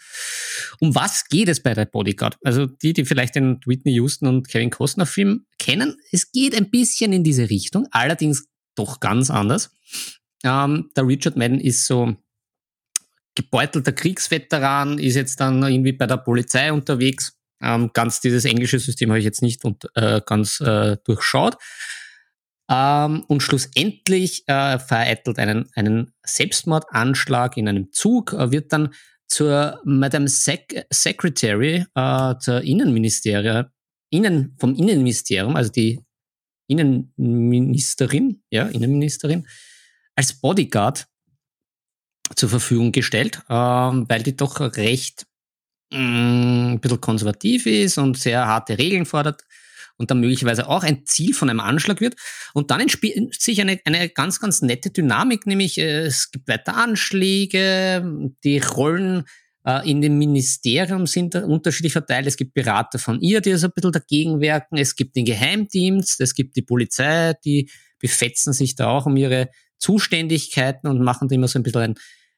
Um 0.80 0.94
was 0.94 1.26
geht 1.30 1.48
es 1.48 1.62
bei 1.62 1.74
der 1.74 1.86
Bodyguard? 1.86 2.38
Also 2.44 2.66
die, 2.66 2.94
die 2.94 3.06
vielleicht 3.06 3.36
den 3.36 3.60
Whitney 3.66 3.94
Houston 3.94 4.28
und 4.28 4.50
Kevin 4.50 4.70
Costner 4.70 5.06
Film 5.06 5.46
kennen, 5.58 5.98
es 6.12 6.32
geht 6.32 6.54
ein 6.54 6.70
bisschen 6.70 7.14
in 7.14 7.24
diese 7.24 7.50
Richtung, 7.50 7.88
allerdings 7.92 8.48
doch 8.76 9.00
ganz 9.00 9.30
anders. 9.30 9.72
Ähm, 10.44 10.90
der 10.96 11.08
Richard 11.08 11.38
Madden 11.38 11.60
ist 11.60 11.86
so 11.86 12.16
gebeutelter 13.36 13.92
Kriegsveteran, 13.92 15.00
ist 15.00 15.16
jetzt 15.16 15.40
dann 15.40 15.64
irgendwie 15.64 15.94
bei 15.94 16.08
der 16.08 16.18
Polizei 16.18 16.72
unterwegs. 16.72 17.38
Ähm, 17.62 17.92
ganz 17.94 18.22
dieses 18.22 18.46
englische 18.46 18.80
System 18.80 19.10
habe 19.10 19.20
ich 19.20 19.26
jetzt 19.26 19.42
nicht 19.42 19.64
und, 19.64 19.86
äh, 19.96 20.22
ganz 20.26 20.60
äh, 20.60 20.98
durchschaut. 21.04 21.58
Ähm, 22.70 23.24
und 23.28 23.42
schlussendlich 23.42 24.48
äh, 24.48 24.80
vereitelt 24.80 25.38
einen, 25.38 25.70
einen 25.76 26.14
Selbstmordanschlag 26.24 27.58
in 27.58 27.68
einem 27.68 27.92
Zug, 27.92 28.34
äh, 28.34 28.52
wird 28.52 28.74
dann 28.74 28.94
zur 29.28 29.80
Madame 29.86 30.28
Sec 30.28 30.86
Secretary, 30.90 31.86
äh, 31.96 32.36
zur 32.40 32.62
Innenministerin, 32.62 33.66
Innen, 34.10 34.56
vom 34.60 34.76
Innenministerium, 34.76 35.56
also 35.56 35.72
die 35.72 36.02
Innenministerin, 36.68 38.42
ja, 38.50 38.68
Innenministerin, 38.68 39.48
als 40.22 40.34
Bodyguard 40.34 41.08
zur 42.36 42.50
Verfügung 42.50 42.92
gestellt, 42.92 43.42
ähm, 43.50 44.06
weil 44.08 44.22
die 44.22 44.38
doch 44.38 44.60
recht 44.60 45.26
mh, 45.92 46.00
mm, 46.00 46.74
ein 46.74 46.80
bisschen 46.80 47.02
konservativ 47.02 47.66
ist 47.66 47.98
und 47.98 48.20
sehr 48.20 48.46
harte 48.46 48.78
Regeln 48.78 49.08
fordert 49.08 49.44
und 49.98 50.12
dann 50.12 50.20
möglicherweise 50.20 50.68
auch 50.70 50.84
ein 50.84 51.08
Ziel 51.08 51.34
von 51.34 51.50
einem 51.50 51.60
Anschlag 51.60 52.02
wird. 52.02 52.16
Und 52.54 52.70
dann 52.70 52.82
entspielt 52.82 53.42
sich 53.42 53.62
eine, 53.62 53.80
eine 53.84 54.10
ganz, 54.10 54.40
ganz 54.40 54.62
nette 54.62 54.92
Dynamik, 54.92 55.48
nämlich 55.48 55.80
äh, 55.80 56.02
es 56.02 56.30
gibt 56.30 56.48
weiter 56.48 56.78
Anschläge, 56.78 58.32
die 58.44 58.60
Rollen 58.60 59.24
äh, 59.66 59.90
in 59.90 60.02
dem 60.02 60.20
Ministerium 60.20 61.08
sind 61.08 61.34
unterschiedlich 61.34 61.94
verteilt. 61.94 62.28
Es 62.28 62.38
gibt 62.38 62.54
Berater 62.54 63.00
von 63.00 63.20
ihr, 63.22 63.42
die 63.42 63.56
so 63.56 63.68
ein 63.68 63.74
bisschen 63.74 63.92
dagegen 63.92 64.40
wirken. 64.40 64.78
Es 64.78 64.96
gibt 64.96 65.16
den 65.16 65.26
Geheimdienst, 65.26 66.22
es 66.22 66.36
gibt 66.36 66.56
die 66.56 66.62
Polizei, 66.62 67.34
die 67.44 67.72
befetzen 67.98 68.54
sich 68.54 68.76
da 68.76 68.88
auch 68.90 69.08
um 69.08 69.18
ihre 69.18 69.50
Zuständigkeiten 69.82 70.88
und 70.88 71.02
machen 71.02 71.28
da 71.28 71.36
immer 71.36 71.50
so 71.50 71.60
ein 71.60 71.64
bisschen 71.64 71.82
ein, 71.82 71.96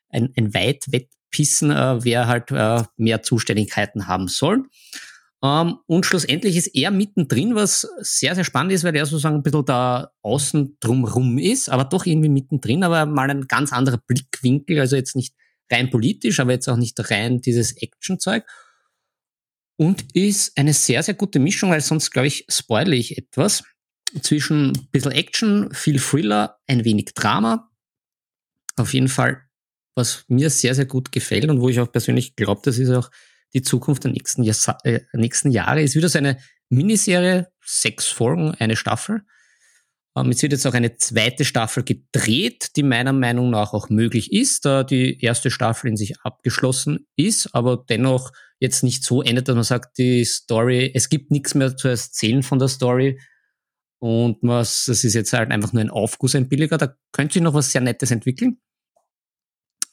ein, 0.10 0.34
ein 0.36 0.54
Weitwettpissen, 0.54 1.70
äh, 1.70 2.04
wer 2.04 2.28
halt 2.28 2.50
äh, 2.52 2.84
mehr 2.98 3.22
Zuständigkeiten 3.22 4.08
haben 4.08 4.28
soll. 4.28 4.64
Ähm, 5.44 5.80
und 5.88 6.06
schlussendlich 6.06 6.56
ist 6.56 6.68
er 6.68 6.90
mittendrin, 6.90 7.54
was 7.54 7.88
sehr, 8.00 8.34
sehr 8.34 8.46
spannend 8.46 8.72
ist, 8.72 8.86
weil 8.86 8.96
er 8.96 9.06
sozusagen 9.06 9.36
ein 9.36 9.44
bisschen 9.44 9.66
da 9.66 10.12
außen 10.22 10.78
drumrum 10.80 11.38
ist, 11.38 11.70
aber 11.70 11.84
doch 11.84 12.06
irgendwie 12.06 12.30
mittendrin, 12.30 12.84
aber 12.84 13.06
mal 13.06 13.30
ein 13.30 13.48
ganz 13.48 13.74
anderer 13.74 13.98
Blickwinkel, 14.08 14.80
also 14.80 14.96
jetzt 14.96 15.18
nicht 15.18 15.36
rein 15.70 15.90
politisch, 15.90 16.40
aber 16.40 16.54
jetzt 16.54 16.70
auch 16.70 16.78
nicht 16.78 16.98
rein 17.12 17.42
dieses 17.42 17.74
Action-Zeug. 17.74 18.46
und 19.76 20.06
ist 20.16 20.58
eine 20.58 20.74
sehr, 20.74 21.04
sehr 21.04 21.16
gute 21.16 21.40
Mischung, 21.40 21.72
weil 21.72 21.82
sonst, 21.82 22.12
glaube 22.12 22.28
ich, 22.28 22.46
spoile 22.48 22.96
ich 22.96 23.18
etwas. 23.18 23.64
Zwischen 24.22 24.72
ein 24.72 24.88
bisschen 24.92 25.12
Action, 25.12 25.74
viel 25.74 26.00
Thriller, 26.00 26.60
ein 26.68 26.86
wenig 26.86 27.14
Drama. 27.16 27.70
Auf 28.76 28.94
jeden 28.94 29.08
Fall, 29.08 29.42
was 29.96 30.26
mir 30.28 30.50
sehr, 30.50 30.76
sehr 30.76 30.86
gut 30.86 31.12
gefällt 31.12 31.50
und 31.50 31.62
wo 31.62 31.70
ich 31.70 31.80
auch 31.80 31.92
persönlich 31.92 32.36
glaube, 32.36 32.62
das 32.64 32.78
ist 32.78 32.90
auch 32.90 33.10
die 33.54 33.62
Zukunft 33.62 34.04
der 34.04 34.12
nächsten, 34.12 34.44
Jahr, 34.44 34.78
äh, 34.84 35.02
nächsten 35.14 35.52
Jahre, 35.52 35.82
ist 35.82 35.96
wieder 35.96 36.10
so 36.10 36.18
eine 36.18 36.38
Miniserie, 36.70 37.48
sechs 37.64 38.08
Folgen, 38.08 38.52
eine 38.56 38.76
Staffel. 38.76 39.24
Ähm, 40.16 40.30
es 40.30 40.42
wird 40.42 40.54
jetzt 40.54 40.66
auch 40.66 40.74
eine 40.74 40.98
zweite 40.98 41.46
Staffel 41.46 41.84
gedreht, 41.84 42.72
die 42.76 42.84
meiner 42.84 43.14
Meinung 43.14 43.50
nach 43.50 43.74
auch 43.74 43.90
möglich 43.90 44.32
ist, 44.32 44.66
da 44.66 44.84
die 44.84 45.20
erste 45.22 45.52
Staffel 45.52 45.90
in 45.90 45.98
sich 45.98 46.20
abgeschlossen 46.22 47.08
ist, 47.16 47.54
aber 47.54 47.84
dennoch 47.90 48.32
jetzt 48.60 48.84
nicht 48.84 49.04
so 49.04 49.22
endet, 49.22 49.48
dass 49.48 49.56
man 49.56 49.64
sagt, 49.64 49.98
die 49.98 50.24
Story, 50.26 50.92
es 50.94 51.10
gibt 51.10 51.32
nichts 51.32 51.56
mehr 51.56 51.76
zu 51.76 51.88
erzählen 51.88 52.44
von 52.44 52.60
der 52.60 52.68
Story 52.68 53.20
und 54.04 54.40
was, 54.42 54.84
das 54.88 55.06
ist 55.06 55.14
jetzt 55.14 55.32
halt 55.32 55.50
einfach 55.50 55.72
nur 55.72 55.80
ein 55.80 55.90
Aufguss, 55.90 56.36
ein 56.36 56.50
billiger, 56.50 56.78
da 56.78 56.94
könnte 57.14 57.36
sich 57.36 57.42
noch 57.42 57.54
was 57.54 57.72
sehr 57.72 57.80
Nettes 57.80 58.12
entwickeln. 58.12 58.60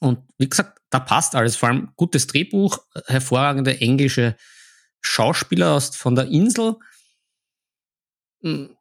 Und 0.01 0.19
wie 0.37 0.49
gesagt, 0.49 0.81
da 0.91 0.99
passt 0.99 1.37
alles, 1.37 1.55
vor 1.55 1.69
allem 1.69 1.93
gutes 1.95 2.27
Drehbuch, 2.27 2.81
hervorragende 3.07 3.81
englische 3.81 4.35
Schauspieler 5.01 5.77
aus, 5.77 5.95
von 5.95 6.17
der 6.17 6.27
Insel. 6.27 6.75
Hm, 8.43 8.77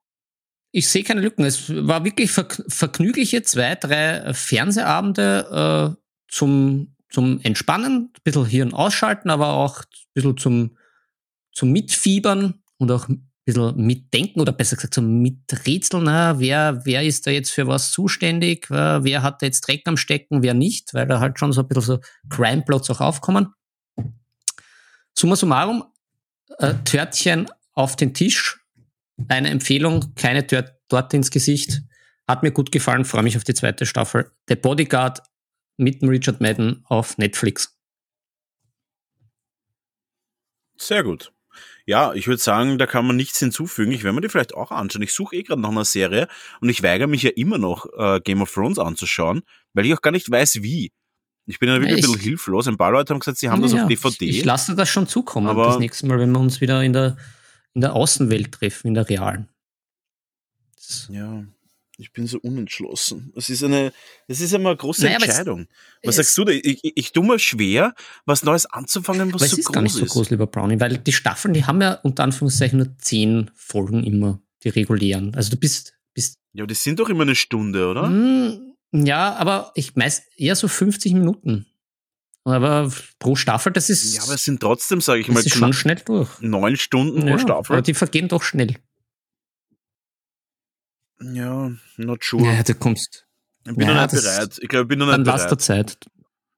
ich 0.71 0.89
sehe 0.89 1.03
keine 1.03 1.21
Lücken. 1.21 1.45
Es 1.45 1.69
war 1.69 2.03
wirklich 2.03 2.31
vergnügliche 2.31 3.43
zwei, 3.43 3.75
drei 3.75 4.33
Fernsehabende 4.33 5.95
äh, 5.95 6.01
zum, 6.27 6.95
zum 7.11 7.39
Entspannen, 7.41 8.11
ein 8.15 8.21
bisschen 8.23 8.47
Hirn 8.47 8.73
ausschalten, 8.73 9.29
aber 9.29 9.49
auch 9.49 9.81
ein 9.81 10.11
bisschen 10.15 10.37
zum, 10.37 10.77
zum 11.51 11.71
Mitfiebern 11.71 12.63
und 12.77 12.91
auch 12.91 13.07
bisschen 13.53 13.75
mitdenken 13.77 14.39
oder 14.39 14.51
besser 14.51 14.75
gesagt 14.75 14.93
zum 14.93 15.21
Miträtseln. 15.21 16.03
Na, 16.03 16.39
wer, 16.39 16.85
wer 16.85 17.03
ist 17.03 17.27
da 17.27 17.31
jetzt 17.31 17.51
für 17.51 17.67
was 17.67 17.91
zuständig? 17.91 18.69
Wer 18.69 19.23
hat 19.23 19.41
da 19.41 19.45
jetzt 19.45 19.67
Dreck 19.67 19.81
am 19.85 19.97
Stecken, 19.97 20.43
wer 20.43 20.53
nicht? 20.53 20.93
Weil 20.93 21.07
da 21.07 21.19
halt 21.19 21.39
schon 21.39 21.51
so 21.51 21.61
ein 21.61 21.67
bisschen 21.67 21.83
so 21.83 21.99
Crime-Plots 22.29 22.89
auch 22.89 23.01
aufkommen. 23.01 23.53
Summa 25.17 25.35
summarum, 25.35 25.83
äh, 26.59 26.75
Törtchen 26.85 27.49
auf 27.73 27.95
den 27.95 28.13
Tisch. 28.13 28.59
Eine 29.27 29.49
Empfehlung, 29.49 30.13
keine 30.15 30.47
Tört 30.47 30.75
dort 30.87 31.13
ins 31.13 31.31
Gesicht. 31.31 31.81
Hat 32.27 32.43
mir 32.43 32.51
gut 32.51 32.71
gefallen, 32.71 33.05
freue 33.05 33.23
mich 33.23 33.35
auf 33.35 33.43
die 33.43 33.53
zweite 33.53 33.85
Staffel. 33.85 34.31
The 34.47 34.55
Bodyguard 34.55 35.21
mit 35.77 36.01
dem 36.01 36.09
Richard 36.09 36.41
Madden 36.41 36.83
auf 36.85 37.17
Netflix. 37.17 37.77
Sehr 40.77 41.03
gut. 41.03 41.33
Ja, 41.89 42.13
ich 42.13 42.27
würde 42.27 42.39
sagen, 42.39 42.77
da 42.77 42.85
kann 42.85 43.07
man 43.07 43.15
nichts 43.15 43.39
hinzufügen. 43.39 43.91
Ich 43.91 44.03
werde 44.03 44.13
mir 44.13 44.21
die 44.21 44.29
vielleicht 44.29 44.53
auch 44.53 44.69
anschauen. 44.69 45.01
Ich 45.01 45.11
suche 45.11 45.35
eh 45.35 45.41
gerade 45.41 45.59
nach 45.59 45.71
einer 45.71 45.85
Serie 45.85 46.27
und 46.61 46.69
ich 46.69 46.83
weigere 46.83 47.07
mich 47.07 47.23
ja 47.23 47.31
immer 47.35 47.57
noch, 47.57 47.87
äh, 47.97 48.19
Game 48.19 48.43
of 48.43 48.53
Thrones 48.53 48.77
anzuschauen, 48.77 49.41
weil 49.73 49.87
ich 49.87 49.95
auch 49.95 50.01
gar 50.01 50.11
nicht 50.11 50.29
weiß, 50.29 50.61
wie. 50.61 50.91
Ich 51.47 51.57
bin 51.57 51.67
ja 51.67 51.81
wirklich 51.81 51.97
ich, 51.97 52.05
ein 52.05 52.11
bisschen 52.11 52.21
hilflos. 52.21 52.67
Ein 52.67 52.77
paar 52.77 52.91
Leute 52.91 53.11
haben 53.11 53.19
gesagt, 53.19 53.39
sie 53.39 53.49
haben 53.49 53.63
ja, 53.63 53.69
das 53.69 53.81
auf 53.81 53.87
DVD. 53.87 54.23
Ich, 54.25 54.37
ich 54.37 54.45
lasse 54.45 54.75
das 54.75 54.87
schon 54.87 55.07
zukommen, 55.07 55.47
aber 55.47 55.65
das 55.65 55.79
nächste 55.79 56.05
Mal, 56.05 56.19
wenn 56.19 56.31
wir 56.31 56.39
uns 56.39 56.61
wieder 56.61 56.83
in 56.83 56.93
der, 56.93 57.17
in 57.73 57.81
der 57.81 57.95
Außenwelt 57.95 58.51
treffen, 58.51 58.89
in 58.89 58.93
der 58.93 59.09
realen. 59.09 59.49
Das 60.75 61.09
ja, 61.11 61.43
ich 61.99 62.13
bin 62.13 62.27
so 62.27 62.39
unentschlossen. 62.39 63.33
Es 63.35 63.49
ist 63.49 63.63
eine, 63.63 63.91
es 64.27 64.39
ist 64.39 64.53
immer 64.53 64.69
eine 64.69 64.77
große 64.77 65.03
naja, 65.03 65.17
Entscheidung. 65.17 65.67
Es, 66.01 66.07
was 66.07 66.15
sagst 66.15 66.37
du 66.37 66.45
da? 66.45 66.53
Ich, 66.53 66.83
ich, 66.83 66.93
ich 66.95 67.11
tue 67.11 67.25
mir 67.25 67.39
schwer, 67.39 67.93
was 68.25 68.43
Neues 68.43 68.65
anzufangen, 68.65 69.33
was 69.33 69.41
so 69.41 69.47
groß 69.47 69.51
ist. 69.51 69.53
Es 69.53 69.59
ist 69.59 69.73
gar 69.73 69.81
nicht 69.81 69.93
so 69.93 70.05
groß, 70.05 70.29
lieber 70.29 70.47
Brownie, 70.47 70.79
weil 70.79 70.97
die 70.97 71.11
Staffeln, 71.11 71.53
die 71.53 71.65
haben 71.65 71.81
ja 71.81 71.93
unter 71.95 72.23
Anführungszeichen 72.23 72.79
nur 72.79 72.97
zehn 72.99 73.51
Folgen 73.53 74.03
immer, 74.05 74.41
die 74.63 74.69
regulären. 74.69 75.35
Also 75.35 75.51
du 75.51 75.57
bist, 75.57 75.99
bist. 76.13 76.37
Ja, 76.53 76.63
aber 76.63 76.69
die 76.69 76.75
sind 76.75 76.99
doch 76.99 77.09
immer 77.09 77.23
eine 77.23 77.35
Stunde, 77.35 77.87
oder? 77.87 78.09
Mh, 78.09 78.59
ja, 78.93 79.35
aber 79.35 79.71
ich 79.75 79.95
meist 79.95 80.23
eher 80.37 80.55
so 80.55 80.67
50 80.69 81.13
Minuten. 81.13 81.65
Aber 82.45 82.89
pro 83.19 83.35
Staffel, 83.35 83.73
das 83.73 83.89
ist. 83.89 84.15
Ja, 84.15 84.23
aber 84.23 84.35
es 84.35 84.45
sind 84.45 84.61
trotzdem, 84.61 85.01
sage 85.01 85.19
ich 85.19 85.27
mal, 85.27 85.47
schon 85.47 85.73
schnell 85.73 86.01
durch. 86.03 86.29
Neun 86.39 86.77
Stunden 86.77 87.27
ja, 87.27 87.33
pro 87.33 87.39
Staffel. 87.39 87.73
Aber 87.73 87.81
die 87.81 87.93
vergehen 87.93 88.29
doch 88.29 88.41
schnell. 88.41 88.75
Ja, 91.21 91.71
not 91.97 92.23
sure. 92.23 92.45
Ja, 92.45 92.63
du 92.63 92.75
kommst. 92.75 93.25
Ich 93.67 93.75
bin 93.75 93.87
ja, 93.87 93.93
noch 93.93 94.11
nicht 94.11 94.23
bereit. 94.23 94.59
Ich 94.61 94.69
glaube, 94.69 94.83
ich 94.83 94.87
bin 94.87 94.99
noch 94.99 95.05
nicht 95.05 95.17
dann 95.17 95.23
bereit. 95.23 95.41
Dann 95.41 95.49
der 95.49 95.57
Zeit. 95.57 95.97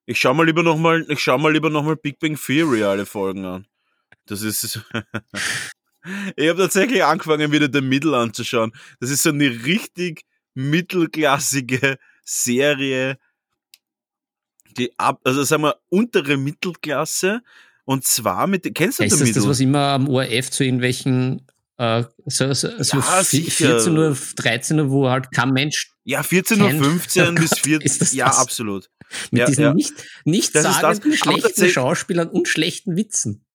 Ich 0.06 0.20
schau 0.20 0.34
mal 0.34 0.46
lieber 0.46 0.64
nochmal, 0.64 1.06
ich 1.10 1.20
schau 1.20 1.38
mal 1.38 1.52
lieber 1.52 1.70
nochmal 1.70 1.96
Big 1.96 2.20
Bang 2.20 2.38
Theory 2.38 2.84
alle 2.84 3.06
Folgen 3.06 3.46
an. 3.46 3.66
Das 4.26 4.42
ist. 4.42 4.82
ich 6.36 6.50
habe 6.50 6.58
tatsächlich 6.58 7.04
angefangen, 7.04 7.52
wieder 7.52 7.70
The 7.72 7.82
Middle 7.82 8.18
anzuschauen. 8.18 8.72
Das 9.00 9.10
ist 9.10 9.24
so 9.24 9.30
eine 9.30 9.50
richtig 9.66 10.24
mittelklassige 10.54 11.98
Serie, 12.24 13.18
die 14.78 14.98
ab, 14.98 15.22
also 15.24 15.44
sagen 15.44 15.64
wir, 15.64 15.78
untere 15.90 16.38
Mittelklasse. 16.38 17.42
Und 17.84 18.06
zwar 18.06 18.48
mit, 18.48 18.74
kennst 18.76 19.00
du 19.00 19.04
Ist 19.04 19.20
das 19.20 19.32
das, 19.32 19.48
was 19.48 19.60
immer 19.60 19.88
am 19.88 20.08
ORF 20.08 20.52
zu 20.52 20.64
irgendwelchen 20.64 21.46
äh, 21.78 22.04
so, 22.26 22.54
so, 22.54 22.70
so 22.84 22.98
ja, 22.98 23.24
14 23.24 23.98
Uhr, 23.98 24.18
13 24.36 24.80
Uhr, 24.80 24.90
wo 24.92 25.10
halt 25.10 25.32
kein 25.32 25.50
Mensch. 25.50 25.92
Ja, 26.04 26.24
14 26.24 26.62
Uhr 26.62 26.70
15 26.70 27.28
oh 27.38 27.42
bis 27.42 27.60
14 27.60 28.18
Ja, 28.18 28.28
das? 28.28 28.38
absolut. 28.38 28.90
Mit 29.32 29.40
ja, 29.40 29.46
diesen 29.46 29.64
ja. 29.64 29.74
nicht, 29.74 29.94
nicht 30.26 30.54
sagenden, 30.54 31.14
schlechten 31.14 31.70
Schauspielern 31.70 32.30
und 32.30 32.48
schlechten 32.48 32.96
Witzen. 32.96 33.46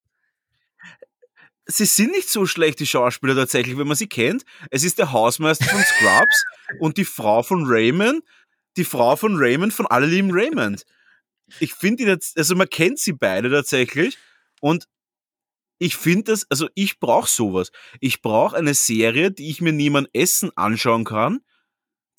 Sie 1.67 1.85
sind 1.85 2.13
nicht 2.13 2.29
so 2.29 2.47
schlecht, 2.47 2.79
die 2.79 2.87
Schauspieler 2.87 3.35
tatsächlich, 3.35 3.77
wenn 3.77 3.89
man 3.89 3.97
sie 3.97 4.07
kennt. 4.07 4.45
Es 4.71 4.85
ist 4.85 4.99
der 4.99 5.13
Hausmeister 5.13 5.65
von 5.65 5.83
Scrubs 5.83 6.45
und 6.81 6.97
die 6.97 7.05
Frau 7.05 7.43
von 7.43 7.65
Raymond, 7.67 8.23
die 8.77 8.85
Frau 8.85 9.17
von 9.17 9.37
Raymond 9.37 9.73
von 9.73 9.87
Alle 9.87 10.07
lieben 10.07 10.31
Raymond. 10.31 10.85
Ich 11.61 11.75
finde 11.75 12.05
die 12.05 12.09
jetzt, 12.09 12.37
also 12.37 12.55
man 12.55 12.69
kennt 12.69 12.99
sie 12.99 13.13
beide 13.13 13.51
tatsächlich 13.51 14.19
und 14.61 14.87
ich 15.79 15.97
finde 15.97 16.33
das, 16.33 16.47
also 16.51 16.69
ich 16.75 16.99
brauche 16.99 17.29
sowas. 17.29 17.71
Ich 18.01 18.23
brauche 18.23 18.57
eine 18.57 18.75
Serie, 18.75 19.31
die 19.31 19.51
ich 19.51 19.61
mir 19.61 19.73
niemand 19.73 20.09
Essen 20.13 20.51
anschauen 20.57 21.05
kann, 21.05 21.41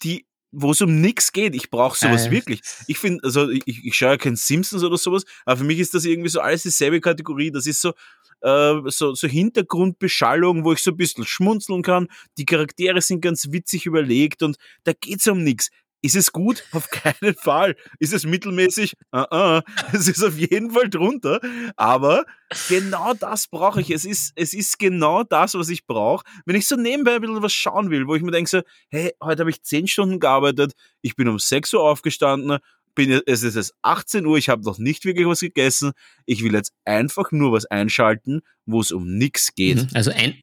die 0.03 0.27
wo 0.51 0.71
es 0.71 0.81
um 0.81 1.01
nichts 1.01 1.33
geht. 1.33 1.55
Ich 1.55 1.69
brauche 1.69 1.97
sowas 1.97 2.27
äh. 2.27 2.31
wirklich. 2.31 2.61
Ich 2.87 2.97
finde, 2.97 3.23
also 3.23 3.49
ich, 3.49 3.63
ich 3.65 3.95
schaue 3.95 4.11
ja 4.11 4.17
kein 4.17 4.35
Simpsons 4.35 4.83
oder 4.83 4.97
sowas, 4.97 5.23
aber 5.45 5.57
für 5.57 5.63
mich 5.65 5.79
ist 5.79 5.93
das 5.93 6.05
irgendwie 6.05 6.29
so 6.29 6.39
alles 6.39 6.63
dieselbe 6.63 7.01
Kategorie. 7.01 7.51
Das 7.51 7.67
ist 7.67 7.81
so, 7.81 7.93
äh, 8.41 8.75
so, 8.85 9.13
so 9.13 9.27
Hintergrundbeschallung, 9.27 10.63
wo 10.63 10.73
ich 10.73 10.81
so 10.81 10.91
ein 10.91 10.97
bisschen 10.97 11.25
schmunzeln 11.25 11.81
kann. 11.81 12.07
Die 12.37 12.45
Charaktere 12.45 13.01
sind 13.01 13.21
ganz 13.21 13.51
witzig 13.51 13.85
überlegt 13.85 14.41
und 14.41 14.57
da 14.83 14.93
geht's 14.93 15.27
um 15.27 15.43
nichts. 15.43 15.69
Ist 16.01 16.15
es 16.15 16.31
gut? 16.31 16.63
Auf 16.71 16.89
keinen 16.91 17.35
Fall. 17.35 17.75
Ist 17.99 18.13
es 18.13 18.25
mittelmäßig? 18.25 18.93
Uh 19.13 19.19
-uh. 19.19 19.63
Es 19.93 20.07
ist 20.07 20.23
auf 20.23 20.37
jeden 20.37 20.71
Fall 20.71 20.89
drunter. 20.89 21.39
Aber 21.75 22.25
genau 22.69 23.13
das 23.13 23.47
brauche 23.47 23.81
ich. 23.81 23.91
Es 23.91 24.05
ist, 24.05 24.31
es 24.35 24.53
ist 24.53 24.79
genau 24.79 25.23
das, 25.23 25.55
was 25.55 25.69
ich 25.69 25.85
brauche. 25.85 26.25
Wenn 26.45 26.55
ich 26.55 26.67
so 26.67 26.75
nebenbei 26.75 27.15
ein 27.15 27.21
bisschen 27.21 27.41
was 27.41 27.53
schauen 27.53 27.89
will, 27.89 28.07
wo 28.07 28.15
ich 28.15 28.21
mir 28.21 28.31
denke 28.31 28.49
so, 28.49 28.61
hey, 28.89 29.13
heute 29.21 29.41
habe 29.41 29.49
ich 29.49 29.63
10 29.63 29.87
Stunden 29.87 30.19
gearbeitet, 30.19 30.73
ich 31.01 31.15
bin 31.15 31.27
um 31.27 31.39
6 31.39 31.73
Uhr 31.73 31.81
aufgestanden, 31.81 32.59
bin, 32.97 33.21
es 33.25 33.43
ist 33.43 33.55
jetzt 33.55 33.75
18 33.83 34.25
Uhr, 34.25 34.37
ich 34.37 34.49
habe 34.49 34.63
noch 34.63 34.79
nicht 34.79 35.05
wirklich 35.05 35.27
was 35.27 35.39
gegessen. 35.39 35.91
Ich 36.25 36.43
will 36.43 36.53
jetzt 36.53 36.73
einfach 36.83 37.31
nur 37.31 37.51
was 37.51 37.65
einschalten, 37.65 38.41
wo 38.65 38.81
es 38.81 38.91
um 38.91 39.17
nichts 39.17 39.53
geht. 39.55 39.77
Mhm. 39.77 39.89
Also 39.93 40.11
ein, 40.11 40.41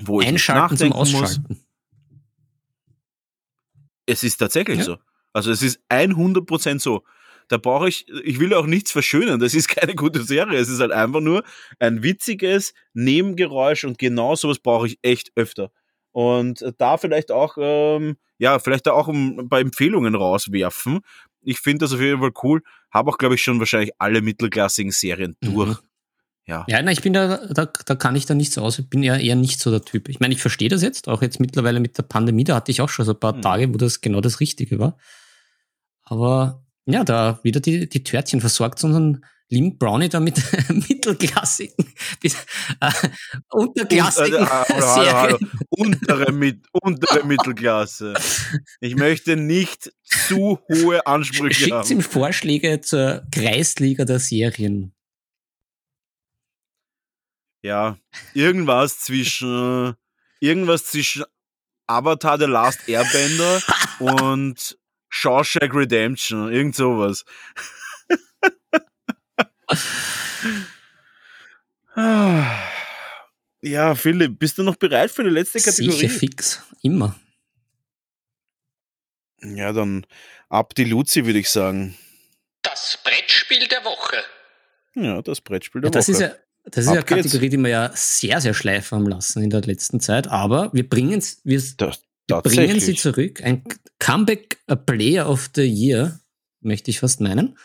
wo 0.00 0.20
ich 0.20 0.28
einschalten 0.28 0.76
zum 0.76 0.92
Ausschalten. 0.92 1.44
Muss. 1.48 1.65
Es 4.06 4.22
ist 4.22 4.38
tatsächlich 4.38 4.78
ja. 4.78 4.84
so. 4.84 4.96
Also 5.32 5.50
es 5.50 5.62
ist 5.62 5.80
100% 5.90 6.80
so. 6.80 7.02
Da 7.48 7.58
brauche 7.58 7.88
ich, 7.88 8.08
ich 8.24 8.40
will 8.40 8.54
auch 8.54 8.66
nichts 8.66 8.90
verschönern. 8.90 9.38
Das 9.38 9.54
ist 9.54 9.68
keine 9.76 9.94
gute 9.94 10.22
Serie. 10.22 10.58
Es 10.58 10.68
ist 10.68 10.80
halt 10.80 10.92
einfach 10.92 11.20
nur 11.20 11.44
ein 11.78 12.02
witziges 12.02 12.74
Nebengeräusch 12.94 13.84
und 13.84 13.98
genau 13.98 14.34
sowas 14.34 14.58
brauche 14.58 14.86
ich 14.86 14.98
echt 15.02 15.32
öfter. 15.36 15.70
Und 16.12 16.64
da 16.78 16.96
vielleicht 16.96 17.30
auch, 17.30 17.58
ähm, 17.60 18.16
ja, 18.38 18.58
vielleicht 18.58 18.88
auch 18.88 19.08
um, 19.08 19.48
bei 19.48 19.60
Empfehlungen 19.60 20.14
rauswerfen. 20.14 21.00
Ich 21.42 21.60
finde 21.60 21.84
das 21.84 21.92
auf 21.92 22.00
jeden 22.00 22.20
Fall 22.20 22.32
cool. 22.42 22.62
Habe 22.90 23.10
auch, 23.10 23.18
glaube 23.18 23.34
ich, 23.34 23.42
schon 23.42 23.58
wahrscheinlich 23.58 23.92
alle 23.98 24.22
mittelklassigen 24.22 24.92
Serien 24.92 25.36
mhm. 25.42 25.54
durch. 25.54 25.68
Mhm. 25.68 25.85
Ja. 26.46 26.64
Ja, 26.68 26.80
na, 26.80 26.92
ich 26.92 27.02
bin 27.02 27.12
da, 27.12 27.38
da, 27.48 27.66
da 27.66 27.94
kann 27.96 28.14
ich 28.14 28.26
da 28.26 28.34
nicht 28.34 28.52
so 28.52 28.62
aus. 28.62 28.78
Ich 28.78 28.88
bin 28.88 29.02
ja 29.02 29.16
eher 29.16 29.34
nicht 29.34 29.60
so 29.60 29.70
der 29.70 29.84
Typ. 29.84 30.08
Ich 30.08 30.20
meine, 30.20 30.32
ich 30.32 30.40
verstehe 30.40 30.68
das 30.68 30.82
jetzt, 30.82 31.08
auch 31.08 31.20
jetzt 31.22 31.40
mittlerweile 31.40 31.80
mit 31.80 31.98
der 31.98 32.04
Pandemie, 32.04 32.44
da 32.44 32.54
hatte 32.56 32.70
ich 32.70 32.80
auch 32.80 32.88
schon 32.88 33.04
so 33.04 33.12
ein 33.12 33.20
paar 33.20 33.36
mhm. 33.36 33.42
Tage, 33.42 33.74
wo 33.74 33.78
das 33.78 34.00
genau 34.00 34.20
das 34.20 34.38
Richtige 34.38 34.78
war. 34.78 34.96
Aber 36.02 36.64
ja, 36.84 37.02
da 37.02 37.40
wieder 37.42 37.60
die, 37.60 37.88
die 37.88 38.04
Törtchen 38.04 38.40
versorgt 38.40 38.82
unseren 38.84 39.24
lieben 39.48 39.78
Brownie 39.78 40.08
da 40.08 40.20
mit 40.20 40.40
mittelklassigen, 40.68 41.84
bis, 42.20 42.34
äh, 42.80 42.90
unterklassigen 43.50 44.40
Und, 44.40 44.46
äh, 44.46 44.48
hallo, 44.48 44.86
hallo, 44.86 45.12
hallo. 45.12 45.38
Untere, 45.70 46.32
mit, 46.32 46.64
untere 46.72 47.24
Mittelklasse. 47.26 48.14
Ich 48.80 48.96
möchte 48.96 49.36
nicht 49.36 49.92
zu 50.04 50.58
hohe 50.68 51.06
Ansprüche 51.06 51.54
Schickt 51.54 51.72
haben. 51.72 51.90
ihm 51.90 52.00
Vorschläge 52.00 52.80
zur 52.80 53.24
Kreisliga 53.30 54.04
der 54.04 54.18
Serien. 54.18 54.95
Ja, 57.66 57.98
irgendwas 58.32 59.00
zwischen 59.00 59.96
irgendwas 60.38 60.84
zwischen 60.86 61.24
Avatar 61.88 62.38
The 62.38 62.44
Last 62.44 62.88
Airbender 62.88 63.60
und 63.98 64.78
Shawshank 65.08 65.74
Redemption, 65.74 66.52
irgend 66.52 66.76
sowas. 66.76 67.24
ja, 73.62 73.94
Philipp, 73.96 74.38
bist 74.38 74.58
du 74.58 74.62
noch 74.62 74.76
bereit 74.76 75.10
für 75.10 75.24
die 75.24 75.30
letzte 75.30 75.60
Kategorie? 75.60 75.90
Sicher 76.06 76.14
fix, 76.20 76.62
immer. 76.82 77.18
Ja, 79.42 79.72
dann 79.72 80.06
ab 80.48 80.72
die 80.76 80.84
Luzi, 80.84 81.26
würde 81.26 81.40
ich 81.40 81.50
sagen. 81.50 81.96
Das 82.62 83.00
Brettspiel 83.02 83.66
der 83.66 83.84
Woche. 83.84 84.22
Ja, 84.94 85.20
das 85.20 85.40
Brettspiel 85.40 85.80
der 85.80 85.88
Ja, 85.88 85.92
das 85.92 86.06
Woche. 86.08 86.12
ist 86.12 86.20
ja, 86.20 86.34
das 86.70 86.84
ist 86.84 86.86
ja 86.86 86.92
eine 86.92 87.00
Ab 87.00 87.06
geht's. 87.06 87.22
Kategorie, 87.22 87.48
die 87.48 87.58
wir 87.58 87.68
ja 87.68 87.90
sehr, 87.94 88.40
sehr 88.40 88.54
schleifen 88.54 88.98
haben 88.98 89.08
lassen 89.08 89.42
in 89.42 89.50
der 89.50 89.62
letzten 89.62 90.00
Zeit. 90.00 90.28
Aber 90.28 90.72
wir 90.72 90.88
bringen 90.88 91.22
wir, 91.44 91.62
das, 91.76 92.02
wir 92.28 92.42
bringen 92.42 92.80
sie 92.80 92.94
zurück. 92.94 93.42
Ein 93.42 93.62
Comeback 93.98 94.58
a 94.66 94.74
Player 94.74 95.28
of 95.28 95.50
the 95.54 95.62
Year, 95.62 96.20
möchte 96.60 96.90
ich 96.90 97.00
fast 97.00 97.20
meinen. 97.20 97.56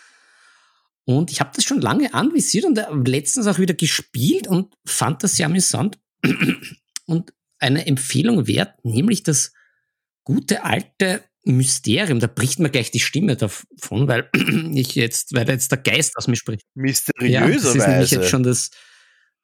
Und 1.06 1.32
ich 1.32 1.40
habe 1.40 1.52
das 1.56 1.66
schon 1.66 1.82
lange 1.82 2.14
anvisiert 2.14 2.66
und 2.66 2.78
äh, 2.78 2.86
letztens 3.06 3.48
auch 3.48 3.58
wieder 3.58 3.74
gespielt 3.74 4.48
und 4.48 4.74
fand 4.86 5.24
das 5.24 5.36
sehr 5.36 5.48
amüsant. 5.48 6.00
Und 7.08 7.34
eine 7.58 7.88
Empfehlung 7.88 8.48
wert, 8.48 8.86
nämlich 8.86 9.24
das 9.24 9.52
gute 10.24 10.64
alte 10.64 11.24
Mysterium. 11.44 12.20
Da 12.20 12.28
bricht 12.28 12.60
mir 12.60 12.70
gleich 12.70 12.92
die 12.92 13.00
Stimme 13.00 13.36
davon, 13.36 14.08
weil 14.08 14.30
ich 14.76 14.96
jetzt, 14.96 15.34
weil 15.34 15.46
da 15.46 15.54
jetzt 15.54 15.72
der 15.72 15.80
Geist 15.80 16.16
aus 16.16 16.28
mir 16.28 16.36
spricht. 16.36 16.64
Ja, 16.76 16.84
das 16.86 17.00
ist 17.00 17.08
nämlich 17.20 17.38
Mysteriöserweise. 17.38 18.16
jetzt 18.16 18.30
schon 18.30 18.44
das, 18.44 18.70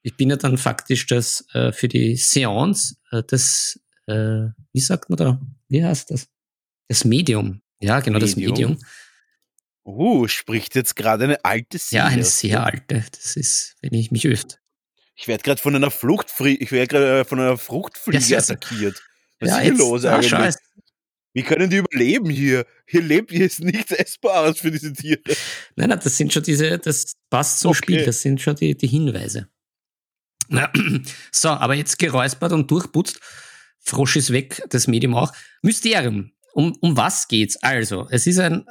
ich 0.02 0.16
bin 0.16 0.30
ja 0.30 0.36
dann 0.38 0.58
faktisch 0.58 1.06
das 1.08 1.46
äh, 1.54 1.72
für 1.72 1.88
die 1.88 2.16
Seance, 2.16 2.96
äh, 3.12 3.24
das, 3.28 3.80
äh, 4.08 4.46
wie 4.74 4.80
sagt 4.80 5.10
man 5.10 5.18
da, 5.18 5.42
wie 5.68 5.84
heißt 5.84 6.12
das? 6.12 6.28
Das 6.88 7.04
Medium. 7.06 7.62
Ja, 7.80 8.00
genau, 8.00 8.20
das 8.20 8.36
Medium. 8.36 8.72
Medium. 8.72 8.78
uh, 9.86 10.28
spricht 10.28 10.76
jetzt 10.76 10.96
gerade 10.96 11.26
eine 11.26 11.44
alte 11.46 11.78
Seele. 11.78 12.00
Ja, 12.04 12.06
eine 12.08 12.24
sehr 12.24 12.64
alte. 12.66 13.04
Das 13.12 13.36
ist, 13.36 13.76
wenn 13.82 13.94
ich 13.94 14.12
mich 14.12 14.26
öfte. 14.28 14.58
Ich 15.16 15.28
werde 15.28 15.44
gerade 15.44 15.62
von 15.62 15.76
einer 15.76 15.90
Fluchtfrie 15.92 16.56
ich 16.56 16.72
werde 16.72 16.88
gerade 16.88 17.20
äh, 17.22 17.26
von 17.26 17.40
einer 17.40 17.58
Fruchtfliege 17.58 18.24
Ja, 18.26 18.38
attackiert. 18.40 19.02
Was 19.40 19.50
ja, 19.50 19.56
ist 19.58 19.62
hier 19.64 19.72
jetzt- 19.72 19.80
los 19.80 20.06
eigentlich? 20.06 20.34
es- 20.34 20.58
Wie 21.34 21.44
können 21.44 21.70
die 21.70 21.78
überleben 21.78 22.30
hier? 22.30 22.66
Hier 22.88 23.02
lebt 23.02 23.32
hier 23.32 23.46
ist 23.46 23.60
nichts 23.60 23.92
Essbares 23.92 24.60
für 24.60 24.72
diese 24.72 24.94
Tiere. 24.94 25.20
Nein, 25.76 25.90
nein, 25.90 26.00
das 26.04 26.18
sind 26.18 26.32
schon 26.34 26.44
diese, 26.44 26.78
das 26.80 27.14
passt 27.30 27.60
zum 27.60 27.70
Okay. 27.72 27.78
Spiel, 27.78 28.06
das 28.06 28.22
sind 28.22 28.42
schon 28.42 28.56
die, 28.56 28.76
die 28.78 28.88
Hinweise. 28.88 29.48
Na, 30.48 30.72
So, 31.32 31.50
aber 31.50 31.76
jetzt 31.76 32.00
geräuspert 32.00 32.52
und 32.52 32.70
durchputzt. 32.70 33.20
Frosch 33.80 34.16
ist 34.18 34.32
weg, 34.32 34.64
das 34.70 34.88
Medium 34.88 35.16
auch. 35.16 35.34
Mysterium. 35.62 36.32
Um, 36.54 36.76
um 36.82 36.98
was 36.98 37.28
geht's? 37.28 37.58
Also, 37.58 38.08
es 38.10 38.28
ist 38.28 38.40
ein, 38.40 38.66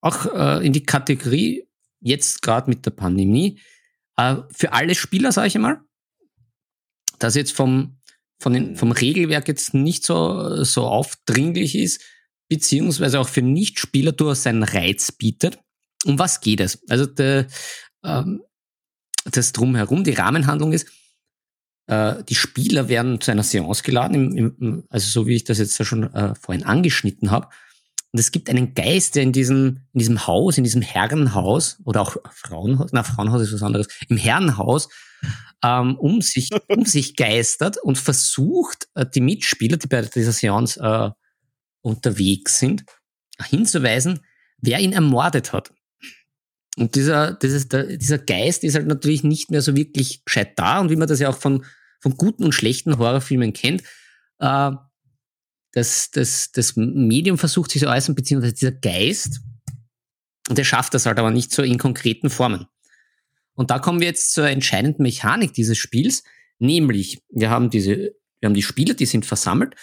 auch 0.00 0.26
äh, 0.26 0.66
in 0.66 0.72
die 0.72 0.84
Kategorie, 0.84 1.66
jetzt 2.00 2.42
gerade 2.42 2.68
mit 2.68 2.84
der 2.84 2.90
Pandemie, 2.90 3.60
äh, 4.16 4.36
für 4.50 4.72
alle 4.72 4.94
Spieler, 4.94 5.32
sage 5.32 5.48
ich 5.48 5.54
einmal, 5.56 5.80
das 7.18 7.34
jetzt 7.34 7.52
vom, 7.52 7.98
von 8.38 8.52
den, 8.52 8.76
vom 8.76 8.92
Regelwerk 8.92 9.48
jetzt 9.48 9.74
nicht 9.74 10.04
so, 10.04 10.62
so 10.64 10.86
aufdringlich 10.86 11.74
ist, 11.74 12.02
beziehungsweise 12.48 13.20
auch 13.20 13.28
für 13.28 13.42
Nichtspieler 13.42 14.12
durchaus 14.12 14.42
seinen 14.42 14.62
Reiz 14.62 15.10
bietet. 15.12 15.58
Um 16.04 16.18
was 16.18 16.40
geht 16.40 16.60
es? 16.60 16.82
Also 16.88 17.06
der, 17.06 17.46
ähm, 18.04 18.42
das 19.24 19.52
drumherum, 19.52 20.04
die 20.04 20.12
Rahmenhandlung 20.12 20.72
ist, 20.72 20.86
äh, 21.86 22.22
die 22.24 22.34
Spieler 22.34 22.88
werden 22.88 23.20
zu 23.20 23.30
einer 23.30 23.42
Seance 23.42 23.82
geladen, 23.82 24.36
im, 24.36 24.56
im, 24.58 24.84
also 24.88 25.08
so 25.08 25.26
wie 25.26 25.36
ich 25.36 25.44
das 25.44 25.58
jetzt 25.58 25.78
ja 25.78 25.84
schon 25.84 26.12
äh, 26.14 26.34
vorhin 26.34 26.64
angeschnitten 26.64 27.30
habe. 27.30 27.48
Und 28.12 28.20
es 28.20 28.30
gibt 28.30 28.48
einen 28.48 28.74
Geist, 28.74 29.16
der 29.16 29.24
in 29.24 29.32
diesem, 29.32 29.80
in 29.92 29.98
diesem 29.98 30.26
Haus, 30.26 30.56
in 30.56 30.64
diesem 30.64 30.82
Herrenhaus 30.82 31.78
oder 31.84 32.00
auch 32.00 32.16
Frauenhaus, 32.30 32.90
na, 32.92 33.02
Frauenhaus 33.02 33.42
ist 33.42 33.52
was 33.52 33.62
anderes, 33.62 33.88
im 34.08 34.16
Herrenhaus 34.16 34.88
ähm, 35.64 35.96
um, 35.96 36.20
sich, 36.20 36.50
um 36.68 36.84
sich 36.84 37.16
geistert 37.16 37.76
und 37.82 37.98
versucht, 37.98 38.88
äh, 38.94 39.04
die 39.04 39.20
Mitspieler, 39.20 39.78
die 39.78 39.88
bei 39.88 40.02
dieser 40.02 40.32
Seance 40.32 40.80
äh, 40.80 41.10
unterwegs 41.82 42.60
sind, 42.60 42.84
hinzuweisen, 43.42 44.20
wer 44.58 44.78
ihn 44.78 44.92
ermordet 44.92 45.52
hat. 45.52 45.72
Und 46.76 46.96
dieser, 46.96 47.34
dieses, 47.34 47.68
dieser 47.68 48.18
Geist 48.18 48.64
ist 48.64 48.74
halt 48.74 48.86
natürlich 48.86 49.22
nicht 49.22 49.50
mehr 49.50 49.62
so 49.62 49.76
wirklich 49.76 50.24
gescheit 50.24 50.58
da. 50.58 50.80
Und 50.80 50.90
wie 50.90 50.96
man 50.96 51.08
das 51.08 51.20
ja 51.20 51.28
auch 51.28 51.36
von, 51.36 51.64
von 52.00 52.16
guten 52.16 52.44
und 52.44 52.52
schlechten 52.52 52.98
Horrorfilmen 52.98 53.52
kennt, 53.52 53.82
äh, 54.40 54.72
das, 55.72 56.10
das, 56.10 56.52
das 56.52 56.76
Medium 56.76 57.38
versucht 57.38 57.70
sich 57.70 57.82
zu 57.82 57.88
äußern, 57.88 58.14
beziehungsweise 58.14 58.54
dieser 58.54 58.72
Geist, 58.72 59.40
und 60.48 60.58
der 60.58 60.64
schafft 60.64 60.94
das 60.94 61.06
halt 61.06 61.18
aber 61.18 61.30
nicht 61.30 61.52
so 61.52 61.62
in 61.62 61.78
konkreten 61.78 62.30
Formen. 62.30 62.66
Und 63.54 63.70
da 63.70 63.78
kommen 63.78 64.00
wir 64.00 64.06
jetzt 64.06 64.32
zur 64.32 64.48
entscheidenden 64.48 65.02
Mechanik 65.02 65.52
dieses 65.54 65.78
Spiels, 65.78 66.22
nämlich 66.58 67.22
wir 67.30 67.50
haben 67.50 67.70
diese, 67.70 68.14
wir 68.40 68.48
haben 68.48 68.54
die 68.54 68.62
Spieler, 68.62 68.94
die 68.94 69.06
sind 69.06 69.26
versammelt 69.26 69.74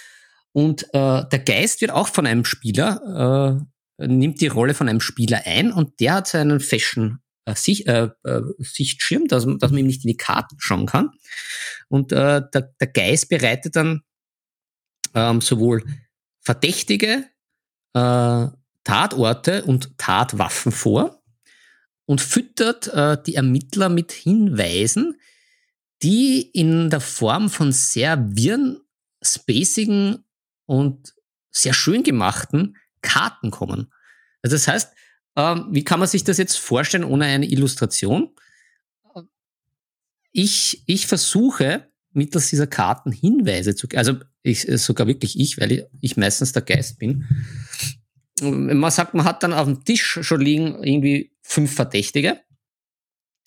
und 0.51 0.84
äh, 0.93 1.23
der 1.26 1.39
Geist 1.45 1.81
wird 1.81 1.91
auch 1.91 2.07
von 2.07 2.27
einem 2.27 2.45
Spieler, 2.45 3.59
äh, 3.59 3.65
nimmt 4.07 4.41
die 4.41 4.48
Rolle 4.48 4.73
von 4.73 4.90
einem 4.90 5.02
Spieler 5.02 5.41
ein 5.45 5.72
und 5.72 5.99
der 5.99 6.15
hat 6.15 6.28
seinen 6.28 6.60
Fashion 6.60 7.19
äh, 7.45 7.56
Sicht, 7.56 7.88
äh, 7.88 8.10
äh, 8.23 8.41
Sichtschirm, 8.60 9.28
dass, 9.28 9.45
dass 9.60 9.72
man 9.72 9.80
ihm 9.80 9.88
nicht 9.88 10.03
in 10.03 10.10
die 10.10 10.18
Karten 10.18 10.56
schauen 10.60 10.86
kann. 10.86 11.11
Und 11.88 12.11
äh, 12.11 12.41
der, 12.53 12.73
der 12.80 12.88
Geist 12.88 13.30
bereitet 13.30 13.76
dann 13.76 14.02
ähm, 15.14 15.41
sowohl 15.41 15.84
Verdächtige, 16.41 17.26
äh, 17.94 18.48
Tatorte 18.84 19.64
und 19.65 19.98
Tatwaffen 19.98 20.72
vor 20.72 21.22
und 22.06 22.22
füttert 22.22 22.88
äh, 22.88 23.18
die 23.26 23.36
Ermittler 23.36 23.90
mit 23.90 24.11
Hinweisen, 24.11 25.19
die 26.02 26.41
in 26.41 26.90
der 26.90 27.02
Form 27.02 27.49
von 27.49 27.72
sehr 27.72 28.36
wirren, 28.36 28.82
spacigen 29.22 30.26
und 30.65 31.14
sehr 31.52 31.73
schön 31.73 32.02
gemachten 32.02 32.76
Karten 33.02 33.52
kommen. 33.52 33.91
Also 34.41 34.56
das 34.56 34.68
heißt, 34.68 34.94
ähm, 35.36 35.68
wie 35.72 35.84
kann 35.84 35.99
man 35.99 36.07
sich 36.07 36.23
das 36.23 36.38
jetzt 36.38 36.57
vorstellen 36.57 37.03
ohne 37.03 37.26
eine 37.26 37.49
Illustration? 37.49 38.30
Ich, 40.32 40.84
ich 40.88 41.07
versuche 41.07 41.88
mittels 42.14 42.49
dieser 42.49 42.68
Karten 42.68 43.11
Hinweise 43.11 43.76
zu, 43.76 43.88
also 43.95 44.18
ich, 44.44 44.68
sogar 44.82 45.07
wirklich 45.07 45.40
ich, 45.40 45.60
weil 45.60 45.72
ich, 45.72 45.84
ich 46.02 46.18
meistens 46.18 46.52
der 46.52 46.61
Geist 46.61 46.99
bin. 46.99 47.26
Man 48.41 48.91
sagt, 48.91 49.14
man 49.14 49.26
hat 49.26 49.44
dann 49.44 49.53
auf 49.53 49.65
dem 49.65 49.84
Tisch 49.84 50.19
schon 50.22 50.41
liegen 50.41 50.84
irgendwie 50.84 51.36
fünf 51.41 51.73
Verdächtige. 51.73 52.40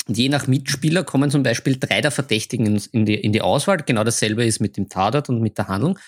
Und 0.06 0.18
je 0.18 0.28
nach 0.28 0.46
Mitspieler 0.46 1.02
kommen 1.02 1.30
zum 1.30 1.42
Beispiel 1.42 1.78
drei 1.78 2.00
der 2.00 2.10
Verdächtigen 2.10 2.80
in, 2.92 3.06
die, 3.06 3.14
in 3.14 3.32
die 3.32 3.40
Auswahl. 3.40 3.78
Genau 3.78 4.04
dasselbe 4.04 4.44
ist 4.44 4.60
mit 4.60 4.76
dem 4.76 4.88
Tatort 4.88 5.30
und 5.30 5.40
mit 5.40 5.56
der 5.58 5.68
Handlung. 5.68 5.98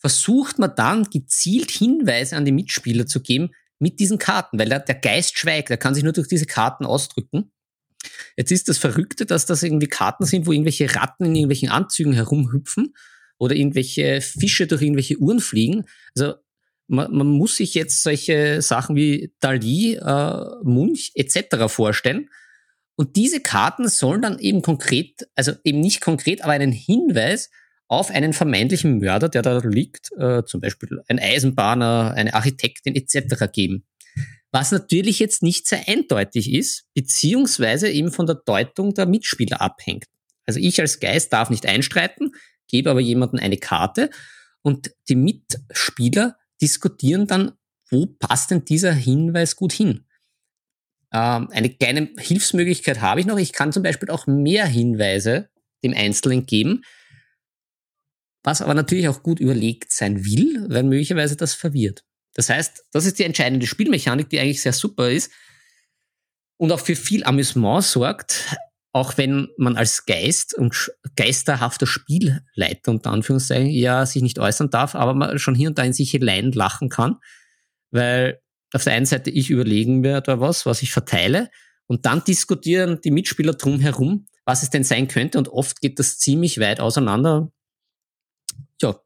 Versucht 0.00 0.58
man 0.58 0.74
dann 0.74 1.04
gezielt 1.04 1.70
Hinweise 1.70 2.36
an 2.36 2.44
die 2.44 2.52
Mitspieler 2.52 3.06
zu 3.06 3.20
geben 3.20 3.50
mit 3.78 4.00
diesen 4.00 4.18
Karten, 4.18 4.58
weil 4.58 4.68
der, 4.68 4.80
der 4.80 4.94
Geist 4.94 5.38
schweigt. 5.38 5.70
Er 5.70 5.76
kann 5.76 5.94
sich 5.94 6.02
nur 6.04 6.12
durch 6.12 6.28
diese 6.28 6.46
Karten 6.46 6.84
ausdrücken. 6.84 7.52
Jetzt 8.36 8.50
ist 8.50 8.68
das 8.68 8.78
Verrückte, 8.78 9.26
dass 9.26 9.46
das 9.46 9.62
irgendwie 9.62 9.88
Karten 9.88 10.24
sind, 10.24 10.46
wo 10.46 10.52
irgendwelche 10.52 10.94
Ratten 10.94 11.26
in 11.26 11.34
irgendwelchen 11.34 11.68
Anzügen 11.68 12.12
herumhüpfen 12.12 12.94
oder 13.38 13.54
irgendwelche 13.54 14.20
Fische 14.20 14.66
durch 14.66 14.82
irgendwelche 14.82 15.18
Uhren 15.18 15.40
fliegen. 15.40 15.84
Also 16.16 16.34
man, 16.86 17.12
man 17.14 17.26
muss 17.26 17.56
sich 17.56 17.74
jetzt 17.74 18.02
solche 18.02 18.62
Sachen 18.62 18.96
wie 18.96 19.32
Dali, 19.40 19.94
äh, 19.94 20.44
Munch 20.62 21.12
etc. 21.14 21.68
vorstellen. 21.68 22.28
Und 22.96 23.16
diese 23.16 23.40
Karten 23.40 23.88
sollen 23.88 24.22
dann 24.22 24.38
eben 24.38 24.60
konkret, 24.62 25.28
also 25.34 25.52
eben 25.64 25.80
nicht 25.80 26.00
konkret, 26.00 26.42
aber 26.42 26.52
einen 26.52 26.72
Hinweis 26.72 27.50
auf 27.90 28.10
einen 28.12 28.32
vermeintlichen 28.32 28.98
Mörder, 28.98 29.28
der 29.28 29.42
da 29.42 29.58
liegt, 29.58 30.12
äh, 30.16 30.44
zum 30.44 30.60
Beispiel 30.60 31.02
ein 31.08 31.18
Eisenbahner, 31.18 32.14
eine 32.14 32.34
Architektin 32.34 32.94
etc. 32.94 33.50
geben. 33.52 33.84
Was 34.52 34.70
natürlich 34.70 35.18
jetzt 35.18 35.42
nicht 35.42 35.66
sehr 35.66 35.88
eindeutig 35.88 36.52
ist, 36.52 36.84
beziehungsweise 36.94 37.90
eben 37.90 38.12
von 38.12 38.26
der 38.26 38.36
Deutung 38.36 38.94
der 38.94 39.06
Mitspieler 39.06 39.60
abhängt. 39.60 40.04
Also 40.46 40.60
ich 40.60 40.80
als 40.80 41.00
Geist 41.00 41.32
darf 41.32 41.50
nicht 41.50 41.66
einstreiten, 41.66 42.30
gebe 42.68 42.90
aber 42.90 43.00
jemandem 43.00 43.40
eine 43.40 43.56
Karte 43.56 44.10
und 44.62 44.92
die 45.08 45.16
Mitspieler 45.16 46.36
diskutieren 46.62 47.26
dann, 47.26 47.52
wo 47.90 48.06
passt 48.06 48.52
denn 48.52 48.64
dieser 48.64 48.92
Hinweis 48.92 49.56
gut 49.56 49.72
hin. 49.72 50.06
Ähm, 51.12 51.48
eine 51.50 51.70
kleine 51.70 52.08
Hilfsmöglichkeit 52.18 53.00
habe 53.00 53.18
ich 53.18 53.26
noch. 53.26 53.38
Ich 53.38 53.52
kann 53.52 53.72
zum 53.72 53.82
Beispiel 53.82 54.10
auch 54.10 54.28
mehr 54.28 54.66
Hinweise 54.66 55.50
dem 55.82 55.92
Einzelnen 55.92 56.46
geben, 56.46 56.84
was 58.42 58.62
aber 58.62 58.74
natürlich 58.74 59.08
auch 59.08 59.22
gut 59.22 59.40
überlegt 59.40 59.92
sein 59.92 60.24
will, 60.24 60.66
weil 60.68 60.82
möglicherweise 60.82 61.36
das 61.36 61.54
verwirrt. 61.54 62.04
Das 62.34 62.48
heißt, 62.48 62.84
das 62.92 63.06
ist 63.06 63.18
die 63.18 63.24
entscheidende 63.24 63.66
Spielmechanik, 63.66 64.30
die 64.30 64.40
eigentlich 64.40 64.62
sehr 64.62 64.72
super 64.72 65.10
ist 65.10 65.30
und 66.56 66.72
auch 66.72 66.80
für 66.80 66.96
viel 66.96 67.24
Amüsement 67.24 67.84
sorgt. 67.84 68.56
auch 68.92 69.16
wenn 69.16 69.48
man 69.56 69.76
als 69.76 70.04
Geist 70.04 70.54
und 70.54 70.90
geisterhafter 71.16 71.86
Spielleiter 71.86 72.90
unter 72.90 73.10
Anführungszeichen 73.12 73.70
ja 73.70 74.04
sich 74.04 74.22
nicht 74.22 74.38
äußern 74.38 74.70
darf, 74.70 74.94
aber 74.94 75.14
man 75.14 75.38
schon 75.38 75.54
hier 75.54 75.68
und 75.68 75.78
da 75.78 75.84
in 75.84 75.92
sich 75.92 76.10
hinein 76.10 76.52
lachen 76.52 76.88
kann, 76.88 77.16
weil 77.90 78.40
auf 78.72 78.84
der 78.84 78.94
einen 78.94 79.06
Seite 79.06 79.30
ich 79.30 79.50
überlegen 79.50 80.00
mir 80.00 80.20
da 80.20 80.40
was, 80.40 80.66
was 80.66 80.82
ich 80.82 80.92
verteile 80.92 81.50
und 81.86 82.06
dann 82.06 82.24
diskutieren 82.24 83.00
die 83.02 83.10
Mitspieler 83.10 83.54
drumherum, 83.54 84.26
was 84.44 84.62
es 84.62 84.70
denn 84.70 84.84
sein 84.84 85.06
könnte 85.06 85.38
und 85.38 85.48
oft 85.48 85.80
geht 85.80 85.98
das 85.98 86.18
ziemlich 86.18 86.58
weit 86.58 86.80
auseinander. 86.80 87.52
Ja, 88.82 89.00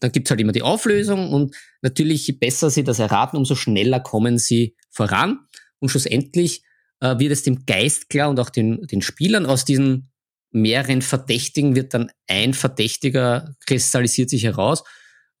dann 0.00 0.12
gibt's 0.12 0.30
halt 0.30 0.40
immer 0.40 0.52
die 0.52 0.62
Auflösung 0.62 1.32
und 1.32 1.56
natürlich, 1.82 2.26
je 2.26 2.34
besser 2.34 2.70
sie 2.70 2.84
das 2.84 2.98
erraten, 2.98 3.36
umso 3.36 3.54
schneller 3.54 4.00
kommen 4.00 4.38
sie 4.38 4.76
voran 4.90 5.46
und 5.78 5.88
schlussendlich 5.88 6.62
äh, 7.00 7.18
wird 7.18 7.32
es 7.32 7.42
dem 7.42 7.64
Geist 7.66 8.08
klar 8.08 8.30
und 8.30 8.40
auch 8.40 8.50
den, 8.50 8.86
den 8.86 9.02
Spielern 9.02 9.46
aus 9.46 9.64
diesen 9.64 10.10
mehreren 10.50 11.02
Verdächtigen 11.02 11.74
wird 11.74 11.94
dann 11.94 12.10
ein 12.28 12.54
Verdächtiger 12.54 13.54
kristallisiert 13.66 14.30
sich 14.30 14.44
heraus. 14.44 14.84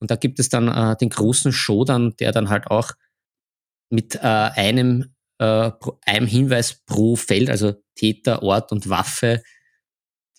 Und 0.00 0.10
da 0.10 0.16
gibt 0.16 0.40
es 0.40 0.48
dann 0.48 0.68
äh, 0.68 0.96
den 0.96 1.08
großen 1.08 1.52
Show 1.52 1.84
dann, 1.84 2.16
der 2.16 2.32
dann 2.32 2.50
halt 2.50 2.66
auch 2.66 2.92
mit 3.90 4.16
äh, 4.16 4.18
einem, 4.20 5.14
äh, 5.38 5.70
einem 6.04 6.26
Hinweis 6.26 6.82
pro 6.84 7.16
Feld, 7.16 7.48
also 7.48 7.74
Täter, 7.94 8.42
Ort 8.42 8.72
und 8.72 8.88
Waffe, 8.88 9.42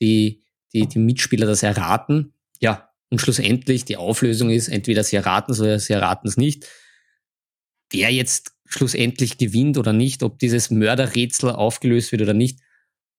die, 0.02 0.44
die, 0.74 0.88
die 0.88 1.00
Mitspieler 1.00 1.48
das 1.48 1.64
erraten. 1.64 2.34
Ja, 2.60 2.90
und 3.16 3.22
schlussendlich 3.22 3.86
die 3.86 3.96
Auflösung 3.96 4.50
ist, 4.50 4.68
entweder 4.68 5.02
sie 5.02 5.16
erraten 5.16 5.54
es 5.54 5.62
oder 5.62 5.80
sie 5.80 5.94
erraten 5.94 6.28
es 6.28 6.36
nicht. 6.36 6.68
Wer 7.90 8.12
jetzt 8.12 8.52
schlussendlich 8.66 9.38
gewinnt 9.38 9.78
oder 9.78 9.94
nicht, 9.94 10.22
ob 10.22 10.38
dieses 10.38 10.70
Mörderrätsel 10.70 11.52
aufgelöst 11.52 12.12
wird 12.12 12.24
oder 12.24 12.34
nicht, 12.34 12.60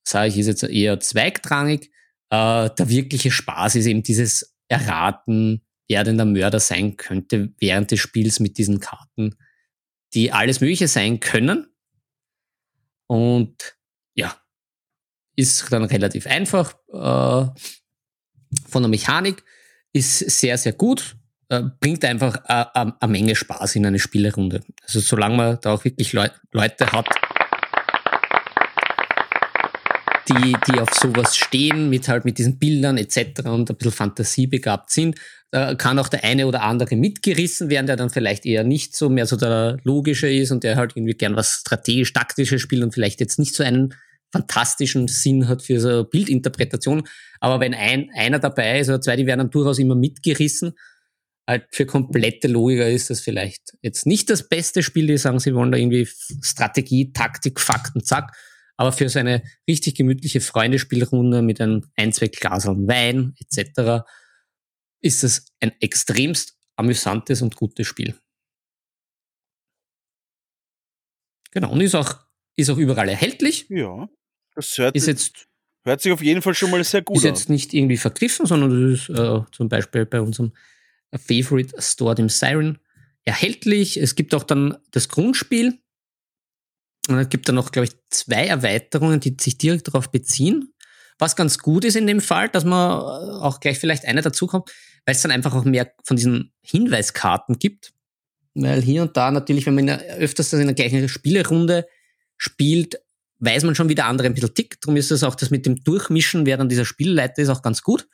sage 0.07 0.29
ich, 0.29 0.37
ist 0.37 0.49
jetzt 0.49 0.65
eher 0.65 1.01
zweigtrangig. 1.01 1.91
Äh, 2.29 2.69
der 2.69 2.89
wirkliche 2.91 3.31
Spaß 3.31 3.77
ist 3.77 3.87
eben 3.87 4.03
dieses 4.03 4.55
Erraten, 4.69 5.65
wer 5.89 6.05
denn 6.05 6.19
der 6.19 6.27
Mörder 6.27 6.61
sein 6.61 6.99
könnte 6.99 7.55
während 7.59 7.91
des 7.91 8.01
Spiels 8.01 8.39
mit 8.39 8.59
diesen 8.59 8.81
Karten, 8.81 9.35
die 10.13 10.31
alles 10.31 10.61
Mögliche 10.61 10.89
sein 10.89 11.21
können. 11.21 11.69
Und 13.07 13.79
ja, 14.15 14.39
ist 15.37 15.73
dann 15.73 15.85
relativ 15.85 16.27
einfach 16.27 16.75
äh, 16.93 17.49
von 18.69 18.83
der 18.83 18.91
Mechanik, 18.91 19.43
ist 19.97 20.19
sehr, 20.19 20.59
sehr 20.59 20.73
gut 20.73 21.17
äh, 21.49 21.63
bringt 21.81 22.05
einfach 22.05 22.43
eine 22.45 22.95
Menge 23.07 23.37
Spaß 23.37 23.77
in 23.77 23.87
eine 23.87 23.99
Spielerunde. 23.99 24.61
Also 24.83 25.01
solange 25.01 25.37
man 25.37 25.59
da 25.61 25.75
auch 25.75 25.85
wirklich 25.85 26.13
Leu 26.13 26.29
Leute 26.53 26.91
hat, 26.91 27.07
die, 30.29 30.57
die 30.67 30.81
auf 30.81 30.93
sowas 30.93 31.37
stehen, 31.37 31.89
mit 31.89 32.09
halt 32.09 32.25
mit 32.25 32.39
diesen 32.39 32.59
Bildern 32.59 32.99
etc. 32.99 33.43
und 33.45 33.71
ein 33.71 33.77
bisschen 33.77 33.93
fantasiebegabt 33.93 34.91
sind, 34.91 35.17
äh, 35.53 35.77
kann 35.77 36.01
auch 36.01 36.09
der 36.09 36.25
eine 36.25 36.49
oder 36.49 36.63
andere 36.63 36.97
mitgerissen 36.97 37.71
werden, 37.71 37.87
der 37.87 37.95
dann 37.97 38.11
vielleicht 38.11 38.45
eher 38.45 38.65
nicht 38.65 38.97
so 38.97 39.09
mehr 39.09 39.27
so 39.27 39.37
der 39.37 39.79
logische 39.85 40.29
ist 40.29 40.51
und 40.51 40.65
der 40.65 40.75
halt 40.75 40.97
irgendwie 40.97 41.15
gern 41.15 41.37
was 41.37 41.61
strategisch-taktisches 41.61 42.61
spielt 42.61 42.83
und 42.83 42.93
vielleicht 42.93 43.21
jetzt 43.21 43.39
nicht 43.39 43.55
so 43.55 43.63
einen 43.63 43.95
fantastischen 44.37 45.09
Sinn 45.09 45.49
hat 45.49 45.63
für 45.63 45.81
so 45.81 46.05
Bildinterpretation. 46.05 47.07
Aber 47.41 47.61
wenn 47.61 47.75
ein, 47.75 48.11
einer 48.15 48.39
dabei 48.39 48.81
ist 48.81 48.89
oder 48.89 49.01
zwei, 49.01 49.17
die 49.17 49.27
werden 49.27 49.39
dann 49.41 49.51
durchaus 49.51 49.79
immer 49.79 49.95
mitgerissen 49.95 50.75
halt 51.47 51.67
für 51.71 51.87
komplette 51.87 52.49
Logiker 52.49 52.89
ist 52.89 53.11
das 53.11 53.21
vielleicht 53.21 53.77
jetzt 53.83 54.07
nicht 54.07 54.29
das 54.31 54.49
beste 54.49 54.83
Spiel, 54.83 55.07
die 55.07 55.19
sagen, 55.19 55.39
sie 55.39 55.55
wollen 55.55 55.71
da 55.71 55.79
irgendwie 55.79 56.09
Strategie, 56.43 57.13
Taktik, 57.13 57.61
Fakten, 57.61 58.05
zack. 58.05 58.37
Aber 58.77 58.93
für 58.93 59.09
so 59.09 59.19
eine 59.19 59.43
richtig 59.67 59.95
gemütliche 59.95 60.41
Freundespielrunde 60.41 61.41
mit 61.43 61.61
ein, 61.61 61.87
ein 61.97 62.13
zwei 62.13 62.29
Glaseln 62.29 62.87
Wein 62.87 63.35
etc. 63.41 64.05
ist 65.01 65.25
es 65.25 65.47
ein 65.61 65.73
extremst 65.81 66.59
amüsantes 66.77 67.41
und 67.41 67.57
gutes 67.57 67.87
Spiel. 67.87 68.15
Genau, 71.53 71.73
und 71.73 71.81
ist 71.81 71.95
auch, 71.95 72.19
ist 72.57 72.69
auch 72.69 72.77
überall 72.77 73.09
erhältlich. 73.09 73.67
Ja, 73.71 74.09
das 74.57 74.77
hört, 74.79 74.97
ist 74.97 75.07
jetzt, 75.07 75.47
hört 75.85 76.01
sich 76.01 76.13
auf 76.13 76.23
jeden 76.23 76.43
Fall 76.43 76.55
schon 76.55 76.71
mal 76.71 76.83
sehr 76.83 77.03
gut 77.03 77.19
ist 77.19 77.25
an. 77.25 77.35
Ist 77.35 77.41
jetzt 77.41 77.49
nicht 77.51 77.75
irgendwie 77.75 77.97
vergriffen, 77.97 78.47
sondern 78.47 78.91
das 78.91 79.01
ist 79.01 79.09
äh, 79.11 79.41
zum 79.53 79.69
Beispiel 79.69 80.07
bei 80.07 80.21
unserem 80.21 80.53
Favorite 81.15 81.81
Store, 81.81 82.15
dem 82.15 82.29
Siren, 82.29 82.79
erhältlich. 83.25 83.97
Es 83.97 84.15
gibt 84.15 84.35
auch 84.35 84.45
dann 84.45 84.77
das 84.91 85.09
Grundspiel. 85.09 85.79
Und 87.09 87.19
es 87.19 87.29
gibt 87.29 87.49
dann 87.49 87.55
noch, 87.55 87.71
glaube 87.71 87.87
ich, 87.87 87.93
zwei 88.11 88.47
Erweiterungen, 88.47 89.21
die 89.21 89.37
sich 89.41 89.59
direkt 89.59 89.87
darauf 89.89 90.11
beziehen. 90.11 90.73
Was 91.19 91.37
ganz 91.37 91.59
gut 91.59 91.85
ist 91.85 91.97
in 91.97 92.07
dem 92.07 92.21
Fall, 92.21 92.49
dass 92.49 92.65
man 92.65 93.01
auch 93.41 93.61
gleich 93.61 93.79
vielleicht 93.79 94.05
eine 94.05 94.23
dazukommt, 94.23 94.71
weil 95.05 95.15
es 95.15 95.23
dann 95.23 95.31
einfach 95.31 95.55
auch 95.55 95.65
mehr 95.65 95.93
von 96.05 96.17
diesen 96.17 96.53
Hinweiskarten 96.63 97.59
gibt. 97.59 97.93
Weil 98.55 98.83
hier 98.83 99.03
und 99.03 99.17
da 99.17 99.31
natürlich, 99.31 99.67
wenn 99.67 99.75
man 99.77 99.89
öfters 99.89 100.53
in 100.53 100.67
der 100.67 100.75
gleichen 100.75 101.09
Spielerunde 101.09 101.87
spielt, 102.37 103.01
weiß 103.39 103.65
man 103.65 103.75
schon, 103.75 103.89
wie 103.89 103.95
der 103.95 104.07
andere 104.07 104.27
ein 104.27 104.35
bisschen 104.35 104.55
tickt. 104.55 104.85
Darum 104.85 104.97
ist 104.97 105.11
es 105.11 105.23
auch 105.23 105.35
das 105.35 105.51
mit 105.51 105.67
dem 105.67 105.83
Durchmischen, 105.83 106.47
wer 106.47 106.57
dann 106.57 106.69
dieser 106.69 106.85
Spielleiter 106.85 107.43
ist, 107.43 107.49
auch 107.49 107.63
ganz 107.63 107.83
gut. 107.83 108.09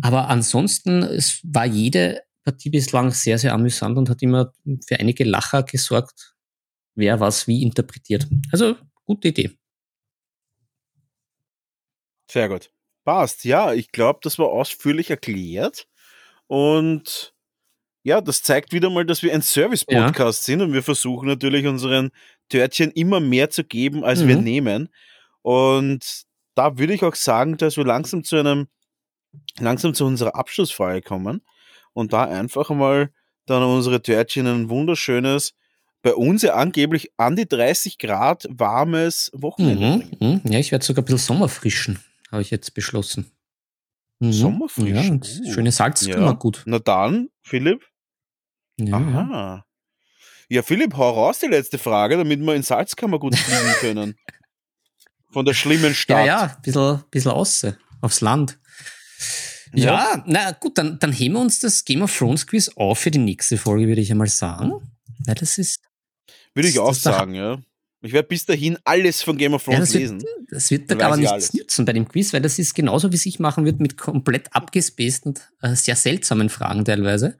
Aber 0.00 0.28
ansonsten, 0.28 1.02
es 1.02 1.40
war 1.44 1.66
jede 1.66 2.22
Partie 2.44 2.70
bislang 2.70 3.10
sehr, 3.12 3.38
sehr 3.38 3.52
amüsant 3.52 3.96
und 3.98 4.08
hat 4.08 4.22
immer 4.22 4.52
für 4.86 4.98
einige 4.98 5.24
Lacher 5.24 5.62
gesorgt, 5.62 6.34
wer 6.94 7.20
was 7.20 7.46
wie 7.46 7.62
interpretiert. 7.62 8.26
Also, 8.50 8.76
gute 9.04 9.28
Idee. 9.28 9.56
Sehr 12.30 12.48
gut. 12.48 12.70
Passt. 13.04 13.44
Ja, 13.44 13.72
ich 13.72 13.92
glaube, 13.92 14.20
das 14.22 14.38
war 14.38 14.48
ausführlich 14.48 15.10
erklärt. 15.10 15.86
Und 16.46 17.34
ja, 18.04 18.20
das 18.20 18.42
zeigt 18.42 18.72
wieder 18.72 18.90
mal, 18.90 19.04
dass 19.04 19.22
wir 19.22 19.32
ein 19.32 19.42
Service-Podcast 19.42 20.48
ja. 20.48 20.52
sind 20.52 20.62
und 20.62 20.72
wir 20.72 20.82
versuchen 20.82 21.28
natürlich 21.28 21.66
unseren 21.66 22.10
Törtchen 22.48 22.90
immer 22.90 23.20
mehr 23.20 23.50
zu 23.50 23.64
geben, 23.64 24.04
als 24.04 24.22
mhm. 24.22 24.28
wir 24.28 24.36
nehmen. 24.36 24.88
Und 25.42 26.24
da 26.54 26.78
würde 26.78 26.94
ich 26.94 27.02
auch 27.02 27.14
sagen, 27.14 27.56
dass 27.56 27.76
wir 27.76 27.84
langsam 27.84 28.24
zu 28.24 28.36
einem 28.36 28.68
langsam 29.58 29.94
zu 29.94 30.04
unserer 30.04 30.36
Abschlussfeier 30.36 31.00
kommen 31.00 31.42
und 31.92 32.12
da 32.12 32.24
einfach 32.24 32.70
mal 32.70 33.10
dann 33.46 33.62
unsere 33.62 34.02
Törtchen 34.02 34.46
ein 34.46 34.68
wunderschönes, 34.68 35.54
bei 36.02 36.14
uns 36.14 36.42
ja 36.42 36.54
angeblich 36.54 37.12
an 37.16 37.36
die 37.36 37.46
30 37.46 37.98
Grad 37.98 38.46
warmes 38.50 39.30
Wochenende 39.34 40.06
mhm, 40.20 40.40
mh. 40.44 40.50
Ja, 40.50 40.58
ich 40.58 40.72
werde 40.72 40.84
sogar 40.84 41.02
ein 41.02 41.06
bisschen 41.06 41.18
Sommerfrischen, 41.18 41.98
habe 42.30 42.42
ich 42.42 42.50
jetzt 42.50 42.74
beschlossen. 42.74 43.30
Mhm. 44.18 44.32
Sommerfrischen? 44.32 45.22
Ja, 45.22 45.48
uh. 45.48 45.52
schöne 45.52 45.72
Salz 45.72 46.06
ja. 46.06 46.16
immer 46.16 46.34
gut. 46.34 46.62
Na 46.66 46.78
dann, 46.78 47.28
Philipp. 47.42 47.84
Ja, 48.78 48.96
Aha. 48.96 49.64
Ja, 50.48 50.62
Philipp, 50.62 50.96
hau 50.96 51.10
raus 51.10 51.38
die 51.38 51.46
letzte 51.46 51.78
Frage, 51.78 52.16
damit 52.16 52.40
wir 52.40 52.54
in 52.54 52.62
Salzkammer 52.62 53.18
gut 53.18 53.36
fliegen 53.36 53.72
können. 53.80 54.14
Von 55.30 55.44
der 55.44 55.54
schlimmen 55.54 55.94
Stadt. 55.94 56.26
Ja, 56.26 56.26
ja, 56.26 56.42
ein 56.56 56.62
bisschen, 56.62 57.04
bisschen 57.10 57.30
außen, 57.30 57.76
aufs 58.00 58.20
Land. 58.20 58.58
Ja, 59.74 59.84
ja, 59.84 60.24
na 60.26 60.50
gut, 60.52 60.76
dann, 60.76 60.98
dann 60.98 61.12
heben 61.12 61.34
wir 61.34 61.40
uns 61.40 61.58
das 61.58 61.84
Game 61.84 62.02
of 62.02 62.16
Thrones 62.16 62.46
Quiz 62.46 62.70
auf 62.76 62.98
für 62.98 63.10
die 63.10 63.18
nächste 63.18 63.56
Folge, 63.56 63.88
würde 63.88 64.02
ich 64.02 64.10
einmal 64.10 64.26
sagen. 64.26 64.72
Weil 65.24 65.34
das 65.34 65.56
ist. 65.56 65.80
Würde 66.54 66.68
ich 66.68 66.78
auch 66.78 66.92
sagen, 66.92 67.34
ja. 67.34 67.58
Ich 68.02 68.12
werde 68.12 68.28
bis 68.28 68.44
dahin 68.44 68.76
alles 68.84 69.22
von 69.22 69.38
Game 69.38 69.54
of 69.54 69.64
Thrones 69.64 69.78
ja, 69.78 69.84
das 69.84 69.94
lesen. 69.94 70.20
Wird, 70.20 70.52
das 70.52 70.70
wird 70.70 70.90
da 70.90 71.06
aber 71.06 71.16
nichts 71.16 71.32
alles. 71.32 71.54
nützen 71.54 71.84
bei 71.84 71.92
dem 71.92 72.08
Quiz, 72.08 72.32
weil 72.32 72.42
das 72.42 72.58
ist 72.58 72.74
genauso, 72.74 73.12
wie 73.12 73.16
es 73.16 73.24
ich 73.24 73.38
machen 73.38 73.64
wird, 73.64 73.78
mit 73.78 73.96
komplett 73.96 74.54
abgespaceden, 74.54 75.38
äh, 75.62 75.76
sehr 75.76 75.94
seltsamen 75.94 76.48
Fragen 76.48 76.84
teilweise. 76.84 77.38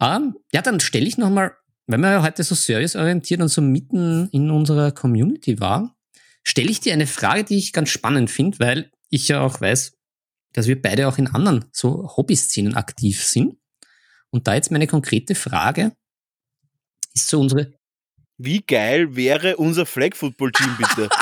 Ähm, 0.00 0.34
ja, 0.52 0.62
dann 0.62 0.80
stelle 0.80 1.06
ich 1.06 1.18
nochmal, 1.18 1.52
wenn 1.86 2.00
wir 2.00 2.10
ja 2.10 2.22
heute 2.22 2.42
so 2.42 2.54
serviceorientiert 2.54 3.40
und 3.40 3.48
so 3.48 3.62
mitten 3.62 4.28
in 4.32 4.50
unserer 4.50 4.90
Community 4.92 5.60
war, 5.60 5.96
stelle 6.42 6.70
ich 6.70 6.80
dir 6.80 6.92
eine 6.92 7.06
Frage, 7.06 7.44
die 7.44 7.58
ich 7.58 7.72
ganz 7.72 7.90
spannend 7.90 8.30
finde, 8.30 8.58
weil 8.58 8.90
ich 9.08 9.28
ja 9.28 9.40
auch 9.40 9.60
weiß, 9.60 9.96
dass 10.52 10.66
wir 10.66 10.80
beide 10.80 11.06
auch 11.06 11.18
in 11.18 11.28
anderen 11.28 11.66
so 11.72 12.16
Hobby-Szenen 12.16 12.74
aktiv 12.74 13.24
sind. 13.24 13.56
Und 14.30 14.48
da 14.48 14.54
jetzt 14.54 14.72
meine 14.72 14.86
konkrete 14.86 15.34
Frage 15.34 15.92
ist 17.14 17.28
so 17.28 17.40
unsere. 17.40 17.72
Wie 18.38 18.60
geil 18.60 19.16
wäre 19.16 19.56
unser 19.56 19.86
Flag 19.86 20.14
Football 20.14 20.52
Team 20.52 20.76
bitte? 20.76 21.08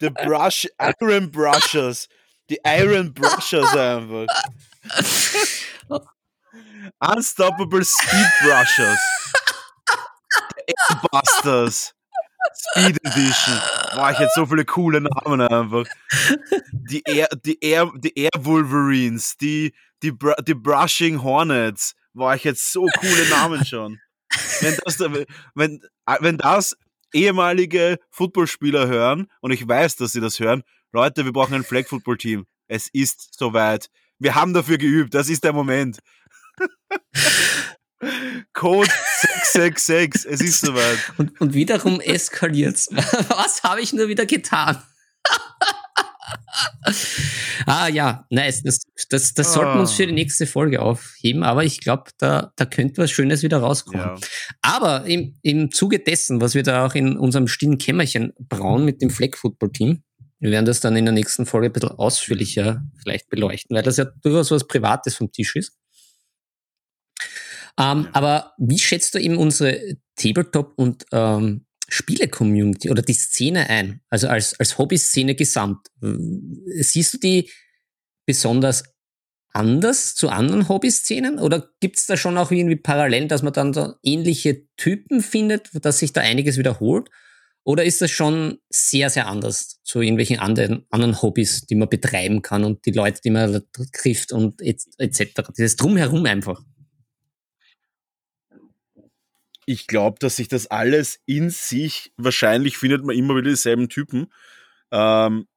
The 0.00 0.10
Brush, 0.10 0.66
Iron 1.00 1.30
Brushers. 1.30 2.08
Die 2.48 2.58
Iron 2.64 3.12
Brushers 3.12 3.74
einfach. 3.74 4.26
Unstoppable 7.00 7.84
Speed 7.84 8.26
Brushers. 8.42 8.98
The 10.66 10.74
Airbusters. 10.74 11.92
Speed 12.54 12.98
Edition. 13.04 13.60
Boah, 13.94 14.10
ich 14.12 14.18
hätte 14.18 14.30
so 14.34 14.46
viele 14.46 14.64
coole 14.64 15.00
Namen 15.00 15.40
einfach. 15.40 15.84
Die 16.70 17.02
Air, 17.04 17.28
die 17.44 17.58
Air, 17.60 17.90
die 17.96 18.16
Air 18.16 18.30
Wolverines, 18.38 19.36
die, 19.36 19.74
die, 20.02 20.12
die 20.46 20.54
Brushing 20.54 21.22
Hornets. 21.22 21.94
Boah, 22.14 22.34
ich 22.34 22.44
hätte 22.44 22.58
so 22.60 22.86
coole 23.00 23.28
Namen 23.28 23.64
schon. 23.64 24.00
Wenn 24.60 24.76
das, 24.84 25.00
wenn, 25.54 25.82
wenn 26.20 26.38
das 26.38 26.76
ehemalige 27.12 27.98
Footballspieler 28.10 28.86
hören, 28.86 29.30
und 29.40 29.50
ich 29.50 29.66
weiß, 29.66 29.96
dass 29.96 30.12
sie 30.12 30.20
das 30.20 30.40
hören, 30.40 30.62
Leute, 30.92 31.24
wir 31.24 31.32
brauchen 31.32 31.54
ein 31.54 31.64
Flag 31.64 31.86
Football 31.86 32.16
Team. 32.16 32.46
Es 32.68 32.88
ist 32.92 33.36
soweit. 33.36 33.90
Wir 34.18 34.34
haben 34.34 34.54
dafür 34.54 34.78
geübt. 34.78 35.14
Das 35.14 35.28
ist 35.28 35.44
der 35.44 35.52
Moment. 35.52 35.98
Code 38.52 38.90
666. 39.52 40.30
Es 40.30 40.40
ist 40.40 40.60
soweit. 40.60 40.98
Und, 41.18 41.40
und 41.40 41.54
wiederum 41.54 42.00
eskaliert's. 42.00 42.88
Was 43.28 43.62
habe 43.62 43.80
ich 43.80 43.92
nur 43.92 44.08
wieder 44.08 44.26
getan? 44.26 44.82
ah 47.66 47.88
ja, 47.88 48.26
nice. 48.30 48.62
Das, 48.62 48.80
das, 49.08 49.34
das 49.34 49.52
sollten 49.52 49.74
wir 49.74 49.80
uns 49.80 49.92
für 49.92 50.06
die 50.06 50.12
ah. 50.12 50.14
nächste 50.14 50.46
Folge 50.46 50.80
aufheben, 50.80 51.42
aber 51.42 51.64
ich 51.64 51.80
glaube, 51.80 52.10
da, 52.18 52.52
da 52.56 52.64
könnte 52.64 53.02
was 53.02 53.10
Schönes 53.10 53.42
wieder 53.42 53.58
rauskommen. 53.58 54.00
Ja. 54.00 54.16
Aber 54.62 55.04
im, 55.06 55.38
im 55.42 55.70
Zuge 55.70 55.98
dessen, 55.98 56.40
was 56.40 56.54
wir 56.54 56.62
da 56.62 56.86
auch 56.86 56.94
in 56.94 57.16
unserem 57.16 57.48
stillen 57.48 57.78
Kämmerchen 57.78 58.32
brauen 58.38 58.84
mit 58.84 59.02
dem 59.02 59.10
Flag 59.10 59.36
Football 59.36 59.72
Team, 59.72 60.02
wir 60.38 60.50
werden 60.50 60.66
das 60.66 60.80
dann 60.80 60.96
in 60.96 61.04
der 61.04 61.14
nächsten 61.14 61.46
Folge 61.46 61.68
ein 61.68 61.72
bisschen 61.72 61.90
ausführlicher 61.90 62.84
vielleicht 63.02 63.28
beleuchten, 63.28 63.74
weil 63.74 63.82
das 63.82 63.96
ja 63.96 64.04
durchaus 64.22 64.50
was 64.50 64.66
Privates 64.66 65.16
vom 65.16 65.32
Tisch 65.32 65.56
ist. 65.56 65.76
Ähm, 67.78 68.08
aber 68.12 68.54
wie 68.58 68.78
schätzt 68.78 69.14
du 69.14 69.18
eben 69.18 69.36
unsere 69.36 69.96
Tabletop- 70.16 70.74
und 70.76 71.04
ähm, 71.12 71.66
Spiele-Community 71.88 72.90
oder 72.90 73.02
die 73.02 73.14
Szene 73.14 73.68
ein? 73.68 74.00
Also 74.08 74.28
als, 74.28 74.58
als 74.58 74.78
Hobby-Szene 74.78 75.34
gesamt. 75.34 75.86
Siehst 76.00 77.14
du 77.14 77.18
die 77.18 77.50
besonders 78.26 78.84
anders 79.52 80.14
zu 80.14 80.28
anderen 80.28 80.68
Hobby-Szenen? 80.68 81.38
Oder 81.38 81.70
gibt 81.80 81.98
es 81.98 82.06
da 82.06 82.16
schon 82.16 82.38
auch 82.38 82.50
irgendwie 82.50 82.76
parallel, 82.76 83.28
dass 83.28 83.42
man 83.42 83.52
dann 83.52 83.72
so 83.72 83.94
ähnliche 84.02 84.66
Typen 84.76 85.22
findet, 85.22 85.70
dass 85.84 85.98
sich 85.98 86.12
da 86.12 86.22
einiges 86.22 86.58
wiederholt? 86.58 87.10
Oder 87.66 87.84
ist 87.84 88.00
das 88.00 88.12
schon 88.12 88.60
sehr, 88.70 89.10
sehr 89.10 89.26
anders 89.26 89.82
zu 89.82 90.00
irgendwelchen 90.00 90.38
anderen, 90.38 90.86
anderen 90.90 91.20
Hobbys, 91.20 91.66
die 91.66 91.74
man 91.74 91.88
betreiben 91.88 92.40
kann 92.40 92.62
und 92.62 92.86
die 92.86 92.92
Leute, 92.92 93.20
die 93.24 93.30
man 93.30 93.60
trifft 93.92 94.30
und 94.30 94.62
etc. 94.62 95.42
Dieses 95.58 95.74
Drumherum 95.74 96.24
einfach. 96.26 96.62
Ich 99.64 99.88
glaube, 99.88 100.18
dass 100.20 100.36
sich 100.36 100.46
das 100.46 100.68
alles 100.68 101.18
in 101.26 101.50
sich, 101.50 102.12
wahrscheinlich 102.16 102.78
findet 102.78 103.04
man 103.04 103.16
immer 103.16 103.34
wieder 103.34 103.50
dieselben 103.50 103.88
Typen. 103.88 104.32
Ähm, 104.92 105.48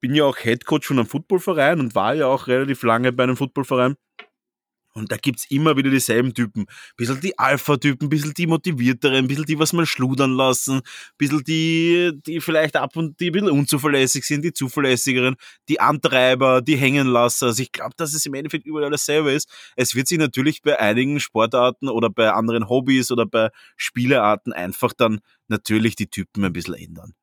bin 0.00 0.16
ja 0.16 0.24
auch 0.24 0.36
Headcoach 0.36 0.86
von 0.86 0.98
einem 0.98 1.06
Footballverein 1.06 1.78
und 1.78 1.94
war 1.94 2.14
ja 2.14 2.26
auch 2.26 2.48
relativ 2.48 2.82
lange 2.82 3.12
bei 3.12 3.22
einem 3.22 3.36
Footballverein. 3.36 3.94
Und 4.94 5.10
da 5.10 5.16
gibt's 5.16 5.46
immer 5.50 5.76
wieder 5.76 5.90
dieselben 5.90 6.34
Typen. 6.34 6.66
Bisschen 6.96 7.20
die 7.20 7.38
Alpha-Typen, 7.38 8.08
bisschen 8.08 8.34
die 8.34 8.46
motivierteren, 8.46 9.26
bisschen 9.26 9.46
die, 9.46 9.58
was 9.58 9.72
man 9.72 9.86
schludern 9.86 10.32
lassen, 10.32 10.82
bisschen 11.16 11.42
die, 11.44 12.12
die 12.26 12.40
vielleicht 12.40 12.76
ab 12.76 12.96
und 12.96 13.18
die 13.18 13.30
ein 13.30 13.32
bisschen 13.32 13.50
unzuverlässig 13.50 14.24
sind, 14.24 14.44
die 14.44 14.52
zuverlässigeren, 14.52 15.36
die 15.68 15.80
Antreiber, 15.80 16.60
die 16.60 16.76
Hängenlasser. 16.76 17.46
Also 17.46 17.62
ich 17.62 17.72
glaube, 17.72 17.94
dass 17.96 18.12
es 18.12 18.26
im 18.26 18.34
Endeffekt 18.34 18.66
überall 18.66 18.90
dasselbe 18.90 19.32
ist. 19.32 19.48
Es 19.76 19.94
wird 19.94 20.08
sich 20.08 20.18
natürlich 20.18 20.60
bei 20.62 20.78
einigen 20.78 21.20
Sportarten 21.20 21.88
oder 21.88 22.10
bei 22.10 22.30
anderen 22.30 22.68
Hobbys 22.68 23.10
oder 23.10 23.24
bei 23.24 23.50
Spielearten 23.76 24.52
einfach 24.52 24.92
dann 24.92 25.20
natürlich 25.48 25.96
die 25.96 26.08
Typen 26.08 26.44
ein 26.44 26.52
bisschen 26.52 26.74
ändern. 26.74 27.14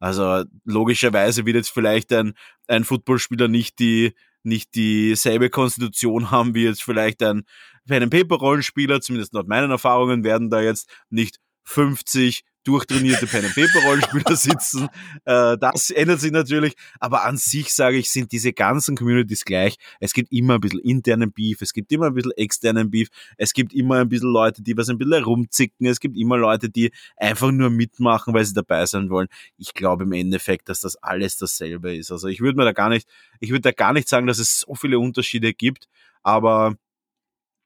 Also 0.00 0.44
logischerweise 0.64 1.44
wird 1.44 1.56
jetzt 1.56 1.70
vielleicht 1.70 2.12
ein, 2.12 2.34
ein 2.68 2.84
Footballspieler 2.84 3.48
nicht 3.48 3.78
die, 3.80 4.14
nicht 4.42 4.74
dieselbe 4.74 5.50
Konstitution 5.50 6.30
haben 6.30 6.54
wie 6.54 6.64
jetzt 6.64 6.82
vielleicht 6.82 7.22
ein 7.22 7.44
Pen 7.86 8.02
and 8.02 8.12
Paper 8.12 8.36
Rollenspieler, 8.36 9.00
zumindest 9.00 9.32
laut 9.32 9.48
meinen 9.48 9.70
Erfahrungen 9.70 10.22
werden 10.24 10.50
da 10.50 10.60
jetzt 10.60 10.88
nicht 11.10 11.38
50 11.64 12.44
durchtrainierte 12.68 13.26
Pen 13.26 13.46
and 13.46 13.54
Paper 13.54 13.82
Rollenspieler 13.86 14.36
sitzen. 14.36 14.88
Äh, 15.24 15.56
das 15.56 15.88
ändert 15.90 16.20
sich 16.20 16.32
natürlich, 16.32 16.74
aber 17.00 17.24
an 17.24 17.38
sich 17.38 17.72
sage 17.72 17.96
ich, 17.96 18.10
sind 18.10 18.30
diese 18.30 18.52
ganzen 18.52 18.94
Communities 18.94 19.44
gleich. 19.44 19.76
Es 20.00 20.12
gibt 20.12 20.30
immer 20.32 20.54
ein 20.54 20.60
bisschen 20.60 20.80
internen 20.80 21.32
Beef, 21.32 21.62
es 21.62 21.72
gibt 21.72 21.90
immer 21.92 22.06
ein 22.06 22.14
bisschen 22.14 22.32
externen 22.32 22.90
Beef, 22.90 23.08
es 23.38 23.54
gibt 23.54 23.72
immer 23.72 23.96
ein 23.96 24.08
bisschen 24.08 24.30
Leute, 24.30 24.62
die 24.62 24.76
was 24.76 24.90
ein 24.90 24.98
bisschen 24.98 25.14
herumzicken, 25.14 25.86
es 25.86 25.98
gibt 25.98 26.18
immer 26.18 26.36
Leute, 26.36 26.68
die 26.68 26.90
einfach 27.16 27.50
nur 27.50 27.70
mitmachen, 27.70 28.34
weil 28.34 28.44
sie 28.44 28.52
dabei 28.52 28.84
sein 28.84 29.08
wollen. 29.08 29.28
Ich 29.56 29.72
glaube 29.72 30.04
im 30.04 30.12
Endeffekt, 30.12 30.68
dass 30.68 30.80
das 30.80 30.96
alles 30.96 31.36
dasselbe 31.36 31.96
ist. 31.96 32.12
Also 32.12 32.28
ich 32.28 32.40
würde 32.40 32.58
mir 32.58 32.64
da 32.64 32.72
gar 32.72 32.90
nicht, 32.90 33.08
ich 33.40 33.50
würde 33.50 33.62
da 33.62 33.72
gar 33.72 33.94
nicht 33.94 34.08
sagen, 34.08 34.26
dass 34.26 34.38
es 34.38 34.60
so 34.60 34.74
viele 34.74 34.98
Unterschiede 34.98 35.54
gibt, 35.54 35.88
aber 36.22 36.76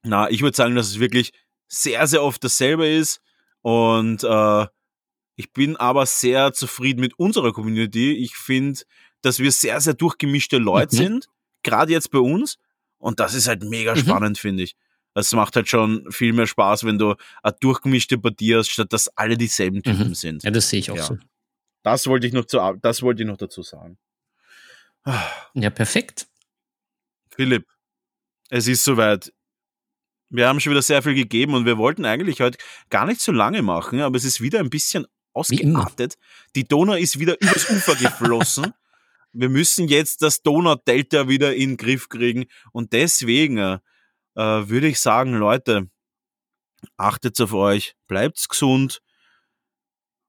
na, 0.04 0.30
ich 0.30 0.42
würde 0.42 0.56
sagen, 0.56 0.76
dass 0.76 0.88
es 0.88 1.00
wirklich 1.00 1.32
sehr, 1.68 2.06
sehr 2.06 2.22
oft 2.22 2.44
dasselbe 2.44 2.86
ist 2.86 3.20
und 3.62 4.22
äh, 4.24 4.66
ich 5.42 5.52
bin 5.52 5.76
aber 5.76 6.06
sehr 6.06 6.52
zufrieden 6.52 7.00
mit 7.00 7.18
unserer 7.18 7.52
Community. 7.52 8.12
Ich 8.12 8.36
finde, 8.36 8.80
dass 9.22 9.40
wir 9.40 9.50
sehr, 9.50 9.80
sehr 9.80 9.94
durchgemischte 9.94 10.58
Leute 10.58 10.94
mhm. 10.94 10.98
sind, 10.98 11.26
gerade 11.64 11.90
jetzt 11.90 12.12
bei 12.12 12.20
uns. 12.20 12.58
Und 12.98 13.18
das 13.18 13.34
ist 13.34 13.48
halt 13.48 13.64
mega 13.64 13.96
mhm. 13.96 13.98
spannend, 13.98 14.38
finde 14.38 14.62
ich. 14.62 14.76
Es 15.14 15.32
macht 15.32 15.56
halt 15.56 15.68
schon 15.68 16.06
viel 16.12 16.32
mehr 16.32 16.46
Spaß, 16.46 16.84
wenn 16.84 16.96
du 16.96 17.16
eine 17.42 17.56
durchgemischte 17.58 18.18
Partie 18.18 18.54
hast, 18.54 18.70
statt 18.70 18.92
dass 18.92 19.08
alle 19.16 19.36
dieselben 19.36 19.82
Typen 19.82 20.10
mhm. 20.10 20.14
sind. 20.14 20.44
Ja, 20.44 20.52
das 20.52 20.68
sehe 20.68 20.78
ich 20.78 20.92
auch 20.92 20.96
ja. 20.96 21.02
so. 21.02 21.18
Das 21.82 22.06
wollte 22.06 22.28
ich 22.28 22.32
noch 22.32 22.44
zu, 22.44 22.58
das 22.80 23.02
wollte 23.02 23.22
ich 23.24 23.28
noch 23.28 23.36
dazu 23.36 23.62
sagen. 23.62 23.98
Ja, 25.54 25.70
perfekt. 25.70 26.28
Philipp, 27.34 27.66
es 28.48 28.68
ist 28.68 28.84
soweit. 28.84 29.32
Wir 30.30 30.46
haben 30.46 30.60
schon 30.60 30.70
wieder 30.70 30.82
sehr 30.82 31.02
viel 31.02 31.14
gegeben 31.14 31.54
und 31.54 31.66
wir 31.66 31.78
wollten 31.78 32.04
eigentlich 32.04 32.40
heute 32.40 32.58
gar 32.90 33.06
nicht 33.06 33.20
so 33.20 33.32
lange 33.32 33.60
machen, 33.60 34.00
aber 34.00 34.16
es 34.16 34.24
ist 34.24 34.40
wieder 34.40 34.60
ein 34.60 34.70
bisschen 34.70 35.04
ausgeartet. 35.32 36.16
Die 36.54 36.64
Donau 36.64 36.94
ist 36.94 37.18
wieder 37.18 37.40
übers 37.40 37.70
Ufer 37.70 37.96
geflossen. 37.96 38.74
Wir 39.32 39.48
müssen 39.48 39.88
jetzt 39.88 40.20
das 40.20 40.42
Donau-Delta 40.42 41.28
wieder 41.28 41.54
in 41.54 41.70
den 41.70 41.76
Griff 41.78 42.10
kriegen. 42.10 42.44
Und 42.72 42.92
deswegen 42.92 43.56
äh, 43.56 43.78
würde 44.34 44.88
ich 44.88 45.00
sagen, 45.00 45.34
Leute, 45.34 45.88
achtet 46.96 47.40
auf 47.40 47.54
euch, 47.54 47.94
bleibt 48.08 48.48
gesund, 48.48 49.00